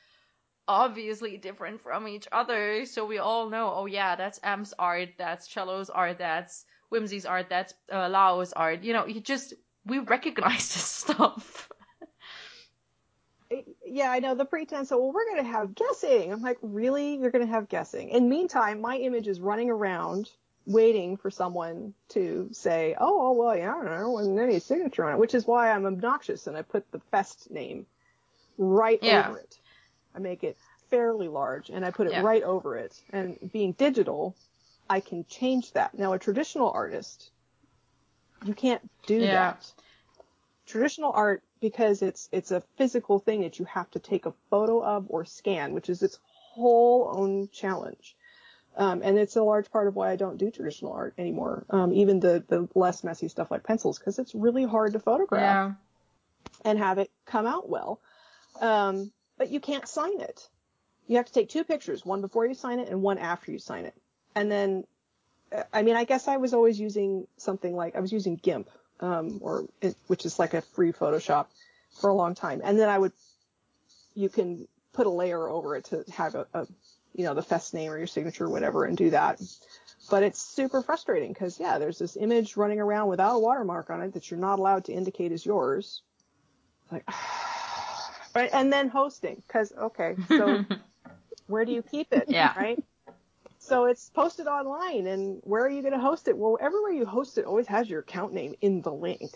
obviously 0.69 1.37
different 1.37 1.81
from 1.83 2.09
each 2.09 2.29
other. 2.33 2.87
So 2.87 3.05
we 3.07 3.19
all 3.19 3.51
know, 3.51 3.73
oh 3.75 3.87
yeah, 3.87 4.17
that's 4.17 4.41
Am's 4.43 4.73
art, 4.79 5.11
that's 5.19 5.49
Cello's 5.49 5.91
art, 5.91 6.19
that's 6.19 6.65
Whimsy's 6.91 7.27
art, 7.27 7.47
that's 7.49 7.75
uh, 7.93 8.09
Lau's 8.09 8.53
art. 8.53 8.83
You 8.83 8.93
know, 8.93 9.07
you 9.07 9.21
just 9.21 9.55
we 9.85 9.99
recognize 9.99 10.69
this 10.75 10.85
stuff. 10.85 11.69
yeah, 13.85 14.11
I 14.11 14.21
know 14.21 14.35
the 14.35 14.45
pretense 14.45 14.91
of, 14.93 14.99
well, 15.01 15.13
we're 15.13 15.27
going 15.27 15.45
to 15.45 15.51
have 15.51 15.75
guessing. 15.75 16.33
I'm 16.33 16.43
like, 16.43 16.59
really? 16.63 17.17
You're 17.17 17.31
going 17.31 17.45
to 17.47 17.53
have 17.53 17.69
guessing. 17.69 18.09
In 18.11 18.29
meantime, 18.29 18.81
my 18.81 18.97
image 18.97 19.29
is 19.29 19.41
running 19.41 19.71
around 19.71 20.31
waiting 20.65 21.17
for 21.17 21.31
someone 21.31 21.93
to 22.11 22.49
say, 22.53 22.95
oh, 22.99 23.21
oh, 23.29 23.33
well, 23.33 23.57
yeah, 23.57 23.73
I 23.73 23.75
don't 23.75 23.85
know, 24.01 24.19
and 24.19 24.39
any 24.39 24.59
signature 24.61 25.05
on 25.05 25.15
it, 25.15 25.19
which 25.19 25.35
is 25.35 25.47
why 25.47 25.71
I'm 25.71 25.87
obnoxious 25.87 26.47
and 26.47 26.57
I 26.57 26.63
put 26.63 26.91
the 26.93 27.01
fest 27.11 27.51
name 27.51 27.85
right 28.59 29.01
Yeah. 29.03 29.29
over 29.29 29.39
it. 29.39 29.59
I 30.15 30.19
make 30.19 30.45
it 30.45 30.57
fairly 30.91 31.29
large 31.29 31.71
and 31.71 31.85
I 31.85 31.91
put 31.91 32.07
it 32.07 32.13
Yeah. 32.13 32.23
right 32.23 32.43
over 32.43 32.77
it. 32.77 33.01
And 33.11 33.39
being 33.53 33.73
digital, 33.73 34.37
I 34.89 35.01
can 35.01 35.25
change 35.25 35.73
that. 35.73 35.97
Now, 35.99 36.13
a 36.13 36.19
traditional 36.19 36.71
artist, 36.71 37.31
you 38.45 38.55
can't 38.55 38.83
do 39.07 39.21
Yeah. 39.21 39.31
that. 39.31 39.73
Traditional 40.67 41.13
art, 41.13 41.43
because 41.61 42.03
it's 42.03 42.29
it's 42.33 42.51
a 42.51 42.63
physical 42.77 43.19
thing 43.19 43.43
that 43.43 43.59
you 43.59 43.65
have 43.67 43.91
to 43.93 43.99
take 43.99 44.27
a 44.27 44.35
photo 44.51 44.83
of 44.83 45.07
or 45.09 45.25
scan, 45.25 45.73
which 45.73 45.89
is 45.89 46.03
its 46.03 46.19
whole 46.25 47.11
own 47.15 47.49
challenge. 47.53 48.17
Um, 48.77 49.03
and 49.03 49.19
it's 49.19 49.37
a 49.37 49.43
large 49.43 49.71
part 49.71 49.87
of 49.87 49.97
why 49.97 50.11
I 50.11 50.17
don't 50.17 50.39
do 50.39 50.51
traditional 50.51 50.93
art 50.93 51.15
anymore. 51.19 51.67
Um, 51.71 51.93
even 51.93 52.21
the 52.21 52.45
the 52.47 52.69
less 52.75 53.05
messy 53.05 53.29
stuff 53.29 53.51
like 53.51 53.65
pencils, 53.65 53.99
because 53.99 54.19
it's 54.19 54.35
really 54.35 54.65
hard 54.65 54.93
to 54.93 54.99
photograph 55.01 55.57
Yeah. 55.57 55.73
and 56.65 56.79
have 56.79 56.99
it 56.99 57.11
come 57.27 57.47
out 57.47 57.69
well. 57.69 58.01
Um, 58.61 59.13
but 59.43 59.51
you 59.51 59.59
can't 59.59 59.89
sign 59.89 60.21
it. 60.21 60.49
You 61.09 61.17
have 61.17 61.27
to 61.27 61.33
take 61.33 61.49
two 61.49 61.65
pictures, 61.65 62.07
one 62.07 62.21
before 62.21 62.47
you 62.47 62.55
sign 62.55 62.79
it 62.79 62.89
and 62.89 63.03
one 63.03 63.19
after 63.19 63.51
you 63.51 63.59
sign 63.59 63.87
it. 63.87 63.95
And 64.37 64.49
then, 64.49 64.85
uh, 65.51 65.65
I 65.73 65.83
mean, 65.83 65.97
I 65.97 66.05
guess 66.05 66.29
I 66.29 66.37
was 66.37 66.55
always 66.55 66.79
using 66.79 67.27
something 67.39 67.75
like, 67.75 67.97
I 67.97 68.01
was 68.01 68.13
using 68.13 68.37
GIMP, 68.37 68.71
um, 69.01 69.41
or, 69.43 69.67
which 70.07 70.27
is 70.27 70.39
like 70.39 70.55
a 70.55 70.61
free 70.61 70.93
Photoshop 70.93 71.47
for 72.01 72.09
a 72.09 72.15
long 72.15 72.37
time. 72.37 72.61
And 72.63 72.79
then 72.79 72.89
I 72.89 72.97
would, 72.97 73.11
you 74.15 74.29
can 74.29 74.69
put 74.93 75.09
a 75.09 75.11
layer 75.11 75.49
over 75.49 75.75
it 75.75 75.87
to 75.87 76.05
have 76.13 76.37
a, 76.37 76.47
a 76.55 76.69
you 77.13 77.25
know, 77.25 77.35
the 77.35 77.43
fest 77.43 77.75
name 77.75 77.91
or 77.91 77.99
your 77.99 78.07
signature 78.07 78.45
or 78.45 78.51
whatever 78.51 78.85
and 78.85 78.97
do 78.97 79.11
that. 79.11 79.41
But 80.09 80.23
it's 80.23 80.41
super 80.41 80.83
frustrating 80.83 81.33
because, 81.33 81.59
yeah, 81.59 81.79
there's 81.79 81.99
this 81.99 82.17
image 82.17 82.57
running 82.57 82.79
around 82.79 83.09
without 83.09 83.35
a 83.35 83.41
watermark 83.41 83.91
on 83.91 84.03
it 84.03 84.15
that 84.15 84.31
you're 84.31 84.39
not 84.39 84.61
allowed 84.61 84.85
to 84.85 84.93
indicate 84.93 85.33
is 85.33 85.45
yours. 85.45 86.03
It's 86.85 86.93
like, 86.93 87.09
right? 88.35 88.51
And 88.53 88.73
then 88.73 88.89
hosting, 88.89 89.43
because 89.47 89.73
okay, 89.77 90.17
so 90.37 90.61
where 91.47 91.65
do 91.65 91.73
you 91.73 91.83
keep 91.83 92.13
it? 92.13 92.27
Yeah. 92.29 92.53
Right. 92.57 92.81
So 93.59 93.87
it's 93.87 94.11
posted 94.11 94.47
online, 94.49 95.07
and 95.07 95.41
where 95.45 95.65
are 95.65 95.71
you 95.71 95.83
going 95.83 95.95
to 95.95 96.01
host 96.01 96.29
it? 96.29 96.37
Well, 96.37 96.59
everywhere 96.61 96.93
you 96.93 97.07
host 97.07 97.39
it 97.39 97.45
always 97.47 97.69
has 97.69 97.89
your 97.89 98.01
account 98.01 98.33
name 98.35 98.55
in 98.61 98.83
the 98.83 98.93
link. 98.93 99.31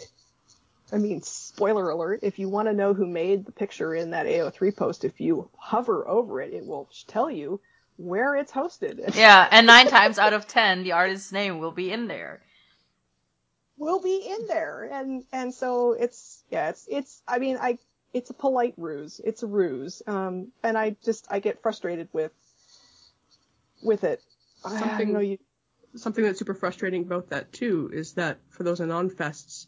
I 0.92 0.98
mean, 0.98 1.22
spoiler 1.22 1.88
alert, 1.90 2.20
if 2.22 2.38
you 2.38 2.48
want 2.48 2.68
to 2.68 2.74
know 2.74 2.94
who 2.94 3.06
made 3.06 3.44
the 3.46 3.52
picture 3.52 3.94
in 3.94 4.10
that 4.10 4.26
AO3 4.26 4.70
post, 4.72 5.04
if 5.04 5.20
you 5.20 5.50
hover 5.56 6.06
over 6.08 6.40
it, 6.42 6.52
it 6.54 6.64
will 6.66 6.88
tell 7.08 7.30
you 7.30 7.60
where 7.96 8.34
it's 8.36 8.52
hosted. 8.52 9.00
Yeah, 9.14 9.48
and 9.50 9.66
nine 9.66 9.88
times 9.88 10.18
out 10.18 10.32
of 10.34 10.46
ten, 10.46 10.82
the 10.84 10.92
artist's 10.92 11.32
name 11.32 11.58
will 11.58 11.72
be 11.72 11.90
in 11.92 12.08
there. 12.08 12.42
will 13.78 14.00
be 14.00 14.16
in 14.16 14.46
there 14.48 14.88
and 14.92 15.24
and 15.32 15.52
so 15.54 15.92
it's 15.92 16.44
yeah 16.50 16.68
it's 16.70 16.86
it's 16.90 17.22
i 17.28 17.38
mean 17.38 17.58
i 17.60 17.78
it's 18.16 18.30
a 18.30 18.34
polite 18.34 18.74
ruse 18.78 19.20
it's 19.24 19.42
a 19.42 19.46
ruse 19.46 20.02
um 20.06 20.34
and 20.62 20.78
i 20.78 20.96
just 21.04 21.26
i 21.30 21.38
get 21.38 21.60
frustrated 21.62 22.08
with 22.12 22.32
with 23.82 24.04
it 24.04 24.20
I- 24.64 24.74
I 24.74 24.78
Something- 24.80 25.12
know 25.12 25.20
you 25.20 25.38
something 25.94 26.24
that's 26.24 26.38
super 26.38 26.54
frustrating 26.54 27.02
about 27.02 27.28
that 27.30 27.52
too 27.52 27.90
is 27.92 28.14
that 28.14 28.38
for 28.50 28.62
those 28.64 28.80
anon 28.82 29.08
fests, 29.10 29.66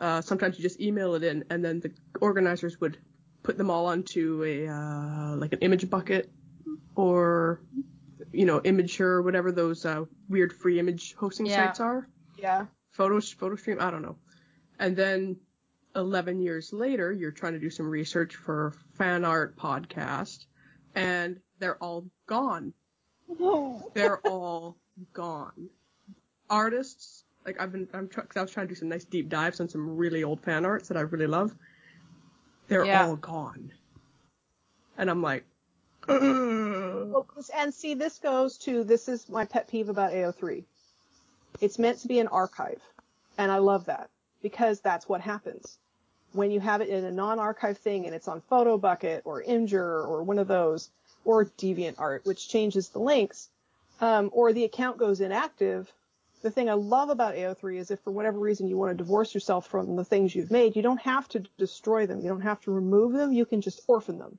uh, 0.00 0.20
sometimes 0.20 0.56
you 0.58 0.62
just 0.62 0.80
email 0.80 1.14
it 1.14 1.22
in, 1.22 1.44
and 1.50 1.64
then 1.64 1.78
the 1.78 1.92
organizers 2.20 2.80
would 2.80 2.98
put 3.44 3.56
them 3.56 3.70
all 3.70 3.86
onto 3.86 4.42
a 4.42 4.66
uh, 4.66 5.36
like 5.36 5.52
an 5.52 5.60
image 5.60 5.88
bucket 5.88 6.28
or 6.96 7.60
you 8.32 8.46
know 8.46 8.58
Imgur 8.60 9.00
or 9.16 9.22
whatever 9.22 9.52
those 9.52 9.84
uh, 9.84 10.04
weird 10.28 10.52
free 10.52 10.80
image 10.80 11.14
hosting 11.14 11.46
Yeah. 11.46 11.66
sites 11.66 11.78
are. 11.80 12.08
yeah 12.36 12.66
Photo 12.90 13.18
PhotoStream, 13.18 13.80
I 13.80 13.90
don't 13.92 14.02
know. 14.02 14.16
And 14.80 14.96
then 14.96 15.36
11 15.96 16.40
years 16.40 16.72
later, 16.72 17.12
you're 17.12 17.30
trying 17.30 17.52
to 17.54 17.58
do 17.58 17.70
some 17.70 17.86
research 17.88 18.36
for 18.36 18.72
fan 18.94 19.24
art 19.24 19.56
podcast, 19.56 20.46
and 20.94 21.40
they're 21.58 21.82
all 21.82 22.06
gone 22.26 22.72
they're 23.94 24.18
all 24.20 24.76
gone. 25.12 25.68
Artists, 26.50 27.24
like 27.46 27.60
I've 27.60 27.72
been, 27.72 27.88
I'm 27.94 28.08
I 28.36 28.42
was 28.42 28.50
trying 28.50 28.66
to 28.68 28.74
do 28.74 28.78
some 28.78 28.88
nice 28.88 29.04
deep 29.04 29.28
dives 29.28 29.60
on 29.60 29.68
some 29.68 29.96
really 29.96 30.24
old 30.24 30.40
fan 30.40 30.64
arts 30.64 30.88
that 30.88 30.96
I 30.96 31.00
really 31.00 31.26
love. 31.26 31.54
They're 32.68 32.86
Yeah. 32.86 33.06
all 33.06 33.16
gone. 33.16 33.72
And 34.96 35.10
I'm 35.10 35.22
like, 35.22 35.44
well, 36.08 37.26
and 37.56 37.72
see 37.72 37.94
this 37.94 38.18
goes 38.18 38.58
to 38.58 38.84
this 38.84 39.08
is 39.08 39.28
my 39.28 39.44
pet 39.44 39.68
peeve 39.68 39.88
about 39.88 40.12
ao3 40.12 40.64
it's 41.60 41.78
meant 41.78 41.98
to 41.98 42.08
be 42.08 42.18
an 42.18 42.28
archive 42.28 42.82
and 43.38 43.50
i 43.50 43.56
love 43.56 43.86
that 43.86 44.10
because 44.42 44.80
that's 44.80 45.08
what 45.08 45.22
happens 45.22 45.78
when 46.34 46.50
you 46.50 46.60
have 46.60 46.80
it 46.80 46.88
in 46.88 47.04
a 47.04 47.10
non-archive 47.10 47.78
thing 47.78 48.06
and 48.06 48.14
it's 48.14 48.28
on 48.28 48.42
PhotoBucket 48.50 49.22
or 49.24 49.42
Imgur 49.42 50.06
or 50.06 50.22
one 50.22 50.38
of 50.38 50.48
those, 50.48 50.90
or 51.24 51.46
DeviantArt, 51.46 52.26
which 52.26 52.48
changes 52.48 52.88
the 52.88 52.98
links, 52.98 53.48
um, 54.00 54.30
or 54.32 54.52
the 54.52 54.64
account 54.64 54.98
goes 54.98 55.20
inactive, 55.20 55.90
the 56.42 56.50
thing 56.50 56.68
I 56.68 56.74
love 56.74 57.08
about 57.08 57.34
AO3 57.34 57.78
is 57.78 57.90
if 57.90 58.00
for 58.00 58.10
whatever 58.10 58.38
reason 58.38 58.68
you 58.68 58.76
want 58.76 58.90
to 58.90 59.02
divorce 59.02 59.32
yourself 59.32 59.66
from 59.66 59.96
the 59.96 60.04
things 60.04 60.34
you've 60.34 60.50
made, 60.50 60.76
you 60.76 60.82
don't 60.82 61.00
have 61.00 61.26
to 61.28 61.40
destroy 61.56 62.06
them. 62.06 62.20
You 62.20 62.28
don't 62.28 62.42
have 62.42 62.60
to 62.62 62.70
remove 62.70 63.12
them. 63.12 63.32
You 63.32 63.46
can 63.46 63.62
just 63.62 63.80
orphan 63.86 64.18
them 64.18 64.38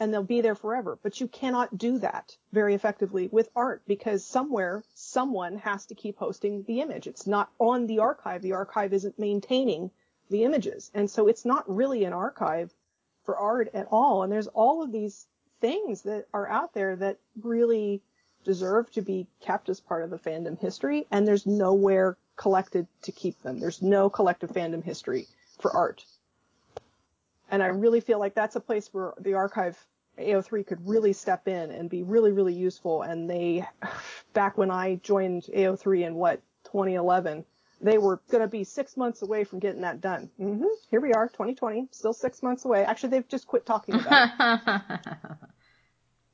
and 0.00 0.12
they'll 0.12 0.22
be 0.22 0.40
there 0.40 0.54
forever. 0.54 0.98
But 1.02 1.20
you 1.20 1.28
cannot 1.28 1.76
do 1.76 1.98
that 1.98 2.36
very 2.52 2.74
effectively 2.74 3.28
with 3.28 3.50
art 3.56 3.82
because 3.86 4.24
somewhere 4.24 4.84
someone 4.94 5.58
has 5.58 5.86
to 5.86 5.94
keep 5.94 6.18
hosting 6.18 6.64
the 6.64 6.80
image. 6.80 7.06
It's 7.06 7.26
not 7.26 7.50
on 7.58 7.86
the 7.86 7.98
archive. 7.98 8.42
The 8.42 8.52
archive 8.52 8.92
isn't 8.92 9.18
maintaining 9.18 9.90
the 10.30 10.44
images. 10.44 10.90
And 10.94 11.10
so 11.10 11.28
it's 11.28 11.44
not 11.44 11.68
really 11.68 12.04
an 12.04 12.12
archive 12.12 12.72
for 13.24 13.36
art 13.36 13.68
at 13.74 13.88
all. 13.90 14.22
And 14.22 14.32
there's 14.32 14.46
all 14.48 14.82
of 14.82 14.92
these 14.92 15.26
things 15.60 16.02
that 16.02 16.26
are 16.32 16.48
out 16.48 16.72
there 16.74 16.96
that 16.96 17.18
really 17.42 18.02
deserve 18.44 18.90
to 18.92 19.02
be 19.02 19.26
kept 19.40 19.68
as 19.68 19.80
part 19.80 20.02
of 20.02 20.10
the 20.10 20.18
fandom 20.18 20.58
history, 20.58 21.06
and 21.10 21.26
there's 21.26 21.46
nowhere 21.46 22.16
collected 22.36 22.86
to 23.02 23.12
keep 23.12 23.40
them. 23.42 23.58
There's 23.58 23.82
no 23.82 24.08
collective 24.08 24.50
fandom 24.50 24.82
history 24.82 25.26
for 25.60 25.76
art. 25.76 26.04
And 27.50 27.62
I 27.62 27.66
really 27.66 28.00
feel 28.00 28.18
like 28.18 28.34
that's 28.34 28.56
a 28.56 28.60
place 28.60 28.88
where 28.92 29.12
the 29.20 29.34
archive 29.34 29.76
AO3 30.18 30.66
could 30.66 30.86
really 30.86 31.12
step 31.12 31.48
in 31.48 31.70
and 31.70 31.90
be 31.90 32.02
really, 32.02 32.32
really 32.32 32.54
useful. 32.54 33.02
And 33.02 33.28
they, 33.28 33.66
back 34.32 34.56
when 34.56 34.70
I 34.70 34.96
joined 34.96 35.44
AO3 35.54 36.06
in 36.06 36.14
what, 36.14 36.40
2011, 36.64 37.44
they 37.80 37.98
were 37.98 38.20
going 38.30 38.42
to 38.42 38.48
be 38.48 38.64
six 38.64 38.96
months 38.96 39.22
away 39.22 39.44
from 39.44 39.58
getting 39.60 39.82
that 39.82 40.00
done. 40.00 40.30
hmm 40.36 40.62
Here 40.90 41.00
we 41.00 41.12
are, 41.12 41.28
2020, 41.28 41.88
still 41.92 42.12
six 42.12 42.42
months 42.42 42.64
away. 42.64 42.84
Actually, 42.84 43.10
they've 43.10 43.28
just 43.28 43.46
quit 43.46 43.64
talking 43.66 43.94
about 43.94 44.30
it. 44.40 44.60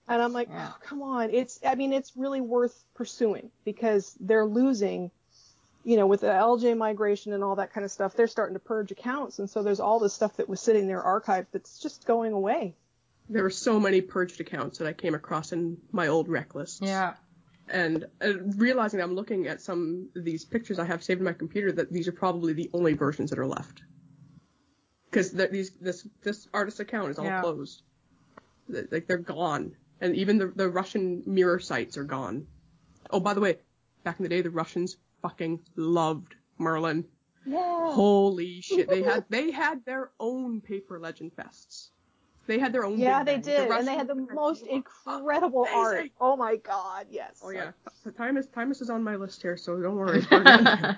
And 0.07 0.21
I'm 0.21 0.33
like, 0.35 0.49
Yeah. 0.51 0.69
oh, 0.71 0.77
come 0.87 1.03
on. 1.03 1.31
It's, 1.31 1.59
I 1.67 1.77
mean, 1.77 1.93
it's 1.93 2.13
really 2.17 2.41
worth 2.43 2.85
pursuing 2.95 3.51
because 3.65 4.15
they're 4.21 4.45
losing, 4.45 5.11
you 5.83 5.97
know, 5.97 6.07
with 6.07 6.21
the 6.21 6.27
LJ 6.27 6.77
migration 6.77 7.33
and 7.33 7.43
all 7.43 7.57
that 7.57 7.73
kind 7.73 7.85
of 7.87 7.91
stuff, 7.91 8.15
they're 8.15 8.27
starting 8.27 8.55
to 8.55 8.61
purge 8.61 8.91
accounts. 8.93 9.39
And 9.39 9.49
so 9.49 9.63
there's 9.63 9.81
all 9.81 9.99
this 9.99 10.13
stuff 10.13 10.37
that 10.37 10.47
was 10.49 10.61
sitting 10.61 10.87
there 10.89 11.03
archived 11.03 11.47
that's 11.53 11.79
just 11.79 12.07
going 12.07 12.35
away. 12.35 12.75
There 13.31 13.43
were 13.43 13.49
so 13.51 13.81
many 13.81 14.03
purged 14.03 14.43
accounts 14.43 14.79
that 14.79 14.87
I 14.87 14.93
came 14.93 15.15
across 15.15 15.53
in 15.53 15.79
my 15.91 16.09
old 16.09 16.29
rec 16.29 16.55
lists. 16.55 16.81
yeah. 16.83 17.15
And 17.69 18.07
uh, 18.23 18.39
realizing 18.57 19.01
I'm 19.01 19.15
looking 19.15 19.47
at 19.47 19.61
some 19.61 20.09
of 20.17 20.25
these 20.25 20.45
pictures 20.45 20.79
I 20.79 20.85
have 20.85 21.03
saved 21.03 21.21
in 21.21 21.25
my 21.25 21.33
computer 21.33 21.73
that 21.73 21.91
these 21.93 22.07
are 22.09 22.13
probably 22.13 22.53
the 22.53 22.71
only 22.75 22.93
versions 22.93 23.31
that 23.31 23.39
are 23.39 23.47
left. 23.47 23.83
Because 25.11 25.33
these 25.33 25.71
this 25.81 26.07
this 26.23 26.49
artist 26.53 26.81
account 26.81 27.11
is 27.11 27.19
all 27.19 27.25
Yeah. 27.25 27.41
closed. 27.41 27.83
Like 28.69 29.07
they're 29.07 29.19
gone, 29.19 29.77
and 30.01 30.15
even 30.17 30.39
the 30.39 30.49
the 30.49 30.69
Russian 30.69 31.23
mirror 31.27 31.59
sites 31.61 31.97
are 31.97 32.05
gone. 32.05 32.47
Oh, 33.11 33.21
by 33.21 33.33
the 33.35 33.41
way, 33.41 33.59
back 34.03 34.19
in 34.19 34.25
the 34.25 34.29
day, 34.29 34.43
the 34.43 34.51
Russians 34.51 34.97
fucking 35.23 35.61
loved 35.77 36.35
Merlin. 36.59 37.05
Yeah. 37.47 37.93
Holy 37.93 38.61
shit, 38.61 38.89
they 38.89 39.03
had 39.03 39.25
they 39.29 39.51
had 39.51 39.85
their 39.85 40.11
own 40.19 40.61
paper 40.61 40.99
legend 40.99 41.33
fests. 41.37 41.91
They 42.47 42.59
had 42.59 42.73
their 42.73 42.85
own. 42.85 42.99
Yeah, 42.99 43.23
Big 43.23 43.27
they 43.27 43.35
Bang. 43.35 43.43
The 43.43 43.63
did. 43.63 43.71
And 43.71 43.89
they 43.89 43.95
had 43.95 44.07
the 44.09 44.15
most 44.15 44.67
incredible 44.67 45.63
amazing. 45.63 45.81
art. 45.81 46.11
Oh 46.21 46.37
my 46.37 46.57
god, 46.57 47.07
yes. 47.11 47.41
Oh 47.43 47.51
yeah, 47.51 47.73
the 48.05 48.13
Timus 48.13 48.49
Timus 48.49 48.83
is 48.83 48.91
on 48.91 49.03
my 49.03 49.17
list 49.17 49.43
here, 49.43 49.57
so 49.57 49.81
don't 49.81 49.97
worry. 49.97 50.23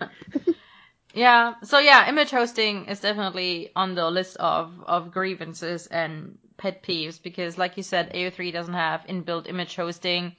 Yeah. 1.14 1.55
So 1.62 1.78
yeah, 1.78 2.09
image 2.09 2.31
hosting 2.31 2.86
is 2.86 3.01
definitely 3.01 3.70
on 3.74 3.94
the 3.94 4.10
list 4.10 4.36
of 4.36 4.73
of 4.86 5.12
grievances 5.12 5.86
and 5.86 6.39
pet 6.59 6.82
peeves 6.82 7.23
because, 7.23 7.56
like 7.59 7.77
you 7.77 7.82
said, 7.82 8.10
AO3 8.14 8.51
doesn't 8.52 8.74
have 8.74 9.06
inbuilt 9.09 9.48
image 9.48 9.77
hosting. 9.77 10.36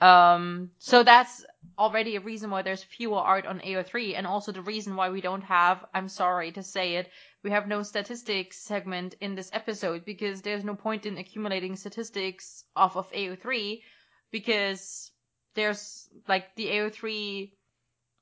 Um, 0.00 0.70
so 0.78 1.02
that's 1.02 1.44
already 1.78 2.16
a 2.16 2.20
reason 2.20 2.50
why 2.50 2.62
there's 2.62 2.82
fewer 2.82 3.18
art 3.18 3.46
on 3.46 3.60
AO3, 3.60 4.14
and 4.14 4.26
also 4.26 4.52
the 4.52 4.62
reason 4.62 4.96
why 4.96 5.10
we 5.10 5.20
don't 5.20 5.42
have. 5.44 5.84
I'm 5.94 6.08
sorry 6.08 6.52
to 6.52 6.62
say 6.62 6.96
it, 6.96 7.10
we 7.46 7.52
have 7.52 7.68
no 7.68 7.84
statistics 7.84 8.58
segment 8.58 9.14
in 9.20 9.36
this 9.36 9.50
episode 9.52 10.04
because 10.04 10.42
there's 10.42 10.64
no 10.64 10.74
point 10.74 11.06
in 11.06 11.16
accumulating 11.16 11.76
statistics 11.76 12.64
off 12.74 12.96
of 12.96 13.08
AO3 13.12 13.82
because 14.32 15.12
there's 15.54 16.08
like 16.26 16.56
the 16.56 16.66
AO3 16.66 17.52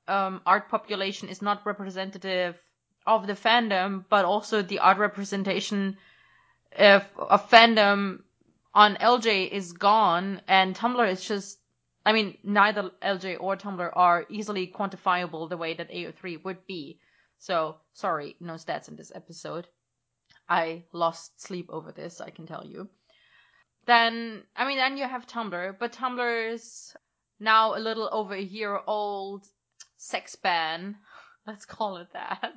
um, 0.07 0.41
art 0.45 0.69
population 0.69 1.27
is 1.29 1.41
not 1.41 1.65
representative 1.65 2.55
of 3.07 3.25
the 3.25 3.33
fandom, 3.33 4.05
but 4.09 4.25
also 4.25 4.61
the 4.61 4.77
art 4.77 4.99
representation 4.99 5.97
of, 6.77 7.03
of 7.17 7.49
fandom 7.49 8.19
on 8.75 8.95
LJ 8.97 9.49
is 9.49 9.73
gone, 9.73 10.39
and 10.47 10.75
Tumblr 10.75 11.11
is 11.11 11.25
just. 11.25 11.57
I 12.05 12.13
mean, 12.13 12.37
neither 12.43 12.91
LJ 13.01 13.37
or 13.39 13.57
Tumblr 13.57 13.89
are 13.95 14.27
easily 14.29 14.67
quantifiable 14.67 15.49
the 15.49 15.57
way 15.57 15.73
that 15.73 15.89
AO3 15.89 16.43
would 16.43 16.67
be. 16.67 16.99
So, 17.39 17.77
sorry, 17.93 18.35
no 18.39 18.53
stats 18.53 18.87
in 18.87 18.95
this 18.95 19.11
episode. 19.13 19.67
I 20.47 20.83
lost 20.91 21.41
sleep 21.41 21.69
over 21.69 21.91
this, 21.91 22.21
I 22.21 22.29
can 22.29 22.45
tell 22.45 22.65
you. 22.65 22.89
Then, 23.85 24.43
I 24.55 24.67
mean, 24.67 24.77
then 24.77 24.97
you 24.97 25.07
have 25.07 25.27
Tumblr, 25.27 25.77
but 25.79 25.93
Tumblr's 25.93 26.95
now 27.39 27.75
a 27.75 27.79
little 27.79 28.09
over 28.11 28.33
a 28.33 28.41
year 28.41 28.79
old 28.87 29.45
sex 29.97 30.35
ban, 30.35 30.97
let's 31.47 31.65
call 31.65 31.97
it 31.97 32.07
that, 32.13 32.53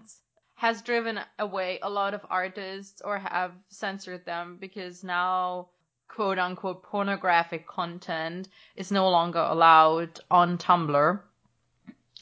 has 0.54 0.82
driven 0.82 1.20
away 1.38 1.78
a 1.82 1.90
lot 1.90 2.14
of 2.14 2.26
artists 2.30 3.00
or 3.02 3.18
have 3.18 3.52
censored 3.68 4.24
them 4.24 4.56
because 4.60 5.04
now 5.04 5.68
quote 6.08 6.38
unquote 6.38 6.82
pornographic 6.82 7.66
content 7.66 8.48
is 8.74 8.90
no 8.90 9.08
longer 9.10 9.40
allowed 9.40 10.18
on 10.30 10.58
Tumblr. 10.58 11.20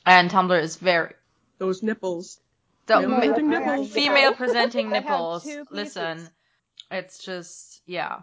And 0.05 0.31
Tumblr 0.31 0.61
is 0.61 0.77
very 0.77 1.15
Those 1.59 1.83
nipples. 1.83 2.41
The 2.87 2.95
Female 2.95 3.09
ma- 3.09 3.21
presenting 3.21 3.51
nipples. 3.51 3.93
female 3.93 4.35
presenting 4.43 4.91
nipples. 4.91 5.49
Listen, 5.71 6.29
it's 6.91 7.19
just 7.19 7.83
yeah, 7.87 8.21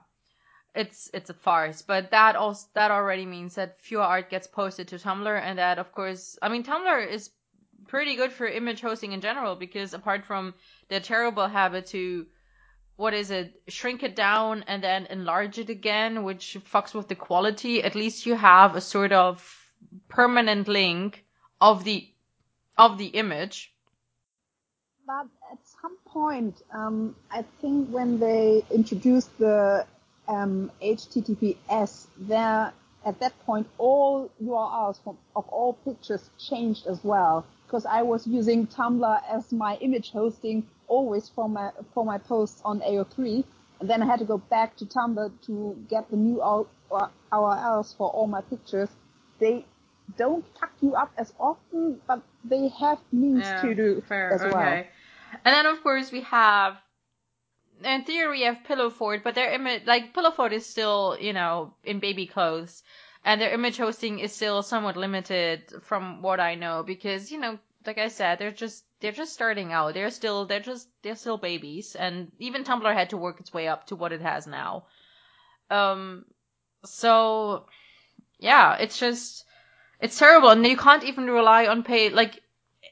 it's 0.76 1.10
it's 1.14 1.30
a 1.30 1.34
farce. 1.34 1.82
But 1.82 2.12
that 2.12 2.36
also 2.36 2.68
that 2.74 2.92
already 2.92 3.26
means 3.26 3.56
that 3.56 3.82
fewer 3.82 4.04
art 4.04 4.30
gets 4.30 4.48
posted 4.48 4.88
to 4.90 4.98
Tumblr, 4.98 5.42
and 5.42 5.60
that 5.60 5.80
of 5.80 5.92
course, 5.92 6.38
I 6.42 6.50
mean, 6.50 6.64
Tumblr 6.64 7.08
is 7.08 7.32
pretty 7.88 8.16
good 8.16 8.32
for 8.32 8.48
image 8.48 8.82
hosting 8.82 9.12
in 9.12 9.22
general 9.22 9.56
because 9.56 9.94
apart 9.94 10.26
from 10.26 10.54
the 10.90 11.00
terrible 11.00 11.48
habit 11.48 11.88
to 11.88 12.26
what 12.96 13.14
is 13.14 13.32
it 13.32 13.62
shrink 13.68 14.04
it 14.04 14.16
down 14.16 14.64
and 14.68 14.84
then 14.84 15.06
enlarge 15.08 15.58
it 15.58 15.70
again 15.70 16.24
which 16.24 16.58
fucks 16.72 16.94
with 16.94 17.08
the 17.08 17.16
quality 17.16 17.84
at 17.84 17.96
least 17.96 18.26
you 18.26 18.36
have 18.36 18.76
a 18.76 18.82
sort 18.82 19.12
of 19.12 19.72
permanent 20.08 20.68
link 20.68 21.26
of 21.60 21.84
the 21.84 22.08
of 22.78 22.98
the 22.98 23.08
image 23.08 23.73
But 25.06 25.28
at 25.52 25.58
some 25.82 25.98
point, 26.06 26.62
um, 26.72 27.16
I 27.30 27.44
think 27.60 27.90
when 27.90 28.20
they 28.20 28.64
introduced 28.72 29.38
the 29.38 29.86
um, 30.30 30.72
HTTPS, 30.82 32.08
there 32.18 32.72
at 33.06 33.20
that 33.20 33.38
point 33.46 33.68
all 33.78 34.32
URLs 34.42 35.04
from, 35.04 35.18
of 35.36 35.48
all 35.50 35.74
pictures 35.74 36.30
changed 36.40 36.88
as 36.88 37.04
well. 37.04 37.46
Because 37.66 37.86
I 37.86 38.04
was 38.04 38.26
using 38.26 38.66
Tumblr 38.68 39.22
as 39.30 39.52
my 39.52 39.76
image 39.78 40.12
hosting 40.12 40.66
always 40.88 41.28
for 41.28 41.50
my 41.50 41.72
for 41.94 42.06
my 42.06 42.18
posts 42.18 42.62
on 42.64 42.80
AO3, 42.80 43.44
and 43.80 43.90
then 43.90 44.02
I 44.02 44.06
had 44.06 44.20
to 44.20 44.26
go 44.26 44.38
back 44.38 44.78
to 44.78 44.86
Tumblr 44.86 45.32
to 45.48 45.86
get 45.90 46.10
the 46.12 46.18
new 46.18 46.38
URLs 46.38 47.98
for 47.98 48.10
all 48.10 48.28
my 48.28 48.42
pictures. 48.42 48.90
They 49.40 49.66
don't 50.18 50.46
fuck 50.60 50.72
you 50.82 50.96
up 50.96 51.12
as 51.18 51.34
often, 51.40 52.00
but 52.08 52.22
they 52.46 52.70
have 52.70 53.00
means 53.12 53.46
to 53.62 53.74
do 53.74 54.02
fair 54.08 54.32
as 54.34 54.42
well. 54.44 54.84
And 55.46 55.54
then 55.54 55.66
of 55.66 55.82
course 55.84 56.12
we 56.12 56.22
have 56.22 56.78
in 57.84 58.04
theory 58.04 58.40
we 58.40 58.44
have 58.44 58.64
Pillowfort 58.64 59.24
but 59.24 59.36
their 59.36 59.52
image 59.54 59.84
like 59.86 60.14
Pillowfort 60.14 60.54
is 60.54 60.66
still 60.66 61.18
you 61.20 61.34
know 61.34 61.74
in 61.84 62.00
baby 62.00 62.28
clothes. 62.28 62.84
And 63.26 63.40
their 63.40 63.54
image 63.54 63.78
hosting 63.78 64.20
is 64.20 64.34
still 64.34 64.62
somewhat 64.64 64.98
limited 64.98 65.74
from 65.82 66.22
what 66.22 66.42
i 66.42 66.56
know 66.56 66.84
because 66.84 67.32
you 67.32 67.40
know 67.40 67.58
like 67.86 67.98
i 67.98 68.10
said 68.10 68.38
they're 68.38 68.52
just 68.52 68.84
they're 69.04 69.12
just 69.12 69.34
starting 69.34 69.74
out. 69.74 69.94
They're 69.94 70.10
still 70.10 70.46
they're 70.46 70.62
just 70.62 70.88
they're 71.02 71.18
still 71.18 71.38
babies. 71.38 71.94
And 71.94 72.32
even 72.40 72.64
tumblr 72.64 72.94
had 72.94 73.10
to 73.10 73.18
work 73.18 73.42
its 73.42 73.54
way 73.54 73.68
up 73.68 73.88
to 73.88 73.98
what 73.98 74.14
it 74.14 74.22
has 74.22 74.48
now. 74.48 74.86
Um 75.70 76.24
so 76.86 77.66
yeah 78.40 78.78
it's 78.78 78.98
just 78.98 79.46
it's 80.00 80.18
terrible. 80.18 80.50
And 80.52 80.66
you 80.66 80.78
can't 80.78 81.04
even 81.04 81.26
rely 81.28 81.68
on 81.68 81.84
pay 81.84 82.12
like 82.12 82.42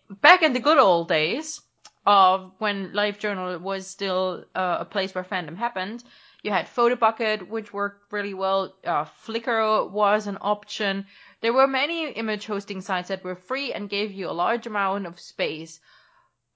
back 0.09 0.43
in 0.43 0.51
the 0.51 0.59
good 0.59 0.77
old 0.77 1.07
days 1.07 1.61
of 2.05 2.51
when 2.57 2.91
LiveJournal 2.93 3.61
was 3.61 3.87
still 3.87 4.45
uh, 4.55 4.77
a 4.79 4.85
place 4.85 5.13
where 5.13 5.23
fandom 5.23 5.55
happened, 5.57 6.03
you 6.43 6.49
had 6.49 6.65
PhotoBucket, 6.65 7.47
which 7.47 7.71
worked 7.71 8.11
really 8.11 8.33
well. 8.33 8.75
Uh, 8.83 9.05
Flickr 9.05 9.89
was 9.91 10.25
an 10.25 10.39
option. 10.41 11.05
There 11.41 11.53
were 11.53 11.67
many 11.67 12.09
image 12.11 12.47
hosting 12.47 12.81
sites 12.81 13.09
that 13.09 13.23
were 13.23 13.35
free 13.35 13.71
and 13.73 13.89
gave 13.89 14.11
you 14.11 14.27
a 14.27 14.31
large 14.31 14.65
amount 14.65 15.05
of 15.05 15.19
space. 15.19 15.79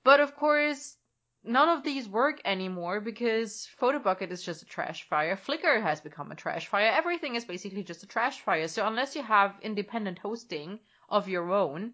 But 0.04 0.20
of 0.20 0.36
course, 0.36 0.98
none 1.44 1.70
of 1.70 1.84
these 1.84 2.10
work 2.10 2.42
anymore 2.44 3.00
because 3.00 3.70
PhotoBucket 3.80 4.32
is 4.32 4.44
just 4.44 4.64
a 4.64 4.66
trash 4.66 5.08
fire. 5.08 5.36
Flickr 5.36 5.80
has 5.82 6.02
become 6.02 6.32
a 6.32 6.36
trash 6.36 6.68
fire. 6.68 6.92
Everything 6.92 7.36
is 7.36 7.46
basically 7.46 7.84
just 7.84 8.02
a 8.02 8.08
trash 8.08 8.42
fire. 8.42 8.68
So 8.68 8.88
unless 8.88 9.16
you 9.16 9.22
have 9.22 9.60
independent 9.62 10.18
hosting 10.18 10.80
of 11.08 11.30
your 11.30 11.52
own, 11.52 11.94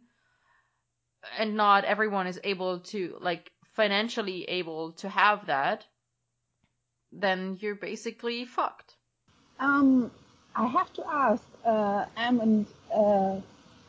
and 1.38 1.56
not 1.56 1.86
everyone 1.86 2.28
is 2.28 2.40
able 2.44 2.80
to 2.80 3.18
like 3.22 3.52
financially 3.76 4.44
able 4.46 4.94
to 4.94 5.10
have 5.10 5.48
that, 5.48 5.86
then 7.12 7.58
you're 7.62 7.76
basically 7.76 8.46
fucked. 8.46 8.96
Um, 9.60 10.12
I 10.56 10.68
have 10.68 10.92
to 10.94 11.08
ask, 11.08 11.44
uh, 11.66 12.06
Am 12.18 12.40
and 12.40 12.66
uh, 12.94 13.40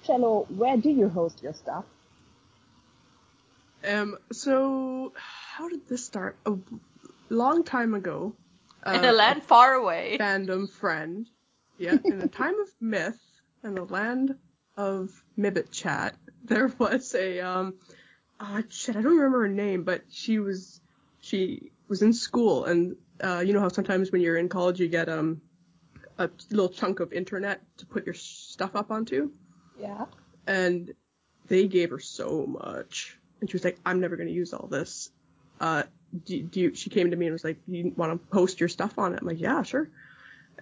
Cello, 0.04 0.46
where 0.56 0.76
do 0.76 0.90
you 0.90 1.08
host 1.08 1.42
your 1.42 1.54
stuff? 1.54 1.84
Um, 3.88 4.16
so 4.30 5.12
how 5.16 5.68
did 5.68 5.88
this 5.88 6.04
start? 6.04 6.36
A 6.46 6.54
long 7.30 7.64
time 7.64 7.94
ago, 7.94 8.34
In 8.86 9.04
a 9.04 9.08
uh, 9.08 9.12
land 9.12 9.42
far 9.42 9.72
away. 9.74 10.18
fandom 10.20 10.70
friend. 10.70 11.26
Yeah, 11.78 11.98
in 12.04 12.18
the 12.18 12.28
time 12.28 12.58
of 12.60 12.68
myth 12.80 13.18
in 13.64 13.74
the 13.74 13.84
land 13.84 14.36
of 14.76 15.10
Mibbit 15.36 15.70
chat, 15.72 16.14
there 16.44 16.72
was 16.78 17.14
a 17.14 17.40
um 17.40 17.74
oh 18.40 18.62
shit, 18.68 18.96
I 18.96 19.02
don't 19.02 19.16
remember 19.16 19.42
her 19.42 19.48
name, 19.48 19.84
but 19.84 20.02
she 20.10 20.38
was 20.38 20.80
she 21.20 21.70
was 21.88 22.02
in 22.02 22.12
school 22.12 22.64
and 22.64 22.96
uh 23.22 23.42
you 23.44 23.52
know 23.52 23.60
how 23.60 23.68
sometimes 23.68 24.10
when 24.10 24.20
you're 24.20 24.36
in 24.36 24.48
college 24.48 24.80
you 24.80 24.88
get 24.88 25.08
um 25.08 25.40
a 26.18 26.28
little 26.50 26.68
chunk 26.68 27.00
of 27.00 27.12
internet 27.12 27.62
to 27.78 27.86
put 27.86 28.06
your 28.06 28.14
stuff 28.14 28.76
up 28.76 28.90
onto 28.90 29.30
Yeah. 29.78 30.06
and 30.46 30.92
they 31.48 31.66
gave 31.68 31.90
her 31.90 31.98
so 31.98 32.46
much 32.46 33.18
and 33.40 33.50
she 33.50 33.54
was 33.56 33.64
like 33.64 33.78
I'm 33.84 34.00
never 34.00 34.16
going 34.16 34.28
to 34.28 34.34
use 34.34 34.52
all 34.52 34.66
this. 34.66 35.10
Uh 35.60 35.84
do, 36.24 36.42
do 36.42 36.60
you, 36.60 36.74
she 36.74 36.90
came 36.90 37.10
to 37.10 37.16
me 37.16 37.26
and 37.26 37.32
was 37.32 37.44
like, 37.44 37.58
you 37.66 37.92
want 37.96 38.12
to 38.12 38.28
post 38.28 38.60
your 38.60 38.68
stuff 38.68 38.98
on 38.98 39.14
it? 39.14 39.20
I'm 39.22 39.26
like, 39.26 39.40
yeah, 39.40 39.62
sure. 39.62 39.88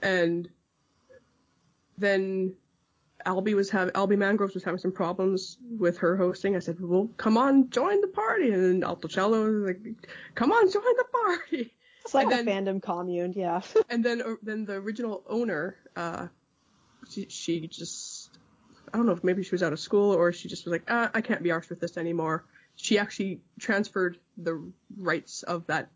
And 0.01 0.48
then 1.98 2.55
Albie 3.27 3.55
was 3.55 3.71
having 3.71 3.93
Albie 3.95 4.19
Mangroves 4.19 4.55
was 4.55 4.65
having 4.65 4.79
some 4.79 4.93
problems 4.93 5.59
with 5.79 5.99
her 5.99 6.17
hosting. 6.17 6.57
I 6.57 6.59
said, 6.59 6.77
"Well, 6.81 7.09
come 7.17 7.37
on, 7.37 7.71
join 7.71 8.01
the 8.01 8.09
party." 8.09 8.51
And 8.51 8.83
then 8.83 8.89
Altocello 8.89 9.63
was 9.63 9.75
like, 9.75 10.09
"Come 10.35 10.53
on, 10.53 10.71
join 10.71 10.83
the 10.83 11.05
party." 11.25 11.75
It's 12.05 12.15
like 12.15 12.31
And 12.31 12.49
a 12.49 12.51
fandom 12.51 12.83
commune, 12.83 13.33
yeah. 13.35 13.61
And 13.91 14.05
then 14.05 14.23
uh, 14.23 14.35
then 14.43 14.65
the 14.65 14.75
original 14.75 15.23
owner, 15.29 15.77
uh, 15.97 16.29
she, 17.11 17.27
she 17.29 17.67
just 17.67 18.31
I 18.93 18.97
don't 18.97 19.07
know 19.07 19.13
if 19.13 19.23
maybe 19.23 19.43
she 19.43 19.53
was 19.53 19.63
out 19.63 19.73
of 19.73 19.81
school 19.81 20.13
or 20.13 20.33
she 20.33 20.49
just 20.49 20.65
was 20.65 20.73
like, 20.73 20.85
ah, 20.89 21.11
I 21.15 21.21
can't 21.21 21.43
be 21.43 21.51
arsed 21.51 21.71
with 21.71 21.81
this 21.81 21.97
anymore. 21.97 22.45
She 22.77 22.99
actually 22.99 23.41
transferred 23.59 24.19
the 24.37 24.73
rights 24.97 25.43
of 25.43 25.67
that 25.67 25.91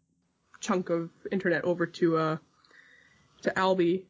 chunk 0.60 0.90
of 0.90 1.10
internet 1.30 1.64
over 1.64 1.86
to 1.86 2.16
uh 2.16 2.36
to 3.42 3.50
Albie, 3.50 4.04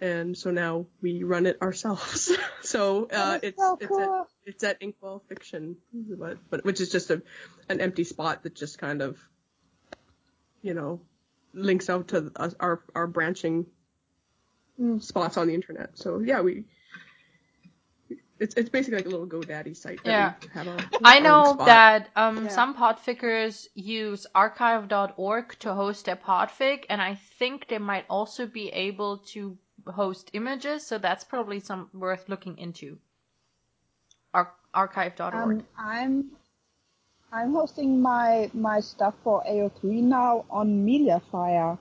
and 0.00 0.36
so 0.36 0.50
now 0.50 0.86
we 1.02 1.22
run 1.24 1.46
it 1.46 1.60
ourselves. 1.62 2.30
so 2.62 3.08
uh, 3.12 3.38
it's 3.42 3.58
so 3.58 3.78
it's 3.80 3.98
at 3.98 4.08
it's 4.46 4.64
at 4.64 4.78
Inkwell 4.80 5.22
Fiction, 5.28 5.76
but, 5.92 6.38
but 6.50 6.64
which 6.64 6.80
is 6.80 6.90
just 6.90 7.10
a 7.10 7.22
an 7.68 7.80
empty 7.80 8.04
spot 8.04 8.42
that 8.44 8.54
just 8.54 8.78
kind 8.78 9.02
of 9.02 9.18
you 10.62 10.74
know 10.74 11.00
links 11.52 11.90
out 11.90 12.08
to 12.08 12.30
us, 12.36 12.54
our 12.60 12.82
our 12.94 13.06
branching 13.06 13.66
Mm. 14.80 15.02
spots 15.02 15.36
on 15.36 15.48
the 15.48 15.54
internet. 15.54 15.98
So 15.98 16.20
yeah, 16.20 16.40
we. 16.40 16.64
It's, 18.38 18.54
it's 18.54 18.70
basically 18.70 18.98
like 18.98 19.06
a 19.06 19.08
little 19.08 19.26
GoDaddy 19.26 19.76
site. 19.76 20.04
That 20.04 20.10
Yeah. 20.10 20.34
Have 20.54 20.68
our 20.68 20.78
I 21.02 21.18
know 21.18 21.54
spot. 21.54 21.66
that 21.66 22.08
um, 22.14 22.44
Yeah. 22.44 22.50
some 22.50 22.76
podfickers 22.76 23.66
use 23.74 24.28
archive.org 24.32 25.58
to 25.58 25.74
host 25.74 26.04
their 26.04 26.14
podfic, 26.14 26.84
and 26.88 27.02
I 27.02 27.16
think 27.40 27.66
they 27.66 27.78
might 27.78 28.04
also 28.08 28.46
be 28.46 28.68
able 28.68 29.18
to 29.32 29.58
host 29.86 30.30
images, 30.32 30.86
so 30.86 30.98
that's 30.98 31.24
probably 31.24 31.60
some 31.60 31.88
worth 31.92 32.28
looking 32.28 32.58
into. 32.58 32.98
Ar- 34.34 34.54
archive.org. 34.74 35.34
Um, 35.34 35.64
I'm 35.78 36.30
I'm 37.32 37.52
hosting 37.52 38.00
my 38.00 38.50
my 38.54 38.80
stuff 38.80 39.14
for 39.22 39.42
AO3 39.44 40.02
now 40.02 40.44
on 40.50 40.86
Mediafire. 40.86 41.78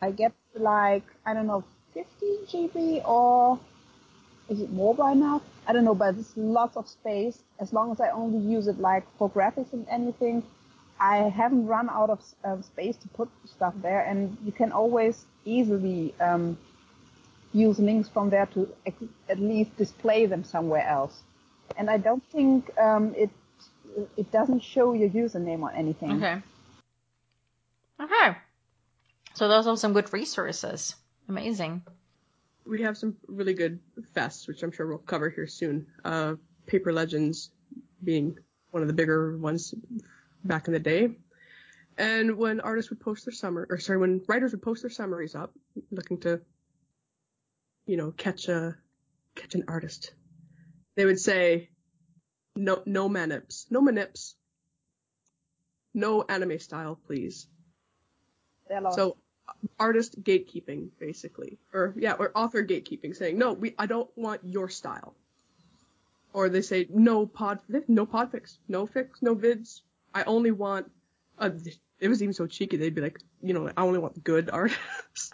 I 0.00 0.10
get 0.10 0.32
like 0.54 1.04
I 1.26 1.34
don't 1.34 1.46
know 1.46 1.64
50 1.92 2.06
GB 2.48 3.06
or 3.06 3.58
is 4.48 4.60
it 4.60 4.70
more 4.72 4.94
by 4.94 5.14
now? 5.14 5.40
I 5.66 5.72
don't 5.72 5.84
know, 5.84 5.94
but 5.94 6.16
it's 6.16 6.36
lots 6.36 6.76
of 6.76 6.88
space. 6.88 7.42
As 7.58 7.72
long 7.72 7.92
as 7.92 8.00
I 8.00 8.10
only 8.10 8.38
use 8.38 8.66
it 8.66 8.78
like 8.78 9.04
for 9.16 9.30
graphics 9.30 9.72
and 9.72 9.86
anything, 9.88 10.42
I 11.00 11.16
haven't 11.28 11.66
run 11.66 11.88
out 11.90 12.10
of 12.10 12.20
um, 12.44 12.62
space 12.62 12.96
to 12.98 13.08
put 13.08 13.28
stuff 13.46 13.74
there, 13.82 14.00
and 14.00 14.36
you 14.44 14.52
can 14.52 14.72
always 14.72 15.24
easily 15.44 16.14
um, 16.20 16.56
use 17.52 17.78
links 17.78 18.08
from 18.08 18.30
there 18.30 18.46
to 18.46 18.68
ex- 18.86 19.02
at 19.28 19.38
least 19.38 19.76
display 19.76 20.26
them 20.26 20.44
somewhere 20.44 20.86
else. 20.86 21.22
And 21.76 21.90
I 21.90 21.98
don't 21.98 22.22
think 22.30 22.70
um, 22.78 23.14
it 23.16 23.30
it 24.16 24.30
doesn't 24.32 24.60
show 24.60 24.92
your 24.92 25.08
username 25.10 25.60
or 25.60 25.70
anything. 25.72 26.12
Okay. 26.12 26.42
Okay. 28.00 28.36
So 29.34 29.48
those 29.48 29.66
are 29.66 29.76
some 29.76 29.92
good 29.92 30.12
resources. 30.12 30.94
Amazing. 31.28 31.82
we 32.66 32.82
have 32.82 32.96
some 32.96 33.16
really 33.28 33.54
good 33.54 33.78
fests, 34.16 34.48
which 34.48 34.62
I'm 34.62 34.72
sure 34.72 34.86
we'll 34.86 34.98
cover 34.98 35.28
here 35.30 35.46
soon. 35.46 35.86
Uh, 36.04 36.34
Paper 36.66 36.92
Legends 36.92 37.50
being 38.02 38.38
one 38.70 38.82
of 38.82 38.88
the 38.88 38.94
bigger 38.94 39.36
ones 39.38 39.74
back 40.44 40.66
in 40.66 40.72
the 40.72 40.78
day. 40.78 41.10
And 41.96 42.36
when 42.36 42.60
artists 42.60 42.90
would 42.90 43.00
post 43.00 43.24
their 43.24 43.32
summer, 43.32 43.66
or 43.70 43.78
sorry, 43.78 43.98
when 43.98 44.22
writers 44.28 44.52
would 44.52 44.62
post 44.62 44.82
their 44.82 44.90
summaries 44.90 45.34
up, 45.34 45.52
looking 45.90 46.18
to, 46.20 46.40
you 47.86 47.96
know, 47.96 48.10
catch 48.10 48.48
a, 48.48 48.76
catch 49.36 49.54
an 49.54 49.64
artist, 49.68 50.12
they 50.96 51.04
would 51.04 51.20
say, 51.20 51.70
no, 52.56 52.82
no 52.86 53.08
manips, 53.08 53.66
no 53.70 53.80
manips, 53.80 54.34
no 55.92 56.22
anime 56.22 56.58
style, 56.58 56.98
please. 57.06 57.46
So 58.92 59.16
artist 59.78 60.22
gatekeeping, 60.22 60.88
basically, 60.98 61.58
or 61.72 61.94
yeah, 61.96 62.14
or 62.14 62.32
author 62.34 62.64
gatekeeping, 62.64 63.14
saying 63.14 63.38
no, 63.38 63.52
we 63.52 63.74
I 63.78 63.86
don't 63.86 64.10
want 64.16 64.40
your 64.44 64.68
style. 64.68 65.14
Or 66.32 66.48
they 66.48 66.62
say 66.62 66.86
no 66.90 67.26
pod, 67.26 67.60
no 67.86 68.06
podfics, 68.06 68.56
no 68.68 68.86
fics, 68.86 69.22
no 69.22 69.36
vids. 69.36 69.82
I 70.14 70.22
only 70.24 70.50
want. 70.52 70.90
Uh, 71.38 71.50
it 72.00 72.08
was 72.08 72.22
even 72.22 72.32
so 72.32 72.46
cheeky. 72.46 72.76
They'd 72.76 72.94
be 72.94 73.00
like, 73.00 73.18
you 73.42 73.52
know, 73.54 73.70
I 73.76 73.82
only 73.82 73.98
want 73.98 74.22
good 74.24 74.50
artists. 74.50 74.80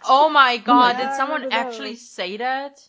Oh 0.07 0.29
my 0.29 0.57
god, 0.57 0.97
yeah, 0.97 1.09
did 1.09 1.15
someone 1.15 1.51
actually 1.51 1.91
those. 1.91 2.09
say 2.09 2.37
that? 2.37 2.79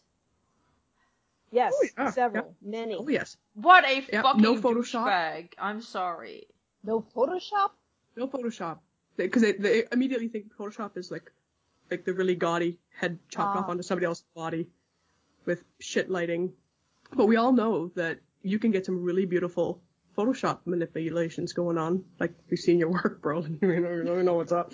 Yes, 1.51 1.75
Oh, 1.77 1.87
yeah, 1.99 2.11
several, 2.11 2.55
many. 2.63 2.95
Oh 2.97 3.09
yes, 3.09 3.37
What 3.55 3.85
a 3.85 4.03
Yeah, 4.11 4.23
fucking 4.23 4.41
no 4.41 4.55
Photoshop. 4.57 5.05
douchebag. 5.07 5.49
I'm 5.59 5.83
sorry. 5.83 6.47
no 6.85 7.03
Photoshop. 7.15 7.71
no 8.17 8.27
Photoshop, 8.27 8.79
because 9.17 9.43
they, 9.43 9.53
they 9.53 9.85
immediately 9.93 10.29
think 10.29 10.47
Photoshop 10.59 10.97
is 10.97 11.11
like, 11.11 11.31
like 11.91 12.05
the 12.07 12.15
really 12.15 12.35
gaudy 12.35 12.79
head 12.99 13.19
chopped 13.29 13.55
off 13.57 13.67
Ah. 13.69 13.71
onto 13.71 13.83
somebody 13.83 14.07
else's 14.07 14.25
body, 14.35 14.67
with 15.45 15.63
shit 15.79 16.09
lighting. 16.11 16.53
But 17.15 17.27
we 17.27 17.37
all 17.37 17.53
know 17.53 17.89
that 17.97 18.19
you 18.43 18.59
can 18.59 18.71
get 18.71 18.87
some 18.87 19.03
really 19.03 19.27
beautiful 19.27 19.83
Photoshop 20.17 20.61
manipulations 20.67 21.53
going 21.53 21.79
on. 21.79 22.05
Like 22.21 22.35
we've 22.51 22.59
seen 22.61 22.79
your 22.79 22.91
work, 22.99 23.21
bro. 23.23 23.41
you 23.63 23.81
know, 23.81 24.15
you 24.17 24.23
know, 24.23 24.35
what's 24.35 24.53
up. 24.53 24.73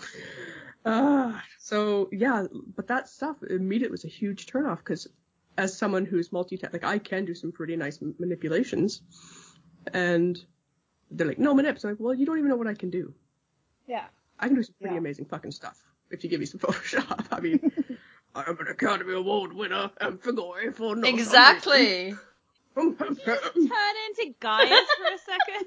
Uh, 0.84 1.38
so 1.58 2.08
yeah, 2.12 2.46
but 2.76 2.88
that 2.88 3.08
stuff 3.08 3.36
immediately 3.48 3.92
was 3.92 4.04
a 4.04 4.08
huge 4.08 4.46
turnoff 4.46 4.78
because 4.78 5.06
as 5.56 5.76
someone 5.76 6.04
who's 6.06 6.32
multi 6.32 6.58
like 6.72 6.84
I 6.84 6.98
can 6.98 7.24
do 7.24 7.34
some 7.34 7.52
pretty 7.52 7.76
nice 7.76 7.98
m- 8.00 8.14
manipulations, 8.18 9.02
and 9.92 10.38
they're 11.10 11.26
like, 11.26 11.38
no 11.38 11.54
manips. 11.54 11.84
I'm 11.84 11.90
like, 11.90 12.00
well, 12.00 12.14
you 12.14 12.26
don't 12.26 12.38
even 12.38 12.48
know 12.50 12.56
what 12.56 12.66
I 12.68 12.74
can 12.74 12.90
do. 12.90 13.12
Yeah. 13.86 14.04
I 14.38 14.46
can 14.46 14.56
do 14.56 14.62
some 14.62 14.74
pretty 14.80 14.94
Yeah. 14.94 15.00
amazing 15.00 15.24
fucking 15.26 15.50
stuff 15.50 15.76
if 16.10 16.22
you 16.22 16.30
give 16.30 16.40
me 16.40 16.46
some 16.46 16.60
Photoshop. 16.66 17.26
I 17.32 17.40
mean, 17.40 17.72
I'm 18.34 18.58
an 18.60 18.68
Academy 18.68 19.14
Award 19.14 19.52
winner 19.52 19.90
and 20.00 20.20
figure 20.22 20.72
for 20.72 20.94
no 20.96 21.08
Exactly. 21.08 22.14
Reason. 22.78 23.16
Turn 23.16 23.94
into 24.08 24.34
Gaius 24.40 24.86
for 24.98 25.14
a 25.14 25.18
second. 25.18 25.66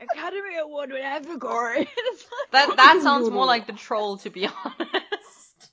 Academy 0.00 0.56
Award 0.58 0.90
winner 0.90 1.04
Evan 1.04 1.38
Gory. 1.38 1.88
It's 1.96 2.24
like- 2.52 2.68
That 2.68 2.76
that 2.76 3.00
sounds 3.02 3.30
more 3.30 3.46
like 3.46 3.66
the 3.66 3.72
troll, 3.74 4.16
to 4.18 4.30
be 4.30 4.46
honest. 4.46 5.70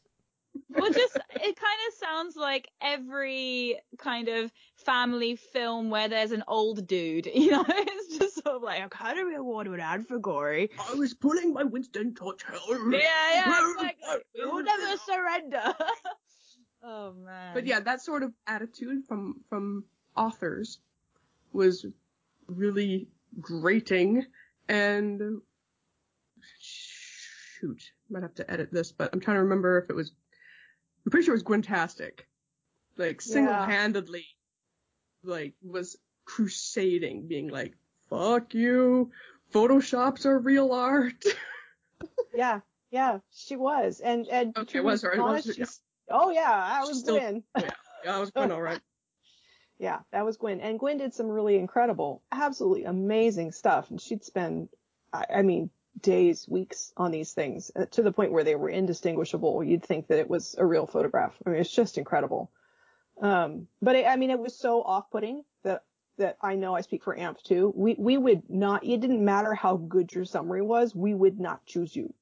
well, 0.69 0.91
just 0.91 1.15
it 1.15 1.56
kind 1.56 1.80
of 1.88 1.94
sounds 1.99 2.36
like 2.36 2.68
every 2.82 3.80
kind 3.98 4.28
of 4.28 4.52
family 4.86 5.36
film 5.36 5.90
where 5.90 6.07
there's 6.07 6.32
an 6.32 6.44
old 6.48 6.86
dude. 6.88 7.26
You 7.26 7.52
know, 7.52 7.65
it's 7.68 8.18
just 8.18 8.36
sort 8.44 8.57
of 8.57 8.64
like 8.64 8.84
Academy 8.86 9.36
Award 9.36 9.68
winner 9.68 9.84
Evan 9.84 10.07
I 10.24 10.94
was 10.95 11.14
pulling 11.14 11.53
my 11.53 11.64
Winston 11.64 12.14
Churchill. 12.15 12.91
Yeah, 12.91 12.99
yeah, 13.34 13.72
exactly. 13.76 14.18
We 14.38 14.45
will 14.45 14.64
never 14.64 14.98
surrender. 14.98 15.74
Oh 16.84 17.14
man. 17.14 17.54
But 17.54 17.66
yeah, 17.66 17.80
that 17.82 18.02
sort 18.02 18.24
of 18.24 18.34
attitude 18.45 19.06
from 19.08 19.41
from 19.49 19.84
authors 20.16 20.80
was 21.54 21.86
really 22.48 23.08
grating 23.40 24.26
and 24.68 25.41
shoot, 26.60 27.91
might 28.10 28.24
have 28.24 28.36
to 28.36 28.49
edit 28.52 28.72
this, 28.72 28.91
but 28.91 29.10
I'm 29.14 29.20
trying 29.20 29.38
to 29.38 29.44
remember 29.44 29.80
if 29.80 29.90
it 29.90 29.95
was 29.95 30.12
I'm 31.06 31.12
pretty 31.12 31.26
sure 31.26 31.34
it 31.36 31.44
was 31.44 31.44
Gwentastic. 31.44 32.22
Like 32.98 33.22
single-handedly 33.22 34.26
like 35.24 35.54
was 35.62 35.98
crusading 36.26 37.28
being 37.28 37.48
like 37.49 37.74
fuck 38.10 38.54
you 38.54 39.12
photoshops 39.54 40.26
are 40.26 40.40
real 40.40 40.72
art 40.74 41.24
Yeah, 42.36 42.60
yeah, 42.91 43.20
she 43.34 43.56
was, 43.56 43.99
and 43.99 44.28
and 44.28 44.58
Okay, 44.58 44.80
was 44.80 45.02
her, 45.04 45.14
it 45.14 45.20
was 45.22 45.45
yeah. 45.48 45.54
she's- 45.54 45.80
Oh 46.10 46.32
yeah, 46.32 46.52
I 46.52 46.86
was 46.86 47.00
Still- 47.00 47.18
Gwen. 47.18 47.44
yeah 47.58 48.16
i 48.16 48.20
was 48.20 48.32
going 48.32 48.52
all 48.52 48.62
right 48.62 48.80
Yeah, 49.80 50.00
that 50.12 50.26
was 50.26 50.38
Gwen, 50.38 50.60
and 50.60 50.80
Gwen 50.80 50.98
did 50.98 51.14
some 51.14 51.28
really 51.28 51.56
incredible, 51.56 52.24
absolutely 52.32 52.86
amazing 52.86 53.52
stuff, 53.52 53.92
and 53.92 54.02
she'd 54.02 54.24
spend, 54.24 54.70
I, 55.14 55.26
I 55.36 55.42
mean, 55.44 55.70
days, 56.02 56.48
weeks 56.48 56.92
on 56.98 57.12
these 57.12 57.34
things 57.34 57.70
uh, 57.76 57.86
to 57.92 58.02
the 58.02 58.12
point 58.12 58.32
where 58.32 58.44
they 58.44 58.56
were 58.56 58.70
indistinguishable. 58.70 59.64
You'd 59.64 59.84
think 59.84 60.08
that 60.08 60.18
it 60.18 60.30
was 60.30 60.56
a 60.58 60.66
real 60.66 60.88
photograph. 60.88 61.36
I 61.46 61.52
mean, 61.52 61.60
it's 61.62 61.72
just 61.72 62.00
incredible. 62.00 62.52
Um, 63.22 63.68
but 63.82 63.96
it, 63.96 64.08
I 64.08 64.16
mean, 64.16 64.32
it 64.32 64.40
was 64.40 64.58
so 64.58 64.82
off-putting 64.82 65.44
that 65.64 65.84
that 66.18 66.38
I 66.42 66.56
know 66.56 66.74
I 66.76 66.82
speak 66.82 67.04
for 67.04 67.18
AMP 67.18 67.42
too. 67.44 67.72
We 67.76 67.96
we 67.98 68.18
would 68.18 68.50
not. 68.50 68.84
It 68.84 69.00
didn't 69.00 69.24
matter 69.24 69.54
how 69.54 69.78
good 69.78 70.12
your 70.14 70.26
summary 70.26 70.64
was. 70.64 70.96
We 70.96 71.14
would 71.14 71.40
not 71.40 71.66
choose 71.68 71.96
you 71.96 72.14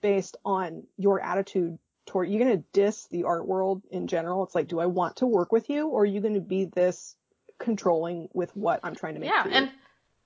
based 0.00 0.36
on 0.44 0.84
your 0.96 1.20
attitude 1.20 1.78
toward. 2.06 2.28
You're 2.28 2.40
gonna 2.40 2.62
diss 2.72 3.06
the 3.06 3.24
art 3.24 3.46
world 3.46 3.82
in 3.90 4.06
general. 4.06 4.44
It's 4.44 4.54
like, 4.54 4.68
do 4.68 4.80
I 4.80 4.86
want 4.86 5.16
to 5.16 5.26
work 5.26 5.52
with 5.52 5.68
you, 5.70 5.88
or 5.88 6.02
are 6.02 6.06
you 6.06 6.20
gonna 6.20 6.40
be 6.40 6.66
this 6.66 7.16
controlling 7.58 8.28
with 8.32 8.54
what 8.56 8.80
I'm 8.82 8.94
trying 8.94 9.14
to 9.14 9.20
make? 9.20 9.30
Yeah, 9.30 9.46
and 9.50 9.70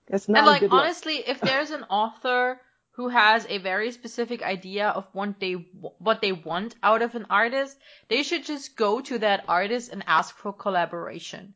it's 0.09 0.28
not 0.28 0.38
and 0.38 0.46
like 0.46 0.72
honestly, 0.72 1.16
if 1.16 1.40
there's 1.40 1.70
an 1.70 1.84
author 1.84 2.60
who 2.92 3.09
has 3.09 3.46
a 3.48 3.59
very 3.59 3.92
specific 3.92 4.42
idea 4.42 4.88
of 4.88 5.06
what 5.12 5.38
they 5.38 5.52
what 5.52 6.20
they 6.20 6.32
want 6.32 6.74
out 6.82 7.02
of 7.02 7.14
an 7.14 7.26
artist, 7.30 7.78
they 8.09 8.22
should 8.22 8.44
just 8.44 8.76
go 8.76 9.00
to 9.00 9.18
that 9.18 9.44
artist 9.46 9.92
and 9.92 10.02
ask 10.06 10.36
for 10.36 10.52
collaboration. 10.52 11.55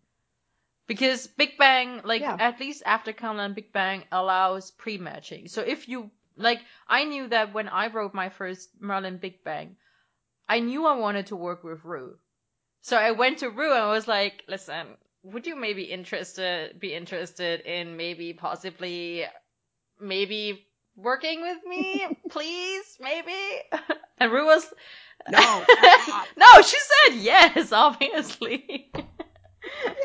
Because 0.87 1.27
Big 1.27 1.59
Bang, 1.59 2.03
like 2.05 2.21
Yeah. 2.21 2.37
at 2.39 2.61
least 2.61 2.83
after 2.87 3.13
Camelot 3.13 3.55
Big 3.55 3.73
Bang 3.73 4.05
allows 4.13 4.71
pre-matching. 4.71 5.49
So 5.49 5.63
if 5.63 5.89
you 5.89 6.11
like, 6.37 6.61
I 6.89 7.05
knew 7.05 7.29
that 7.29 7.53
when 7.53 7.69
I 7.69 7.89
wrote 7.89 8.15
my 8.15 8.29
first 8.29 8.71
Merlin 8.81 9.19
Big 9.19 9.43
Bang, 9.43 9.77
I 10.49 10.61
knew 10.61 10.87
I 10.87 10.97
wanted 10.97 11.27
to 11.27 11.37
work 11.37 11.65
with 11.65 11.85
Rue. 11.85 12.17
So 12.83 12.97
I 12.97 13.13
went 13.13 13.39
to 13.39 13.51
Rue 13.51 13.73
and 13.73 13.83
I 13.83 13.91
was 13.91 14.09
like, 14.09 14.45
listen, 14.49 14.87
would 15.23 15.47
you 15.47 15.57
maybe 15.57 15.85
interested 15.85 16.79
be 16.81 16.95
interested 16.95 17.61
in 17.61 17.97
maybe 17.97 18.33
possibly 18.33 19.25
maybe 20.01 20.67
working 20.97 21.41
with 21.43 21.59
me, 21.67 22.07
please, 22.31 22.99
maybe? 23.01 23.33
And 24.19 24.31
Rue 24.31 24.47
was 24.47 24.73
No. 25.29 25.65
no, 26.37 26.63
she 26.63 26.79
said 26.79 27.17
yes, 27.17 27.73
obviously. 27.73 28.93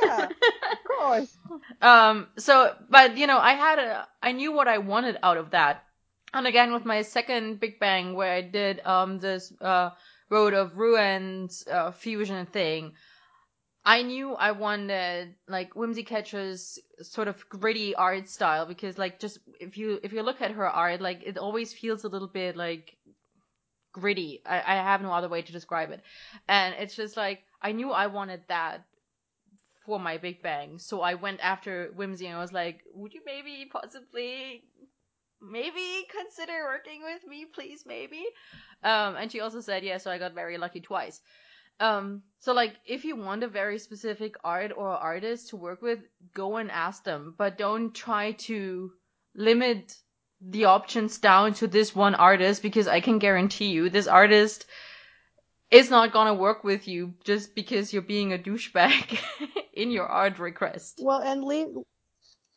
Yeah, 0.04 0.26
of 0.26 0.78
course. 0.98 1.38
Um, 1.82 2.28
so, 2.38 2.76
but 2.90 3.18
you 3.18 3.28
know, 3.28 3.38
I 3.38 3.54
had 3.54 3.80
a, 3.80 4.08
I 4.22 4.32
knew 4.32 4.52
what 4.52 4.68
I 4.68 4.78
wanted 4.80 5.18
out 5.22 5.38
of 5.38 5.52
that. 5.52 5.84
And 6.34 6.48
again, 6.48 6.74
with 6.74 6.86
my 6.86 7.02
second 7.04 7.60
Big 7.60 7.80
Bang, 7.80 8.14
where 8.14 8.34
I 8.34 8.42
did, 8.42 8.86
um, 8.86 9.20
this, 9.20 9.54
uh, 9.62 9.92
Road 10.30 10.54
of 10.54 10.78
Ruins, 10.78 11.66
uh, 11.72 11.92
fusion 11.92 12.46
thing, 12.46 12.94
I 13.86 14.02
knew 14.02 14.34
I 14.34 14.52
wanted, 14.52 15.36
like, 15.48 15.76
Whimsy 15.76 16.04
Catcher's 16.04 16.78
sort 17.02 17.30
of 17.30 17.48
gritty 17.48 17.96
art 17.96 18.28
style, 18.28 18.66
because, 18.66 18.98
like, 18.98 19.20
just, 19.20 19.40
if 19.60 19.78
you, 19.78 20.00
if 20.04 20.12
you 20.12 20.22
look 20.24 20.42
at 20.42 20.52
her 20.52 20.68
art, 20.68 21.00
like, 21.00 21.24
it 21.26 21.38
always 21.38 21.74
feels 21.74 22.04
a 22.04 22.10
little 22.10 22.28
bit, 22.28 22.58
like, 22.58 22.98
gritty. 23.94 24.42
I, 24.46 24.58
I 24.58 24.76
have 24.76 25.02
no 25.02 25.12
other 25.12 25.30
way 25.30 25.42
to 25.42 25.52
describe 25.52 25.92
it. 25.92 26.02
And 26.48 26.76
it's 26.78 26.96
just 26.96 27.18
like, 27.18 27.44
I 27.62 27.72
knew 27.72 27.92
I 27.92 28.08
wanted 28.08 28.42
that 28.48 28.86
for 29.86 30.00
my 30.00 30.18
Big 30.18 30.44
Bang. 30.44 30.80
So 30.80 31.02
I 31.02 31.14
went 31.14 31.40
after 31.42 31.92
Whimsy 31.96 32.28
and 32.28 32.36
I 32.38 32.42
was 32.42 32.54
like, 32.54 32.82
would 32.94 33.14
you 33.14 33.22
maybe 33.26 33.70
possibly 33.72 34.64
maybe 35.42 36.06
consider 36.12 36.66
working 36.66 37.02
with 37.04 37.26
me, 37.28 37.46
please, 37.46 37.84
maybe? 37.86 38.26
Um, 38.84 39.16
and 39.16 39.32
she 39.32 39.40
also 39.40 39.62
said 39.62 39.84
yes, 39.84 40.04
so 40.04 40.12
I 40.12 40.18
got 40.18 40.34
very 40.34 40.58
lucky 40.58 40.82
twice. 40.82 41.22
Um, 41.80 42.24
so 42.40 42.54
like, 42.54 42.76
if 42.86 43.06
you 43.06 43.16
want 43.16 43.44
a 43.44 43.48
very 43.48 43.80
specific 43.80 44.36
art 44.44 44.72
or 44.76 44.90
artist 44.90 45.50
to 45.50 45.58
work 45.58 45.82
with, 45.82 46.00
go 46.34 46.58
and 46.58 46.72
ask 46.72 47.04
them, 47.04 47.36
but 47.38 47.58
don't 47.58 47.94
try 47.94 48.32
to 48.32 48.92
limit 49.36 49.96
the 50.42 50.66
options 50.66 51.18
down 51.18 51.54
to 51.56 51.68
this 51.68 51.96
one 51.96 52.16
artist 52.16 52.62
because 52.62 52.88
I 52.88 53.00
can 53.00 53.20
guarantee 53.20 53.70
you 53.70 53.90
this 53.90 54.08
artist 54.08 54.66
is 55.72 55.90
not 55.90 56.14
gonna 56.14 56.34
work 56.34 56.64
with 56.64 56.88
you 56.88 57.14
just 57.24 57.56
because 57.56 57.92
you're 57.92 58.02
being 58.02 58.34
a 58.34 58.38
douchebag 58.38 59.20
in 59.74 59.92
your 59.92 60.08
art 60.08 60.40
request. 60.40 61.00
Well, 61.02 61.20
and 61.20 61.44
leave 61.44 61.68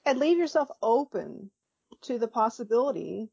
and 0.04 0.18
leave 0.18 0.38
yourself 0.38 0.68
open 0.82 1.50
to 2.02 2.18
the 2.18 2.28
possibility 2.28 3.28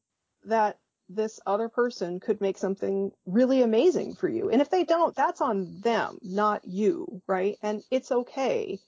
that 0.45 0.77
this 1.09 1.39
other 1.45 1.69
person 1.69 2.19
could 2.19 2.41
make 2.41 2.57
something 2.57 3.11
really 3.25 3.61
amazing 3.61 4.15
for 4.15 4.27
you. 4.27 4.49
And 4.49 4.61
if 4.61 4.69
they 4.69 4.83
don't, 4.83 5.15
that's 5.15 5.41
on 5.41 5.79
them, 5.81 6.17
not 6.21 6.65
you, 6.65 7.21
right? 7.27 7.57
And 7.61 7.83
it's 7.89 8.11
okay. 8.11 8.79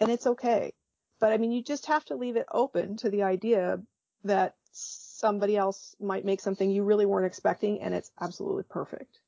And 0.00 0.10
it's 0.10 0.26
okay. 0.26 0.72
But 1.20 1.32
I 1.32 1.38
mean, 1.38 1.52
you 1.52 1.62
just 1.62 1.86
have 1.86 2.04
to 2.06 2.16
leave 2.16 2.36
it 2.36 2.46
open 2.50 2.96
to 2.98 3.10
the 3.10 3.22
idea 3.22 3.80
that 4.24 4.54
somebody 4.72 5.56
else 5.56 5.94
might 6.00 6.24
make 6.24 6.40
something 6.40 6.70
you 6.70 6.82
really 6.82 7.06
weren't 7.06 7.26
expecting 7.26 7.80
and 7.80 7.94
it's 7.94 8.10
absolutely 8.20 8.64
perfect. 8.64 9.18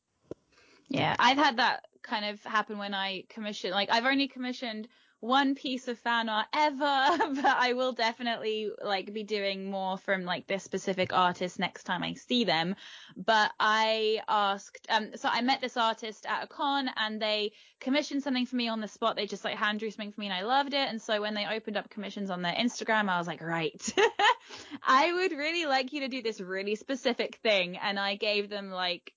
Yeah, 0.88 1.16
I've 1.18 1.38
had 1.38 1.56
that 1.58 1.84
kind 2.02 2.24
of 2.26 2.42
happen 2.42 2.78
when 2.78 2.94
I 2.94 3.24
commission. 3.28 3.70
Like, 3.70 3.90
I've 3.90 4.04
only 4.04 4.28
commissioned 4.28 4.88
one 5.20 5.54
piece 5.54 5.88
of 5.88 5.98
fan 5.98 6.28
art 6.28 6.46
ever, 6.52 6.78
but 7.34 7.44
I 7.44 7.72
will 7.72 7.92
definitely 7.92 8.70
like 8.82 9.12
be 9.12 9.22
doing 9.22 9.70
more 9.70 9.96
from 9.96 10.24
like 10.24 10.46
this 10.46 10.62
specific 10.62 11.12
artist 11.12 11.58
next 11.58 11.84
time 11.84 12.02
I 12.02 12.14
see 12.14 12.44
them. 12.44 12.76
But 13.16 13.52
I 13.58 14.20
asked, 14.28 14.86
um, 14.90 15.12
so 15.16 15.28
I 15.30 15.40
met 15.40 15.60
this 15.60 15.76
artist 15.76 16.26
at 16.26 16.44
a 16.44 16.46
con 16.46 16.90
and 16.96 17.20
they 17.20 17.52
commissioned 17.80 18.22
something 18.22 18.46
for 18.46 18.56
me 18.56 18.68
on 18.68 18.80
the 18.80 18.88
spot. 18.88 19.16
They 19.16 19.26
just 19.26 19.44
like 19.44 19.56
hand 19.56 19.80
drew 19.80 19.90
something 19.90 20.12
for 20.12 20.20
me 20.20 20.26
and 20.26 20.34
I 20.34 20.42
loved 20.42 20.74
it. 20.74 20.88
And 20.88 21.00
so 21.00 21.20
when 21.20 21.34
they 21.34 21.46
opened 21.46 21.76
up 21.76 21.90
commissions 21.90 22.30
on 22.30 22.42
their 22.42 22.54
Instagram, 22.54 23.08
I 23.08 23.18
was 23.18 23.26
like, 23.26 23.42
right, 23.42 23.94
I 24.82 25.12
would 25.12 25.32
really 25.32 25.66
like 25.66 25.92
you 25.92 26.00
to 26.00 26.08
do 26.08 26.22
this 26.22 26.40
really 26.40 26.74
specific 26.74 27.36
thing. 27.36 27.78
And 27.78 27.98
I 27.98 28.16
gave 28.16 28.50
them 28.50 28.70
like 28.70 29.12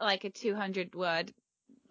like 0.00 0.24
a 0.24 0.30
200 0.30 0.94
word 0.94 1.32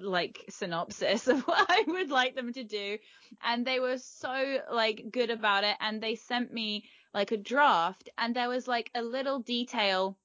like 0.01 0.45
synopsis 0.49 1.27
of 1.27 1.41
what 1.41 1.65
I 1.69 1.83
would 1.87 2.09
like 2.09 2.35
them 2.35 2.53
to 2.53 2.63
do 2.63 2.97
and 3.43 3.65
they 3.65 3.79
were 3.79 3.97
so 3.97 4.59
like 4.71 5.05
good 5.11 5.29
about 5.29 5.63
it 5.63 5.75
and 5.79 6.01
they 6.01 6.15
sent 6.15 6.53
me 6.53 6.85
like 7.13 7.31
a 7.31 7.37
draft 7.37 8.09
and 8.17 8.35
there 8.35 8.49
was 8.49 8.67
like 8.67 8.89
a 8.95 9.01
little 9.01 9.39
detail 9.39 10.17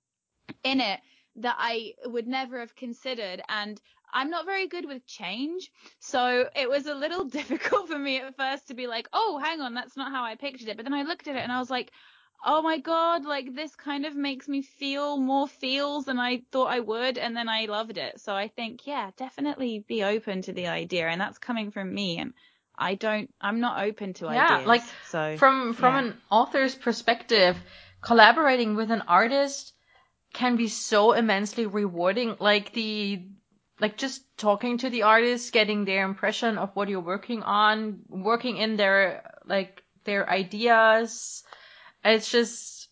in 0.65 0.81
it 0.81 1.01
that 1.37 1.57
I 1.59 1.95
would 2.05 2.27
never 2.27 2.61
have 2.61 2.75
considered 2.75 3.43
and 3.49 3.81
I'm 4.13 4.31
not 4.31 4.47
very 4.47 4.69
good 4.69 4.87
with 4.87 5.07
change 5.07 5.71
so 5.99 6.49
it 6.55 6.69
was 6.69 6.87
a 6.87 6.95
little 6.95 7.25
difficult 7.39 7.89
for 7.89 7.99
me 7.99 8.19
at 8.19 8.37
first 8.37 8.69
to 8.69 8.75
be 8.75 8.87
like 8.87 9.09
oh 9.13 9.39
hang 9.43 9.61
on 9.61 9.75
that's 9.75 9.97
not 9.97 10.13
how 10.13 10.25
I 10.25 10.37
pictured 10.37 10.69
it. 10.69 10.77
But 10.77 10.85
then 10.85 10.95
I 10.95 11.03
looked 11.03 11.29
at 11.29 11.37
it 11.37 11.43
and 11.43 11.53
I 11.53 11.59
was 11.59 11.71
like 11.71 11.91
oh 12.45 12.63
my 12.63 12.79
god, 12.79 13.25
like 13.25 13.55
this 13.55 13.75
kind 13.77 14.07
of 14.07 14.15
makes 14.15 14.49
me 14.49 14.63
feel 14.63 15.17
more 15.19 15.49
feels 15.49 16.05
than 16.05 16.19
I 16.19 16.43
thought 16.53 16.67
I 16.73 16.81
would, 16.81 17.19
and 17.19 17.37
then 17.37 17.49
I 17.49 17.67
loved 17.67 17.99
it. 17.99 18.21
So 18.21 18.35
I 18.35 18.49
think, 18.49 18.87
yeah, 18.87 19.11
definitely 19.17 19.85
be 19.87 20.03
open 20.05 20.43
to 20.43 20.53
the 20.53 20.69
idea, 20.69 21.09
and 21.09 21.21
that's 21.21 21.39
coming 21.39 21.71
from 21.71 21.93
me, 21.93 22.19
and 22.19 22.33
I 22.79 22.95
don't, 22.95 23.33
I'm 23.41 23.61
not 23.61 23.83
open 23.85 24.13
to 24.15 24.27
Yeah, 24.27 24.51
ideas. 24.53 24.67
like, 24.67 24.83
so 25.11 25.37
From 25.37 25.73
from 25.75 25.95
yeah. 25.95 26.01
an 26.01 26.21
author's 26.31 26.75
perspective, 26.75 27.57
collaborating 28.01 28.77
with 28.77 28.91
an 28.91 29.03
artist 29.03 29.73
can 30.33 30.57
be 30.57 30.69
so 30.69 31.13
immensely 31.13 31.67
rewarding. 31.67 32.37
Like 32.39 32.73
the 32.73 33.23
like 33.81 33.97
just 33.97 34.23
talking 34.39 34.79
to 34.79 34.91
the 34.91 35.03
artist, 35.03 35.53
getting 35.53 35.85
their 35.85 36.05
impression 36.05 36.59
of 36.59 36.71
what 36.75 36.89
you're 36.89 37.01
working 37.01 37.43
on, 37.43 38.01
working 38.09 38.57
in 38.57 38.77
their 38.77 39.23
like 39.45 39.83
their 40.05 40.29
ideas. 40.29 41.43
It's 42.07 42.31
just 42.31 42.89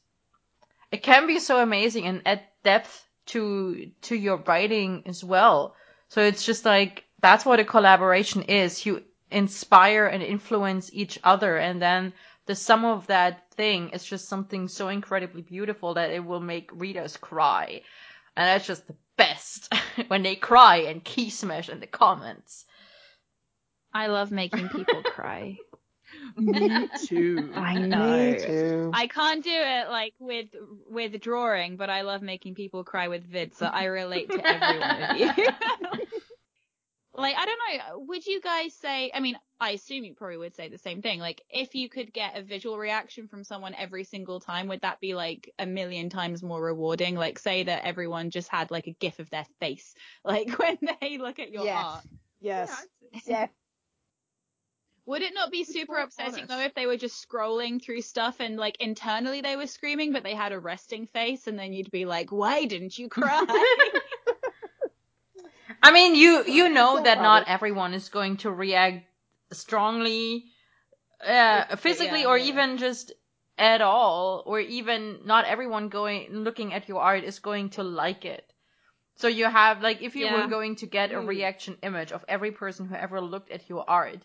it 0.90 1.02
can 1.02 1.26
be 1.26 1.38
so 1.38 1.60
amazing 1.60 2.06
and 2.06 2.22
add 2.26 2.42
depth 2.62 3.06
to 3.26 3.90
to 4.02 4.16
your 4.16 4.36
writing 4.36 5.02
as 5.06 5.24
well. 5.24 5.74
So 6.08 6.22
it's 6.22 6.44
just 6.44 6.64
like 6.64 7.04
that's 7.20 7.44
what 7.44 7.60
a 7.60 7.64
collaboration 7.64 8.42
is. 8.42 8.84
You 8.84 9.02
inspire 9.30 10.06
and 10.06 10.22
influence 10.22 10.90
each 10.92 11.18
other 11.24 11.56
and 11.56 11.80
then 11.80 12.12
the 12.46 12.54
sum 12.54 12.84
of 12.84 13.06
that 13.06 13.50
thing 13.52 13.90
is 13.90 14.04
just 14.04 14.28
something 14.28 14.68
so 14.68 14.88
incredibly 14.88 15.42
beautiful 15.42 15.94
that 15.94 16.10
it 16.10 16.24
will 16.24 16.40
make 16.40 16.70
readers 16.72 17.16
cry. 17.16 17.80
And 18.36 18.46
that's 18.46 18.66
just 18.66 18.86
the 18.86 18.96
best 19.16 19.72
when 20.08 20.22
they 20.22 20.36
cry 20.36 20.76
and 20.88 21.02
key 21.02 21.30
smash 21.30 21.68
in 21.68 21.80
the 21.80 21.86
comments. 21.86 22.66
I 23.92 24.08
love 24.08 24.30
making 24.30 24.68
people 24.68 25.02
cry. 25.02 25.58
Me 26.36 26.88
too. 27.06 27.52
I 27.56 27.76
know. 27.76 28.16
Me 28.16 28.34
too. 28.36 28.90
I 28.92 29.06
can't 29.06 29.42
do 29.42 29.50
it 29.52 29.88
like 29.88 30.14
with 30.18 30.48
with 30.88 31.20
drawing, 31.20 31.76
but 31.76 31.90
I 31.90 32.02
love 32.02 32.22
making 32.22 32.54
people 32.54 32.84
cry 32.84 33.08
with 33.08 33.24
vid, 33.24 33.54
so 33.54 33.66
I 33.66 33.84
relate 33.84 34.30
to 34.32 34.52
every 34.52 34.78
one 34.78 35.00
of 35.00 35.10
you. 35.12 35.26
like 37.16 37.36
I 37.36 37.46
don't 37.46 37.58
know, 37.78 37.98
would 38.06 38.26
you 38.26 38.40
guys 38.40 38.74
say? 38.74 39.10
I 39.14 39.20
mean, 39.20 39.38
I 39.60 39.70
assume 39.70 40.04
you 40.04 40.14
probably 40.14 40.36
would 40.36 40.54
say 40.54 40.68
the 40.68 40.78
same 40.78 41.00
thing. 41.00 41.20
Like, 41.20 41.42
if 41.48 41.74
you 41.74 41.88
could 41.88 42.12
get 42.12 42.36
a 42.36 42.42
visual 42.42 42.76
reaction 42.76 43.28
from 43.28 43.44
someone 43.44 43.74
every 43.74 44.04
single 44.04 44.40
time, 44.40 44.68
would 44.68 44.80
that 44.82 45.00
be 45.00 45.14
like 45.14 45.52
a 45.58 45.66
million 45.66 46.10
times 46.10 46.42
more 46.42 46.60
rewarding? 46.62 47.14
Like, 47.14 47.38
say 47.38 47.62
that 47.64 47.84
everyone 47.84 48.30
just 48.30 48.48
had 48.48 48.70
like 48.70 48.88
a 48.88 48.92
gif 48.92 49.20
of 49.20 49.30
their 49.30 49.46
face, 49.60 49.94
like 50.24 50.58
when 50.58 50.78
they 51.00 51.18
look 51.18 51.38
at 51.38 51.50
your 51.50 51.64
Yes. 51.64 51.84
art. 51.84 52.04
Yes. 52.40 52.86
Yeah. 53.26 53.46
Would 55.06 55.22
it 55.22 55.34
not 55.34 55.50
be 55.50 55.64
super 55.64 55.96
upsetting 55.96 56.34
honest. 56.34 56.48
though 56.48 56.60
if 56.60 56.74
they 56.74 56.86
were 56.86 56.96
just 56.96 57.26
scrolling 57.28 57.82
through 57.82 58.02
stuff 58.02 58.40
and 58.40 58.56
like 58.56 58.76
internally 58.80 59.42
they 59.42 59.56
were 59.56 59.66
screaming, 59.66 60.12
but 60.12 60.22
they 60.22 60.34
had 60.34 60.52
a 60.52 60.58
resting 60.58 61.06
face, 61.06 61.46
and 61.46 61.58
then 61.58 61.72
you'd 61.72 61.90
be 61.90 62.06
like, 62.06 62.32
"Why 62.32 62.64
didn't 62.64 62.98
you 62.98 63.08
cry?" 63.08 63.44
I 65.82 65.92
mean, 65.92 66.14
you 66.14 66.44
you 66.46 66.68
know 66.68 66.94
feel 66.94 67.04
that 67.04 67.20
not 67.20 67.48
everyone 67.48 67.94
is 67.94 68.08
going 68.08 68.38
to 68.38 68.50
react 68.50 69.04
strongly, 69.52 70.46
uh, 71.24 71.76
physically, 71.76 72.22
yeah, 72.22 72.28
or 72.28 72.38
yeah. 72.38 72.44
even 72.44 72.78
just 72.78 73.12
at 73.58 73.82
all, 73.82 74.42
or 74.46 74.60
even 74.60 75.20
not 75.24 75.44
everyone 75.44 75.88
going 75.88 76.44
looking 76.44 76.72
at 76.74 76.88
your 76.88 77.00
art 77.00 77.24
is 77.24 77.38
going 77.38 77.70
to 77.70 77.82
like 77.82 78.24
it. 78.24 78.44
So 79.16 79.28
you 79.28 79.46
have 79.46 79.82
like 79.82 80.02
if 80.02 80.16
you 80.16 80.32
were 80.32 80.46
going 80.46 80.76
to 80.76 80.86
get 80.86 81.12
a 81.12 81.20
Mm. 81.20 81.20
reaction 81.20 81.78
image 81.82 82.12
of 82.12 82.24
every 82.28 82.52
person 82.52 82.86
who 82.86 82.94
ever 82.94 83.20
looked 83.20 83.50
at 83.50 83.68
your 83.68 83.84
art, 83.88 84.20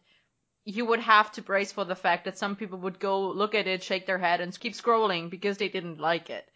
you 0.70 0.86
would 0.86 1.00
have 1.00 1.32
to 1.32 1.42
brace 1.42 1.72
for 1.72 1.84
the 1.84 1.96
fact 1.96 2.26
that 2.26 2.38
some 2.38 2.56
people 2.56 2.78
would 2.80 3.00
go 3.00 3.32
look 3.32 3.56
at 3.56 3.66
it, 3.66 3.82
shake 3.84 4.06
their 4.06 4.20
head, 4.20 4.40
and 4.40 4.58
keep 4.60 4.74
scrolling 4.74 5.30
because 5.30 5.58
they 5.58 5.68
didn't 5.70 6.00
like 6.00 6.30
it. 6.30 6.48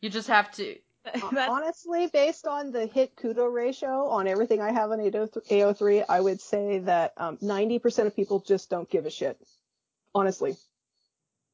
You 0.00 0.08
just 0.08 0.28
have 0.28 0.50
to. 0.52 0.76
Honestly, 1.32 2.08
based 2.12 2.46
on 2.46 2.72
the 2.72 2.86
hit 2.86 3.14
kudo 3.16 3.52
ratio 3.52 4.08
on 4.08 4.26
everything 4.26 4.60
I 4.60 4.72
have 4.72 4.90
on 4.90 4.98
AO3, 4.98 6.04
I 6.08 6.20
would 6.20 6.40
say 6.40 6.78
that 6.80 7.12
um, 7.18 7.36
90% 7.38 8.06
of 8.06 8.16
people 8.16 8.40
just 8.40 8.70
don't 8.70 8.88
give 8.88 9.04
a 9.06 9.10
shit. 9.10 9.38
Honestly. 10.14 10.56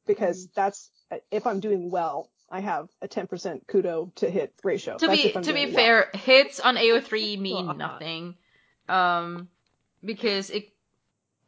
Because 0.07 0.49
that's, 0.55 0.91
if 1.31 1.47
I'm 1.47 1.61
doing 1.61 1.91
well, 1.91 2.31
I 2.51 2.61
have 2.61 2.89
a 3.03 3.09
10% 3.09 3.66
kudo 3.66 4.15
to 4.16 4.31
hit 4.31 4.55
ratio. 4.62 4.99
to 4.99 5.07
That's 5.07 5.23
be 5.23 5.36
I'm 5.36 5.43
to 5.43 5.53
be 5.53 5.62
doing 5.62 5.74
well. 5.74 5.85
fair, 5.85 6.11
hits 6.15 6.61
on 6.61 6.77
AO3 6.77 7.39
mean 7.39 7.66
Well, 7.66 7.74
nothing, 7.74 8.36
um, 8.89 9.49
because 10.05 10.51
it. 10.51 10.74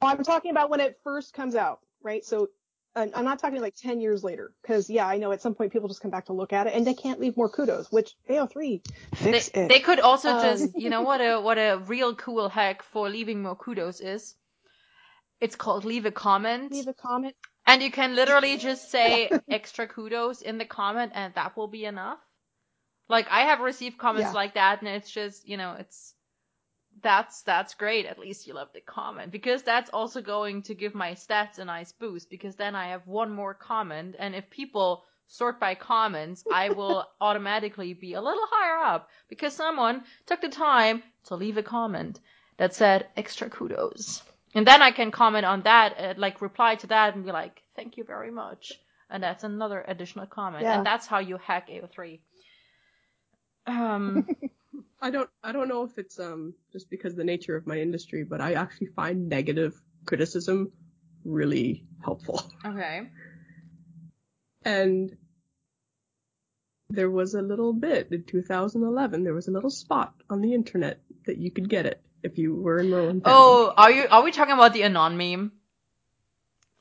I'm 0.03 0.23
talking 0.25 0.51
about 0.51 0.71
when 0.71 0.81
it 0.81 0.99
first 1.05 1.33
comes 1.35 1.55
out, 1.55 1.81
right? 2.03 2.25
So 2.25 2.49
I'm 2.95 3.25
not 3.25 3.39
talking 3.39 3.61
like 3.61 3.75
10 3.77 4.01
years 4.01 4.25
later, 4.25 4.53
because 4.63 4.89
yeah, 4.89 5.07
I 5.07 5.19
know 5.19 5.31
at 5.33 5.43
some 5.43 5.55
point 5.55 5.73
people 5.73 5.89
just 5.89 6.01
come 6.01 6.11
back 6.11 6.27
to 6.27 6.33
look 6.33 6.53
at 6.55 6.67
it 6.67 6.75
and 6.75 6.87
they 6.87 6.95
can't 6.95 7.21
leave 7.21 7.37
more 7.37 7.51
kudos, 7.51 7.93
which 7.93 8.15
AO3 8.31 8.81
They, 9.23 9.33
fix 9.33 9.49
it. 9.49 9.69
they 9.69 9.81
could 9.81 10.01
also 10.01 10.31
Um, 10.31 10.41
just, 10.41 10.75
you 10.79 10.89
know, 10.91 11.03
what 11.11 11.21
a 11.21 11.41
what 11.41 11.59
a 11.59 11.79
real 11.87 12.15
cool 12.15 12.49
hack 12.49 12.83
for 12.83 13.11
leaving 13.11 13.43
more 13.43 13.55
kudos 13.57 14.01
is. 14.01 14.35
It's 15.41 15.57
called 15.57 15.85
leave 15.85 16.07
a 16.07 16.11
comment, 16.11 16.73
leave 16.73 16.89
a 16.89 16.95
comment. 16.95 17.35
and 17.67 17.83
you 17.83 17.91
can 17.91 18.15
literally 18.15 18.57
just 18.57 18.91
say 18.91 19.31
extra 19.51 19.87
kudos 19.87 20.41
in 20.41 20.57
the 20.57 20.65
comment, 20.65 21.13
and 21.15 21.35
that 21.35 21.57
will 21.57 21.69
be 21.69 21.85
enough. 21.85 22.19
Like 23.11 23.27
I 23.31 23.43
have 23.43 23.61
received 23.61 23.99
comments 23.99 24.31
Yeah. 24.31 24.33
like 24.33 24.55
that, 24.55 24.81
and 24.81 24.89
it's 24.89 25.11
just, 25.11 25.47
you 25.47 25.59
know, 25.59 25.77
it's 25.79 26.15
that's 27.03 27.43
that's 27.43 27.75
great. 27.75 28.07
At 28.07 28.19
least 28.19 28.47
you 28.47 28.55
left 28.55 28.77
a 28.77 28.81
comment 28.81 29.31
because 29.33 29.63
that's 29.63 29.91
also 29.91 30.23
going 30.23 30.63
to 30.63 30.75
give 30.75 30.95
my 30.95 31.13
stats 31.13 31.59
a 31.59 31.65
nice 31.65 31.93
boost 31.93 32.31
because 32.31 32.57
then 32.57 32.75
I 32.75 32.89
have 32.89 33.07
one 33.07 33.31
more 33.31 33.55
comment, 33.55 34.17
and 34.19 34.35
if 34.35 34.49
people 34.51 35.05
sort 35.29 35.59
by 35.59 35.75
comments, 35.75 36.45
I 36.53 36.71
will 36.71 37.05
automatically 37.21 37.95
be 37.95 38.15
a 38.15 38.21
little 38.21 38.47
higher 38.51 38.85
up 38.85 39.11
because 39.29 39.55
someone 39.55 40.05
took 40.27 40.41
the 40.41 40.49
time 40.49 41.03
to 41.25 41.37
leave 41.37 41.57
a 41.57 41.63
comment 41.63 42.21
that 42.59 42.75
said 42.75 43.07
extra 43.17 43.51
kudos. 43.51 44.23
And 44.55 44.67
then 44.67 44.81
I 44.81 44.91
can 44.91 45.11
comment 45.11 45.45
on 45.45 45.63
that, 45.63 45.95
uh, 45.99 46.15
like 46.17 46.41
reply 46.41 46.77
to 46.77 46.87
that 46.87 47.15
and 47.15 47.25
be 47.25 47.33
like, 47.33 47.63
thank 47.75 47.97
you 47.97 48.05
very 48.05 48.31
much. 48.31 48.73
And 49.11 49.23
that's 49.23 49.45
another 49.45 49.85
additional 49.87 50.27
comment. 50.27 50.63
Yeah. 50.63 50.79
And 50.79 50.87
that's 50.87 51.07
how 51.07 51.19
you 51.19 51.37
hack 51.37 51.69
AO3. 51.69 52.21
Um, 53.67 54.27
I 55.01 55.11
don't 55.11 55.29
I 55.43 55.53
don't 55.53 55.69
know 55.69 55.85
if 55.85 55.99
it's 55.99 56.19
um 56.19 56.55
just 56.73 56.89
because 56.91 57.13
of 57.13 57.19
the 57.19 57.25
nature 57.25 57.57
of 57.57 57.67
my 57.67 57.79
industry, 57.79 58.25
but 58.25 58.41
I 58.41 58.55
actually 58.55 58.89
find 58.89 59.29
negative 59.29 59.75
criticism 60.07 60.73
really 61.25 61.85
helpful. 62.03 62.43
okay. 62.65 63.09
And 64.65 65.17
there 66.89 67.11
was 67.11 67.35
a 67.35 67.43
little 67.43 67.73
bit 67.73 68.09
in 68.11 68.25
2011. 68.25 69.25
There 69.25 69.35
was 69.35 69.49
a 69.49 69.53
little 69.53 69.71
spot 69.71 70.15
on 70.31 70.41
the 70.41 70.55
internet 70.55 71.01
that 71.27 71.39
you 71.39 71.51
could 71.51 71.69
get 71.69 71.87
it 71.87 72.01
if 72.23 72.39
you 72.39 72.55
were 72.55 72.79
in 72.79 72.91
Merlin. 72.91 73.23
Oh, 73.25 73.73
are 73.77 73.91
you, 73.91 74.07
are 74.11 74.23
we 74.23 74.33
talking 74.33 74.55
about 74.55 74.73
the 74.73 74.85
Anon 74.85 75.17
meme? 75.17 75.53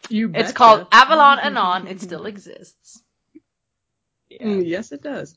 you 0.09 0.27
It's 0.27 0.33
betcha. 0.49 0.53
called 0.53 0.87
Avalon 0.91 1.39
Anon. 1.39 1.87
It 1.87 2.01
still 2.01 2.25
exists. 2.33 3.01
Mm, 4.31 4.65
yes, 4.65 4.91
it 4.91 5.01
does. 5.01 5.35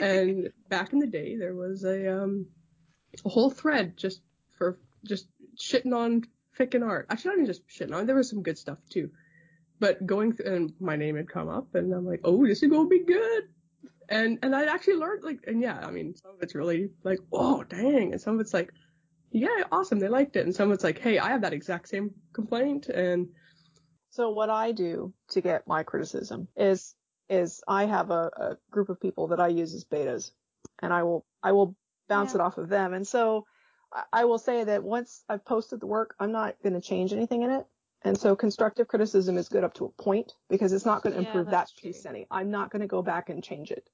And 0.00 0.50
back 0.68 0.92
in 0.92 0.98
the 0.98 1.06
day, 1.06 1.36
there 1.36 1.54
was 1.54 1.84
a 1.84 2.22
um 2.22 2.46
a 3.24 3.28
whole 3.28 3.50
thread 3.50 3.96
just 3.96 4.20
for 4.56 4.78
just 5.06 5.28
shitting 5.56 5.94
on 5.94 6.24
fic 6.58 6.80
art. 6.82 7.06
Actually, 7.10 7.30
not 7.30 7.34
even 7.34 7.46
just 7.46 7.62
shitting 7.68 7.94
on. 7.94 8.06
There 8.06 8.16
was 8.16 8.30
some 8.30 8.42
good 8.42 8.58
stuff 8.58 8.78
too. 8.90 9.10
But 9.80 10.06
going 10.06 10.32
through, 10.34 10.54
and 10.54 10.72
my 10.80 10.96
name 10.96 11.16
had 11.16 11.28
come 11.28 11.48
up, 11.48 11.74
and 11.74 11.92
I'm 11.92 12.06
like, 12.06 12.20
oh, 12.24 12.46
this 12.46 12.62
is 12.62 12.70
gonna 12.70 12.88
be 12.88 13.04
good. 13.04 13.44
And 14.08 14.38
and 14.42 14.54
I 14.54 14.64
actually 14.66 14.96
learned 14.96 15.22
like, 15.24 15.44
and 15.46 15.60
yeah, 15.62 15.78
I 15.78 15.90
mean, 15.90 16.14
some 16.16 16.32
of 16.32 16.42
it's 16.42 16.54
really 16.54 16.90
like, 17.04 17.20
oh, 17.32 17.64
dang, 17.64 18.12
and 18.12 18.20
some 18.20 18.34
of 18.34 18.40
it's 18.40 18.54
like, 18.54 18.72
yeah, 19.30 19.64
awesome, 19.70 19.98
they 20.00 20.08
liked 20.08 20.36
it, 20.36 20.46
and 20.46 20.54
some 20.54 20.68
of 20.70 20.74
it's 20.74 20.84
like, 20.84 20.98
hey, 20.98 21.18
I 21.18 21.30
have 21.30 21.42
that 21.42 21.52
exact 21.52 21.88
same 21.88 22.14
complaint, 22.32 22.88
and 22.88 23.28
So 24.10 24.30
what 24.30 24.50
I 24.50 24.72
do 24.72 25.12
to 25.30 25.40
get 25.40 25.66
my 25.66 25.82
criticism 25.82 26.48
is 26.56 26.94
is 27.28 27.62
I 27.68 27.84
have 27.84 28.10
a, 28.10 28.30
a 28.36 28.58
group 28.70 28.88
of 28.88 29.00
people 29.00 29.28
that 29.28 29.40
I 29.40 29.48
use 29.48 29.74
as 29.74 29.84
betas, 29.84 30.32
and 30.80 30.92
I 30.92 31.02
will 31.02 31.24
I 31.42 31.52
will 31.52 31.76
bounce 32.08 32.32
Yeah. 32.32 32.40
it 32.40 32.40
off 32.42 32.58
of 32.58 32.68
them. 32.68 32.94
And 32.94 33.06
so 33.06 33.46
I- 34.12 34.24
will 34.24 34.38
say 34.38 34.64
that 34.64 34.82
once 34.82 35.24
I've 35.28 35.44
posted 35.44 35.80
the 35.80 35.86
work, 35.86 36.14
I'm 36.18 36.32
not 36.32 36.56
going 36.62 36.74
to 36.74 36.80
change 36.80 37.12
anything 37.12 37.42
in 37.42 37.50
it. 37.50 37.66
And 38.02 38.16
so 38.16 38.36
constructive 38.36 38.86
criticism 38.86 39.36
is 39.36 39.48
good 39.48 39.64
up 39.64 39.74
to 39.74 39.86
a 39.86 39.88
point 40.02 40.34
because 40.48 40.72
it's 40.72 40.86
not 40.86 41.02
going 41.02 41.14
to 41.16 41.22
Yeah, 41.22 41.28
improve 41.28 41.50
that 41.50 41.70
piece 41.76 42.02
true. 42.02 42.10
any. 42.10 42.26
I'm 42.30 42.50
not 42.50 42.70
going 42.70 42.82
to 42.82 42.86
go 42.86 43.02
back 43.02 43.28
and 43.28 43.42
change 43.42 43.70
it 43.70 43.88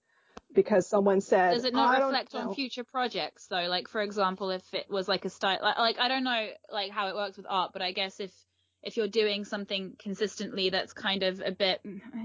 because 0.52 0.86
someone 0.86 1.20
said. 1.20 1.52
Does 1.52 1.65
it 1.65 1.74
not 1.74 1.94
"I 1.94 2.05
reflect 2.05 2.35
on 2.35 2.55
future 2.55 2.85
projects 2.85 3.47
though? 3.47 3.66
Like 3.69 3.89
for 3.89 4.02
example, 4.02 4.51
if 4.51 4.62
it 4.74 4.90
was 4.90 5.09
like 5.09 5.24
a 5.24 5.31
style, 5.31 5.59
like, 5.62 5.78
like 5.78 5.98
I 5.98 6.09
don't 6.09 6.24
know 6.24 6.48
like 6.70 6.90
how 6.90 7.09
it 7.09 7.15
works 7.15 7.36
with 7.36 7.47
art, 7.48 7.73
but 7.73 7.82
I 7.82 7.93
guess 7.93 8.20
if 8.20 8.32
if 8.85 8.97
you're 8.97 9.09
doing 9.09 9.44
something 9.44 9.97
consistently 9.98 10.70
that's 10.70 10.93
kind 10.93 11.23
of 11.23 11.40
a 11.44 11.51
bit, 11.51 11.81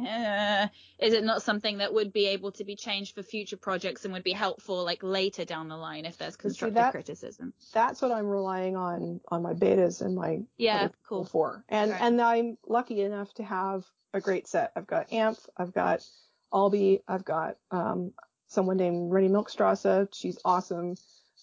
uh, 0.07 0.67
is 0.99 1.13
it 1.13 1.23
not 1.23 1.41
something 1.41 1.77
that 1.77 1.93
would 1.93 2.11
be 2.11 2.27
able 2.27 2.51
to 2.51 2.65
be 2.65 2.75
changed 2.75 3.15
for 3.15 3.23
future 3.23 3.57
projects 3.57 4.03
and 4.03 4.13
would 4.13 4.23
be 4.23 4.33
helpful 4.33 4.83
like 4.83 4.99
later 5.01 5.45
down 5.45 5.69
the 5.69 5.77
line 5.77 6.05
if 6.05 6.17
there's 6.17 6.35
constructive 6.35 6.75
that- 6.75 6.91
criticism? 6.91 7.53
That's 7.73 8.01
what 8.01 8.11
I'm 8.11 8.27
relying 8.27 8.75
on 8.75 9.21
on 9.29 9.41
my 9.41 9.53
betas 9.53 10.01
and 10.01 10.15
my 10.15 10.41
Yeah, 10.57 10.89
cool. 11.07 11.25
for. 11.25 11.63
And 11.69 11.91
and 11.91 12.21
I'm 12.21 12.57
lucky 12.67 13.01
enough 13.01 13.33
to 13.35 13.43
have 13.43 13.85
a 14.13 14.19
great 14.19 14.47
set. 14.47 14.71
I've 14.75 14.87
got 14.87 15.11
AMP, 15.13 15.39
I've 15.55 15.73
got 15.73 16.03
Albie, 16.51 17.01
I've 17.07 17.23
got 17.25 17.57
um, 17.71 18.11
someone 18.47 18.77
named 18.77 19.11
Rennie 19.11 19.29
Milkstrasse. 19.29 20.09
She's 20.13 20.39
awesome. 20.43 20.95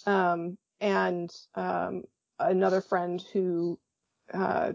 Um, 0.05 0.59
and 0.81 1.35
um, 1.55 2.05
another 2.39 2.81
friend 2.81 3.23
who 3.33 3.79
uh, 4.35 4.73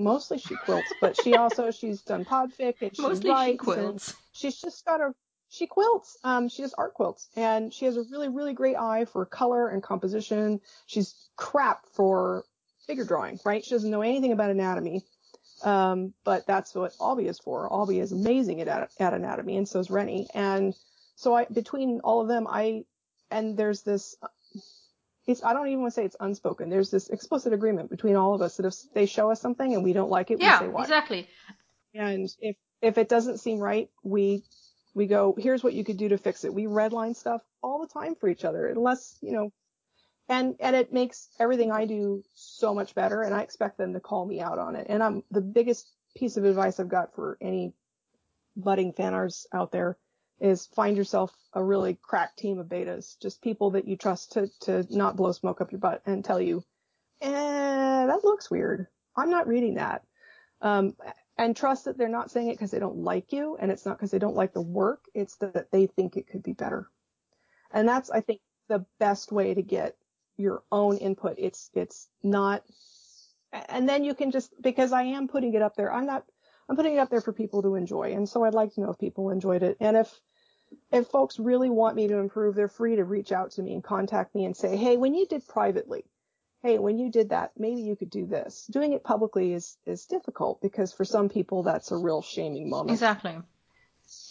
mostly 0.00 0.38
she 0.38 0.56
quilts, 0.56 0.92
but 1.00 1.16
she 1.16 1.34
also 1.34 1.70
she's 1.80 2.02
done 2.02 2.24
podfic 2.24 2.74
and 2.80 2.96
she 2.96 3.02
Mostly 3.02 3.22
she 3.22 3.30
writes 3.30 3.50
and 3.50 3.58
quilts. 3.58 4.16
she's 4.32 4.60
just 4.60 4.84
got 4.84 5.00
a 5.00 5.14
she 5.48 5.66
quilts 5.66 6.16
um 6.24 6.48
she 6.48 6.62
does 6.62 6.74
art 6.78 6.94
quilts 6.94 7.28
and 7.36 7.72
she 7.72 7.84
has 7.84 7.96
a 7.96 8.04
really 8.10 8.28
really 8.28 8.52
great 8.54 8.76
eye 8.76 9.04
for 9.04 9.24
color 9.26 9.68
and 9.68 9.82
composition. 9.82 10.60
She's 10.86 11.14
crap 11.36 11.86
for 11.92 12.44
figure 12.86 13.04
drawing 13.04 13.38
right? 13.44 13.64
She 13.64 13.70
doesn't 13.70 13.90
know 13.90 14.02
anything 14.02 14.32
about 14.32 14.50
anatomy 14.50 15.04
um 15.62 16.14
but 16.24 16.46
that's 16.46 16.74
what 16.74 16.92
Albie 16.98 17.28
is 17.28 17.38
for. 17.38 17.68
Albie 17.68 18.00
is 18.00 18.12
amazing 18.12 18.60
at 18.60 18.90
at 18.98 19.14
anatomy 19.14 19.56
and 19.56 19.68
so 19.68 19.78
is 19.80 19.90
Rennie. 19.90 20.28
And 20.34 20.74
so 21.16 21.34
I 21.34 21.46
between 21.46 22.00
all 22.02 22.20
of 22.20 22.28
them 22.28 22.46
I 22.48 22.84
and 23.30 23.56
there's 23.56 23.82
this 23.82 24.16
it's 25.30 25.44
I 25.44 25.52
don't 25.52 25.68
even 25.68 25.80
want 25.82 25.92
to 25.92 25.94
say 25.94 26.04
it's 26.04 26.16
unspoken 26.20 26.70
there's 26.70 26.90
this 26.90 27.08
explicit 27.10 27.52
agreement 27.52 27.90
between 27.90 28.16
all 28.16 28.34
of 28.34 28.42
us 28.42 28.56
that 28.56 28.66
if 28.66 28.74
they 28.94 29.06
show 29.06 29.30
us 29.30 29.40
something 29.40 29.74
and 29.74 29.84
we 29.84 29.92
don't 29.92 30.10
like 30.10 30.30
it 30.30 30.40
we 30.40 30.50
say 30.50 30.66
Yeah, 30.66 30.70
why 30.70 30.82
exactly. 30.82 31.28
and 31.94 32.28
if 32.40 32.56
if 32.82 32.98
it 32.98 33.08
doesn't 33.08 33.38
seem 33.38 33.58
right, 33.58 33.90
we 34.02 34.42
we 34.94 35.06
go, 35.06 35.36
here's 35.38 35.62
what 35.62 35.74
you 35.74 35.84
could 35.84 35.96
do 35.98 36.08
to 36.08 36.18
fix 36.18 36.44
it. 36.44 36.52
We 36.54 36.64
redline 36.66 37.14
stuff 37.14 37.42
all 37.62 37.80
the 37.80 37.86
time 37.88 38.16
for 38.16 38.28
each 38.28 38.44
other, 38.44 38.66
unless 38.68 39.16
you 39.20 39.32
know, 39.32 39.52
and 40.28 40.56
and 40.60 40.76
it 40.76 40.92
makes 40.92 41.28
everything 41.38 41.70
I 41.72 41.86
do 41.86 42.22
so 42.34 42.74
much 42.74 42.94
better. 42.94 43.22
And 43.22 43.34
I 43.34 43.42
expect 43.42 43.78
them 43.78 43.94
to 43.94 44.00
call 44.00 44.26
me 44.26 44.40
out 44.40 44.58
on 44.58 44.76
it. 44.76 44.86
And 44.88 45.02
I'm 45.02 45.22
the 45.30 45.40
biggest 45.40 45.88
piece 46.16 46.36
of 46.36 46.44
advice 46.44 46.80
I've 46.80 46.88
got 46.88 47.14
for 47.14 47.38
any 47.40 47.72
budding 48.56 48.92
fan 48.92 49.14
arts 49.14 49.46
out 49.52 49.72
there 49.72 49.96
is 50.40 50.66
find 50.66 50.96
yourself 50.96 51.32
a 51.52 51.62
really 51.62 51.98
crack 52.00 52.36
team 52.36 52.58
of 52.58 52.66
betas, 52.66 53.18
just 53.20 53.42
people 53.42 53.72
that 53.72 53.86
you 53.86 53.96
trust 53.96 54.32
to 54.32 54.50
to 54.62 54.86
not 54.90 55.16
blow 55.16 55.32
smoke 55.32 55.60
up 55.60 55.72
your 55.72 55.80
butt 55.80 56.02
and 56.06 56.24
tell 56.24 56.40
you, 56.40 56.64
eh, 57.20 58.06
that 58.06 58.24
looks 58.24 58.50
weird. 58.50 58.86
I'm 59.16 59.30
not 59.30 59.46
reading 59.46 59.74
that. 59.74 60.02
Um, 60.62 60.96
and 61.36 61.56
trust 61.56 61.86
that 61.86 61.96
they're 61.96 62.08
not 62.08 62.30
saying 62.30 62.48
it 62.48 62.52
because 62.52 62.70
they 62.70 62.78
don't 62.78 62.98
like 62.98 63.32
you 63.32 63.56
and 63.58 63.70
it's 63.70 63.86
not 63.86 63.96
because 63.96 64.10
they 64.10 64.18
don't 64.18 64.36
like 64.36 64.52
the 64.52 64.60
work. 64.60 65.04
It's 65.14 65.36
that 65.36 65.70
they 65.70 65.86
think 65.86 66.16
it 66.16 66.28
could 66.28 66.42
be 66.42 66.52
better. 66.52 66.88
And 67.72 67.88
that's, 67.88 68.10
I 68.10 68.20
think, 68.20 68.40
the 68.68 68.84
best 68.98 69.32
way 69.32 69.54
to 69.54 69.62
get 69.62 69.96
your 70.36 70.62
own 70.70 70.98
input. 70.98 71.36
It's, 71.38 71.70
it's 71.74 72.08
not, 72.22 72.62
and 73.68 73.88
then 73.88 74.04
you 74.04 74.14
can 74.14 74.30
just 74.30 74.50
because 74.60 74.92
I 74.92 75.02
am 75.02 75.28
putting 75.28 75.54
it 75.54 75.62
up 75.62 75.76
there. 75.76 75.92
I'm 75.92 76.06
not. 76.06 76.24
I'm 76.68 76.76
putting 76.76 76.94
it 76.94 76.98
up 76.98 77.10
there 77.10 77.20
for 77.20 77.32
people 77.32 77.62
to 77.62 77.74
enjoy, 77.74 78.12
and 78.12 78.28
so 78.28 78.44
I'd 78.44 78.54
like 78.54 78.74
to 78.74 78.80
know 78.80 78.90
if 78.90 78.98
people 78.98 79.30
enjoyed 79.30 79.64
it, 79.64 79.76
and 79.80 79.96
if 79.96 80.20
if 80.92 81.06
folks 81.08 81.38
really 81.38 81.70
want 81.70 81.96
me 81.96 82.08
to 82.08 82.18
improve, 82.18 82.54
they're 82.54 82.68
free 82.68 82.96
to 82.96 83.04
reach 83.04 83.32
out 83.32 83.52
to 83.52 83.62
me 83.62 83.74
and 83.74 83.82
contact 83.84 84.34
me 84.34 84.44
and 84.44 84.56
say, 84.56 84.76
hey, 84.76 84.96
when 84.96 85.14
you 85.14 85.26
did 85.26 85.46
privately, 85.46 86.04
hey, 86.62 86.78
when 86.78 86.98
you 86.98 87.10
did 87.10 87.30
that, 87.30 87.52
maybe 87.56 87.80
you 87.80 87.96
could 87.96 88.10
do 88.10 88.26
this. 88.26 88.66
Doing 88.70 88.92
it 88.92 89.02
publicly 89.04 89.52
is 89.52 89.76
is 89.86 90.06
difficult 90.06 90.60
because 90.60 90.92
for 90.92 91.04
some 91.04 91.28
people 91.28 91.62
that's 91.62 91.90
a 91.90 91.96
real 91.96 92.22
shaming 92.22 92.68
moment. 92.68 92.90
Exactly. 92.90 93.38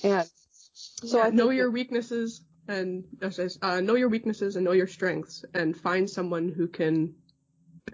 And 0.04 0.30
so 0.74 1.18
Yeah, 1.18 1.24
I 1.26 1.30
know 1.32 1.50
your 1.50 1.68
that- 1.68 1.72
weaknesses 1.72 2.42
and 2.68 3.04
uh, 3.22 3.32
says, 3.32 3.58
uh, 3.62 3.82
know 3.82 3.96
your 3.96 4.10
weaknesses 4.10 4.56
and 4.56 4.64
know 4.66 4.74
your 4.74 4.86
strengths 4.88 5.44
and 5.54 5.76
find 5.76 6.08
someone 6.10 6.50
who 6.50 6.68
can 6.68 7.16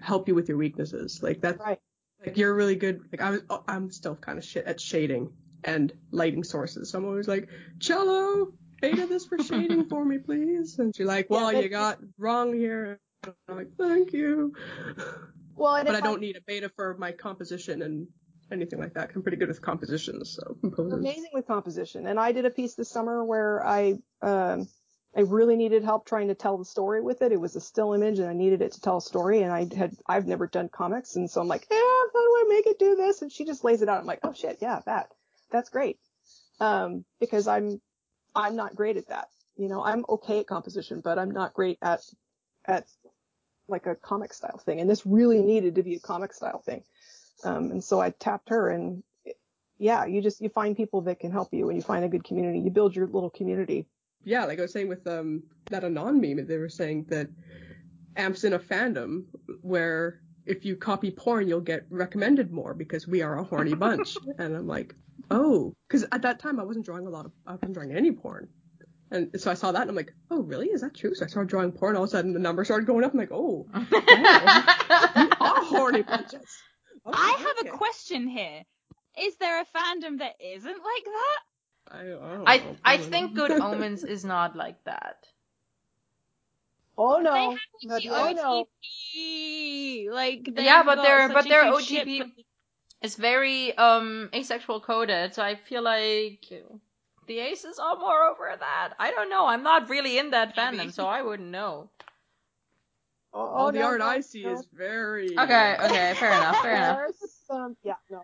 help 0.01 0.27
you 0.27 0.35
with 0.35 0.49
your 0.49 0.57
weaknesses. 0.57 1.23
Like 1.23 1.39
that's 1.39 1.59
right. 1.59 1.79
like 2.25 2.35
you're 2.37 2.53
really 2.53 2.75
good. 2.75 3.01
Like 3.11 3.21
I 3.21 3.29
was, 3.31 3.41
oh, 3.49 3.63
I'm 3.67 3.89
still 3.91 4.15
kind 4.15 4.37
of 4.37 4.43
shit 4.43 4.65
at 4.65 4.81
shading 4.81 5.31
and 5.63 5.91
lighting 6.11 6.43
sources. 6.43 6.91
So 6.91 6.99
I'm 6.99 7.05
always 7.05 7.27
like, 7.27 7.47
cello, 7.79 8.51
beta 8.81 9.05
this 9.07 9.25
for 9.25 9.37
shading 9.39 9.87
for 9.89 10.05
me, 10.05 10.17
please. 10.19 10.77
And 10.79 10.95
she's 10.95 11.05
like, 11.07 11.29
well, 11.29 11.51
but- 11.51 11.63
you 11.63 11.69
got 11.69 11.99
wrong 12.17 12.53
here. 12.53 12.99
And 13.23 13.33
I'm 13.47 13.55
like, 13.55 13.69
thank 13.77 14.13
you. 14.13 14.53
Well, 15.55 15.83
But 15.83 15.95
I 15.95 16.01
don't 16.01 16.21
need 16.21 16.35
a 16.37 16.41
beta 16.45 16.69
for 16.75 16.95
my 16.97 17.11
composition 17.11 17.81
and 17.81 18.07
anything 18.51 18.77
like 18.79 18.93
that. 18.93 19.11
I'm 19.15 19.21
pretty 19.23 19.37
good 19.37 19.47
with 19.47 19.61
compositions, 19.61 20.35
so 20.35 20.55
composers. 20.61 20.93
amazing 20.93 21.31
with 21.33 21.47
composition. 21.47 22.07
And 22.07 22.19
I 22.19 22.31
did 22.33 22.45
a 22.45 22.49
piece 22.49 22.75
this 22.75 22.89
summer 22.89 23.23
where 23.23 23.65
I 23.65 23.95
um 24.21 24.67
I 25.17 25.21
really 25.21 25.55
needed 25.55 25.83
help 25.85 26.05
trying 26.05 26.27
to 26.27 26.35
tell 26.35 26.57
the 26.57 26.65
story 26.65 27.01
with 27.01 27.21
it. 27.21 27.31
It 27.31 27.39
was 27.39 27.55
a 27.55 27.61
still 27.61 27.93
image 27.93 28.19
and 28.19 28.27
I 28.27 28.33
needed 28.33 28.61
it 28.61 28.73
to 28.73 28.81
tell 28.81 28.97
a 28.97 29.01
story 29.01 29.41
and 29.43 29.51
I 29.51 29.67
had 29.75 29.95
I've 30.07 30.27
never 30.27 30.45
done 30.45 30.67
comics 30.69 31.15
and 31.15 31.31
so 31.31 31.39
I'm 31.41 31.47
like, 31.47 31.65
yeah, 31.71 31.77
how 31.77 32.09
do 32.11 32.19
I 32.19 32.45
make 32.49 32.67
it 32.67 32.77
do 32.77 32.95
this? 32.97 33.21
And 33.21 33.31
she 33.31 33.45
just 33.45 33.63
lays 33.63 33.81
it 33.81 33.87
out. 33.89 34.01
I'm 34.01 34.05
like, 34.05 34.19
oh 34.23 34.33
shit, 34.33 34.57
yeah, 34.61 34.81
that. 34.85 35.07
That's 35.51 35.69
great. 35.69 35.97
Um, 36.59 37.05
because 37.19 37.47
I'm 37.47 37.81
I'm 38.33 38.55
not 38.55 38.75
great 38.75 38.97
at 38.97 39.07
that. 39.09 39.27
You 39.57 39.69
know, 39.69 39.83
I'm 39.83 40.05
okay 40.09 40.39
at 40.39 40.47
composition, 40.47 41.01
but 41.01 41.17
I'm 41.17 41.31
not 41.31 41.53
great 41.53 41.77
at 41.81 42.01
at 42.65 42.85
like 43.67 43.85
a 43.85 43.95
comic 43.95 44.33
style 44.33 44.57
thing. 44.57 44.79
And 44.79 44.89
this 44.89 45.05
really 45.05 45.41
needed 45.41 45.75
to 45.75 45.83
be 45.83 45.95
a 45.95 45.99
comic 45.99 46.33
style 46.33 46.59
thing. 46.59 46.83
Um, 47.43 47.71
and 47.71 47.83
so 47.83 47.99
I 47.99 48.11
tapped 48.11 48.49
her 48.49 48.69
and 48.69 49.03
yeah, 49.77 50.05
you 50.05 50.21
just 50.21 50.41
you 50.41 50.49
find 50.49 50.75
people 50.75 51.01
that 51.01 51.19
can 51.19 51.31
help 51.31 51.53
you 51.53 51.67
and 51.69 51.77
you 51.77 51.81
find 51.81 52.05
a 52.05 52.09
good 52.09 52.23
community. 52.23 52.59
You 52.59 52.69
build 52.69 52.95
your 52.95 53.07
little 53.07 53.29
community. 53.29 53.87
yeah, 54.23 54.45
like 54.45 54.59
I 54.59 54.63
was 54.63 54.71
saying 54.71 54.87
with 54.87 55.05
um 55.07 55.43
that 55.69 55.83
anon 55.83 56.21
meme, 56.21 56.45
they 56.47 56.57
were 56.57 56.69
saying 56.69 57.05
that 57.09 57.27
Amp's 58.15 58.43
in 58.43 58.53
a 58.53 58.59
fandom 58.59 59.25
where 59.61 60.21
if 60.45 60.63
you 60.63 60.75
copy 60.75 61.11
porn, 61.11 61.47
you'll 61.47 61.59
get 61.59 61.85
recommended 61.89 62.51
more 62.51 62.73
because 62.73 63.07
we 63.07 63.21
are 63.21 63.39
a 63.39 63.43
horny 63.43 63.73
bunch. 63.73 64.15
and 64.37 64.55
I'm 64.55 64.67
like, 64.67 64.95
oh, 65.31 65.75
because 65.87 66.05
at 66.11 66.21
that 66.23 66.39
time 66.39 66.59
I 66.59 66.63
wasn't 66.63 66.85
drawing 66.85 67.07
a 67.07 67.09
lot 67.09 67.25
of, 67.25 67.31
I 67.45 67.53
wasn't 67.53 67.73
drawing 67.73 67.91
any 67.95 68.11
porn. 68.11 68.47
And 69.11 69.29
so 69.39 69.51
I 69.51 69.53
saw 69.53 69.71
that 69.71 69.81
and 69.81 69.89
I'm 69.89 69.95
like, 69.95 70.13
oh, 70.31 70.41
really? 70.41 70.67
Is 70.67 70.81
that 70.81 70.95
true? 70.95 71.13
So 71.13 71.25
I 71.25 71.27
started 71.27 71.49
drawing 71.49 71.71
porn. 71.71 71.95
All 71.95 72.03
of 72.03 72.09
a 72.09 72.11
sudden 72.11 72.33
the 72.33 72.39
numbers 72.39 72.67
started 72.67 72.87
going 72.87 73.03
up. 73.03 73.13
I'm 73.13 73.19
like, 73.19 73.31
oh, 73.31 73.67
you 73.91 75.31
are 75.39 75.63
horny 75.63 76.01
bunches. 76.01 76.41
I 77.05 77.35
have 77.37 77.57
okay. 77.59 77.69
a 77.69 77.71
question 77.71 78.27
here. 78.27 78.63
Is 79.19 79.37
there 79.37 79.61
a 79.61 79.65
fandom 79.65 80.19
that 80.19 80.33
isn't 80.43 80.65
like 80.65 81.05
that? 81.05 81.39
I, 81.91 81.99
I, 81.99 82.03
don't 82.03 82.21
I 82.47 82.57
know, 82.57 82.75
I 82.83 82.97
probably 82.97 83.11
think. 83.11 83.35
Good 83.35 83.51
Omens 83.61 84.03
is 84.03 84.25
not 84.25 84.55
like 84.55 84.83
that. 84.85 85.17
Oh 86.97 87.19
no! 87.19 87.33
They 87.33 87.45
no. 87.47 87.51
have 87.51 87.59
But 87.87 88.03
the 88.03 88.09
oh 88.09 88.31
no. 88.31 88.65
OTP, 89.15 90.09
like 90.09 90.47
Yeah, 90.57 90.77
they've 90.79 90.85
but 90.85 91.01
they're- 91.03 91.29
but 91.29 91.43
they're 91.47 91.71
huge 91.79 91.89
OTP 92.05 92.17
from- 92.19 92.31
It's 93.01 93.15
very 93.15 93.77
um 93.77 94.29
asexual 94.33 94.81
coded, 94.81 95.33
so 95.35 95.43
I 95.43 95.55
feel 95.55 95.81
like 95.83 96.45
the 97.27 97.39
aces 97.39 97.79
are 97.79 97.97
more 97.97 98.23
over 98.23 98.55
that. 98.59 98.93
I 98.99 99.11
don't 99.11 99.29
know. 99.29 99.45
I'm 99.45 99.63
not 99.63 99.89
really 99.89 100.17
in 100.17 100.31
that 100.31 100.55
fandom, 100.55 100.91
so 100.91 101.05
I 101.05 101.21
wouldn't 101.21 101.49
know. 101.49 101.89
Oh, 103.33 103.39
All 103.39 103.67
oh, 103.67 103.71
the 103.71 103.79
no, 103.79 103.85
art 103.85 103.99
no, 103.99 104.05
I 104.05 104.19
see 104.21 104.43
no. 104.43 104.53
is 104.53 104.65
very. 104.73 105.37
Okay, 105.37 105.75
okay, 105.81 106.13
fair 106.15 106.31
enough, 106.31 106.61
fair 106.61 106.75
enough. 106.75 106.97
There's 107.19 107.31
some, 107.47 107.77
yeah, 107.83 107.95
no. 108.09 108.21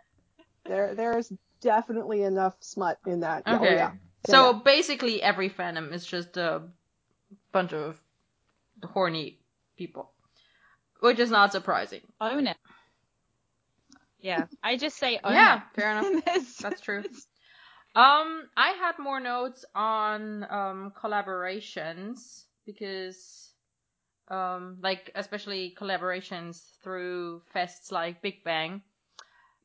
There, 0.66 0.96
there's 0.96 1.32
definitely 1.62 2.24
enough 2.24 2.56
smut 2.62 2.98
in 3.06 3.20
that. 3.22 3.44
Yeah, 3.46 3.54
oh, 3.54 3.58
Okay. 3.58 3.76
yeah. 3.76 3.92
So 4.28 4.54
Yeah, 4.54 4.60
basically, 4.64 5.22
every 5.22 5.50
fandom 5.50 5.92
is 5.92 6.06
just 6.06 6.38
a 6.38 6.62
bunch 7.52 7.74
of 7.74 7.98
horny 8.84 9.40
people, 9.78 10.12
which 11.02 11.20
is 11.20 11.30
not 11.32 11.52
surprising. 11.52 12.02
Own 12.22 12.48
it. 12.48 12.58
Yeah, 14.22 14.48
I 14.64 14.78
just 14.78 14.98
say 14.98 15.20
Yeah, 15.28 15.62
fair 15.76 15.92
enough. 15.92 16.10
That's 16.62 16.82
true. 16.82 17.04
Um, 17.96 18.50
I 18.58 18.70
had 18.80 19.00
more 19.00 19.20
notes 19.20 19.66
on 19.76 20.44
um 20.50 20.92
collaborations 21.02 22.46
because 22.66 23.54
um 24.30 24.78
like 24.82 25.12
especially 25.16 25.76
collaborations 25.78 26.78
through 26.84 27.42
fests 27.54 27.92
like 27.92 28.22
Big 28.22 28.44
Bang. 28.44 28.82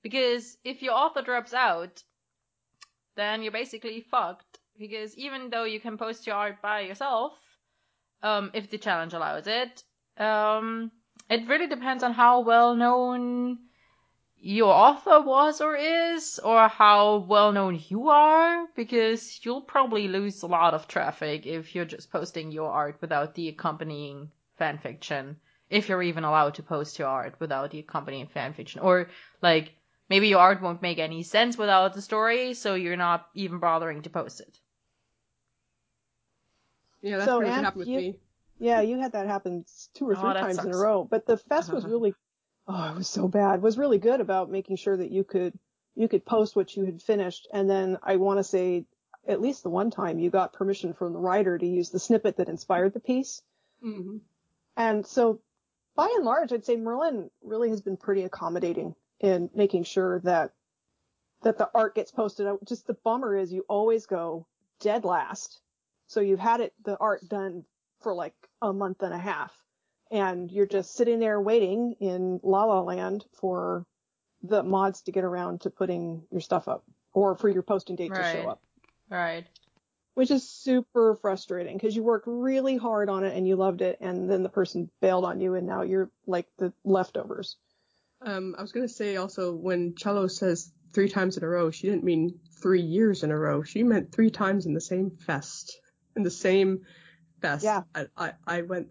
Because 0.03 0.57
if 0.65 0.83
your 0.83 0.95
author 0.95 1.23
drops 1.23 1.55
out, 1.55 2.03
then 3.17 3.43
you're 3.43 3.53
basically 3.53 4.01
fucked. 4.01 4.59
Because 4.79 5.17
even 5.17 5.51
though 5.51 5.65
you 5.65 5.81
can 5.81 5.97
post 5.99 6.27
your 6.27 6.37
art 6.37 6.61
by 6.63 6.81
yourself, 6.81 7.33
um, 8.23 8.51
if 8.55 8.71
the 8.71 8.79
challenge 8.79 9.15
allows 9.15 9.47
it, 9.47 9.83
um, 10.19 10.91
it 11.31 11.49
really 11.49 11.67
depends 11.67 12.03
on 12.03 12.13
how 12.13 12.41
well 12.41 12.75
known 12.77 13.59
your 14.41 14.73
author 14.73 15.21
was 15.21 15.61
or 15.61 15.77
is, 15.77 16.39
or 16.39 16.69
how 16.69 17.17
well 17.19 17.53
known 17.53 17.81
you 17.89 18.09
are, 18.11 18.67
because 18.75 19.41
you'll 19.45 19.63
probably 19.63 20.09
lose 20.09 20.43
a 20.43 20.47
lot 20.47 20.75
of 20.75 20.87
traffic 20.87 21.47
if 21.47 21.75
you're 21.75 21.85
just 21.85 22.11
posting 22.13 22.53
your 22.53 22.71
art 22.71 22.99
without 23.01 23.35
the 23.35 23.49
accompanying 23.49 24.31
fanfiction. 24.61 25.37
If 25.69 25.89
you're 25.89 26.03
even 26.03 26.25
allowed 26.25 26.55
to 26.55 26.63
post 26.63 26.99
your 26.99 27.09
art 27.09 27.35
without 27.41 27.71
the 27.71 27.81
accompanying 27.81 28.29
fanfiction. 28.29 28.85
Or, 28.85 29.09
like, 29.43 29.75
maybe 30.09 30.29
your 30.29 30.41
art 30.41 30.63
won't 30.63 30.83
make 30.83 30.99
any 30.99 31.23
sense 31.25 31.59
without 31.59 31.95
the 31.95 32.03
story, 32.03 32.55
so 32.55 32.75
you're 32.75 32.97
not 32.97 33.29
even 33.35 33.59
bothering 33.59 34.03
to 34.03 34.11
post 34.11 34.41
it. 34.41 34.61
Yeah, 37.03 37.19
that's 37.19 37.27
So, 37.27 37.39
pretty 37.39 37.51
much 37.51 37.57
what 37.57 37.65
happened 37.65 37.79
with 37.81 37.89
you- 37.89 38.01
me. 38.13 38.19
yeah, 38.59 38.81
you 38.81 38.99
had 38.99 39.13
that 39.13 39.27
happen 39.27 39.65
two 39.95 40.09
or 40.09 40.15
Oh, 40.15 40.21
three 40.21 40.33
that 40.35 40.41
times 40.41 40.59
in 40.59 40.73
a 40.73 40.77
row. 40.77 41.05
But 41.05 41.27
the 41.27 41.37
fest 41.37 41.73
was 41.73 41.85
Uh-huh. 41.85 41.93
really, 41.93 42.15
oh, 42.69 42.91
it 42.93 42.97
was 42.97 43.09
so 43.09 43.29
bad. 43.29 43.63
Was 43.63 43.79
really 43.79 43.99
good 43.99 44.21
about 44.21 44.51
making 44.51 44.77
sure 44.77 44.97
that 44.97 45.11
you 45.11 45.25
could, 45.25 45.59
you 45.95 46.09
could 46.09 46.25
post 46.25 46.57
what 46.57 46.77
you 46.77 46.85
had 46.85 47.03
finished. 47.03 47.49
And 47.53 47.69
then 47.69 47.99
I 48.03 48.17
want 48.17 48.39
to 48.39 48.45
say, 48.45 48.87
at 49.27 49.41
least 49.41 49.63
the 49.63 49.71
one 49.71 49.91
time 49.91 50.19
you 50.19 50.31
got 50.31 50.53
permission 50.53 50.95
from 50.95 51.13
the 51.13 51.19
writer 51.19 51.59
to 51.59 51.67
use 51.67 51.91
the 51.91 51.99
snippet 51.99 52.37
that 52.37 52.49
inspired 52.49 52.93
the 52.95 53.01
piece. 53.01 53.43
hmm 53.81 54.19
And 54.77 55.07
so 55.07 55.41
by 55.97 56.13
and 56.15 56.25
large, 56.25 56.53
I'd 56.53 56.65
say 56.65 56.77
Merlin 56.77 57.31
really 57.43 57.71
has 57.71 57.81
been 57.81 57.97
pretty 57.97 58.23
accommodating 58.23 58.95
in 59.21 59.51
making 59.55 59.85
sure 59.85 60.21
that 60.21 60.53
that 61.43 61.59
the 61.59 61.71
art 61.75 61.95
gets 61.95 62.11
posted. 62.11 62.47
out. 62.47 62.65
Just 62.65 62.87
the 62.87 62.95
bummer 63.05 63.37
is 63.37 63.53
you 63.53 63.65
always 63.69 64.07
go 64.07 64.47
dead 64.81 65.05
last. 65.05 65.61
So 66.07 66.21
you've 66.21 66.41
had 66.41 66.61
it, 66.61 66.73
the 66.85 66.97
art 66.99 67.29
done 67.29 67.65
for 68.01 68.15
like 68.15 68.35
a 68.63 68.73
month 68.73 69.03
and 69.03 69.13
a 69.13 69.19
half 69.19 69.53
and 70.11 70.51
you're 70.51 70.67
just 70.67 70.95
sitting 70.95 71.19
there 71.19 71.41
waiting 71.41 71.95
in 72.01 72.41
La 72.43 72.65
La 72.65 72.81
Land 72.81 73.25
for 73.41 73.85
the 74.43 74.63
mods 74.63 75.03
to 75.03 75.13
get 75.13 75.25
around 75.25 75.63
to 75.63 75.71
putting 75.71 76.23
your 76.31 76.41
stuff 76.41 76.69
up 76.69 76.85
or 77.13 77.37
for 77.37 77.49
your 77.49 77.63
posting 77.63 77.97
date 77.97 78.15
to 78.15 78.23
show 78.33 78.49
up 78.49 78.61
Right. 79.09 79.47
which 80.15 80.31
is 80.31 80.49
super 80.49 81.17
frustrating 81.21 81.77
because 81.77 81.97
you 81.97 82.03
worked 82.03 82.27
really 82.27 82.77
hard 82.77 83.09
on 83.09 83.25
it 83.25 83.37
and 83.37 83.47
you 83.49 83.57
loved 83.57 83.83
it 83.83 83.99
and 84.01 84.31
then 84.31 84.43
the 84.43 84.49
person 84.49 84.91
bailed 85.01 85.25
on 85.25 85.41
you 85.41 85.55
and 85.55 85.67
now 85.67 85.83
you're 85.83 86.11
like 86.27 86.47
the 86.59 86.73
leftovers. 86.85 87.57
Um, 88.23 88.55
I 88.59 88.63
was 88.63 88.73
gonna 88.73 88.89
say 88.89 89.17
also 89.17 89.55
when 89.55 89.95
Cello 89.95 90.27
says 90.27 90.73
three 90.93 91.09
times 91.09 91.37
in 91.37 91.45
a 91.45 91.49
row, 91.49 91.71
she 91.71 91.87
didn't 91.89 92.05
mean 92.05 92.39
three 92.63 92.81
years 92.81 93.23
in 93.23 93.31
a 93.31 93.39
row. 93.39 93.63
She 93.63 93.83
meant 93.83 94.13
three 94.13 94.31
times 94.31 94.67
in 94.67 94.75
the 94.75 94.81
same 94.81 95.11
fest, 95.11 95.81
in 96.17 96.23
the 96.23 96.31
same 96.31 96.81
fest. 97.43 97.65
Yeah. 97.65 97.83
I, 97.95 98.07
I, 98.17 98.33
I 98.47 98.63
went, 98.63 98.89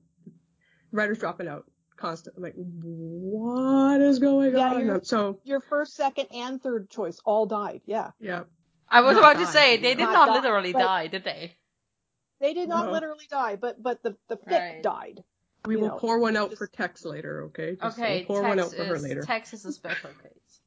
writers 0.95 1.19
dropping 1.19 1.47
out 1.47 1.65
constantly. 1.97 2.43
Like, 2.43 2.53
what 2.55 4.01
is 4.01 4.19
going 4.19 4.55
Yeah, 4.55 4.73
on? 4.73 4.85
you're- 4.85 4.99
So, 5.03 5.39
Your 5.43 5.59
first, 5.61 5.93
second, 5.95 6.27
and 6.33 6.61
third 6.61 6.89
choice 6.89 7.19
all 7.25 7.45
died. 7.45 7.81
Yeah. 7.85 8.11
yeah. 8.19 8.43
I 8.89 9.01
was 9.01 9.15
Not 9.17 9.33
about 9.35 9.45
to 9.45 9.51
say, 9.51 9.77
they 9.77 9.95
did 9.95 10.03
not 10.03 10.13
Not 10.13 10.27
die, 10.27 10.33
literally 10.35 10.73
die, 10.73 11.07
did 11.07 11.23
they? 11.23 11.55
They 12.39 12.53
did 12.53 12.69
not 12.69 12.87
No. 12.87 12.91
literally 12.91 13.25
die, 13.29 13.55
but 13.55 13.81
but 13.81 14.03
the 14.03 14.15
the 14.27 14.37
fic 14.37 14.51
Right. 14.51 14.83
died. 14.83 15.23
We 15.65 15.77
will 15.77 15.87
know, 15.87 15.97
pour 15.97 16.19
one 16.19 16.37
out 16.37 16.49
just- 16.49 16.59
for 16.59 16.67
Tex 16.67 17.03
later, 17.05 17.43
okay? 17.45 17.75
Just 17.75 17.97
Okay, 17.97 18.25
we'll 18.29 18.39
pour 18.39 18.47
one 18.47 18.59
out 18.59 18.65
Tex 18.69 18.75
for 18.75 18.85
her 18.85 18.95
is, 18.95 19.03
later. 19.03 19.21
Tex 19.23 19.53
is 19.53 19.65
a 19.65 19.71
special 19.71 20.11
case. 20.21 20.61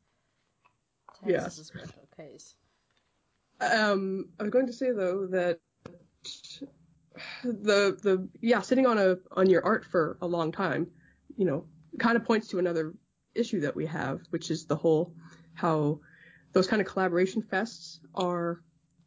Tex 1.20 1.30
Yes. 1.30 1.52
is 1.52 1.58
a 1.60 1.64
special 1.64 2.08
case. 2.16 2.56
Um, 3.60 4.30
I 4.40 4.42
was 4.44 4.50
going 4.52 4.66
to 4.66 4.72
say 4.72 4.90
though 4.90 5.26
that 5.28 5.60
the 7.42 7.98
the 8.02 8.28
yeah 8.40 8.60
sitting 8.60 8.86
on 8.86 8.98
a 8.98 9.16
on 9.32 9.48
your 9.48 9.64
art 9.64 9.84
for 9.84 10.18
a 10.20 10.26
long 10.26 10.52
time, 10.52 10.90
you 11.36 11.44
know, 11.44 11.66
kind 11.98 12.16
of 12.16 12.24
points 12.24 12.48
to 12.48 12.58
another 12.58 12.94
issue 13.34 13.60
that 13.60 13.76
we 13.76 13.86
have, 13.86 14.20
which 14.30 14.50
is 14.50 14.66
the 14.66 14.76
whole 14.76 15.12
how 15.54 16.00
those 16.52 16.66
kind 16.66 16.80
of 16.80 16.88
collaboration 16.88 17.42
fests 17.42 17.98
are 18.14 18.60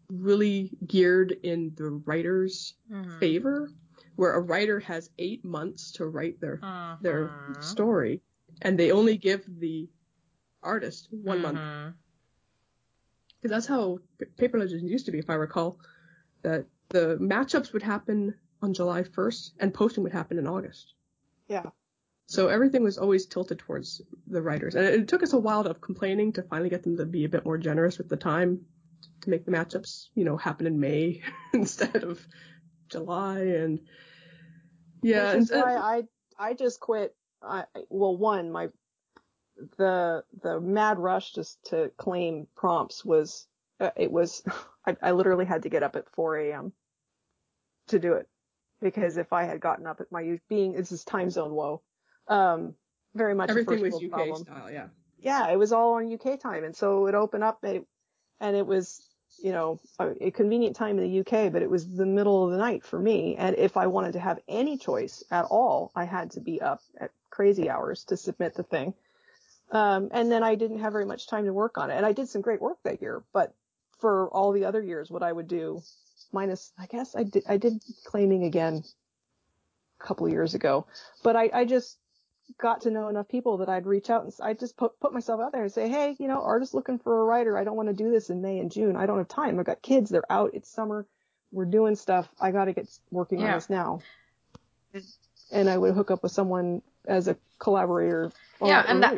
really 0.10 0.72
geared 0.86 1.32
in 1.44 1.74
the 1.76 1.90
writer's 2.06 2.76
Mhm. 2.92 3.20
favor, 3.20 3.70
where 4.16 4.34
a 4.34 4.40
writer 4.42 4.80
has 4.80 5.10
eight 5.18 5.44
months 5.44 5.92
to 5.94 6.06
write 6.06 6.40
their 6.40 6.60
their 7.02 7.28
Mhm. 7.28 7.64
story, 7.64 8.22
and 8.62 8.78
they 8.78 8.92
only 8.92 9.18
give 9.18 9.44
the 9.60 9.90
artist 10.62 11.08
one 11.12 11.42
month. 11.42 11.60
Mhm. 11.60 11.94
Because 13.42 13.52
that's 13.52 13.66
how 13.66 14.00
Paper 14.38 14.60
Legends 14.60 14.84
used 14.84 15.06
to 15.08 15.12
be, 15.12 15.18
if 15.20 15.30
I 15.30 15.34
recall. 15.34 15.80
That 16.44 16.66
the 16.92 17.18
matchups 17.20 17.74
would 17.74 17.84
happen 17.84 18.36
on 18.62 18.74
July 18.74 19.04
1st, 19.04 19.52
and 19.60 19.74
posting 19.74 20.04
would 20.04 20.14
happen 20.14 20.38
in 20.38 20.48
August. 20.48 20.94
Yeah. 21.48 21.66
So 22.28 22.48
everything 22.48 22.84
was 22.84 22.98
always 22.98 23.26
tilted 23.26 23.60
towards 23.60 24.02
the 24.28 24.42
writers, 24.42 24.76
and 24.76 24.86
it, 24.86 25.08
took 25.08 25.24
us 25.24 25.34
a 25.34 25.40
while 25.40 25.62
of 25.62 25.82
complaining 25.82 26.32
to 26.34 26.44
finally 26.44 26.70
get 26.70 26.84
them 26.84 26.96
to 26.98 27.06
be 27.06 27.26
a 27.26 27.30
bit 27.30 27.44
more 27.44 27.58
generous 27.58 27.98
with 27.98 28.08
the 28.08 28.18
time 28.18 28.66
to 29.22 29.30
make 29.30 29.46
the 29.46 29.52
matchups, 29.52 30.08
you 30.16 30.24
know, 30.24 30.38
happen 30.38 30.68
in 30.68 30.80
May 30.80 31.22
instead 31.54 32.04
of 32.04 32.26
July, 32.90 33.40
and 33.40 33.82
yeah, 35.02 35.34
Which 35.34 35.44
is 35.44 35.52
why 35.52 35.76
I 35.76 36.04
I 36.38 36.54
just 36.54 36.80
quit. 36.80 37.16
I 37.42 37.66
I- 37.76 37.84
well, 37.90 38.16
one 38.16 38.52
my 38.52 38.70
the 39.78 40.24
the 40.42 40.60
mad 40.60 41.00
rush 41.00 41.34
just 41.34 41.64
to 41.66 41.92
claim 41.98 42.48
prompts 42.56 43.04
was 43.04 43.48
uh, 43.80 43.92
it 43.96 44.12
was 44.12 44.44
I, 44.86 44.96
I 45.02 45.12
literally 45.12 45.46
had 45.46 45.64
to 45.64 45.70
get 45.70 45.84
up 45.84 45.96
at 45.96 46.10
4 46.12 46.38
a.m. 46.38 46.74
to 47.92 48.00
do 48.00 48.14
it 48.14 48.28
because 48.82 49.18
if 49.18 49.32
I 49.32 49.44
had 49.44 49.60
gotten 49.60 49.86
up 49.86 50.02
at 50.02 50.12
my 50.12 50.40
being 50.50 50.74
this 50.74 50.92
is 50.92 51.04
time 51.04 51.30
zone 51.30 51.52
woe, 51.52 51.82
um, 52.28 52.74
very 53.14 53.36
much 53.36 53.50
a 53.50 53.52
everything 53.52 53.82
was 53.82 53.96
UK 53.96 54.10
problem 54.12 54.44
style, 54.44 54.72
yeah. 54.72 54.88
yeah, 55.20 55.50
it 55.50 55.58
was 55.58 55.72
all 55.72 55.94
on 55.94 56.12
UK 56.12 56.40
time, 56.40 56.64
and 56.64 56.76
so 56.76 57.08
it 57.08 57.16
opened 57.16 57.44
up, 57.44 57.64
and 57.64 57.78
it, 57.78 57.86
and 58.40 58.56
it 58.56 58.66
was, 58.66 59.06
you 59.44 59.52
know, 59.52 59.80
a, 60.00 60.28
a 60.28 60.32
convenient 60.32 60.76
time 60.76 60.98
in 60.98 61.04
the 61.04 61.20
UK, 61.20 61.52
but 61.52 61.62
it 61.62 61.70
was 61.70 61.96
the 61.96 62.06
middle 62.06 62.46
of 62.46 62.52
the 62.52 62.58
night 62.58 62.84
for 62.84 63.00
me, 63.00 63.36
and 63.38 63.56
if 63.58 63.78
I 63.78 63.88
wanted 63.88 64.14
to 64.14 64.20
have 64.20 64.40
any 64.48 64.78
choice 64.78 65.24
at 65.32 65.46
all, 65.46 65.92
I 65.96 66.06
had 66.06 66.32
to 66.32 66.40
be 66.40 66.62
up 66.62 66.82
at 67.00 67.12
crazy 67.30 67.70
hours 67.70 68.04
to 68.06 68.18
submit 68.18 68.56
the 68.56 68.64
thing, 68.64 68.94
um, 69.72 70.10
and 70.12 70.32
then 70.32 70.44
I 70.44 70.56
didn't 70.56 70.80
have 70.80 70.94
very 70.94 71.06
much 71.06 71.28
time 71.28 71.46
to 71.46 71.54
work 71.54 71.78
on 71.78 71.92
it, 71.92 71.96
and 71.96 72.06
I 72.06 72.14
did 72.14 72.30
some 72.30 72.42
great 72.42 72.62
work 72.62 72.78
that 72.84 73.02
year, 73.02 73.24
but 73.34 73.54
for 74.02 74.28
all 74.30 74.52
the 74.52 74.66
other 74.66 74.82
years, 74.82 75.10
what 75.10 75.24
I 75.24 75.32
would 75.32 75.48
do, 75.48 75.82
minus, 76.34 76.74
I 76.78 76.88
guess 76.88 77.16
I 77.16 77.24
did, 77.24 77.44
I 77.48 77.58
did 77.58 77.82
claiming 78.04 78.44
again 78.44 78.84
a 80.00 80.04
couple 80.04 80.26
of 80.26 80.32
years 80.34 80.56
ago, 80.56 80.86
but 81.24 81.36
I, 81.36 81.50
I 81.54 81.66
just 81.66 81.98
got 82.58 82.82
to 82.82 82.92
know 82.92 83.08
enough 83.08 83.30
people 83.30 83.58
that 83.58 83.70
I'd 83.70 83.86
reach 83.86 84.10
out 84.10 84.24
and 84.26 84.34
I 84.42 84.54
just 84.54 84.76
put 84.76 85.00
put 85.00 85.14
myself 85.14 85.40
out 85.40 85.54
there 85.54 85.64
and 85.64 85.72
say, 85.72 85.88
hey, 85.88 86.16
you 86.20 86.28
know, 86.28 86.42
artist 86.42 86.74
looking 86.74 87.00
for 87.00 87.22
a 87.22 87.24
writer. 87.24 87.58
I 87.58 87.64
don't 87.64 87.78
want 87.78 87.88
to 87.88 87.94
do 87.96 88.12
this 88.12 88.30
in 88.30 88.42
May 88.42 88.60
and 88.60 88.70
June. 88.72 88.98
I 88.98 89.06
don't 89.06 89.20
have 89.20 89.30
time. 89.30 89.58
I've 89.60 89.66
got 89.66 89.82
kids. 89.82 90.10
They're 90.10 90.30
out. 90.30 90.52
It's 90.54 90.68
summer. 90.70 91.06
We're 91.54 91.66
doing 91.66 91.96
stuff. 91.96 92.28
I 92.42 92.52
got 92.52 92.66
to 92.66 92.74
get 92.74 92.90
working 93.12 93.40
Yeah. 93.40 93.48
on 93.50 93.54
this 93.54 93.70
now. 93.70 94.02
And 95.52 95.70
I 95.70 95.78
would 95.78 95.94
hook 95.94 96.12
up 96.12 96.24
with 96.24 96.32
someone 96.32 96.82
as 97.06 97.28
a 97.28 97.38
collaborator 97.60 98.32
Yeah, 98.62 98.84
and 98.88 99.02
that- 99.04 99.14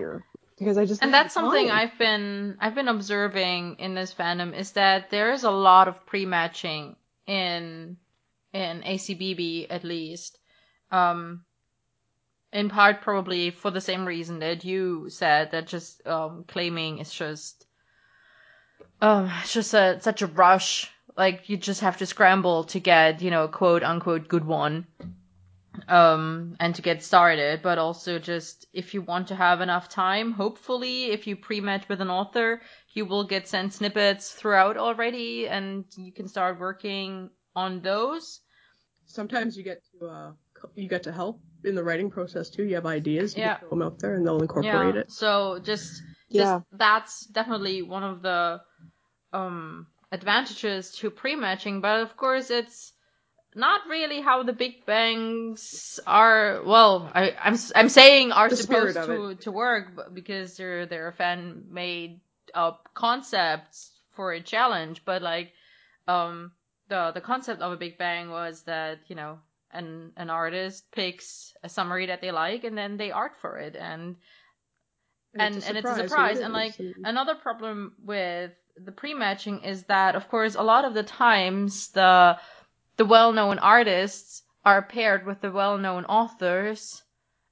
because 0.57 0.77
I 0.77 0.85
just 0.85 1.03
and 1.03 1.13
that's 1.13 1.34
something. 1.34 1.69
I've 1.69 1.97
been 1.97 2.57
I've 2.59 2.75
been 2.75 2.88
observing 2.88 3.77
in 3.80 3.95
this 3.95 4.13
fandom 4.13 4.57
is 4.57 4.71
that 4.71 5.09
there 5.09 5.31
is 5.31 5.43
a 5.43 5.51
lot 5.51 5.88
of 5.88 6.05
pre-matching 6.05 6.95
in 7.27 7.97
in 8.53 8.81
ACBB 8.81 9.67
at 9.69 9.84
least. 9.84 10.38
Um 10.91 11.45
in 12.51 12.69
part 12.69 13.01
probably 13.01 13.49
for 13.49 13.71
the 13.71 13.81
same 13.81 14.05
reason 14.05 14.39
that 14.39 14.63
you 14.63 15.09
said 15.09 15.51
that 15.51 15.67
just 15.67 16.05
um 16.07 16.45
claiming 16.47 16.99
is 16.99 17.11
just 17.11 17.65
um 19.01 19.30
it's 19.41 19.53
just 19.53 19.73
a 19.73 19.99
such 20.01 20.21
a 20.21 20.27
rush 20.27 20.89
like 21.17 21.49
you 21.49 21.57
just 21.57 21.81
have 21.81 21.97
to 21.97 22.05
scramble 22.05 22.63
to 22.65 22.80
get 22.80 23.21
you 23.21 23.31
know 23.31 23.47
quote 23.47 23.84
unquote 23.84 24.27
good 24.27 24.45
one 24.45 24.85
um 25.88 26.55
and 26.60 26.76
to 26.76 26.81
get 26.81 27.03
started 27.03 27.61
but 27.61 27.77
also 27.77 28.19
just 28.19 28.65
if 28.73 28.93
you 28.93 29.01
want 29.01 29.27
to 29.27 29.35
have 29.35 29.61
enough 29.61 29.89
time 29.89 30.31
hopefully 30.31 31.05
if 31.05 31.27
you 31.27 31.35
pre-match 31.35 31.88
with 31.89 32.01
an 32.01 32.10
author 32.10 32.61
you 32.93 33.05
will 33.05 33.23
get 33.26 33.47
sent 33.47 33.73
snippets 33.73 34.31
throughout 34.31 34.77
already 34.77 35.47
and 35.47 35.85
you 35.97 36.11
can 36.11 36.27
start 36.27 36.60
working 36.60 37.30
on 37.55 37.81
those 37.81 38.41
Sometimes 39.05 39.57
you 39.57 39.64
get 39.64 39.81
to 39.91 40.07
uh, 40.07 40.31
you 40.76 40.88
get 40.88 41.03
to 41.03 41.11
help 41.11 41.39
in 41.64 41.76
the 41.76 41.84
writing 41.84 42.10
process 42.10 42.49
too. 42.49 42.64
You 42.64 42.76
have 42.76 42.85
ideas, 42.85 43.35
you 43.35 43.43
Yeah. 43.43 43.53
can 43.57 43.60
throw 43.61 43.69
them 43.72 43.81
out 43.81 43.99
there, 43.99 44.15
and 44.15 44.26
they'll 44.26 44.41
incorporate 44.41 44.95
yeah 44.95 45.01
it. 45.01 45.11
so 45.11 45.60
just 45.60 46.01
just 46.31 46.51
Yeah. 46.51 46.60
that's 46.72 47.26
definitely 47.27 47.81
one 47.81 48.03
of 48.03 48.22
the 48.22 48.61
um 49.34 49.88
advantages 50.11 50.91
to 50.91 51.10
pre-matching 51.10 51.81
but 51.81 52.01
of 52.01 52.15
course 52.15 52.49
it's 52.49 52.93
not 53.55 53.81
really 53.88 54.21
how 54.21 54.43
the 54.43 54.53
big 54.53 54.85
bangs 54.85 55.99
are 56.07 56.61
well 56.65 57.11
I, 57.13 57.35
I'm 57.41 57.53
s- 57.53 57.71
I'm 57.75 57.89
saying 57.89 58.31
are 58.31 58.49
The 58.49 58.55
supposed 58.57 59.03
to 59.05 59.35
to 59.35 59.51
work 59.51 60.13
because 60.13 60.57
they're 60.57 60.85
they're 60.85 61.11
fan 61.13 61.65
made 61.69 62.21
up 62.53 62.89
concepts 62.93 63.91
for 64.13 64.34
a 64.34 64.41
challenge 64.41 65.03
but 65.05 65.21
like 65.21 65.51
um 66.07 66.51
the 66.89 67.11
the 67.13 67.21
concept 67.21 67.61
of 67.61 67.71
a 67.71 67.77
big 67.77 67.97
bang 67.97 68.30
was 68.30 68.63
that 68.63 68.99
you 69.07 69.15
know 69.15 69.39
an 69.71 70.11
an 70.17 70.30
artist 70.30 70.91
picks 70.91 71.53
a 71.63 71.69
summary 71.69 72.07
that 72.07 72.21
they 72.21 72.31
like 72.31 72.63
and 72.63 72.77
then 72.77 72.97
they 72.97 73.11
art 73.11 73.34
for 73.41 73.57
it 73.57 73.75
and 73.75 74.15
and- 75.38 75.63
and 75.63 75.77
it's 75.77 75.89
a 75.89 75.95
surprise, 75.95 76.39
and, 76.39 76.53
like, 76.53 76.75
Another 77.03 77.35
problem 77.35 77.95
with 78.03 78.51
the 78.77 78.91
pre-matching 78.91 79.63
is 79.63 79.84
that, 79.85 80.15
of 80.15 80.27
course, 80.30 80.55
a 80.55 80.63
lot 80.63 80.85
of 80.85 80.93
the 80.93 81.03
times 81.03 81.89
the 81.91 82.38
the 82.98 83.06
well-known 83.06 83.60
artists 83.60 84.44
are 84.65 84.82
paired 84.82 85.26
with 85.26 85.41
the 85.41 85.52
well-known 85.52 86.06
authors, 86.06 87.02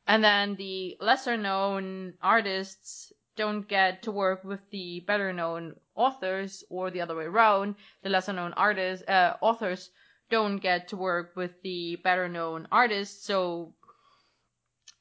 and 0.08 0.24
then 0.24 0.56
the 0.56 0.98
lesser-known 1.00 2.14
artists 2.22 3.12
don't 3.36 3.68
get 3.68 4.04
to 4.04 4.12
work 4.12 4.44
with 4.44 4.60
the 4.72 5.00
better-known 5.02 5.76
authors, 5.96 6.64
or 6.70 6.92
the 6.92 7.02
other 7.02 7.16
way 7.16 7.26
around. 7.26 7.76
The 8.04 8.10
lesser-known 8.10 8.54
artists, 8.54 9.08
uh, 9.08 9.38
authors 9.42 9.90
don't 10.30 10.58
get 10.58 10.90
to 10.90 10.98
work 10.98 11.36
with 11.36 11.62
the 11.62 11.98
better-known 11.98 12.68
artists, 12.72 13.26
so 13.26 13.74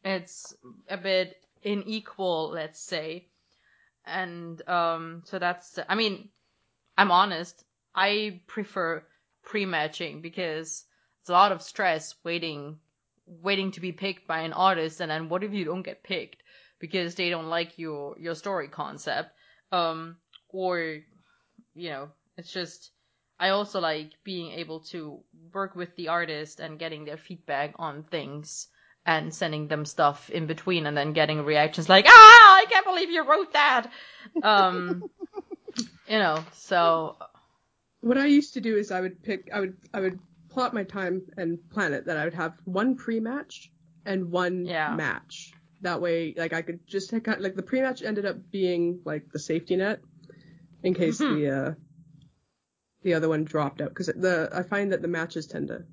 it's 0.04 0.54
a 0.88 0.96
bit 0.96 1.36
unequal, 1.64 2.50
let's 2.50 2.80
say 2.80 3.30
and 4.06 4.66
um 4.68 5.22
so 5.24 5.38
that's 5.38 5.78
i 5.88 5.94
mean 5.94 6.28
i'm 6.96 7.10
honest 7.10 7.64
i 7.94 8.40
prefer 8.46 9.02
pre-matching 9.42 10.20
because 10.20 10.84
it's 11.20 11.30
a 11.30 11.32
lot 11.32 11.52
of 11.52 11.62
stress 11.62 12.14
waiting 12.24 12.78
waiting 13.26 13.70
to 13.72 13.80
be 13.80 13.92
picked 13.92 14.26
by 14.26 14.40
an 14.40 14.52
artist. 14.52 15.00
And 15.00 15.10
then 15.10 15.28
what 15.28 15.44
if 15.44 15.52
you 15.52 15.64
don't 15.64 15.82
get 15.82 16.02
picked 16.02 16.42
because 16.80 17.14
they 17.14 17.30
don't 17.30 17.48
like 17.48 17.78
your 17.78 18.16
your 18.18 18.34
story 18.34 18.68
concept? 18.68 19.30
Um 19.72 20.16
or 20.52 21.00
you 21.74 21.90
know 21.90 22.08
it's 22.36 22.52
just 22.52 22.90
i 23.38 23.50
also 23.50 23.80
like 23.80 24.10
being 24.24 24.52
able 24.52 24.80
to 24.80 25.20
work 25.52 25.74
with 25.76 25.94
the 25.96 26.08
artist 26.08 26.60
and 26.60 26.78
getting 26.78 27.04
their 27.04 27.16
feedback 27.16 27.74
on 27.76 28.02
things 28.02 28.68
and 29.06 29.34
sending 29.34 29.68
them 29.68 29.84
stuff 29.84 30.28
in 30.30 30.46
between 30.46 30.86
and 30.86 30.96
then 30.96 31.12
getting 31.12 31.44
reactions 31.44 31.88
like 31.88 32.06
ah 32.08 32.56
i 32.56 32.66
can't 32.68 32.86
believe 32.86 33.10
you 33.10 33.24
wrote 33.28 33.52
that. 33.52 33.90
Um 34.42 35.08
you 36.08 36.18
know 36.18 36.44
so 36.52 37.16
what 38.00 38.18
I 38.18 38.26
used 38.26 38.54
to 38.54 38.60
do 38.60 38.76
is 38.76 38.90
I 38.90 39.00
would 39.00 39.22
pick, 39.22 39.48
I 39.52 39.60
would, 39.60 39.76
I 39.94 40.00
would 40.00 40.18
plot 40.48 40.74
my 40.74 40.84
time 40.84 41.22
and 41.36 41.58
plan 41.70 41.92
it 41.92 42.06
that 42.06 42.16
I 42.16 42.24
would 42.24 42.34
have 42.34 42.54
one 42.64 42.96
pre-match 42.96 43.70
and 44.06 44.30
one 44.30 44.66
Yeah. 44.66 44.94
match. 44.96 45.52
That 45.82 46.00
way, 46.00 46.34
like 46.36 46.52
I 46.52 46.62
could 46.62 46.86
just 46.86 47.10
take 47.10 47.28
out, 47.28 47.40
like 47.40 47.54
the 47.54 47.62
pre-match 47.62 48.02
ended 48.02 48.26
up 48.26 48.36
being 48.50 49.00
like 49.04 49.30
the 49.32 49.38
safety 49.38 49.76
net 49.76 50.00
in 50.82 50.94
case 50.94 51.18
Mhm. 51.20 51.36
the 51.36 51.48
uh 51.48 51.74
the 53.02 53.14
other 53.14 53.28
one 53.28 53.44
dropped 53.44 53.80
out 53.80 53.88
because 53.90 54.06
the 54.06 54.48
I 54.52 54.62
find 54.62 54.92
that 54.92 55.00
the 55.02 55.08
matches 55.08 55.46
tend 55.46 55.68
to 55.68 55.84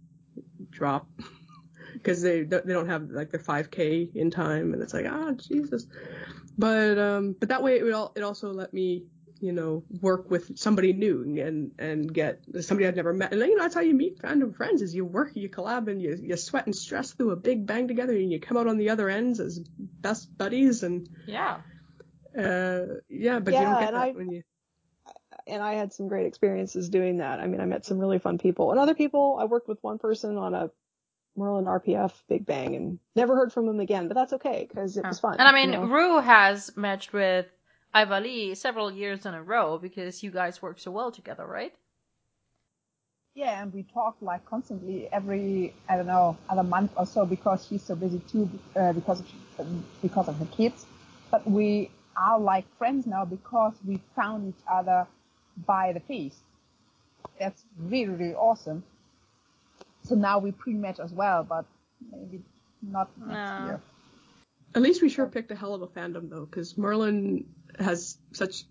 drop 0.69 1.07
because 1.93 2.21
they 2.21 2.43
they 2.43 2.73
don't 2.73 2.88
have 2.89 3.09
like 3.11 3.31
the 3.31 3.39
5k 3.39 4.13
in 4.15 4.29
time 4.29 4.73
and 4.73 4.81
it's 4.81 4.93
like 4.93 5.05
ah 5.05 5.31
Jesus 5.34 5.88
but 6.57 6.97
um 6.97 7.35
but 7.39 7.47
that 7.49 7.63
way 7.63 7.77
it 7.77 7.84
would 7.84 7.93
all 7.93 8.11
it 8.15 8.23
also 8.23 8.51
let 8.51 8.73
me 8.73 9.05
you 9.41 9.51
know 9.51 9.84
work 10.01 10.30
with 10.30 10.57
somebody 10.57 10.93
new 10.93 11.22
and 11.39 11.72
and 11.80 12.14
get 12.14 12.43
somebody 12.61 12.88
I've 12.88 12.95
never 12.95 13.14
met 13.14 13.31
and 13.31 13.41
you 13.41 13.55
know 13.55 13.64
that's 13.64 13.76
how 13.76 13.81
you 13.81 13.93
meet 13.93 14.19
fandom 14.19 14.55
friends 14.55 14.81
is 14.81 14.93
you 14.95 15.05
work 15.05 15.31
you 15.35 15.49
collab 15.49 15.88
and 15.88 16.01
you 16.01 16.18
you 16.22 16.35
sweat 16.38 16.65
and 16.65 16.76
stress 16.76 17.11
through 17.11 17.31
a 17.31 17.35
big 17.35 17.65
bang 17.65 17.88
together 17.88 18.14
and 18.14 18.31
you 18.31 18.39
come 18.39 18.57
out 18.57 18.68
on 18.68 18.77
the 18.77 18.89
other 18.89 19.09
ends 19.09 19.39
as 19.39 19.59
best 19.77 20.35
buddies 20.38 20.84
and 20.84 21.09
yeah 21.26 21.57
uh 22.38 22.81
yeah 23.09 23.39
but 23.39 23.53
Yeah, 23.53 23.59
you 23.61 23.65
don't 23.65 23.80
get 23.80 23.93
that 23.93 23.95
I- 23.95 24.11
when 24.11 24.31
you 24.31 24.43
and 25.45 25.64
I 25.64 25.76
had 25.76 25.93
some 25.93 26.07
great 26.07 26.26
experiences 26.27 26.89
doing 26.89 27.18
that. 27.18 27.39
I 27.39 27.47
mean, 27.47 27.61
I 27.61 27.65
met 27.65 27.85
some 27.85 27.99
really 27.99 28.19
fun 28.19 28.38
people 28.38 28.72
and 28.72 28.80
other 28.80 28.95
people. 28.95 29.38
I 29.39 29.45
worked 29.45 29.68
with 29.69 29.77
one 29.81 29.97
person 29.97 30.38
on 30.38 30.53
a 30.53 30.69
Merlin 31.38 31.65
RPF 31.65 32.11
Big 32.27 32.45
Bang 32.45 32.76
and 32.76 32.99
never 33.15 33.35
heard 33.35 33.53
from 33.53 33.68
him 33.68 33.80
again, 33.80 34.07
but 34.07 34.15
that's 34.15 34.34
okay 34.34 34.65
because 34.68 34.97
it 34.97 35.05
was 35.05 35.19
fun. 35.19 35.35
And 35.39 35.47
I 35.47 35.53
mean, 35.53 35.72
you 35.72 35.77
know? 35.77 35.85
Rue 35.85 36.19
has 36.19 36.76
matched 36.76 37.14
with 37.14 37.45
Iva 37.95 38.19
Lee 38.19 38.55
several 38.55 38.91
years 38.91 39.26
in 39.26 39.34
a 39.34 39.43
row 39.43 39.77
because 39.77 40.23
you 40.23 40.31
guys 40.31 40.61
work 40.61 40.80
so 40.80 40.91
well 40.91 41.11
together, 41.11 41.45
right? 41.45 41.76
Yeah, 43.35 43.61
and 43.61 43.73
we 43.73 43.84
talk 43.84 44.18
like 44.22 44.45
constantly 44.45 45.07
every 45.11 45.73
I 45.89 45.95
don't 45.97 46.07
know 46.07 46.38
other 46.49 46.64
month 46.64 46.91
or 46.97 47.05
so 47.05 47.26
because 47.26 47.65
she's 47.68 47.84
so 47.84 47.95
busy 47.95 48.19
too 48.31 48.49
uh, 48.76 48.93
because 48.93 49.19
of 49.22 49.27
um, 49.59 49.84
because 50.01 50.27
of 50.27 50.38
her 50.38 50.45
kids. 50.47 50.85
But 51.31 51.47
we 51.49 51.89
are 52.18 52.39
like 52.39 52.65
friends 52.77 53.05
now 53.05 53.26
because 53.26 53.73
we 53.85 53.99
found 54.15 54.47
each 54.49 54.64
other 54.69 55.07
by 55.65 55.93
the 55.93 55.99
feast. 55.99 56.39
That's 57.39 57.64
really 57.77 58.14
really 58.14 58.35
awesome. 58.35 58.84
So 60.03 60.15
now 60.15 60.39
we 60.39 60.51
pre-match 60.51 60.99
as 60.99 61.14
well, 61.14 61.43
but 61.43 61.65
maybe 62.11 62.41
not 62.81 63.09
next 63.26 63.57
No. 63.57 63.57
year. 63.57 63.81
At 64.76 64.81
least 64.81 65.01
we 65.01 65.09
sure 65.09 65.27
picked 65.27 65.51
a 65.51 65.55
hell 65.55 65.73
of 65.73 65.81
a 65.81 65.88
fandom 65.88 66.30
though, 66.30 66.45
because 66.45 66.77
Merlin 66.77 67.45
has 67.80 68.18
such 68.31 68.64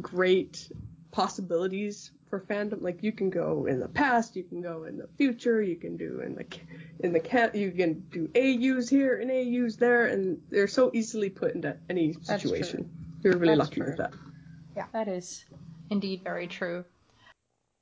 great 0.00 0.70
possibilities 1.10 2.10
for 2.28 2.40
fandom. 2.40 2.82
Like 2.82 3.02
you 3.02 3.12
can 3.12 3.30
go 3.30 3.66
in 3.66 3.80
the 3.80 3.88
past, 3.88 4.36
you 4.36 4.44
can 4.44 4.60
go 4.60 4.84
in 4.84 4.98
the 4.98 5.08
future, 5.16 5.62
you 5.62 5.76
can 5.76 5.96
do 5.96 6.20
in 6.20 6.34
the 6.34 6.46
in 7.00 7.12
the 7.12 7.20
cat, 7.20 7.54
you 7.54 7.70
can 7.70 8.00
do 8.10 8.28
AUs 8.36 8.88
here 8.88 9.18
and 9.18 9.30
AUs 9.30 9.76
there, 9.76 10.06
and 10.06 10.40
they're 10.50 10.68
so 10.68 10.90
easily 10.94 11.30
put 11.30 11.54
into 11.54 11.76
any 11.88 12.14
situation. 12.22 12.90
You're 13.22 13.36
really 13.36 13.56
That's 13.56 13.70
lucky 13.70 13.82
with 13.82 13.96
that. 13.98 14.12
Yeah, 14.76 14.86
That 14.92 15.08
is 15.08 15.44
indeed 15.90 16.22
very 16.22 16.46
true. 16.46 16.84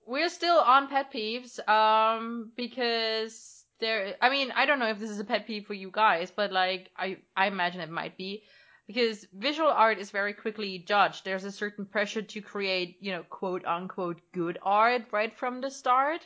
We're 0.07 0.29
still 0.29 0.59
on 0.59 0.89
pet 0.89 1.13
peeves, 1.13 1.67
um, 1.69 2.53
because 2.57 3.65
there. 3.81 4.15
I 4.21 4.31
mean, 4.31 4.53
I 4.55 4.67
don't 4.67 4.79
know 4.79 4.91
if 4.91 4.99
this 4.99 5.11
is 5.11 5.19
a 5.19 5.25
pet 5.25 5.47
peeve 5.47 5.67
for 5.67 5.75
you 5.75 5.91
guys, 5.91 6.31
but 6.31 6.53
like, 6.53 6.91
I 6.97 7.19
I 7.35 7.47
imagine 7.47 7.81
it 7.81 7.91
might 7.91 8.17
be, 8.17 8.43
because 8.87 9.27
visual 9.33 9.71
art 9.71 9.99
is 9.99 10.11
very 10.11 10.35
quickly 10.35 10.79
judged. 10.79 11.25
There's 11.25 11.45
a 11.45 11.53
certain 11.53 11.87
pressure 11.87 12.23
to 12.23 12.41
create, 12.41 12.99
you 13.01 13.13
know, 13.13 13.23
quote 13.23 13.65
unquote 13.65 14.21
good 14.33 14.59
art 14.63 15.07
right 15.13 15.37
from 15.37 15.61
the 15.61 15.71
start, 15.71 16.21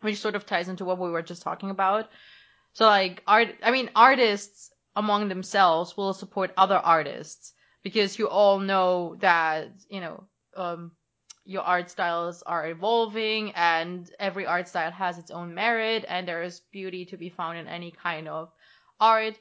which 0.00 0.18
sort 0.18 0.36
of 0.36 0.46
ties 0.46 0.68
into 0.68 0.84
what 0.84 0.98
we 0.98 1.10
were 1.10 1.22
just 1.22 1.42
talking 1.42 1.70
about. 1.70 2.08
So 2.72 2.86
like 2.86 3.22
art, 3.26 3.54
I 3.62 3.70
mean, 3.70 3.90
artists 3.96 4.70
among 4.94 5.28
themselves 5.28 5.96
will 5.96 6.14
support 6.14 6.52
other 6.56 6.76
artists 6.76 7.52
because 7.82 8.18
you 8.18 8.28
all 8.28 8.58
know 8.58 9.16
that 9.20 9.68
you 9.88 10.00
know 10.00 10.24
um, 10.56 10.92
your 11.44 11.62
art 11.62 11.90
styles 11.90 12.42
are 12.42 12.68
evolving 12.68 13.52
and 13.54 14.10
every 14.18 14.46
art 14.46 14.68
style 14.68 14.90
has 14.90 15.18
its 15.18 15.30
own 15.30 15.54
merit 15.54 16.04
and 16.08 16.26
there 16.26 16.42
is 16.42 16.60
beauty 16.72 17.04
to 17.06 17.16
be 17.16 17.28
found 17.28 17.58
in 17.58 17.68
any 17.68 17.92
kind 17.92 18.26
of 18.26 18.50
art 18.98 19.38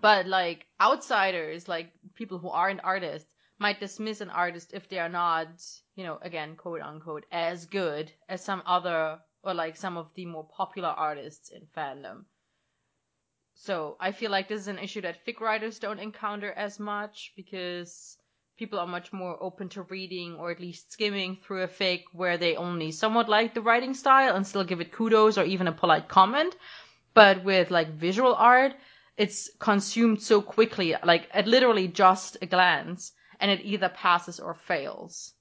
but 0.00 0.26
like 0.26 0.66
outsiders 0.80 1.68
like 1.68 1.92
people 2.14 2.38
who 2.38 2.48
aren't 2.48 2.84
artists 2.84 3.32
might 3.58 3.80
dismiss 3.80 4.20
an 4.20 4.30
artist 4.30 4.72
if 4.72 4.88
they 4.88 4.98
are 4.98 5.08
not 5.08 5.48
you 5.96 6.04
know 6.04 6.18
again 6.22 6.54
quote 6.56 6.80
unquote 6.80 7.24
as 7.32 7.66
good 7.66 8.10
as 8.28 8.44
some 8.44 8.62
other 8.66 9.18
or 9.42 9.54
like 9.54 9.76
some 9.76 9.96
of 9.96 10.08
the 10.14 10.26
more 10.26 10.48
popular 10.56 10.88
artists 10.88 11.50
in 11.50 11.62
fandom 11.76 12.24
so 13.54 13.96
I 13.98 14.12
feel 14.12 14.30
like 14.30 14.46
this 14.46 14.60
is 14.60 14.68
an 14.68 14.78
issue 14.78 15.00
that 15.00 15.26
fic 15.26 15.40
writers 15.40 15.80
don't 15.80 15.98
encounter 15.98 16.52
as 16.52 16.78
much 16.78 17.32
because 17.34 18.16
people 18.56 18.78
are 18.78 18.86
much 18.86 19.12
more 19.12 19.36
open 19.42 19.68
to 19.70 19.82
reading 19.82 20.36
or 20.36 20.52
at 20.52 20.60
least 20.60 20.92
skimming 20.92 21.38
through 21.42 21.62
a 21.62 21.68
fic 21.68 22.04
where 22.12 22.38
they 22.38 22.54
only 22.54 22.92
somewhat 22.92 23.28
like 23.28 23.54
the 23.54 23.60
writing 23.60 23.94
style 23.94 24.36
and 24.36 24.46
still 24.46 24.62
give 24.62 24.80
it 24.80 24.92
kudos 24.92 25.38
or 25.38 25.44
even 25.44 25.66
a 25.66 25.72
polite 25.72 26.08
comment. 26.08 26.54
But 27.14 27.42
with 27.42 27.72
like 27.72 27.94
visual 27.94 28.34
art, 28.34 28.74
it's 29.18 29.50
consumed 29.58 30.22
so 30.22 30.40
quickly, 30.40 30.94
like 31.04 31.28
at 31.32 31.48
literally 31.48 31.88
just 31.88 32.36
a 32.40 32.46
glance, 32.46 33.12
and 33.40 33.50
it 33.50 33.60
either 33.64 33.88
passes 33.88 34.38
or 34.38 34.54
fails. 34.54 35.34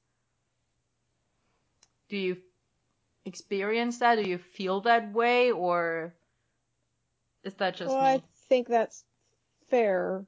Do 2.10 2.18
you 2.18 2.38
experience 3.26 4.00
that? 4.00 4.16
Do 4.16 4.28
you 4.28 4.40
feel 4.40 4.82
that 4.82 5.14
way 5.14 5.52
or 5.52 6.14
is 7.44 7.54
that 7.56 7.76
just 7.76 7.94
well, 7.94 8.02
me? 8.02 8.08
I 8.08 8.22
think 8.50 8.68
that's 8.68 9.04
fair. 9.70 10.26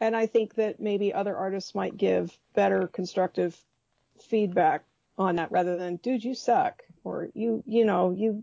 And 0.00 0.16
I 0.16 0.26
think 0.26 0.54
that 0.54 0.80
maybe 0.80 1.12
other 1.12 1.36
artists 1.36 1.74
might 1.74 1.96
give 1.96 2.36
better 2.54 2.88
constructive 2.88 3.60
feedback 4.20 4.84
on 5.18 5.36
that 5.36 5.52
rather 5.52 5.76
than, 5.76 5.96
dude, 5.96 6.24
you 6.24 6.34
suck. 6.34 6.82
Or 7.04 7.28
you, 7.34 7.62
you 7.66 7.84
know, 7.84 8.10
you 8.10 8.42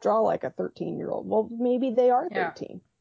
draw 0.00 0.18
like 0.20 0.44
a 0.44 0.50
13 0.50 0.98
year 0.98 1.10
old. 1.10 1.28
Well, 1.28 1.48
maybe 1.50 1.90
they 1.90 2.10
are 2.10 2.28
Yeah. 2.30 2.52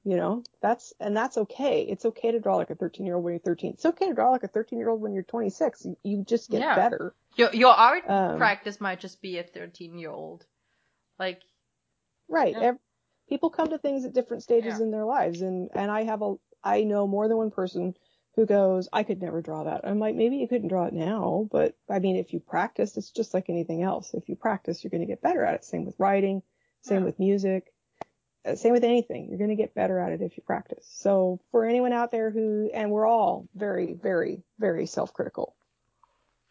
13, 0.03 0.11
you 0.11 0.17
know, 0.17 0.43
that's, 0.61 0.93
and 0.99 1.15
that's 1.15 1.37
okay. 1.37 1.81
It's 1.83 2.05
okay 2.05 2.31
to 2.31 2.39
draw 2.39 2.57
like 2.57 2.69
a 2.69 2.75
13 2.75 3.05
year 3.05 3.15
old 3.15 3.23
when 3.23 3.33
you're 3.33 3.39
13. 3.39 3.73
It's 3.73 3.85
okay 3.85 4.07
to 4.07 4.13
draw 4.13 4.31
like 4.31 4.43
a 4.43 4.47
13 4.47 4.79
year 4.79 4.89
old 4.89 5.01
when 5.01 5.13
you're 5.13 5.23
26. 5.23 5.85
You, 5.85 5.97
you 6.03 6.23
just 6.23 6.49
get 6.49 6.61
Yeah. 6.61 6.75
better. 6.75 7.13
Your 7.37 7.53
your 7.53 7.71
art 7.73 8.03
Um, 8.09 8.37
practice 8.37 8.81
might 8.81 8.99
just 8.99 9.21
be 9.21 9.37
a 9.37 9.43
thirteen 9.43 9.97
year 9.97 10.09
old. 10.11 10.45
Like 11.17 11.41
Right. 12.27 12.53
Yeah. 12.53 12.61
Ev- 12.63 12.79
people 13.29 13.49
come 13.49 13.69
to 13.69 13.77
things 13.77 14.03
at 14.03 14.13
different 14.13 14.43
stages 14.43 14.79
Yeah. 14.79 14.83
in 14.83 14.91
their 14.91 15.05
lives, 15.05 15.41
and 15.41 15.69
and 15.73 15.89
I 15.89 16.03
have 16.03 16.21
a 16.21 16.35
I 16.63 16.83
know 16.83 17.07
more 17.07 17.29
than 17.29 17.37
one 17.37 17.49
person 17.51 17.95
who 18.35 18.45
goes, 18.45 18.89
I 18.93 19.03
could 19.03 19.21
never 19.21 19.41
draw 19.41 19.63
that. 19.63 19.81
I'm 19.87 19.99
like, 19.99 20.15
maybe 20.15 20.37
you 20.37 20.47
couldn't 20.47 20.67
draw 20.67 20.85
it 20.87 20.93
now, 20.93 21.47
but 21.51 21.75
I 21.89 21.99
mean, 21.99 22.17
if 22.17 22.33
you 22.33 22.39
practice, 22.41 22.95
it's 22.97 23.11
just 23.11 23.33
like 23.33 23.49
anything 23.49 23.81
else. 23.81 24.13
If 24.13 24.27
you 24.29 24.35
practice, 24.35 24.83
you're 24.83 24.91
going 24.91 25.01
to 25.01 25.07
get 25.07 25.21
better 25.21 25.43
at 25.45 25.55
it. 25.55 25.63
Same 25.65 25.85
with 25.85 25.95
writing, 25.99 26.41
same 26.81 26.99
Yeah. 26.99 27.05
with 27.05 27.19
music, 27.19 27.73
same 28.55 28.71
with 28.73 28.83
anything. 28.83 29.27
You're 29.29 29.37
going 29.37 29.49
to 29.49 29.55
get 29.55 29.73
better 29.75 29.99
at 29.99 30.11
it 30.11 30.21
if 30.21 30.35
you 30.37 30.43
practice. 30.43 30.85
So 30.91 31.39
for 31.51 31.65
anyone 31.65 31.93
out 31.93 32.11
there 32.11 32.29
who, 32.31 32.69
and 32.73 32.91
we're 32.91 33.05
all 33.07 33.47
very, 33.55 33.93
very, 33.93 34.43
very 34.59 34.85
self-critical, 34.85 35.55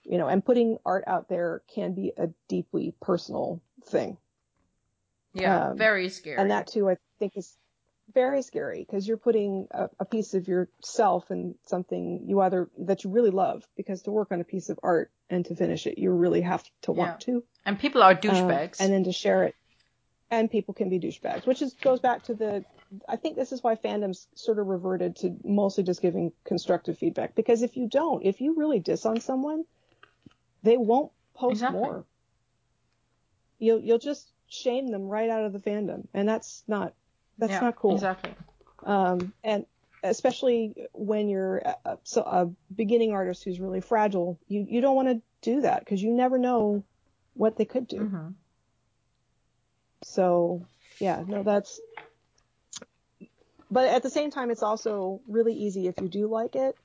you 0.05 0.19
know, 0.19 0.29
and 0.29 0.45
putting 0.45 0.79
art 0.87 1.05
out 1.07 1.29
there 1.29 1.63
can 1.75 1.95
be 1.95 2.13
a 2.17 2.29
deeply 2.49 2.95
personal 3.01 3.61
thing. 3.87 4.17
yeah, 5.35 5.69
Um, 5.71 5.79
very 5.79 6.09
scary. 6.09 6.37
And 6.39 6.51
that 6.51 6.67
too, 6.69 6.89
I 6.91 6.97
think 7.19 7.37
is 7.37 7.57
very 8.13 8.43
scary 8.43 8.85
because 8.85 9.07
you're 9.07 9.17
putting 9.17 9.69
a, 9.71 9.89
a 10.01 10.05
piece 10.05 10.35
of 10.35 10.49
yourself 10.49 11.31
in 11.31 11.55
something 11.67 12.23
you 12.27 12.41
either 12.41 12.69
that 12.79 13.05
you 13.05 13.11
really 13.11 13.31
love 13.31 13.65
because 13.77 14.03
to 14.03 14.11
work 14.11 14.33
on 14.33 14.41
a 14.41 14.45
piece 14.45 14.69
of 14.69 14.81
art 14.83 15.13
and 15.29 15.45
to 15.47 15.55
finish 15.55 15.87
it, 15.87 15.97
you 15.99 16.11
really 16.11 16.41
have 16.41 16.65
to 16.83 16.91
want 16.93 17.25
Yeah. 17.29 17.35
to. 17.35 17.45
and 17.65 17.79
people 17.79 18.03
are 18.03 18.11
Um, 18.13 18.17
douchebags. 18.19 18.81
and 18.81 18.93
then 18.93 19.05
to 19.05 19.13
share 19.13 19.45
it. 19.45 19.55
And 20.31 20.51
people 20.51 20.75
can 20.75 20.89
be 20.89 21.01
douchebags, 21.01 21.47
which 21.47 21.61
is 21.61 21.75
goes 21.75 22.01
back 22.01 22.23
to 22.25 22.35
the. 22.35 22.65
I 23.09 23.17
think 23.17 23.37
this 23.37 23.53
is 23.53 23.63
why 23.63 23.75
fandoms 23.77 24.27
sort 24.35 24.59
of 24.59 24.67
reverted 24.67 25.17
to 25.17 25.37
mostly 25.45 25.85
just 25.85 26.03
giving 26.03 26.33
constructive 26.45 26.99
feedback 26.99 27.35
because 27.35 27.63
if 27.63 27.77
you 27.77 27.89
don't, 27.89 28.25
if 28.25 28.41
you 28.41 28.55
really 28.57 28.81
diss 28.81 29.07
on 29.07 29.21
someone, 29.21 29.65
they 30.63 30.77
won't 30.77 31.13
post 31.35 31.55
Exactly. 31.55 31.81
more. 31.81 32.05
You'll 33.59 33.81
you'll 33.81 33.99
just 33.99 34.33
shame 34.49 34.89
them 34.89 35.03
right 35.03 35.31
out 35.31 35.45
of 35.45 35.53
the 35.53 35.59
fandom, 35.59 36.07
and 36.15 36.29
that's 36.29 36.63
not 36.69 36.95
that's 37.39 37.53
yeah, 37.53 37.61
not 37.61 37.77
cool. 37.77 37.95
Exactly. 37.95 38.35
Um, 38.85 39.33
and 39.43 39.67
especially 40.03 40.75
when 40.93 41.29
you're 41.29 41.59
a, 41.59 41.99
so 42.05 42.23
a 42.23 42.51
beginning 42.75 43.13
artist 43.13 43.45
who's 43.45 43.61
really 43.61 43.81
fragile, 43.81 44.39
you 44.49 44.67
you 44.69 44.81
don't 44.81 44.97
want 44.97 45.09
to 45.09 45.23
do 45.43 45.63
that 45.63 45.81
because 45.81 46.03
you 46.03 46.13
never 46.13 46.39
know 46.39 46.85
what 47.35 47.57
they 47.57 47.65
could 47.65 47.87
do. 47.87 47.99
hmm 47.99 48.29
So 50.11 50.67
yeah, 50.99 51.23
no, 51.27 51.43
that's. 51.43 51.81
But 53.71 53.89
at 53.89 54.03
the 54.03 54.11
same 54.11 54.31
time, 54.31 54.51
it's 54.51 54.65
also 54.65 55.21
really 55.29 55.55
easy 55.55 55.87
if 55.87 55.95
you 56.01 56.09
do 56.09 56.27
like 56.27 56.57
it, 56.57 56.77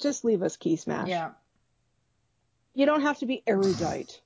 just 0.00 0.24
leave 0.24 0.42
us 0.42 0.56
key 0.56 0.76
smash. 0.76 1.08
Yeah. 1.08 1.32
You 2.74 2.86
don't 2.86 3.02
have 3.02 3.18
to 3.18 3.26
be 3.26 3.42
erudite. 3.46 4.20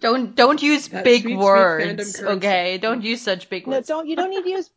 Don't 0.00 0.34
don't 0.34 0.62
use 0.62 0.88
That 0.88 1.04
big 1.04 1.22
sweet, 1.22 1.34
sweet 1.34 1.38
words. 1.44 2.20
fandom 2.20 2.26
okay, 2.36 2.78
don't 2.78 3.02
use 3.02 3.20
such 3.20 3.48
big 3.50 3.66
words. 3.66 3.70
No, 3.70 3.76
words. 3.78 3.88
don't 3.88 4.08
you 4.08 4.16
don't 4.16 4.30
need 4.30 4.42
to 4.44 4.50
use, 4.50 4.70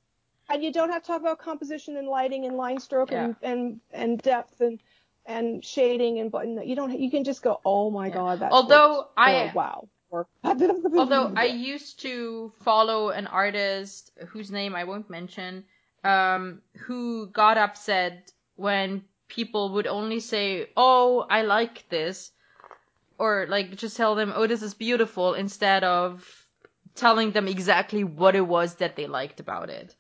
and 0.50 0.64
you 0.64 0.72
don't 0.72 0.90
have 0.92 1.02
to 1.04 1.08
talk 1.08 1.22
about 1.22 1.40
composition 1.40 1.98
and 1.98 2.08
lighting 2.08 2.46
and 2.46 2.56
line 2.58 2.80
stroke 2.80 3.12
and 3.12 3.36
and 3.42 3.80
and 3.92 4.22
depth 4.22 4.60
and 4.62 4.80
and 5.26 5.64
shading 5.66 6.20
and 6.20 6.30
button. 6.32 6.62
You 6.68 6.76
don't. 6.76 6.98
You 7.00 7.10
can 7.10 7.24
just 7.24 7.42
go, 7.42 7.60
oh 7.66 7.90
my 7.90 8.08
Yeah. 8.08 8.14
god, 8.14 8.40
that's 8.42 8.54
Although 8.54 8.94
gorgeous," 8.94 9.12
I- 9.18 9.46
or, 9.48 9.52
wow. 9.56 9.90
Or, 10.12 10.28
Although 10.44 11.34
I 11.36 11.46
used 11.46 12.00
to 12.02 12.52
follow 12.64 13.10
an 13.10 13.28
artist 13.28 14.12
whose 14.28 14.52
name 14.52 14.76
I 14.76 14.84
won't 14.84 15.10
mention, 15.10 15.66
um, 16.04 16.62
who 16.78 17.28
got 17.28 17.58
upset 17.58 18.32
when 18.56 19.04
people 19.28 19.74
would 19.74 19.88
only 19.88 20.20
say, 20.20 20.70
"Oh, 20.78 21.26
I 21.30 21.42
like 21.42 21.90
this," 21.90 22.32
or 23.18 23.46
like 23.50 23.76
just 23.76 23.98
tell 23.98 24.16
them, 24.16 24.32
"Oh, 24.36 24.48
this 24.48 24.62
is 24.62 24.74
beautiful," 24.74 25.34
instead 25.34 25.84
of 25.84 26.24
telling 26.96 27.32
them 27.32 27.48
exactly 27.48 28.04
what 28.04 28.36
it 28.36 28.48
was 28.48 28.76
that 28.76 28.96
they 28.96 29.08
liked 29.08 29.40
about 29.40 29.70
it. 29.70 29.96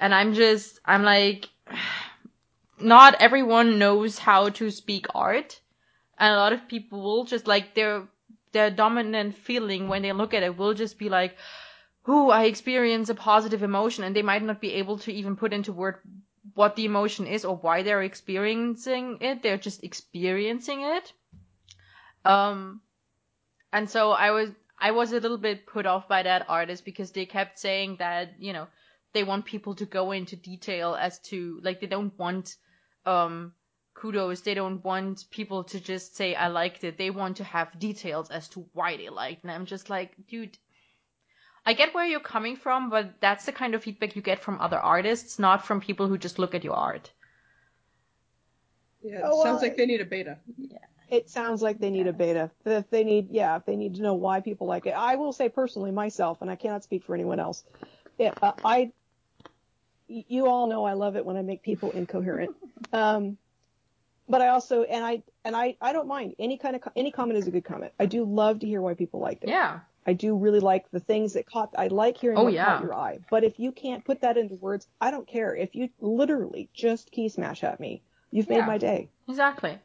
And 0.00 0.14
I'm 0.14 0.34
just, 0.34 0.80
I'm 0.84 1.04
like, 1.04 1.48
not 2.80 3.14
everyone 3.20 3.78
knows 3.78 4.18
how 4.18 4.48
to 4.50 4.70
speak 4.70 5.06
art, 5.14 5.60
and 6.18 6.32
a 6.34 6.38
lot 6.38 6.52
of 6.52 6.68
people 6.68 7.02
will 7.02 7.24
just 7.24 7.46
like 7.46 7.74
their 7.74 8.08
their 8.52 8.70
dominant 8.70 9.36
feeling 9.36 9.88
when 9.88 10.02
they 10.02 10.12
look 10.12 10.34
at 10.34 10.42
it 10.42 10.56
will 10.56 10.74
just 10.74 10.98
be 10.98 11.08
like, 11.08 11.36
who 12.02 12.30
I 12.30 12.44
experience 12.44 13.08
a 13.08 13.14
positive 13.14 13.62
emotion 13.62 14.04
and 14.04 14.14
they 14.14 14.22
might 14.22 14.42
not 14.42 14.60
be 14.60 14.74
able 14.74 14.98
to 14.98 15.12
even 15.12 15.36
put 15.36 15.52
into 15.52 15.72
word 15.72 15.96
what 16.54 16.76
the 16.76 16.84
emotion 16.84 17.26
is 17.26 17.44
or 17.44 17.56
why 17.56 17.82
they're 17.82 18.02
experiencing 18.02 19.18
it. 19.20 19.42
They're 19.42 19.58
just 19.58 19.82
experiencing 19.82 20.82
it. 20.82 21.12
Um, 22.24 22.80
and 23.72 23.90
so 23.90 24.12
I 24.12 24.30
was, 24.30 24.50
I 24.78 24.92
was 24.92 25.12
a 25.12 25.20
little 25.20 25.38
bit 25.38 25.66
put 25.66 25.86
off 25.86 26.08
by 26.08 26.22
that 26.22 26.46
artist 26.48 26.84
because 26.84 27.10
they 27.10 27.26
kept 27.26 27.58
saying 27.58 27.96
that, 27.98 28.34
you 28.38 28.52
know, 28.52 28.68
they 29.12 29.24
want 29.24 29.44
people 29.44 29.74
to 29.76 29.86
go 29.86 30.12
into 30.12 30.36
detail 30.36 30.94
as 30.94 31.18
to, 31.20 31.58
like, 31.62 31.80
they 31.80 31.86
don't 31.86 32.16
want, 32.18 32.54
um, 33.04 33.52
kudos. 33.96 34.42
They 34.42 34.54
don't 34.54 34.84
want 34.84 35.24
people 35.30 35.64
to 35.64 35.80
just 35.80 36.16
say, 36.16 36.34
I 36.34 36.48
liked 36.48 36.84
it. 36.84 36.98
They 36.98 37.10
want 37.10 37.38
to 37.38 37.44
have 37.44 37.78
details 37.78 38.30
as 38.30 38.48
to 38.50 38.66
why 38.74 38.96
they 38.96 39.08
liked 39.08 39.38
it. 39.38 39.44
And 39.44 39.52
I'm 39.52 39.66
just 39.66 39.90
like, 39.90 40.14
dude, 40.28 40.56
I 41.64 41.72
get 41.72 41.94
where 41.94 42.06
you're 42.06 42.20
coming 42.20 42.56
from, 42.56 42.90
but 42.90 43.20
that's 43.20 43.46
the 43.46 43.52
kind 43.52 43.74
of 43.74 43.82
feedback 43.82 44.14
you 44.14 44.22
get 44.22 44.38
from 44.40 44.60
other 44.60 44.78
artists, 44.78 45.38
not 45.38 45.66
from 45.66 45.80
people 45.80 46.06
who 46.06 46.18
just 46.18 46.38
look 46.38 46.54
at 46.54 46.64
your 46.64 46.74
art. 46.74 47.10
Yeah, 49.02 49.18
it 49.18 49.22
Oh, 49.24 49.42
sounds 49.42 49.62
well, 49.62 49.70
like 49.70 49.76
they 49.76 49.86
need 49.86 50.00
a 50.00 50.04
beta. 50.04 50.38
Yeah. 50.58 50.78
It 51.10 51.30
sounds 51.30 51.62
like 51.62 51.78
they 51.78 51.90
need 51.90 52.06
a 52.06 52.12
beta. 52.12 52.50
If 52.64 52.90
they 52.90 53.04
need, 53.04 53.28
yeah, 53.30 53.56
if 53.56 53.64
they 53.64 53.76
need 53.76 53.94
to 53.96 54.02
know 54.02 54.14
why 54.14 54.40
people 54.40 54.66
like 54.66 54.86
it. 54.86 54.94
I 54.96 55.16
will 55.16 55.32
say 55.32 55.48
personally, 55.48 55.92
myself, 55.92 56.42
and 56.42 56.50
I 56.50 56.56
cannot 56.56 56.84
speak 56.84 57.04
for 57.04 57.14
anyone 57.14 57.38
else. 57.40 57.64
Yeah, 58.18 58.34
uh, 58.42 58.52
I, 58.64 58.92
y- 60.08 60.24
you 60.28 60.46
all 60.46 60.66
know 60.66 60.84
I 60.84 60.94
love 60.94 61.16
it 61.16 61.24
when 61.24 61.36
I 61.36 61.42
make 61.42 61.62
people 61.62 61.90
incoherent. 61.92 62.54
Um, 62.92 63.36
but 64.28 64.40
I 64.42 64.48
also, 64.48 64.82
and 64.82 65.04
I, 65.04 65.22
and 65.44 65.54
I, 65.56 65.76
I 65.80 65.92
don't 65.92 66.08
mind 66.08 66.34
any 66.38 66.58
kind 66.58 66.76
of, 66.76 66.82
any 66.96 67.10
comment 67.10 67.38
is 67.38 67.46
a 67.46 67.50
good 67.50 67.64
comment. 67.64 67.92
I 67.98 68.06
do 68.06 68.24
love 68.24 68.60
to 68.60 68.66
hear 68.66 68.80
why 68.80 68.94
people 68.94 69.20
liked 69.20 69.44
it. 69.44 69.50
Yeah. 69.50 69.80
I 70.08 70.12
do 70.12 70.36
really 70.36 70.60
like 70.60 70.88
the 70.92 71.00
things 71.00 71.32
that 71.32 71.46
caught. 71.46 71.74
I 71.76 71.88
like 71.88 72.16
hearing 72.16 72.38
Oh, 72.38 72.44
what 72.44 72.52
yeah. 72.52 72.64
caught 72.64 72.82
your 72.82 72.94
eye. 72.94 73.18
But 73.28 73.42
if 73.42 73.58
you 73.58 73.72
can't 73.72 74.04
put 74.04 74.20
that 74.20 74.36
into 74.36 74.54
words, 74.54 74.86
I 75.00 75.10
don't 75.10 75.26
care. 75.26 75.54
If 75.56 75.74
you 75.74 75.88
literally 76.00 76.68
just 76.72 77.10
key 77.10 77.28
smash 77.28 77.64
at 77.64 77.80
me, 77.80 78.02
you've 78.30 78.48
made 78.48 78.58
Yeah. 78.58 78.66
my 78.66 78.78
day. 78.78 79.08
Exactly. 79.28 79.78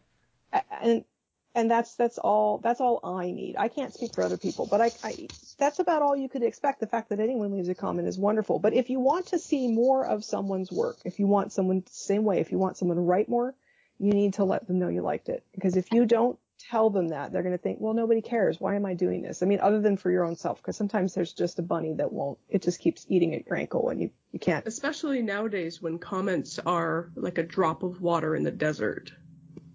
And 0.81 1.05
and 1.53 1.69
that's 1.69 1.95
that's 1.95 2.17
all 2.17 2.59
that's 2.59 2.79
all 2.79 2.99
I 3.03 3.31
need. 3.31 3.55
I 3.57 3.67
can't 3.67 3.93
speak 3.93 4.13
for 4.13 4.23
other 4.23 4.37
people, 4.37 4.67
but 4.67 4.79
I, 4.79 4.91
I 5.03 5.27
that's 5.57 5.79
about 5.79 6.01
all 6.01 6.15
you 6.15 6.29
could 6.29 6.43
expect. 6.43 6.79
The 6.79 6.87
fact 6.87 7.09
that 7.09 7.19
anyone 7.19 7.51
leaves 7.51 7.67
a 7.69 7.75
comment 7.75 8.07
is 8.07 8.17
wonderful. 8.17 8.59
But 8.59 8.73
if 8.73 8.89
you 8.89 8.99
want 8.99 9.27
to 9.27 9.39
see 9.39 9.67
more 9.67 10.05
of 10.05 10.23
someone's 10.23 10.71
work, 10.71 10.97
if 11.03 11.19
you 11.19 11.27
want 11.27 11.51
someone 11.51 11.81
the 11.81 11.91
same 11.91 12.23
way, 12.23 12.39
if 12.39 12.51
you 12.51 12.57
want 12.57 12.77
someone 12.77 12.97
to 12.97 13.03
write 13.03 13.27
more, 13.27 13.53
you 14.01 14.13
need 14.13 14.33
to 14.35 14.43
let 14.43 14.67
them 14.67 14.79
know 14.79 14.87
you 14.89 15.01
liked 15.01 15.29
it. 15.29 15.43
Because 15.53 15.77
if 15.77 15.91
you 15.93 16.05
don't 16.05 16.37
tell 16.69 16.89
them 16.89 17.09
that, 17.09 17.31
they're 17.31 17.43
going 17.43 17.57
to 17.57 17.61
think, 17.61 17.79
well, 17.79 17.93
nobody 17.93 18.21
cares. 18.21 18.59
Why 18.59 18.75
am 18.75 18.85
I 18.85 18.93
doing 18.93 19.21
this? 19.21 19.41
I 19.41 19.45
mean, 19.45 19.59
other 19.61 19.79
than 19.81 19.97
for 19.97 20.11
your 20.11 20.23
own 20.23 20.35
self, 20.35 20.57
because 20.61 20.77
sometimes 20.77 21.13
there's 21.13 21.33
just 21.33 21.59
a 21.59 21.63
bunny 21.63 21.93
that 21.93 22.11
won't. 22.11 22.37
It 22.49 22.61
just 22.61 22.79
keeps 22.79 23.05
eating 23.09 23.33
at 23.35 23.45
your 23.45 23.55
ankle, 23.57 23.89
and 23.89 24.01
you 24.01 24.11
you 24.31 24.39
can't. 24.39 24.65
Especially 24.67 25.21
nowadays 25.21 25.81
when 25.81 25.99
comments 25.99 26.59
are 26.65 27.09
like 27.15 27.37
a 27.37 27.43
drop 27.43 27.83
of 27.83 28.01
water 28.01 28.35
in 28.35 28.43
the 28.43 28.51
desert. 28.51 29.11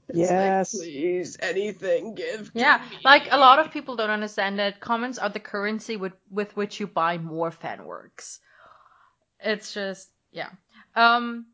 It's 0.09 0.19
Yes. 0.19 0.75
Like, 0.75 0.83
Please, 0.83 1.37
anything, 1.41 2.15
give. 2.15 2.53
to 2.53 2.61
Yeah, 2.61 2.81
me." 2.91 2.99
like 3.05 3.29
a 3.31 3.39
lot 3.39 3.59
of 3.59 3.73
people 3.73 3.97
don't 3.97 4.11
understand 4.11 4.59
that 4.59 4.81
comments 4.81 5.19
are 5.19 5.29
the 5.31 5.41
currency 5.41 5.97
with 5.97 6.13
with 6.31 6.57
which 6.57 6.79
you 6.81 6.87
buy 6.87 7.19
more 7.19 7.51
fan 7.51 7.85
works. 7.85 8.41
It's 9.41 9.75
just 9.75 10.09
yeah. 10.31 10.51
Um 10.95 11.47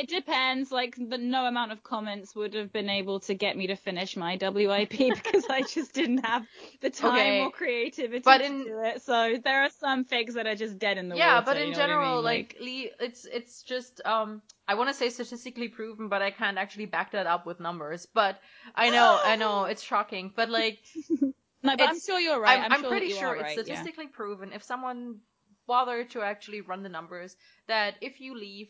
It 0.00 0.08
depends. 0.08 0.70
Like 0.72 0.96
the 0.96 1.18
no 1.18 1.46
amount 1.46 1.72
of 1.72 1.82
comments 1.82 2.34
would 2.34 2.54
have 2.54 2.72
been 2.72 2.88
able 2.90 3.20
to 3.20 3.34
get 3.34 3.56
me 3.56 3.68
to 3.68 3.76
finish 3.76 4.16
my 4.16 4.36
WIP 4.40 4.90
because 4.98 5.46
I 5.48 5.62
just 5.62 5.92
didn't 5.94 6.24
have 6.26 6.46
the 6.80 6.90
time 6.90 7.14
Okay. 7.16 7.40
or 7.40 7.50
creativity 7.50 8.22
But 8.24 8.38
to 8.38 8.44
in- 8.44 8.64
do 8.64 8.80
it. 8.84 9.02
So 9.02 9.36
there 9.42 9.62
are 9.64 9.70
some 9.70 10.04
fics 10.04 10.34
that 10.34 10.46
are 10.46 10.54
just 10.56 10.78
dead 10.78 10.98
in 10.98 11.08
the 11.08 11.16
yeah, 11.16 11.34
water. 11.36 11.46
but 11.46 11.56
in 11.58 11.68
what 11.70 11.78
I 11.78 11.86
general, 11.86 12.14
mean? 12.16 12.24
like, 12.24 12.56
Lee, 12.60 12.90
it's 13.00 13.24
it's 13.24 13.62
just 13.62 14.00
um 14.04 14.42
I 14.66 14.74
want 14.74 14.88
to 14.90 14.94
say 14.94 15.10
statistically 15.10 15.68
proven, 15.68 16.08
but 16.08 16.22
I 16.22 16.30
can't 16.30 16.58
actually 16.58 16.86
back 16.86 17.12
that 17.12 17.26
up 17.26 17.46
with 17.46 17.60
numbers. 17.60 18.06
But 18.06 18.40
I 18.74 18.90
know, 18.90 19.20
I 19.22 19.36
know, 19.36 19.64
it's 19.64 19.82
shocking. 19.82 20.32
But 20.34 20.50
like, 20.50 20.78
no, 21.62 21.76
but 21.76 21.80
I'm 21.88 22.00
sure 22.00 22.18
you're 22.18 22.40
right. 22.40 22.58
I'm, 22.58 22.64
I'm, 22.64 22.72
I'm 22.72 22.80
sure 22.80 22.90
pretty 22.90 23.10
sure 23.10 23.34
it's 23.34 23.42
right, 23.42 23.56
yeah. 23.56 23.62
statistically 23.64 24.06
proven 24.08 24.52
if 24.52 24.62
someone 24.62 25.20
bothered 25.66 26.10
to 26.10 26.22
actually 26.22 26.60
run 26.60 26.82
the 26.82 26.88
numbers 26.88 27.36
that 27.68 27.94
if 28.00 28.20
you 28.20 28.36
leave 28.36 28.68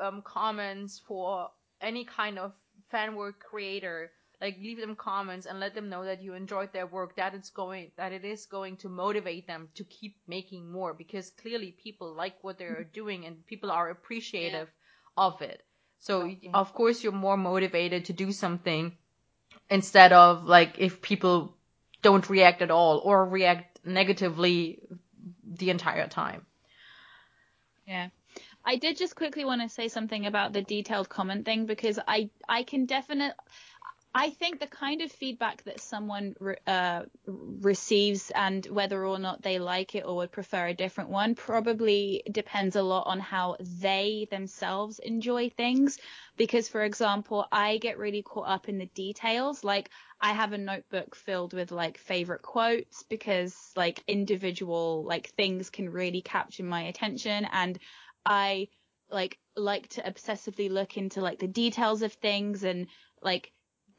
um, 0.00 0.22
comments 0.22 1.00
for 1.06 1.50
any 1.80 2.04
kind 2.04 2.38
of 2.38 2.52
fan 2.90 3.14
work 3.14 3.40
creator 3.40 4.10
like 4.40 4.56
leave 4.58 4.80
them 4.80 4.96
comments 4.96 5.46
and 5.46 5.60
let 5.60 5.74
them 5.74 5.88
know 5.90 6.04
that 6.04 6.22
you 6.22 6.34
enjoyed 6.34 6.72
their 6.72 6.86
work 6.86 7.14
that 7.16 7.34
it's 7.34 7.50
going 7.50 7.90
that 7.96 8.12
it 8.12 8.24
is 8.24 8.46
going 8.46 8.76
to 8.76 8.88
motivate 8.88 9.46
them 9.46 9.68
to 9.74 9.84
keep 9.84 10.16
making 10.26 10.70
more 10.70 10.94
because 10.94 11.30
clearly 11.30 11.76
people 11.82 12.14
like 12.14 12.42
what 12.42 12.58
they're 12.58 12.84
doing 12.84 13.26
and 13.26 13.46
people 13.46 13.70
are 13.70 13.90
appreciative 13.90 14.68
of 15.16 15.40
it 15.42 15.62
so 15.98 16.22
Exactly. 16.22 16.50
of 16.54 16.72
course 16.72 17.02
you're 17.02 17.12
more 17.12 17.36
motivated 17.36 18.06
to 18.06 18.12
do 18.12 18.32
something 18.32 18.96
instead 19.68 20.12
of 20.12 20.44
like 20.44 20.78
if 20.78 21.00
people 21.00 21.56
don't 22.02 22.28
react 22.30 22.62
at 22.62 22.70
all 22.70 22.98
or 23.04 23.24
react 23.24 23.78
negatively 23.84 24.80
the 25.44 25.70
entire 25.70 26.08
time. 26.08 26.46
Yeah. 27.86 28.08
I 28.64 28.76
did 28.76 28.96
just 28.96 29.16
quickly 29.16 29.44
want 29.44 29.62
to 29.62 29.68
say 29.68 29.88
something 29.88 30.26
about 30.26 30.52
the 30.52 30.62
detailed 30.62 31.08
comment 31.08 31.44
thing 31.44 31.66
because 31.66 31.98
I 32.06 32.30
I 32.48 32.62
can 32.62 32.86
definitely 32.86 33.34
I 34.12 34.30
think 34.30 34.58
the 34.58 34.66
kind 34.66 35.02
of 35.02 35.12
feedback 35.12 35.62
that 35.64 35.80
someone 35.80 36.34
re- 36.40 36.56
uh, 36.66 37.02
receives 37.26 38.32
and 38.34 38.66
whether 38.66 39.06
or 39.06 39.20
not 39.20 39.42
they 39.42 39.60
like 39.60 39.94
it 39.94 40.04
or 40.04 40.16
would 40.16 40.32
prefer 40.32 40.66
a 40.66 40.74
different 40.74 41.10
one 41.10 41.36
probably 41.36 42.24
depends 42.28 42.74
a 42.74 42.82
lot 42.82 43.06
on 43.06 43.20
how 43.20 43.56
they 43.60 44.26
themselves 44.28 44.98
enjoy 44.98 45.50
things. 45.50 45.96
Because, 46.36 46.68
for 46.68 46.82
example, 46.82 47.46
I 47.52 47.78
get 47.78 47.98
really 47.98 48.22
caught 48.22 48.48
up 48.48 48.68
in 48.68 48.78
the 48.78 48.86
details. 48.86 49.62
Like, 49.62 49.90
I 50.20 50.32
have 50.32 50.52
a 50.52 50.58
notebook 50.58 51.14
filled 51.14 51.54
with 51.54 51.70
like 51.70 51.96
favorite 51.96 52.42
quotes 52.42 53.04
because 53.04 53.56
like 53.76 54.02
individual 54.08 55.04
like 55.04 55.28
things 55.30 55.70
can 55.70 55.88
really 55.88 56.20
capture 56.20 56.64
my 56.64 56.82
attention 56.82 57.46
and 57.52 57.78
I 58.26 58.68
like 59.10 59.38
like 59.56 59.88
to 59.90 60.02
obsessively 60.02 60.70
look 60.70 60.96
into 60.96 61.20
like 61.20 61.38
the 61.38 61.48
details 61.48 62.02
of 62.02 62.12
things 62.12 62.64
and 62.64 62.86
like 63.22 63.52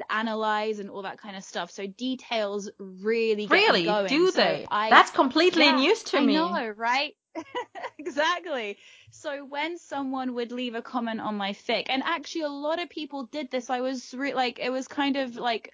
analyze 0.09 0.79
and 0.79 0.89
all 0.89 1.03
that 1.03 1.19
kind 1.19 1.35
of 1.35 1.43
stuff. 1.43 1.71
So 1.71 1.85
details 1.87 2.69
really 2.79 3.45
get 3.47 3.53
Really? 3.53 3.83
going. 3.85 4.07
Do 4.07 4.31
So 4.31 4.41
they? 4.41 4.67
I, 4.69 4.89
That's 4.89 5.11
completely 5.11 5.65
Yeah, 5.65 5.75
news 5.75 6.03
to 6.03 6.17
I 6.19 6.25
me. 6.25 6.33
know, 6.33 6.73
right? 6.75 7.15
exactly. 7.97 8.77
So 9.11 9.45
when 9.45 9.77
someone 9.77 10.33
would 10.35 10.51
leave 10.51 10.75
a 10.75 10.81
comment 10.81 11.21
on 11.21 11.35
my 11.35 11.53
fic, 11.53 11.85
and 11.89 12.03
actually 12.03 12.41
a 12.41 12.49
lot 12.49 12.81
of 12.81 12.89
people 12.89 13.25
did 13.25 13.51
this, 13.51 13.69
I 13.69 13.81
was 13.81 14.13
re- 14.13 14.33
like, 14.33 14.59
it 14.59 14.69
was 14.71 14.87
kind 14.87 15.17
of 15.17 15.35
like, 15.35 15.71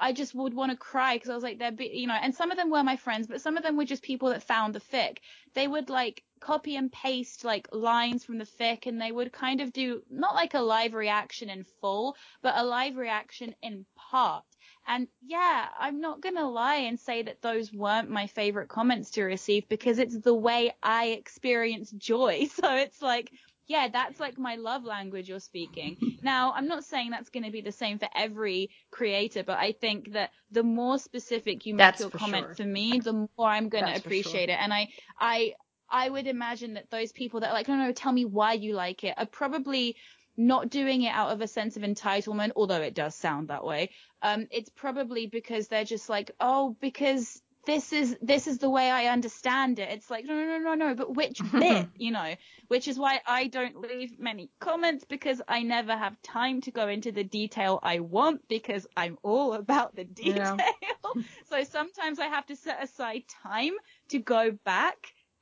I 0.00 0.12
just 0.12 0.34
would 0.34 0.54
want 0.54 0.70
to 0.70 0.76
cry 0.76 1.16
because 1.16 1.30
I 1.30 1.34
was 1.34 1.42
like, 1.42 1.58
they're, 1.58 1.72
be- 1.72 1.90
you 1.94 2.06
know, 2.06 2.14
and 2.20 2.34
some 2.34 2.50
of 2.50 2.56
them 2.56 2.70
were 2.70 2.82
my 2.82 2.96
friends, 2.96 3.26
but 3.26 3.40
some 3.40 3.56
of 3.56 3.62
them 3.62 3.76
were 3.76 3.84
just 3.84 4.02
people 4.02 4.28
that 4.30 4.42
found 4.42 4.74
the 4.74 4.80
fic. 4.80 5.18
They 5.54 5.66
would 5.66 5.90
like 5.90 6.22
copy 6.40 6.76
and 6.76 6.90
paste 6.90 7.44
like 7.44 7.68
lines 7.72 8.24
from 8.24 8.38
the 8.38 8.44
fic 8.44 8.86
and 8.86 9.00
they 9.00 9.12
would 9.12 9.32
kind 9.32 9.60
of 9.60 9.72
do 9.72 10.02
not 10.10 10.34
like 10.34 10.54
a 10.54 10.60
live 10.60 10.94
reaction 10.94 11.50
in 11.50 11.64
full, 11.80 12.16
but 12.42 12.54
a 12.56 12.64
live 12.64 12.96
reaction 12.96 13.54
in 13.62 13.84
part. 13.96 14.44
And 14.86 15.06
yeah, 15.22 15.68
I'm 15.78 16.00
not 16.00 16.22
going 16.22 16.36
to 16.36 16.46
lie 16.46 16.76
and 16.76 16.98
say 16.98 17.22
that 17.22 17.42
those 17.42 17.72
weren't 17.72 18.08
my 18.08 18.26
favorite 18.26 18.68
comments 18.68 19.10
to 19.12 19.22
receive 19.22 19.68
because 19.68 19.98
it's 19.98 20.18
the 20.18 20.34
way 20.34 20.72
I 20.82 21.08
experience 21.08 21.90
joy. 21.90 22.48
So 22.58 22.74
it's 22.74 23.02
like, 23.02 23.30
yeah, 23.68 23.88
that's 23.92 24.18
like 24.18 24.38
my 24.38 24.56
love 24.56 24.84
language 24.84 25.28
you're 25.28 25.40
speaking. 25.40 25.96
Now, 26.22 26.52
I'm 26.56 26.66
not 26.66 26.84
saying 26.84 27.10
that's 27.10 27.28
going 27.28 27.44
to 27.44 27.50
be 27.50 27.60
the 27.60 27.70
same 27.70 27.98
for 27.98 28.08
every 28.16 28.70
creator, 28.90 29.44
but 29.44 29.58
I 29.58 29.72
think 29.72 30.12
that 30.14 30.30
the 30.50 30.62
more 30.62 30.98
specific 30.98 31.66
you 31.66 31.74
make 31.74 31.78
That's 31.78 32.00
your 32.00 32.10
for 32.10 32.18
comment 32.18 32.46
sure. 32.46 32.54
for 32.54 32.64
me, 32.64 32.98
the 32.98 33.12
more 33.12 33.46
I'm 33.46 33.68
going 33.68 33.84
to 33.84 33.94
appreciate 33.94 34.48
it. 34.48 34.58
And 34.58 34.72
I, 34.72 34.88
I, 35.20 35.52
I 35.90 36.08
would 36.08 36.26
imagine 36.26 36.74
that 36.74 36.90
those 36.90 37.12
people 37.12 37.40
that 37.40 37.50
are 37.50 37.54
like, 37.54 37.68
no, 37.68 37.76
no, 37.76 37.92
tell 37.92 38.12
me 38.12 38.24
why 38.24 38.54
you 38.54 38.74
like 38.74 39.04
it 39.04 39.14
are 39.16 39.26
probably 39.26 39.96
not 40.36 40.70
doing 40.70 41.02
it 41.02 41.10
out 41.10 41.30
of 41.32 41.40
a 41.40 41.48
sense 41.48 41.76
of 41.76 41.82
entitlement, 41.82 42.52
although 42.56 42.80
it 42.80 42.94
does 42.94 43.14
sound 43.14 43.48
that 43.48 43.64
way. 43.64 43.90
Um, 44.22 44.46
it's 44.50 44.70
probably 44.70 45.26
because 45.26 45.68
they're 45.68 45.84
just 45.84 46.08
like, 46.08 46.30
oh, 46.40 46.76
because 46.80 47.42
this 47.66 47.92
is 47.92 48.16
this 48.22 48.46
is 48.46 48.58
the 48.58 48.70
way 48.70 48.90
I 48.90 49.06
understand 49.06 49.78
it. 49.78 49.90
It's 49.90 50.10
like, 50.10 50.24
no, 50.24 50.34
no, 50.34 50.58
no, 50.58 50.74
no, 50.74 50.74
no, 50.74 50.94
but 50.94 51.14
which 51.14 51.42
bit, 51.58 51.88
you 51.96 52.12
know? 52.12 52.34
Which 52.68 52.88
is 52.88 52.98
why 52.98 53.20
I 53.26 53.48
don't 53.48 53.80
leave 53.80 54.18
many 54.18 54.50
comments 54.60 55.04
because 55.04 55.42
I 55.48 55.62
never 55.62 55.96
have 55.96 56.20
time 56.22 56.60
to 56.62 56.70
go 56.70 56.88
into 56.88 57.12
the 57.12 57.24
detail 57.24 57.80
I 57.82 57.98
want 58.00 58.46
because 58.48 58.86
I'm 58.96 59.18
all 59.22 59.54
about 59.54 59.96
the 59.96 60.04
Yeah. 60.22 60.56
detail. 60.58 60.62
so 61.50 61.64
sometimes 61.64 62.18
I 62.20 62.26
have 62.26 62.46
to 62.46 62.56
set 62.56 62.82
aside 62.82 63.24
time 63.42 63.72
to 64.10 64.18
go 64.18 64.52
back 64.64 64.96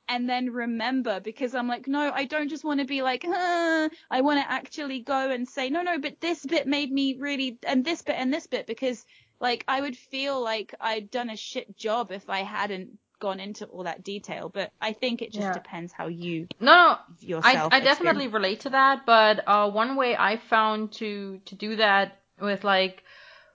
and 0.07 0.29
then 0.29 0.51
remember 0.51 1.19
because 1.19 1.53
I'm 1.55 1.67
like, 1.67 1.87
no, 1.87 2.11
I 2.13 2.25
don't 2.25 2.49
just 2.49 2.63
want 2.63 2.79
to 2.79 2.85
be 2.85 3.01
like, 3.01 3.25
huh. 3.27 3.89
I 4.09 4.21
want 4.21 4.39
to 4.41 4.51
actually 4.51 5.01
go 5.01 5.29
and 5.31 5.47
say, 5.47 5.69
no, 5.69 5.81
no, 5.81 5.99
but 5.99 6.19
this 6.21 6.45
bit 6.45 6.67
made 6.67 6.91
me 6.91 7.15
really, 7.19 7.57
and 7.65 7.83
this 7.83 8.01
bit 8.01 8.15
and 8.17 8.33
this 8.33 8.47
bit 8.47 8.67
because 8.67 9.05
like 9.39 9.63
I 9.67 9.81
would 9.81 9.97
feel 9.97 10.41
like 10.41 10.73
I'd 10.79 11.11
done 11.11 11.29
a 11.29 11.35
shit 11.37 11.77
job 11.77 12.11
if 12.11 12.29
I 12.29 12.39
hadn't 12.43 12.97
gone 13.19 13.39
into 13.39 13.65
all 13.65 13.83
that 13.83 14.03
detail, 14.03 14.49
but 14.49 14.71
I 14.81 14.93
think 14.93 15.21
it 15.21 15.31
just 15.31 15.47
Yeah. 15.47 15.53
depends 15.53 15.91
how 15.93 16.07
you 16.07 16.47
No. 16.59 16.97
I, 17.43 17.67
I 17.71 17.79
definitely 17.81 18.27
relate 18.27 18.61
to 18.61 18.69
that, 18.69 19.05
but 19.05 19.43
uh, 19.47 19.69
one 19.69 19.95
way 19.95 20.15
I 20.15 20.37
found 20.37 20.93
to 20.93 21.39
to 21.45 21.55
do 21.55 21.75
that 21.77 22.19
with 22.39 22.63
like, 22.63 23.03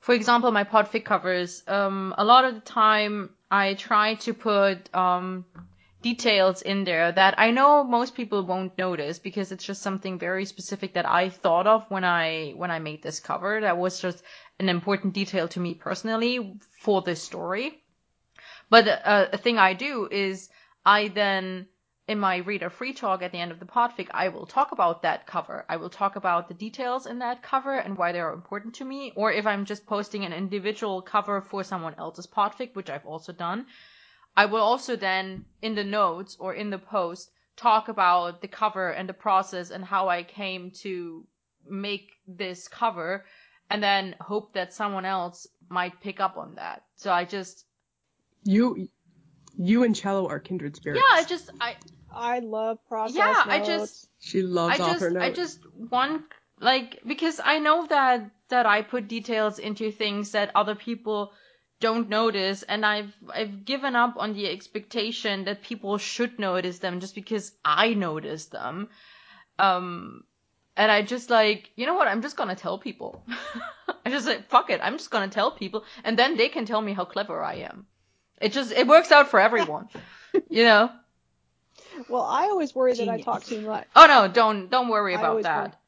for 0.01 0.15
example, 0.15 0.51
my 0.51 0.65
podfic 0.65 1.05
covers. 1.05 1.63
Um, 1.67 2.15
a 2.19 2.25
lot 2.25 2.45
of 2.45 2.55
the 2.55 2.61
time 2.61 3.31
I 3.51 3.75
try 3.75 4.15
to 4.17 4.35
put 4.35 4.95
um 4.95 5.45
details 6.03 6.63
in 6.63 6.85
there 6.85 7.13
that 7.13 7.35
I 7.39 7.51
know 7.51 7.85
most 7.85 8.15
people 8.15 8.45
won't 8.45 8.77
notice 8.77 9.19
because 9.19 9.53
it's 9.53 9.65
just 9.65 9.83
something 9.83 10.19
very 10.19 10.45
specific 10.45 10.95
that 10.95 11.09
I 11.09 11.29
thought 11.31 11.67
of 11.67 11.85
when 11.91 12.05
I 12.05 12.53
when 12.57 12.71
I 12.71 12.79
made 12.79 13.03
this 13.03 13.21
cover. 13.21 13.61
That 13.61 13.79
was 13.79 14.01
just 14.01 14.23
an 14.59 14.69
important 14.69 15.15
detail 15.15 15.49
to 15.49 15.61
me 15.61 15.75
personally 15.75 16.59
for 16.81 17.03
this 17.03 17.23
story. 17.23 17.83
But 18.69 18.89
uh, 18.89 19.29
a 19.33 19.39
thing 19.39 19.59
I 19.59 19.75
do 19.75 20.09
is 20.11 20.49
I 20.85 21.09
then 21.09 21.67
in 22.09 22.19
my 22.19 22.39
reader 22.39 22.69
free 22.69 22.93
talk 22.93 23.23
at 23.23 23.31
the 23.33 23.39
end 23.39 23.53
of 23.53 23.61
the 23.61 23.67
podfic, 23.67 24.09
I 24.11 24.29
will 24.29 24.47
talk 24.47 24.73
about 24.73 25.03
that 25.03 25.27
cover. 25.27 25.65
I 25.69 25.77
will 25.77 25.91
talk 25.91 26.17
about 26.17 26.49
the 26.49 26.55
details 26.55 27.07
in 27.07 27.21
that 27.21 27.43
cover 27.43 27.75
and 27.75 27.97
why 27.97 28.13
they 28.13 28.21
are 28.21 28.33
important 28.33 28.75
to 28.75 28.85
me. 28.85 29.13
Or 29.15 29.33
if 29.33 29.47
I'm 29.47 29.65
just 29.65 29.87
posting 29.87 30.25
an 30.25 30.33
individual 30.33 31.01
cover 31.01 31.41
for 31.41 31.63
someone 31.63 31.95
else's 31.97 32.27
podfic, 32.27 32.75
which 32.75 32.91
I've 32.91 33.07
also 33.07 33.33
done, 33.33 33.67
I 34.37 34.47
will 34.47 34.63
also 34.63 34.97
then 34.97 35.45
in 35.61 35.75
the 35.75 35.85
notes 35.85 36.37
or 36.41 36.55
in 36.55 36.71
the 36.71 36.79
post 36.79 37.31
talk 37.57 37.89
about 37.89 38.41
the 38.41 38.49
cover 38.49 38.91
and 38.91 39.09
the 39.09 39.13
process 39.15 39.71
and 39.71 39.85
how 39.85 40.09
I 40.09 40.23
came 40.23 40.71
to 40.83 41.27
make 41.69 42.11
this 42.27 42.67
cover 42.69 43.25
and 43.71 43.83
then 43.83 44.15
hope 44.21 44.55
that 44.55 44.73
someone 44.73 45.05
else 45.05 45.47
might 45.69 46.01
pick 46.01 46.19
up 46.21 46.37
on 46.37 46.55
that. 46.57 46.83
So 46.97 47.13
I 47.13 47.25
just 47.25 47.67
You, 48.45 48.89
you 49.57 49.85
and 49.85 49.95
Cello 49.95 50.29
are 50.29 50.41
kindred 50.41 50.77
spirits. 50.77 51.03
yeah, 51.03 51.17
I 51.21 51.25
just 51.25 51.51
I 51.61 51.77
I 52.15 52.39
love 52.41 52.79
process 52.89 53.17
Yeah, 53.17 53.43
I 53.47 53.61
just- 53.65 54.09
She 54.21 54.43
loves 54.43 54.75
I 54.75 54.79
just 54.79 54.97
author 54.97 55.11
notes. 55.11 55.25
I 55.25 55.31
just 55.31 55.59
want 55.77 56.23
like 56.61 57.01
because 57.07 57.41
I 57.45 57.59
know 57.59 57.87
that 57.87 58.31
that 58.49 58.67
I 58.67 58.83
put 58.83 59.09
details 59.09 59.59
into 59.59 59.91
things 59.91 60.33
that 60.33 60.51
other 60.55 60.75
people 60.75 61.33
don't 61.83 62.09
notice 62.09 62.63
and 62.63 62.87
I've 62.87 63.13
I've 63.35 63.65
given 63.65 63.97
up 63.97 64.15
on 64.17 64.35
the 64.35 64.49
expectation 64.49 65.45
that 65.45 65.63
people 65.63 65.99
should 65.99 66.39
notice 66.39 66.79
them 66.79 67.01
just 67.01 67.15
because 67.15 67.53
I 67.65 67.95
notice 67.95 68.47
them. 68.47 68.89
Um 69.59 70.25
and 70.77 70.91
I 70.91 71.03
just 71.03 71.29
like, 71.29 71.71
you 71.77 71.85
know 71.85 71.95
what, 71.95 72.09
I'm 72.09 72.23
just 72.23 72.37
gonna 72.37 72.55
tell 72.55 72.79
people. 72.79 73.23
I 74.07 74.11
just 74.11 74.27
like 74.29 74.49
fuck 74.49 74.71
it, 74.71 74.81
I'm 74.83 74.97
just 74.97 75.11
gonna 75.11 75.29
tell 75.29 75.51
people 75.51 75.85
and 76.05 76.17
then 76.17 76.37
they 76.37 76.49
can 76.49 76.65
tell 76.65 76.81
me 76.81 76.93
how 76.95 77.05
clever 77.05 77.43
I 77.43 77.55
am. 77.71 77.87
It 78.41 78.53
just 78.53 78.73
it 78.73 78.87
works 78.87 79.11
out 79.11 79.29
for 79.29 79.41
everyone. 79.41 79.89
you 80.49 80.65
know? 80.65 80.91
Well, 82.09 82.23
I 82.23 82.45
always 82.45 82.75
worry 82.75 82.95
that 82.95 83.09
I 83.09 83.21
talk 83.21 83.45
too 83.45 83.61
much. 83.61 83.87
Oh 83.97 84.07
no, 84.07 84.29
don't 84.29 84.71
don't 84.71 84.89
worry 84.89 85.15
about 85.15 85.43
that. 85.43 85.82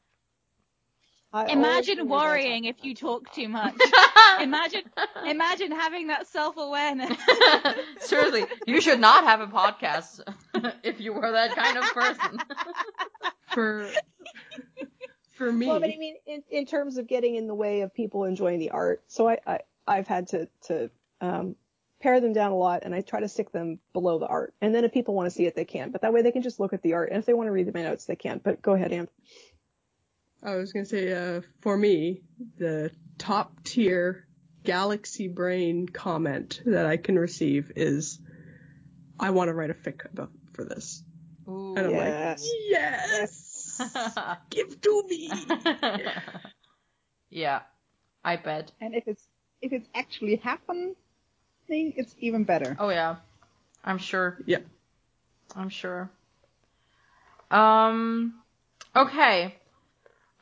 I 1.35 1.51
Imagine 1.51 2.07
worry 2.07 2.07
that 2.07 2.13
I 2.13 2.27
worrying 2.29 2.63
if 2.63 2.77
you 2.83 2.95
talk 2.95 3.33
too 3.33 3.49
much. 3.49 3.75
imagine, 4.41 4.83
imagine 5.27 5.71
having 5.71 6.07
that 6.07 6.27
self-awareness. 6.27 7.17
Seriously, 7.99 8.45
you 8.65 8.79
should 8.79 9.01
not 9.01 9.25
have 9.25 9.41
a 9.41 9.47
podcast 9.47 10.21
if 10.83 11.01
you 11.01 11.11
were 11.11 11.29
that 11.33 11.53
kind 11.53 11.77
of 11.77 11.83
person. 11.93 12.39
for 13.53 13.89
for 15.33 15.51
me. 15.51 15.67
Well, 15.67 15.81
but 15.81 15.89
I 15.89 15.97
mean, 15.97 16.15
in, 16.25 16.43
in 16.49 16.65
terms 16.65 16.97
of 16.97 17.05
getting 17.05 17.35
in 17.35 17.47
the 17.47 17.55
way 17.55 17.81
of 17.81 17.93
people 17.93 18.23
enjoying 18.23 18.59
the 18.59 18.71
art, 18.71 19.03
so 19.07 19.27
I, 19.27 19.39
I 19.45 19.59
I've 19.85 20.07
had 20.07 20.29
to 20.29 20.47
to 20.67 20.89
um, 21.19 21.57
pare 21.99 22.21
them 22.21 22.31
down 22.31 22.51
a 22.53 22.57
lot, 22.57 22.83
and 22.83 22.95
I 22.95 23.01
try 23.01 23.19
to 23.19 23.27
stick 23.27 23.51
them 23.51 23.79
below 23.91 24.19
the 24.19 24.27
art. 24.27 24.53
And 24.61 24.73
then 24.73 24.85
if 24.85 24.93
people 24.93 25.15
want 25.15 25.27
to 25.27 25.31
see 25.31 25.47
it, 25.47 25.55
they 25.55 25.65
can. 25.65 25.91
But 25.91 26.03
that 26.03 26.13
way, 26.13 26.21
they 26.21 26.31
can 26.31 26.43
just 26.43 26.61
look 26.61 26.71
at 26.71 26.81
the 26.81 26.93
art, 26.93 27.09
and 27.09 27.19
if 27.19 27.25
they 27.25 27.33
want 27.33 27.47
to 27.47 27.51
read 27.51 27.73
my 27.73 27.83
notes, 27.83 28.05
they 28.05 28.15
can. 28.15 28.39
But 28.41 28.61
go 28.61 28.71
ahead, 28.71 28.93
Amp. 28.93 29.09
I 30.45 30.55
was 30.55 30.71
gonna 30.71 30.85
say, 30.85 31.11
uh, 31.11 31.41
for 31.61 31.75
me, 31.75 32.21
the 32.57 32.91
top 33.17 33.63
tier 33.63 34.27
galaxy 34.63 35.27
brain 35.27 35.87
comment 35.87 36.61
that 36.65 36.85
I 36.85 36.97
can 36.97 37.17
receive 37.17 37.71
is, 37.75 38.19
"I 39.19 39.31
want 39.31 39.47
to 39.49 39.55
write 39.55 39.71
a 39.71 39.73
fic 39.73 40.05
about 40.11 40.31
for 40.53 40.63
this," 40.63 41.03
Ooh. 41.47 41.73
and 41.75 41.87
I'm 41.87 41.93
Yes. 41.93 42.43
like, 42.43 42.51
"Yes, 42.69 44.37
give 44.51 44.79
to 44.81 45.03
me." 45.09 45.29
yeah, 47.31 47.61
I 48.23 48.35
bet. 48.35 48.71
And 48.79 48.93
if 48.93 49.07
it's 49.07 49.27
if 49.63 49.73
it's 49.73 49.89
actually 49.95 50.35
happening, 50.35 50.95
it's 51.67 52.15
even 52.19 52.43
better. 52.43 52.77
Oh 52.79 52.89
yeah, 52.89 53.15
I'm 53.83 53.97
sure. 53.97 54.37
Yeah. 54.45 54.59
I'm 55.55 55.69
sure. 55.69 56.11
Um, 57.49 58.43
okay. 58.95 59.55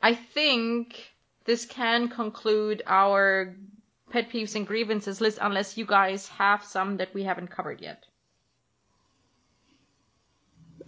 I 0.04 0.12
think 0.12 1.14
this 1.46 1.64
can 1.64 2.10
conclude 2.10 2.82
our 2.86 3.56
pet 4.10 4.28
peeves 4.28 4.54
and 4.54 4.66
grievances 4.66 5.18
list 5.22 5.38
unless 5.40 5.78
you 5.78 5.86
guys 5.86 6.28
have 6.28 6.62
some 6.62 6.98
that 6.98 7.14
we 7.14 7.22
haven't 7.22 7.48
covered 7.48 7.80
yet. 7.80 8.04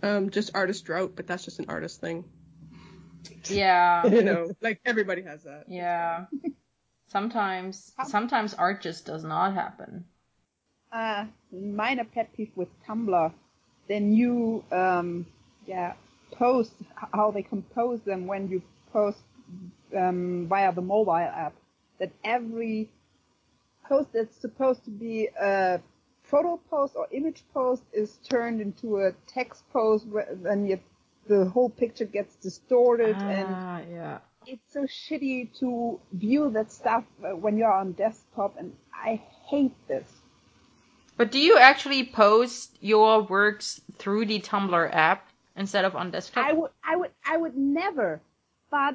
Um, 0.02 0.28
just 0.28 0.51
artist 0.55 0.84
drought, 0.84 1.12
but 1.16 1.26
that's 1.26 1.47
just 1.47 1.59
an 1.60 1.64
artist 1.70 1.98
thing. 1.98 2.24
Yeah. 3.44 4.06
You 4.16 4.22
know, 4.22 4.51
like 4.60 4.82
everybody 4.84 5.22
has 5.22 5.44
that. 5.44 5.64
Yeah. 5.66 6.26
Sometimes, 7.09 7.93
sometimes 8.06 8.52
art 8.52 8.82
just 8.82 9.06
does 9.06 9.24
not 9.24 9.55
happen. 9.55 10.05
Uh, 10.93 11.24
minor 11.51 12.05
pet 12.05 12.34
peeve 12.36 12.52
with 12.55 12.68
Tumblr, 12.86 13.32
the 13.88 13.98
new 13.98 14.62
um, 14.70 15.24
yeah 15.66 15.94
posts 16.32 16.74
how 17.14 17.30
they 17.30 17.43
compose 17.43 18.02
them 18.02 18.26
when 18.26 18.48
you 18.48 18.60
post 18.93 19.19
um, 19.97 20.47
via 20.49 20.73
the 20.73 20.83
mobile 20.83 21.13
app. 21.13 21.55
That 21.99 22.13
every 22.25 22.91
post 23.89 24.13
that's 24.13 24.37
supposed 24.37 24.85
to 24.85 24.91
be 24.91 25.29
a 25.41 25.81
photo 26.23 26.61
post 26.71 26.95
or 26.97 27.07
image 27.13 27.43
post 27.55 27.83
is 27.93 28.19
turned 28.29 28.61
into 28.61 28.99
a 28.99 29.13
text 29.27 29.63
post, 29.73 30.07
where 30.09 30.29
then 30.43 30.79
the 31.27 31.47
whole 31.47 31.71
picture 31.71 32.05
gets 32.05 32.37
distorted 32.37 33.17
and 33.23 33.57
Ah, 33.59 33.81
yeah. 33.91 34.19
it's 34.47 34.73
so 34.73 34.83
shitty 34.83 35.59
to 35.59 36.01
view 36.13 36.51
that 36.51 36.71
stuff 36.71 37.05
uh, 37.25 37.35
when 37.37 37.57
you're 37.57 37.73
on 37.73 37.93
desktop, 37.93 38.57
and 38.59 38.73
I 38.95 39.21
hate 39.47 39.75
this. 39.89 40.07
But 41.17 41.33
do 41.33 41.39
you 41.39 41.59
actually 41.59 42.05
post 42.05 42.77
your 42.81 43.23
works 43.23 43.81
through 43.99 44.27
the 44.27 44.41
Tumblr 44.41 44.95
app 44.95 45.29
instead 45.57 45.85
of 45.85 45.97
on 45.97 46.11
desktop? 46.11 46.47
I 46.47 46.53
would, 46.53 46.71
I 46.85 46.97
would, 46.97 47.11
I 47.25 47.37
would 47.37 47.57
never. 47.57 48.21
But 48.70 48.94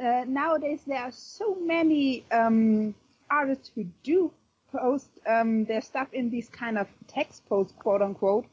uh, 0.00 0.24
nowadays 0.26 0.80
there 0.86 1.02
are 1.02 1.12
so 1.12 1.54
many 1.54 2.24
um, 2.30 2.94
artists 3.30 3.70
who 3.74 3.86
do 4.02 4.32
post 4.72 5.08
um, 5.26 5.64
their 5.64 5.80
stuff 5.80 6.08
in 6.12 6.30
these 6.30 6.48
kind 6.48 6.78
of 6.78 6.88
text 7.06 7.46
posts, 7.48 7.72
quote 7.78 8.02
unquote, 8.02 8.46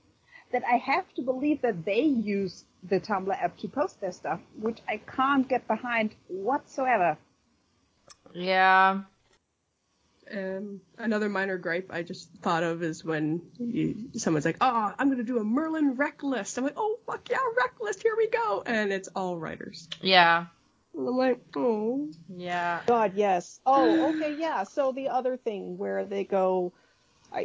that 0.51 0.63
I 0.63 0.77
have 0.77 1.11
to 1.15 1.21
believe 1.21 1.61
that 1.61 1.85
they 1.85 2.01
use 2.01 2.65
the 2.83 2.99
Tumblr 2.99 3.35
app 3.41 3.57
to 3.57 3.67
post 3.67 3.99
their 4.01 4.11
stuff, 4.11 4.39
which 4.59 4.79
I 4.87 4.97
can't 4.97 5.47
get 5.47 5.67
behind 5.67 6.15
whatsoever. 6.27 7.17
Yeah. 8.33 9.01
Um, 10.31 10.81
another 10.97 11.27
minor 11.27 11.57
gripe 11.57 11.89
I 11.91 12.03
just 12.03 12.29
thought 12.41 12.61
of 12.61 12.83
is 12.83 13.03
when 13.03 13.41
you, 13.57 14.09
someone's 14.13 14.45
like, 14.45 14.57
"Oh, 14.61 14.93
I'm 14.97 15.09
gonna 15.09 15.23
do 15.23 15.39
a 15.39 15.43
Merlin 15.43 15.95
rec 15.95 16.21
list." 16.21 16.57
I'm 16.57 16.63
like, 16.63 16.77
"Oh 16.77 16.99
fuck 17.07 17.27
yeah, 17.31 17.39
rec 17.57 17.79
list, 17.81 18.03
here 18.03 18.15
we 18.15 18.27
go!" 18.27 18.61
And 18.63 18.91
it's 18.93 19.07
all 19.15 19.39
writers. 19.39 19.87
Yeah. 20.01 20.45
Like, 20.93 21.39
"Oh, 21.55 22.09
Yeah. 22.29 22.81
God, 22.85 23.13
yes. 23.15 23.59
Oh, 23.65 24.09
okay, 24.09 24.33
yeah. 24.33 24.63
So 24.63 24.91
the 24.91 25.09
other 25.09 25.37
thing 25.37 25.77
where 25.77 26.05
they 26.05 26.23
go, 26.23 26.73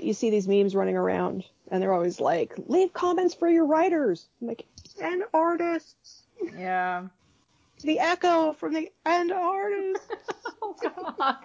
you 0.01 0.13
see 0.13 0.31
these 0.31 0.49
memes 0.49 0.75
running 0.75 0.97
around, 0.97 1.45
and 1.71 1.83
they're 1.83 1.93
always 1.93 2.21
like, 2.21 2.55
leave 2.67 2.93
comments 2.93 3.35
for 3.35 3.49
your 3.49 3.67
writers. 3.67 4.29
I'm 4.41 4.49
like, 4.49 4.67
and 5.01 5.25
artists. 5.33 6.25
Yeah. 6.57 7.09
The 7.83 7.99
echo 7.99 8.53
from 8.53 8.73
the 8.73 8.91
and 9.05 9.33
artists. 9.33 10.09
Oh 10.67 10.75
god. 10.81 11.37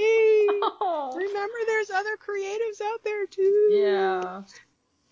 Oh. 0.00 1.12
Remember, 1.16 1.58
there's 1.66 1.90
other 1.90 2.16
creatives 2.16 2.80
out 2.80 3.02
there 3.02 3.26
too. 3.26 3.68
Yeah. 3.72 4.42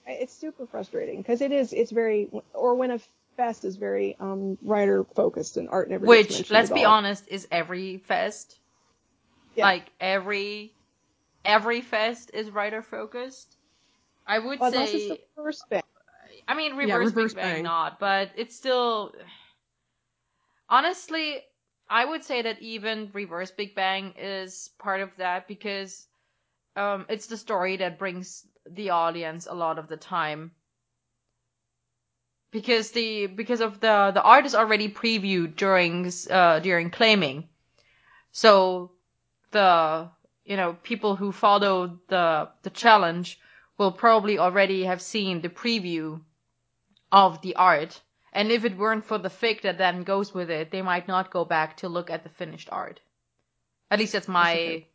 It's 0.07 0.33
super 0.33 0.66
frustrating 0.66 1.19
because 1.19 1.41
it 1.41 1.51
is. 1.51 1.73
It's 1.73 1.91
very, 1.91 2.28
or 2.55 2.77
when 2.77 2.93
a 2.93 3.01
fest 3.36 3.64
is 3.64 3.76
very 3.76 4.16
um 4.20 4.58
writer 4.62 5.04
focused 5.04 5.56
and 5.56 5.68
art 5.70 5.90
never. 5.90 6.08
gets 6.08 6.30
Which, 6.30 6.50
let's 6.50 6.70
be 6.70 6.84
all. 6.84 6.86
honest, 6.86 7.28
is 7.28 7.48
every 7.50 7.98
fest. 7.98 8.60
Yeah. 9.54 9.70
Like 9.70 9.92
every 10.00 10.76
every 11.44 11.80
fest 11.82 12.30
is 12.34 12.50
writer 12.50 12.82
focused. 12.82 13.56
I 14.26 14.38
would 14.38 14.62
Well, 14.62 14.70
unless 14.70 14.94
it's 14.94 15.06
say 15.06 15.08
the 15.08 15.18
first 15.36 15.68
bit. 15.70 15.84
I 16.48 16.54
mean, 16.54 16.76
reverse, 16.76 16.88
Yeah, 16.88 16.96
reverse 16.96 17.34
Big 17.34 17.34
Bang, 17.34 17.62
Bang. 17.62 17.62
not, 17.62 17.98
but 18.00 18.32
it's 18.36 18.56
still. 18.56 19.14
Honestly, 20.68 21.44
I 21.88 22.04
would 22.04 22.24
say 22.24 22.42
that 22.42 22.60
even 22.62 23.10
reverse 23.12 23.50
Big 23.52 23.74
Bang 23.74 24.14
is 24.16 24.70
part 24.78 25.00
of 25.00 25.16
that 25.16 25.46
because 25.48 26.08
um, 26.76 27.06
it's 27.08 27.26
the 27.26 27.36
story 27.36 27.76
that 27.78 27.98
brings 27.98 28.46
the 28.66 28.90
audience 28.90 29.46
a 29.46 29.54
lot 29.54 29.78
of 29.78 29.88
the 29.88 29.96
time 29.96 30.56
because 32.57 32.93
the 32.93 33.27
because 33.27 33.61
of 33.61 33.81
the 33.81 34.12
the 34.15 34.23
art 34.23 34.47
is 34.47 34.55
already 34.55 34.89
previewed 34.89 35.57
during 35.57 36.11
uh 36.31 36.59
during 36.61 36.89
claiming. 36.91 37.49
So 38.33 38.93
the 39.51 40.09
you 40.47 40.57
know 40.57 40.73
people 40.83 41.16
who 41.16 41.33
follow 41.33 41.99
the 42.09 42.49
the 42.62 42.70
challenge 42.70 43.39
will 43.77 43.93
probably 43.93 44.39
already 44.39 44.85
have 44.85 45.03
seen 45.03 45.43
the 45.43 45.51
preview 45.51 46.23
of 47.12 47.43
the 47.43 47.57
art. 47.57 48.01
And 48.33 48.51
if 48.51 48.65
it 48.65 48.78
weren't 48.78 49.05
for 49.05 49.19
the 49.19 49.35
fic 49.41 49.61
that 49.61 49.77
then 49.77 50.03
goes 50.03 50.33
with 50.33 50.51
it 50.51 50.70
they 50.70 50.81
might 50.81 51.07
not 51.07 51.31
go 51.31 51.45
back 51.45 51.77
to 51.78 51.91
look 51.91 52.09
at 52.11 52.23
the 52.23 52.31
finished 52.41 52.70
art. 52.73 53.01
At 53.91 53.99
least 53.99 54.15
that's 54.15 54.28
my 54.28 54.53
okay. 54.53 54.89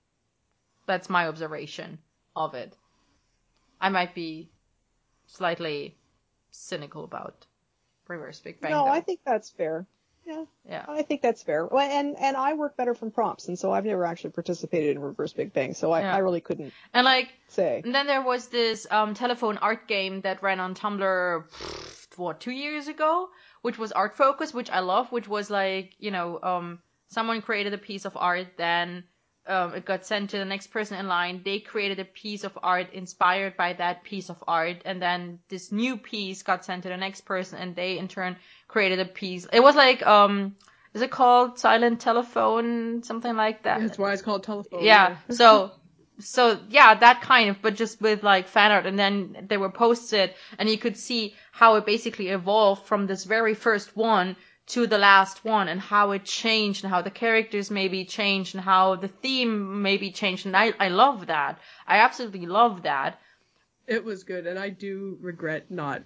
that's 0.87 1.11
my 1.11 1.27
observation 1.27 1.99
of 2.35 2.55
it. 2.55 2.75
I 3.79 3.89
might 3.89 4.15
be 4.15 4.49
slightly 5.27 5.95
cynical 6.49 7.03
about 7.03 7.45
reverse 8.11 8.39
big 8.39 8.59
bang 8.61 8.71
no, 8.71 8.85
though. 8.85 8.91
I 8.91 9.01
think 9.01 9.21
that's 9.25 9.49
fair. 9.49 9.85
Yeah, 10.25 10.45
yeah 10.69 10.85
I 10.87 11.01
think 11.01 11.21
that's 11.21 11.41
fair. 11.41 11.65
Well, 11.65 11.79
and 11.79 12.15
and 12.17 12.37
I 12.37 12.53
work 12.53 12.77
better 12.77 12.93
from 12.93 13.11
prompts, 13.11 13.47
and 13.47 13.57
so 13.57 13.71
I've 13.71 13.85
never 13.85 14.05
actually 14.05 14.31
participated 14.31 14.95
in 14.95 15.01
Reverse 15.01 15.33
Big 15.33 15.51
Bang, 15.51 15.73
so 15.73 15.91
I, 15.91 16.01
Yeah. 16.01 16.15
I 16.15 16.19
really 16.19 16.41
couldn't 16.41 16.73
and 16.93 17.05
like 17.05 17.29
say. 17.47 17.81
And 17.83 17.93
then 17.93 18.07
there 18.07 18.21
was 18.21 18.47
this 18.47 18.85
um, 18.91 19.13
telephone 19.13 19.57
art 19.57 19.87
game 19.87 20.21
that 20.21 20.43
ran 20.43 20.59
on 20.59 20.75
Tumblr, 20.75 21.43
what, 22.17 22.39
two 22.39 22.51
years 22.51 22.87
ago, 22.87 23.29
which 23.61 23.79
was 23.79 23.91
Art 23.91 24.15
Focus, 24.15 24.53
which 24.53 24.69
I 24.69 24.79
love, 24.79 25.11
which 25.11 25.27
was 25.27 25.49
like, 25.49 25.95
you 25.97 26.11
know, 26.11 26.39
um, 26.41 26.79
someone 27.09 27.41
created 27.41 27.73
a 27.73 27.79
piece 27.79 28.05
of 28.05 28.15
art, 28.15 28.57
then 28.57 29.03
um, 29.47 29.73
it 29.75 29.85
got 29.85 30.05
sent 30.05 30.29
to 30.31 30.37
the 30.37 30.45
next 30.45 30.67
person 30.67 30.97
in 30.99 31.07
line. 31.07 31.41
They 31.43 31.59
created 31.59 31.99
a 31.99 32.05
piece 32.05 32.43
of 32.43 32.57
art 32.61 32.93
inspired 32.93 33.57
by 33.57 33.73
that 33.73 34.03
piece 34.03 34.29
of 34.29 34.43
art, 34.47 34.77
and 34.85 35.01
then 35.01 35.39
this 35.49 35.71
new 35.71 35.97
piece 35.97 36.43
got 36.43 36.63
sent 36.65 36.83
to 36.83 36.89
the 36.89 36.97
next 36.97 37.21
person, 37.21 37.59
and 37.59 37.75
they 37.75 37.97
in 37.97 38.07
turn 38.07 38.37
created 38.67 38.99
a 38.99 39.05
piece. 39.05 39.47
It 39.51 39.61
was 39.61 39.75
like, 39.75 40.05
um, 40.05 40.55
is 40.93 41.01
it 41.01 41.11
called 41.11 41.57
Silent 41.57 42.01
Telephone, 42.01 43.03
something 43.03 43.35
like 43.35 43.63
that? 43.63 43.79
That's 43.81 43.97
why 43.97 44.13
it's 44.13 44.21
called 44.21 44.43
telephone. 44.43 44.83
yeah 44.83 45.17
so 45.29 45.71
so 46.19 46.59
yeah 46.69 46.93
that 46.93 47.21
kind 47.21 47.49
of 47.49 47.61
but 47.61 47.75
just 47.75 47.99
with 48.01 48.23
like 48.23 48.47
fan 48.47 48.71
art 48.71 48.85
and 48.85 48.99
then 48.99 49.45
they 49.49 49.57
were 49.57 49.71
posted 49.71 50.33
and 50.59 50.69
you 50.69 50.77
could 50.77 50.95
see 50.97 51.33
how 51.51 51.75
it 51.75 51.85
basically 51.85 52.27
evolved 52.29 52.85
from 52.85 53.07
this 53.07 53.23
very 53.23 53.53
first 53.53 53.95
one 53.95 54.35
to 54.71 54.87
the 54.87 54.97
last 54.97 55.43
one 55.45 55.67
and 55.67 55.79
how 55.81 56.11
it 56.11 56.23
changed 56.25 56.83
and 56.83 56.93
how 56.93 57.01
the 57.01 57.11
characters 57.11 57.69
maybe 57.71 58.05
changed 58.05 58.55
and 58.55 58.63
how 58.63 58.95
the 58.95 59.07
theme 59.07 59.81
maybe 59.81 60.11
changed 60.11 60.45
and 60.45 60.55
I, 60.55 60.73
I 60.79 60.89
love 60.89 61.27
that 61.27 61.59
I 61.87 61.97
absolutely 61.97 62.45
love 62.45 62.83
that 62.83 63.19
It 63.87 64.03
was 64.05 64.23
good, 64.23 64.47
and 64.47 64.57
I 64.59 64.69
do 64.69 65.17
regret 65.21 65.69
not 65.69 66.03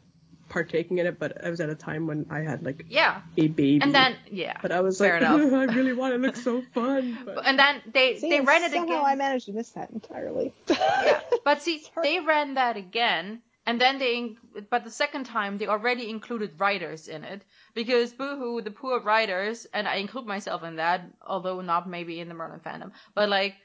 partaking 0.50 0.98
in 1.00 1.06
it, 1.08 1.18
but 1.20 1.44
I 1.46 1.50
was 1.50 1.60
at 1.60 1.70
a 1.70 1.76
time 1.76 2.06
when 2.08 2.26
I 2.30 2.40
had 2.42 2.64
like 2.64 2.86
yeah 2.90 3.22
a 3.38 3.48
baby. 3.48 3.80
and 3.82 3.94
then 3.94 4.16
yeah 4.32 4.58
but 4.62 4.72
I 4.72 4.82
was 4.82 4.98
fair 4.98 5.20
like, 5.20 5.22
enough. 5.22 5.54
I 5.62 5.66
really 5.78 5.94
want 5.94 6.14
it. 6.14 6.18
It 6.18 6.22
looks 6.22 6.44
so 6.44 6.62
fun. 6.74 7.18
But 7.26 7.46
and 7.46 7.58
then 7.60 7.82
they 7.94 8.18
See, 8.20 8.30
they 8.30 8.42
ran 8.42 8.64
it 8.64 8.72
somehow 8.72 8.94
again 8.96 9.06
I 9.14 9.16
managed 9.16 9.46
to 9.48 9.54
miss 9.54 9.70
that 9.78 9.90
entirely. 9.92 10.54
yeah, 10.70 11.22
but 11.44 11.62
see, 11.66 11.84
they 12.02 12.20
ran 12.20 12.56
that 12.56 12.78
again, 12.78 13.42
and 13.66 13.82
then 13.82 13.98
they, 13.98 14.36
but 14.70 14.84
the 14.84 14.92
second 14.92 15.26
time 15.26 15.58
they 15.58 15.68
already 15.68 16.10
included 16.10 16.60
writers 16.60 17.08
in 17.08 17.24
it 17.24 17.44
because 17.74 18.14
Boohoo, 18.14 18.62
the 18.62 18.72
poor 18.72 19.00
writers, 19.00 19.66
and 19.74 19.88
I 19.88 19.96
include 19.96 20.26
myself 20.26 20.64
in 20.64 20.76
that, 20.78 21.02
although 21.26 21.62
not 21.62 21.90
maybe 21.90 22.20
in 22.20 22.28
the 22.28 22.34
Merlin 22.34 22.60
fandom, 22.60 22.92
but 23.14 23.30
like. 23.30 23.56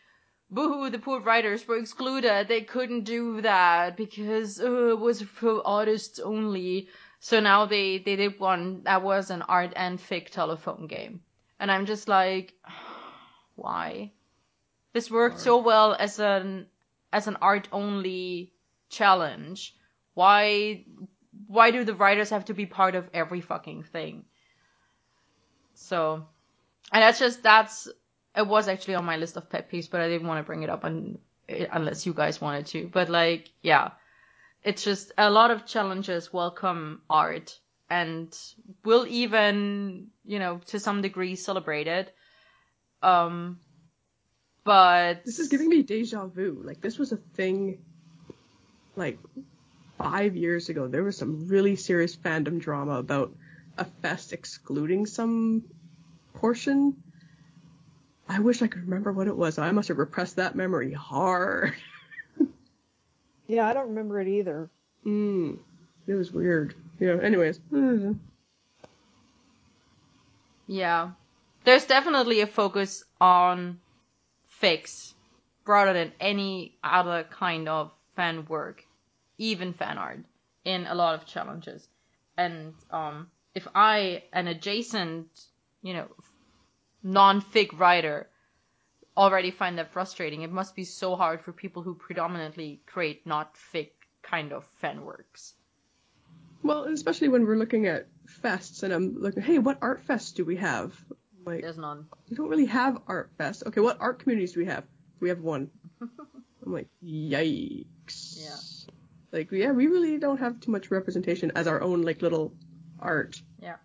Boohoo, 0.52 0.90
the 0.90 0.98
poor 0.98 1.20
writers 1.20 1.68
were 1.68 1.76
excluded. 1.76 2.48
They 2.48 2.62
couldn't 2.62 3.04
do 3.04 3.40
that 3.42 3.96
because 3.96 4.60
uh, 4.60 4.88
it 4.88 4.98
was 4.98 5.22
for 5.22 5.64
artists 5.64 6.18
only. 6.18 6.88
So 7.20 7.38
now 7.38 7.66
they, 7.66 7.98
they 7.98 8.16
did 8.16 8.40
one 8.40 8.82
that 8.82 9.02
was 9.02 9.30
an 9.30 9.42
art 9.42 9.72
and 9.76 10.00
fic 10.00 10.30
telephone 10.30 10.88
game. 10.88 11.20
And 11.60 11.70
I'm 11.70 11.86
just 11.86 12.08
like, 12.08 12.54
why? 13.54 14.10
This 14.92 15.08
worked 15.08 15.38
so 15.38 15.58
well 15.58 15.94
as 15.94 16.18
an 16.18 16.66
as 17.12 17.28
an 17.28 17.36
art 17.40 17.68
only 17.70 18.52
challenge. 18.88 19.76
Why 20.20 20.84
why 21.46 21.70
do 21.70 21.82
the 21.84 21.94
writers 21.94 22.30
have 22.30 22.44
to 22.46 22.54
be 22.54 22.66
part 22.66 22.94
of 22.94 23.08
every 23.14 23.40
fucking 23.40 23.84
thing? 23.84 24.24
So 25.74 26.26
and 26.92 27.02
that's 27.02 27.18
just 27.18 27.42
that's 27.42 27.88
it 28.36 28.46
was 28.46 28.68
actually 28.68 28.96
on 28.96 29.06
my 29.06 29.16
list 29.16 29.38
of 29.38 29.48
pet 29.48 29.70
peeves, 29.70 29.90
but 29.90 30.02
I 30.02 30.08
didn't 30.08 30.28
want 30.28 30.38
to 30.40 30.46
bring 30.46 30.62
it 30.62 30.68
up 30.68 30.84
un, 30.84 31.18
unless 31.48 32.04
you 32.04 32.12
guys 32.12 32.38
wanted 32.38 32.66
to. 32.66 32.90
But 32.92 33.08
like, 33.08 33.48
yeah, 33.62 33.92
it's 34.62 34.84
just 34.84 35.12
a 35.16 35.30
lot 35.30 35.50
of 35.50 35.64
challenges 35.64 36.30
welcome 36.32 37.00
art 37.08 37.58
and 37.88 38.38
will 38.84 39.06
even, 39.06 40.08
you 40.26 40.38
know, 40.38 40.60
to 40.66 40.78
some 40.78 41.00
degree 41.00 41.34
celebrate 41.34 41.88
it. 41.88 42.14
Um, 43.02 43.58
but 44.64 45.24
this 45.24 45.38
is 45.38 45.48
giving 45.48 45.70
me 45.70 45.82
deja 45.82 46.26
vu. 46.26 46.60
Like 46.62 46.82
this 46.82 46.98
was 46.98 47.12
a 47.12 47.16
thing, 47.16 47.78
like 48.96 49.18
five 50.02 50.36
years 50.36 50.68
ago. 50.68 50.88
There 50.88 51.04
was 51.04 51.16
some 51.16 51.48
really 51.48 51.76
serious 51.76 52.16
fandom 52.16 52.60
drama 52.60 52.92
about 52.92 53.34
a 53.76 53.84
fest 53.84 54.32
excluding 54.32 55.06
some 55.06 55.64
portion. 56.34 56.96
I 58.28 58.38
wish 58.40 58.62
I 58.62 58.68
could 58.68 58.82
remember 58.82 59.12
what 59.12 59.26
it 59.26 59.36
was. 59.36 59.58
I 59.58 59.70
must 59.72 59.88
have 59.88 59.98
repressed 59.98 60.36
that 60.36 60.54
memory 60.54 60.92
hard. 60.92 61.74
yeah, 63.46 63.66
I 63.66 63.72
don't 63.72 63.88
remember 63.88 64.20
it 64.20 64.28
either. 64.28 64.70
Mm, 65.04 65.58
it 66.06 66.14
was 66.14 66.32
weird. 66.32 66.74
Yeah. 66.98 67.18
Anyways. 67.22 67.58
mm. 67.72 68.18
Yeah. 70.66 71.10
There's 71.64 71.84
definitely 71.84 72.40
a 72.40 72.46
focus 72.46 73.04
on 73.20 73.80
fics 74.62 75.12
rather 75.66 75.92
than 75.92 76.12
any 76.20 76.76
other 76.82 77.24
kind 77.24 77.68
of 77.68 77.92
fan 78.16 78.46
work, 78.46 78.84
even 79.40 79.72
fan 79.72 79.98
art, 79.98 80.20
in 80.64 80.86
a 80.86 80.94
lot 80.94 81.14
of 81.14 81.26
challenges. 81.26 81.88
And 82.36 82.74
um, 82.90 83.28
if 83.54 83.66
I, 83.74 84.22
an 84.32 84.46
adjacent, 84.46 85.26
you 85.82 85.94
know, 85.94 86.06
non-fic 87.02 87.76
writer, 87.78 88.28
already 89.16 89.50
find 89.50 89.78
that 89.78 89.92
frustrating, 89.92 90.42
it 90.42 90.52
must 90.52 90.76
be 90.76 90.84
so 90.84 91.16
hard 91.16 91.40
for 91.42 91.52
people 91.52 91.82
who 91.82 91.94
predominantly 91.94 92.82
create 92.86 93.26
not 93.26 93.56
fic 93.72 93.90
kind 94.22 94.52
of 94.52 94.64
fan 94.80 95.04
works. 95.04 95.54
Well, 96.62 96.84
especially 96.84 97.28
when 97.28 97.46
we're 97.46 97.56
looking 97.56 97.86
at 97.86 98.08
fests, 98.44 98.82
and 98.82 98.92
I'm 98.92 99.18
looking, 99.18 99.42
hey, 99.42 99.58
what 99.58 99.78
art 99.80 100.06
fests 100.06 100.34
do 100.34 100.44
we 100.44 100.56
have? 100.56 100.92
Like, 101.46 101.62
There's 101.62 101.78
none. 101.78 102.06
we 102.28 102.36
don't 102.36 102.50
really 102.50 102.66
have 102.66 103.00
art 103.06 103.30
fests. 103.38 103.66
Okay, 103.66 103.80
what 103.80 103.96
art 104.00 104.18
communities 104.18 104.52
do 104.52 104.60
we 104.60 104.66
have? 104.66 104.84
We 105.20 105.30
have 105.30 105.40
one. 105.40 105.70
I'm 106.02 106.10
like, 106.74 106.88
yikes. 107.02 108.38
Yeah. 108.38 108.90
Like, 109.32 109.52
yeah, 109.52 109.70
we 109.70 109.86
really 109.86 110.18
don't 110.18 110.38
have 110.38 110.60
too 110.60 110.70
much 110.70 110.90
representation 110.90 111.52
as 111.54 111.66
our 111.66 111.80
own 111.80 112.02
like 112.02 112.22
little 112.22 112.52
art. 112.98 113.40
Yeah. 113.62 113.76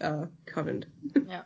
Uh, 0.00 0.26
coven. 0.46 0.84
Yeah. 1.28 1.42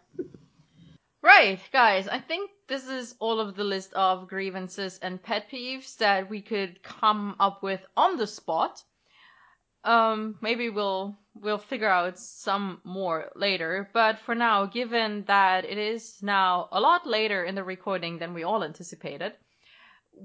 Right, 1.23 1.61
guys, 1.73 2.09
I 2.09 2.19
think 2.19 2.51
this 2.67 2.89
is 2.89 3.15
all 3.21 3.39
of 3.39 3.55
the 3.55 3.63
list 3.63 3.95
of 3.95 4.27
grievances 4.27 4.99
and 5.01 5.23
pet 5.23 5.49
peeves 5.49 5.97
that 5.99 6.29
we 6.29 6.43
could 6.43 6.83
come 6.83 7.37
up 7.39 7.63
with 7.63 7.81
on 7.97 8.17
the 8.17 8.27
spot. 8.27 8.83
Um, 9.85 10.37
maybe 10.41 10.69
we'll 10.69 11.17
we'll 11.35 11.59
figure 11.59 11.89
out 11.89 12.19
some 12.19 12.81
more 12.85 13.31
later, 13.37 13.89
but 13.93 14.19
for 14.19 14.35
now, 14.35 14.67
given 14.67 15.25
that 15.27 15.65
it 15.65 15.79
is 15.79 16.23
now 16.23 16.69
a 16.73 16.81
lot 16.81 17.07
later 17.07 17.45
in 17.45 17.55
the 17.55 17.65
recording 17.65 18.19
than 18.19 18.35
we 18.35 18.43
all 18.43 18.65
anticipated, 18.65 19.33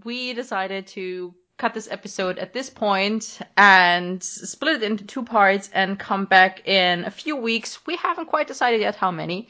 we 0.04 0.34
decided 0.34 0.88
to 0.88 1.36
cut 1.58 1.74
this 1.74 1.88
episode 1.90 2.38
at 2.38 2.54
this 2.54 2.70
point 2.70 3.40
and 3.58 4.24
split 4.24 4.78
it 4.78 4.84
into 4.84 5.04
two 5.04 5.24
parts 5.24 5.70
and 5.74 5.98
come 5.98 6.26
back 6.26 6.68
in 6.68 7.04
a 7.04 7.12
few 7.12 7.36
weeks. 7.36 7.86
We 7.88 7.96
haven't 7.96 8.28
quite 8.28 8.48
decided 8.48 8.82
yet 8.82 8.96
how 8.96 9.12
many 9.12 9.48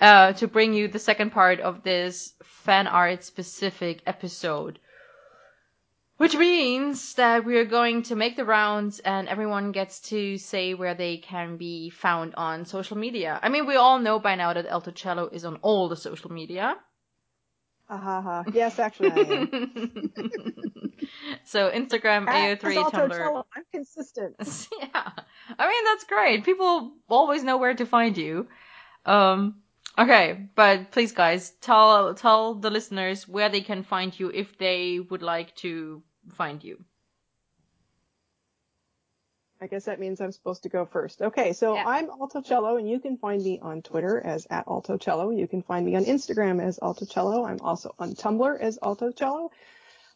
uh, 0.00 0.32
to 0.34 0.48
bring 0.48 0.74
you 0.74 0.88
the 0.88 0.98
second 0.98 1.30
part 1.30 1.60
of 1.60 1.82
this 1.82 2.34
fan 2.42 2.86
art 2.86 3.22
specific 3.22 4.02
episode. 4.06 4.80
Which 6.16 6.36
means 6.36 7.14
that 7.14 7.44
we 7.44 7.56
are 7.56 7.64
going 7.64 8.02
to 8.04 8.14
make 8.14 8.36
the 8.36 8.44
rounds 8.44 9.00
and 9.00 9.28
everyone 9.28 9.72
gets 9.72 10.00
to 10.10 10.38
say 10.38 10.74
where 10.74 10.94
they 10.94 11.16
can 11.16 11.56
be 11.56 11.90
found 11.90 12.34
on 12.36 12.66
social 12.66 12.96
media. 12.96 13.40
I 13.42 13.48
mean, 13.48 13.66
we 13.66 13.76
all 13.76 13.98
know 13.98 14.20
by 14.20 14.36
now 14.36 14.52
that 14.52 14.68
Altocello 14.68 15.32
is 15.32 15.44
on 15.44 15.56
all 15.56 15.88
the 15.88 15.96
social 15.96 16.30
media. 16.32 16.76
Ha 17.88 18.20
ha. 18.22 18.44
Yes, 18.52 18.78
actually 18.78 19.12
I 19.12 19.18
am. 19.18 19.48
so 21.44 21.70
Instagram, 21.70 22.26
As 22.28 22.58
AO3, 22.58 22.90
Tumblr. 22.90 23.44
I'm 23.54 23.64
consistent. 23.72 24.36
yeah. 24.80 25.10
I 25.58 25.68
mean, 25.68 25.84
that's 25.84 26.04
great. 26.04 26.44
People 26.44 26.92
always 27.08 27.44
know 27.44 27.58
where 27.58 27.74
to 27.74 27.84
find 27.84 28.16
you. 28.16 28.48
Um, 29.04 29.62
okay, 29.98 30.48
but 30.54 30.92
please 30.92 31.12
guys, 31.12 31.50
tell, 31.60 32.14
tell 32.14 32.54
the 32.54 32.70
listeners 32.70 33.28
where 33.28 33.50
they 33.50 33.60
can 33.60 33.82
find 33.82 34.18
you 34.18 34.30
if 34.30 34.56
they 34.56 34.98
would 35.00 35.22
like 35.22 35.54
to 35.56 36.02
find 36.32 36.64
you. 36.64 36.82
I 39.64 39.66
guess 39.66 39.84
that 39.86 39.98
means 39.98 40.20
I'm 40.20 40.30
supposed 40.30 40.64
to 40.64 40.68
go 40.68 40.84
first. 40.84 41.22
Okay, 41.22 41.54
so 41.54 41.74
Yeah. 41.74 41.84
I'm 41.86 42.08
Altocello, 42.08 42.78
and 42.78 42.86
you 42.86 43.00
can 43.00 43.16
find 43.16 43.42
me 43.42 43.58
on 43.62 43.80
Twitter 43.80 44.20
as 44.22 44.46
at 44.50 44.66
Altocello. 44.66 45.34
You 45.34 45.48
can 45.48 45.62
find 45.62 45.86
me 45.86 45.96
on 45.96 46.04
Instagram 46.04 46.62
as 46.62 46.78
Altocello. 46.80 47.48
I'm 47.48 47.58
also 47.62 47.94
on 47.98 48.12
Tumblr 48.14 48.60
as 48.60 48.78
Altocello. 48.82 49.48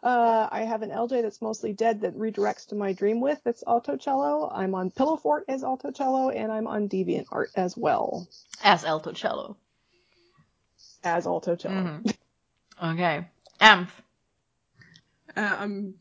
Uh, 0.03 0.49
I 0.53 0.65
have 0.65 0.83
an 0.83 0.91
LJ 0.91 1.23
that's 1.23 1.41
mostly 1.41 1.73
dead 1.73 2.03
that 2.03 2.15
redirects 2.19 2.67
to 2.69 2.75
my 2.75 2.93
Dreamwidth. 2.93 3.41
That's 3.43 3.65
Altocello. 3.65 4.51
I'm 4.55 4.75
on 4.75 4.91
Pillowfort 4.91 5.45
as 5.49 5.63
Altocello, 5.63 6.31
and 6.37 6.53
I'm 6.53 6.67
on 6.67 6.87
DeviantArt 6.91 7.47
as 7.57 7.75
well 7.75 8.29
As 8.63 8.85
Altocello. 8.85 9.57
as 11.03 11.25
Altocello. 11.25 12.03
Mhm. 12.03 12.17
Okay. 12.93 13.27
Amph. 13.63 13.89
Uh, 15.35 15.57
I'm, 15.59 15.95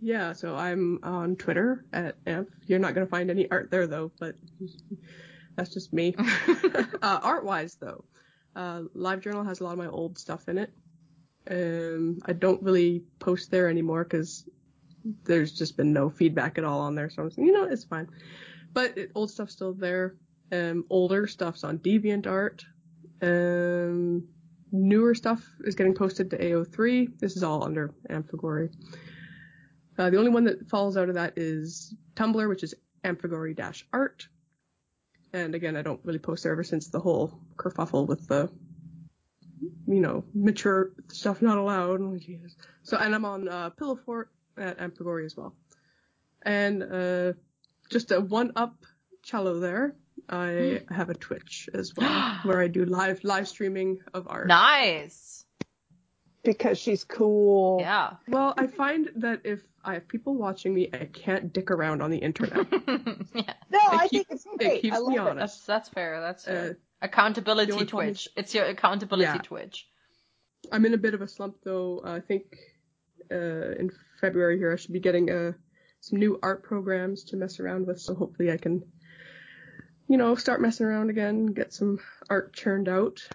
yeah, 0.00 0.32
so 0.32 0.54
I'm 0.54 1.00
on 1.02 1.36
Twitter 1.36 1.84
at 1.92 2.16
Amp. 2.26 2.50
You're 2.66 2.78
not 2.78 2.94
gonna 2.94 3.06
find 3.06 3.30
any 3.30 3.50
art 3.50 3.70
there 3.70 3.86
though, 3.86 4.12
but 4.18 4.36
that's 5.56 5.72
just 5.72 5.92
me. 5.92 6.14
uh, 7.02 7.20
art-wise 7.22 7.76
though, 7.76 8.04
uh, 8.54 8.82
LiveJournal 8.96 9.46
has 9.46 9.60
a 9.60 9.64
lot 9.64 9.72
of 9.72 9.78
my 9.78 9.88
old 9.88 10.18
stuff 10.18 10.48
in 10.48 10.58
it. 10.58 10.72
Um, 11.50 12.18
I 12.26 12.32
don't 12.32 12.62
really 12.62 13.02
post 13.18 13.50
there 13.50 13.68
anymore 13.68 14.04
because 14.04 14.48
there's 15.24 15.52
just 15.52 15.76
been 15.76 15.92
no 15.92 16.10
feedback 16.10 16.58
at 16.58 16.64
all 16.64 16.80
on 16.80 16.94
there, 16.94 17.10
so 17.10 17.22
I'm 17.22 17.30
saying, 17.30 17.48
you 17.48 17.54
know, 17.54 17.64
it's 17.64 17.84
fine. 17.84 18.08
But 18.72 18.98
it, 18.98 19.10
old 19.14 19.30
stuff's 19.30 19.52
still 19.52 19.72
there. 19.72 20.16
Um, 20.52 20.84
older 20.90 21.26
stuff's 21.26 21.64
on 21.64 21.78
DeviantArt. 21.78 22.62
Um, 23.22 24.28
newer 24.70 25.14
stuff 25.14 25.42
is 25.64 25.74
getting 25.74 25.94
posted 25.94 26.30
to 26.30 26.38
AO3. 26.38 27.18
This 27.18 27.36
is 27.36 27.42
all 27.42 27.64
under 27.64 27.92
Amphigory. 28.08 28.70
Uh, 29.98 30.10
the 30.10 30.16
only 30.16 30.30
one 30.30 30.44
that 30.44 30.68
falls 30.70 30.96
out 30.96 31.08
of 31.08 31.16
that 31.16 31.32
is 31.36 31.94
Tumblr, 32.14 32.48
which 32.48 32.62
is 32.62 32.74
amphigory-art. 33.02 34.28
And 35.32 35.54
again, 35.54 35.76
I 35.76 35.82
don't 35.82 36.00
really 36.04 36.20
post 36.20 36.44
there 36.44 36.52
ever 36.52 36.62
since 36.62 36.88
the 36.88 37.00
whole 37.00 37.40
kerfuffle 37.56 38.06
with 38.06 38.28
the, 38.28 38.48
you 39.86 40.00
know, 40.00 40.24
mature 40.34 40.92
stuff 41.08 41.42
not 41.42 41.58
allowed. 41.58 42.00
Oh, 42.00 42.16
Jesus. 42.16 42.54
So, 42.84 42.96
and 42.96 43.14
I'm 43.14 43.24
on 43.24 43.48
uh, 43.48 43.70
Pillowfort 43.70 44.26
at 44.56 44.80
Amphigory 44.80 45.26
as 45.26 45.36
well. 45.36 45.54
And 46.42 46.82
uh, 46.82 47.32
just 47.90 48.12
a 48.12 48.20
one-up 48.20 48.76
cello 49.22 49.58
there. 49.58 49.96
I 50.28 50.82
have 50.90 51.10
a 51.10 51.14
Twitch 51.14 51.68
as 51.74 51.94
well, 51.96 52.38
where 52.42 52.60
I 52.60 52.68
do 52.68 52.84
live 52.84 53.24
live 53.24 53.48
streaming 53.48 53.98
of 54.12 54.28
art. 54.28 54.46
Nice. 54.46 55.37
Because 56.44 56.78
she's 56.78 57.04
cool. 57.04 57.78
Yeah. 57.80 58.14
Well, 58.28 58.54
I 58.56 58.66
find 58.68 59.10
that 59.16 59.40
if 59.44 59.60
I 59.84 59.94
have 59.94 60.06
people 60.08 60.34
watching 60.36 60.72
me, 60.74 60.88
I 60.92 61.04
can't 61.06 61.52
dick 61.52 61.70
around 61.70 62.00
on 62.02 62.10
the 62.10 62.18
internet. 62.18 62.66
yeah. 63.34 63.54
No, 63.70 63.78
It 63.78 63.92
I 63.92 64.08
keep- 64.08 64.26
think 64.28 64.40
it's 64.40 64.46
it 64.60 64.82
keeps 64.82 64.96
I 64.96 65.00
me 65.00 65.18
love 65.18 65.28
it. 65.28 65.36
That's 65.36 65.64
that's 65.64 65.88
fair. 65.88 66.20
That's 66.20 66.44
fair. 66.44 66.70
Uh, 66.70 66.74
accountability 67.02 67.66
the 67.70 67.72
only 67.74 67.86
problem 67.86 68.08
Twitch. 68.08 68.28
It's 68.36 68.54
your 68.54 68.64
accountability 68.66 69.24
Yeah. 69.24 69.38
Twitch. 69.42 69.88
I'm 70.72 70.84
in 70.86 70.94
a 70.94 70.98
bit 70.98 71.14
of 71.14 71.22
a 71.22 71.28
slump 71.28 71.56
though. 71.64 72.00
I 72.04 72.20
think 72.20 72.56
uh, 73.30 73.72
in 73.78 73.90
February 74.20 74.58
here 74.58 74.72
I 74.72 74.76
should 74.76 74.92
be 74.92 75.00
getting 75.00 75.30
uh, 75.30 75.52
some 76.00 76.18
new 76.18 76.38
art 76.42 76.62
programs 76.62 77.24
to 77.24 77.36
mess 77.36 77.58
around 77.60 77.86
with, 77.86 78.00
so 78.00 78.14
hopefully 78.14 78.50
I 78.52 78.56
can, 78.56 78.82
you 80.08 80.16
know, 80.16 80.34
start 80.36 80.60
messing 80.60 80.86
around 80.86 81.10
again, 81.10 81.46
get 81.46 81.72
some 81.72 81.98
art 82.30 82.52
churned 82.54 82.88
out. 82.88 83.28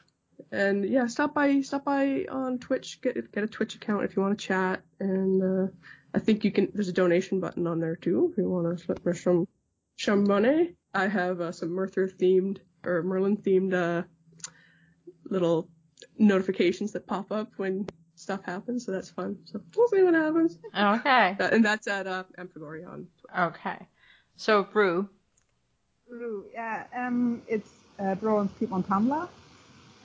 And 0.53 0.87
yeah, 0.87 1.07
stop 1.07 1.33
by 1.33 1.61
stop 1.61 1.83
by 1.83 2.27
on 2.29 2.59
Twitch, 2.59 3.01
get 3.01 3.31
get 3.31 3.43
a 3.43 3.47
Twitch 3.47 3.73
account 3.73 4.03
if 4.03 4.15
you 4.15 4.21
want 4.21 4.37
to 4.37 4.45
chat, 4.45 4.83
and 4.99 5.41
uh, 5.41 5.71
I 6.13 6.19
think 6.19 6.43
you 6.43 6.51
can. 6.51 6.71
There's 6.71 6.89
a 6.89 6.93
donation 6.93 7.39
button 7.39 7.65
on 7.65 7.79
there 7.79 7.95
too 7.95 8.29
if 8.31 8.37
you 8.37 8.47
want 8.47 8.77
to 8.77 8.83
slip 8.83 9.03
me 9.03 9.13
some 9.13 9.47
some 9.97 10.25
money. 10.25 10.75
I 10.93 11.07
have 11.07 11.41
uh, 11.41 11.51
some 11.51 11.69
Merthur 11.69 12.07
themed 12.07 12.59
or 12.85 13.01
Merlin 13.01 13.37
themed 13.37 13.73
uh, 13.73 14.03
little 15.27 15.69
notifications 16.19 16.91
that 16.91 17.07
pop 17.07 17.31
up 17.31 17.49
when 17.57 17.87
stuff 18.13 18.45
happens, 18.45 18.85
so 18.85 18.91
that's 18.91 19.09
fun. 19.09 19.39
So 19.45 19.59
we'll 19.75 19.87
see 19.87 20.03
what 20.03 20.13
happens. 20.13 20.59
Okay. 20.77 21.35
Uh, 21.39 21.49
and 21.51 21.65
that's 21.65 21.87
at 21.87 22.05
uh, 22.05 22.25
Amphigory 22.37 22.83
on 22.83 23.07
Twitter. 23.19 23.43
Okay. 23.45 23.87
So 24.35 24.61
Brew. 24.61 25.09
Brew, 26.07 26.45
yeah, 26.53 26.83
um, 26.95 27.41
it's 27.47 27.71
uh, 27.97 28.13
Bro 28.13 28.47
Keep 28.59 28.71
on 28.71 28.83
Tumblr. 28.83 29.27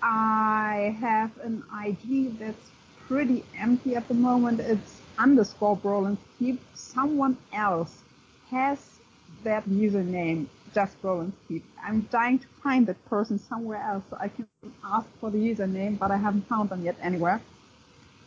I 0.03 0.97
have 1.01 1.33
an 1.43 1.65
IG 1.85 2.39
that's 2.39 2.71
pretty 3.09 3.45
empty 3.59 3.97
at 3.97 4.09
the 4.09 4.15
moment. 4.15 4.61
It's 4.61 5.01
underscore 5.19 5.77
Brolin's 5.77 6.21
Keep. 6.39 6.61
Someone 6.75 7.37
else 7.53 8.03
has 8.51 9.01
that 9.45 9.69
username, 9.69 10.47
just 10.75 11.01
Brolin's 11.03 11.37
Keep. 11.49 11.65
I'm 11.83 12.07
trying 12.11 12.39
to 12.41 12.49
find 12.63 12.87
that 12.89 13.05
person 13.07 13.39
somewhere 13.39 13.83
else 13.83 14.05
so 14.11 14.19
I 14.21 14.29
can 14.29 14.49
ask 14.85 15.09
for 15.21 15.31
the 15.31 15.39
username, 15.39 15.99
but 15.99 16.11
I 16.13 16.17
haven't 16.17 16.49
found 16.49 16.71
them 16.71 16.85
yet 16.85 16.97
anywhere. 17.03 17.41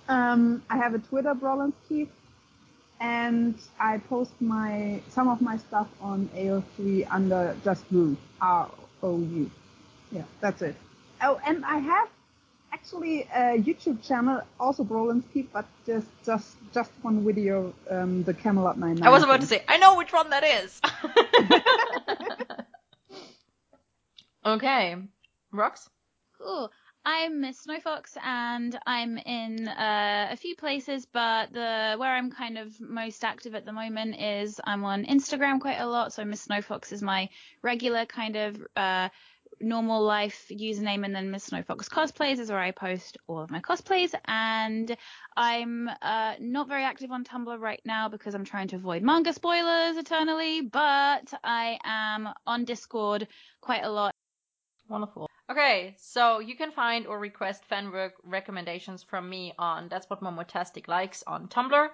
Um, 0.09 0.63
I 0.69 0.77
have 0.77 0.93
a 0.95 0.99
Twitter, 0.99 1.33
Brolin's 1.35 1.75
Keep 1.89 2.11
and 3.01 3.55
I 3.79 3.97
post 3.99 4.33
my 4.41 5.01
some 5.09 5.27
of 5.29 5.41
my 5.41 5.57
stuff 5.57 5.87
on 6.01 6.29
AO3 6.35 7.07
under 7.11 7.55
just 7.63 7.85
Rue, 7.91 8.17
R 8.41 8.71
O 9.03 9.19
U. 9.19 9.51
Yeah, 10.11 10.23
that's 10.41 10.61
it. 10.61 10.75
Oh, 11.21 11.39
and 11.45 11.63
I 11.65 11.77
have 11.77 12.09
actually 12.73 13.23
a 13.33 13.61
YouTube 13.61 14.05
channel, 14.05 14.41
also 14.59 14.83
Brolin's 14.83 15.25
Keep, 15.33 15.53
but 15.53 15.65
just 15.85 16.07
just 16.25 16.55
just 16.73 16.91
one 17.01 17.23
video, 17.23 17.73
um, 17.89 18.23
the 18.23 18.33
Camelot 18.33 18.77
99. 18.77 19.07
I 19.07 19.11
was 19.11 19.23
about 19.23 19.41
to 19.41 19.47
say, 19.47 19.63
I 19.67 19.77
know 19.77 19.97
which 19.97 20.13
one 20.13 20.29
that 20.31 20.43
is. 20.43 20.81
okay. 24.45 24.95
Rox? 25.53 25.89
Cool. 26.39 26.71
I'm 27.03 27.41
Miss 27.41 27.65
Snowfox 27.65 28.15
and 28.23 28.77
I'm 28.85 29.17
in 29.17 29.67
uh, 29.67 30.27
a 30.29 30.37
few 30.37 30.55
places, 30.55 31.07
but 31.11 31.51
the 31.51 31.95
where 31.97 32.15
I'm 32.15 32.31
kind 32.31 32.59
of 32.59 32.79
most 32.79 33.23
active 33.23 33.55
at 33.55 33.65
the 33.65 33.73
moment 33.73 34.21
is 34.21 34.61
I'm 34.63 34.83
on 34.83 35.05
Instagram 35.05 35.59
quite 35.59 35.79
a 35.79 35.87
lot. 35.87 36.13
So 36.13 36.23
Miss 36.23 36.45
Snowfox 36.45 36.91
is 36.91 37.01
my 37.01 37.29
regular 37.63 38.05
kind 38.05 38.35
of 38.35 38.61
uh, 38.75 39.09
normal 39.61 40.03
life 40.03 40.47
username, 40.51 41.05
and 41.05 41.15
then 41.15 41.31
Miss 41.31 41.49
Snowfox 41.49 41.89
cosplays 41.89 42.39
is 42.39 42.49
where 42.49 42.59
I 42.59 42.71
post 42.71 43.17
all 43.27 43.39
of 43.39 43.51
my 43.51 43.59
cosplays. 43.59 44.13
And 44.25 44.95
I'm 45.35 45.89
uh, 46.01 46.35
not 46.39 46.67
very 46.67 46.83
active 46.83 47.11
on 47.11 47.23
Tumblr 47.23 47.59
right 47.59 47.81
now 47.85 48.09
because 48.09 48.35
I'm 48.35 48.45
trying 48.45 48.67
to 48.69 48.75
avoid 48.75 49.03
manga 49.03 49.33
spoilers 49.33 49.97
eternally, 49.97 50.61
but 50.61 51.33
I 51.43 51.79
am 51.83 52.29
on 52.45 52.65
Discord 52.65 53.27
quite 53.61 53.83
a 53.83 53.89
lot. 53.89 54.13
Wonderful. 54.89 55.29
Okay, 55.49 55.95
so 55.99 56.39
you 56.39 56.55
can 56.55 56.71
find 56.71 57.07
or 57.07 57.19
request 57.19 57.65
fan 57.65 57.91
work 57.91 58.13
recommendations 58.23 59.03
from 59.03 59.29
me 59.29 59.53
on 59.59 59.89
That's 59.89 60.09
What 60.09 60.21
Momotastic 60.21 60.87
Likes 60.87 61.23
on 61.27 61.47
Tumblr, 61.47 61.89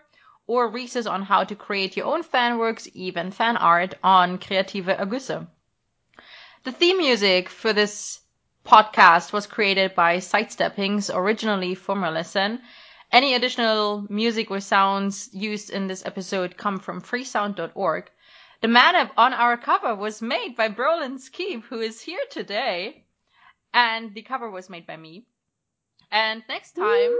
or 0.46 0.70
Reese's 0.70 1.08
on 1.08 1.24
how 1.24 1.44
to 1.44 1.56
create 1.56 1.98
your 1.98 2.06
own 2.06 2.24
fan 2.24 2.58
works, 2.58 2.88
even 2.94 3.32
fan 3.32 3.58
art 3.58 3.96
on 4.04 4.38
Creative 4.38 4.86
Ergüsse. 4.86 5.48
The 6.64 6.72
theme 6.72 6.98
music 6.98 7.50
for 7.50 7.74
this 7.74 8.20
podcast 8.66 9.32
was 9.34 9.48
created 9.48 9.96
by 9.96 10.20
Sidesteppings, 10.20 11.10
originally 11.10 11.76
for 11.76 11.96
Merlisten. 11.96 12.62
Any 13.12 13.34
additional 13.34 14.06
music 14.10 14.52
or 14.52 14.60
sounds 14.60 15.30
used 15.34 15.70
in 15.70 15.88
this 15.88 16.06
episode 16.06 16.58
come 16.58 16.80
from 16.80 17.02
freesound.org. 17.02 18.12
The 18.62 18.68
man 18.68 19.10
on 19.18 19.34
our 19.34 19.58
cover 19.58 19.96
was 19.96 20.22
made 20.22 20.56
by 20.56 20.70
Brolin's 20.70 21.30
Keep, 21.30 21.66
who 21.66 21.80
is 21.80 22.02
here 22.02 22.26
today 22.30 23.06
and 23.74 24.14
the 24.14 24.24
cover 24.24 24.50
was 24.50 24.70
made 24.70 24.88
by 24.88 24.98
me. 24.98 25.26
And 26.12 26.44
next 26.50 26.72
time 26.72 27.12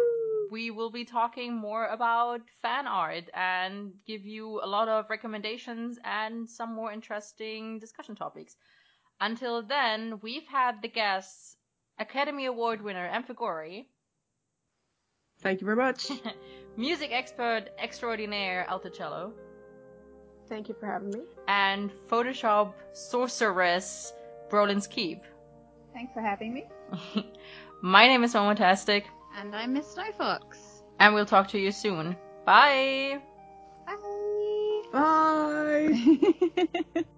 we 0.50 0.72
will 0.72 0.90
be 0.90 1.06
talking 1.06 1.56
more 1.56 1.86
about 1.88 2.42
fan 2.62 2.88
art 2.88 3.30
and 3.34 3.94
give 4.06 4.26
you 4.26 4.62
a 4.64 4.68
lot 4.68 4.88
of 4.88 5.10
recommendations 5.10 6.00
and 6.04 6.50
some 6.50 6.74
more 6.74 6.92
interesting 6.92 7.80
discussion 7.80 8.16
topics. 8.16 8.56
Until 9.20 9.62
then, 9.64 10.20
we've 10.22 10.48
had 10.48 10.82
the 10.82 10.88
guests 10.88 11.56
Academy 12.00 12.46
Award 12.46 12.82
winner 12.82 13.08
Amphigory, 13.08 13.90
Thank 15.42 15.62
you 15.62 15.66
very 15.66 15.78
much. 15.78 16.10
music 16.78 17.12
expert 17.12 17.66
extraordinaire 17.80 18.66
Altocello, 18.70 19.32
Thank 20.50 20.70
you 20.70 20.76
for 20.80 20.86
having 20.88 21.10
me. 21.12 21.22
and 21.48 21.92
Photoshop 22.08 22.74
sorceress 22.94 24.14
Brolin's 24.50 24.88
Keep. 24.88 25.22
Thanks 25.94 26.14
for 26.14 26.22
having 26.22 26.54
me. 26.54 26.66
My 27.82 28.08
name 28.08 28.24
is 28.24 28.34
Momotastic, 28.34 29.04
And 29.38 29.56
I'm 29.56 29.74
Miss 29.74 29.94
Snowfox. 29.96 30.42
and 31.00 31.14
we'll 31.14 31.26
talk 31.26 31.48
to 31.50 31.60
you 31.60 31.72
soon. 31.72 32.16
Bye! 32.46 33.20
Bye. 33.86 34.84
Bye. 34.94 37.04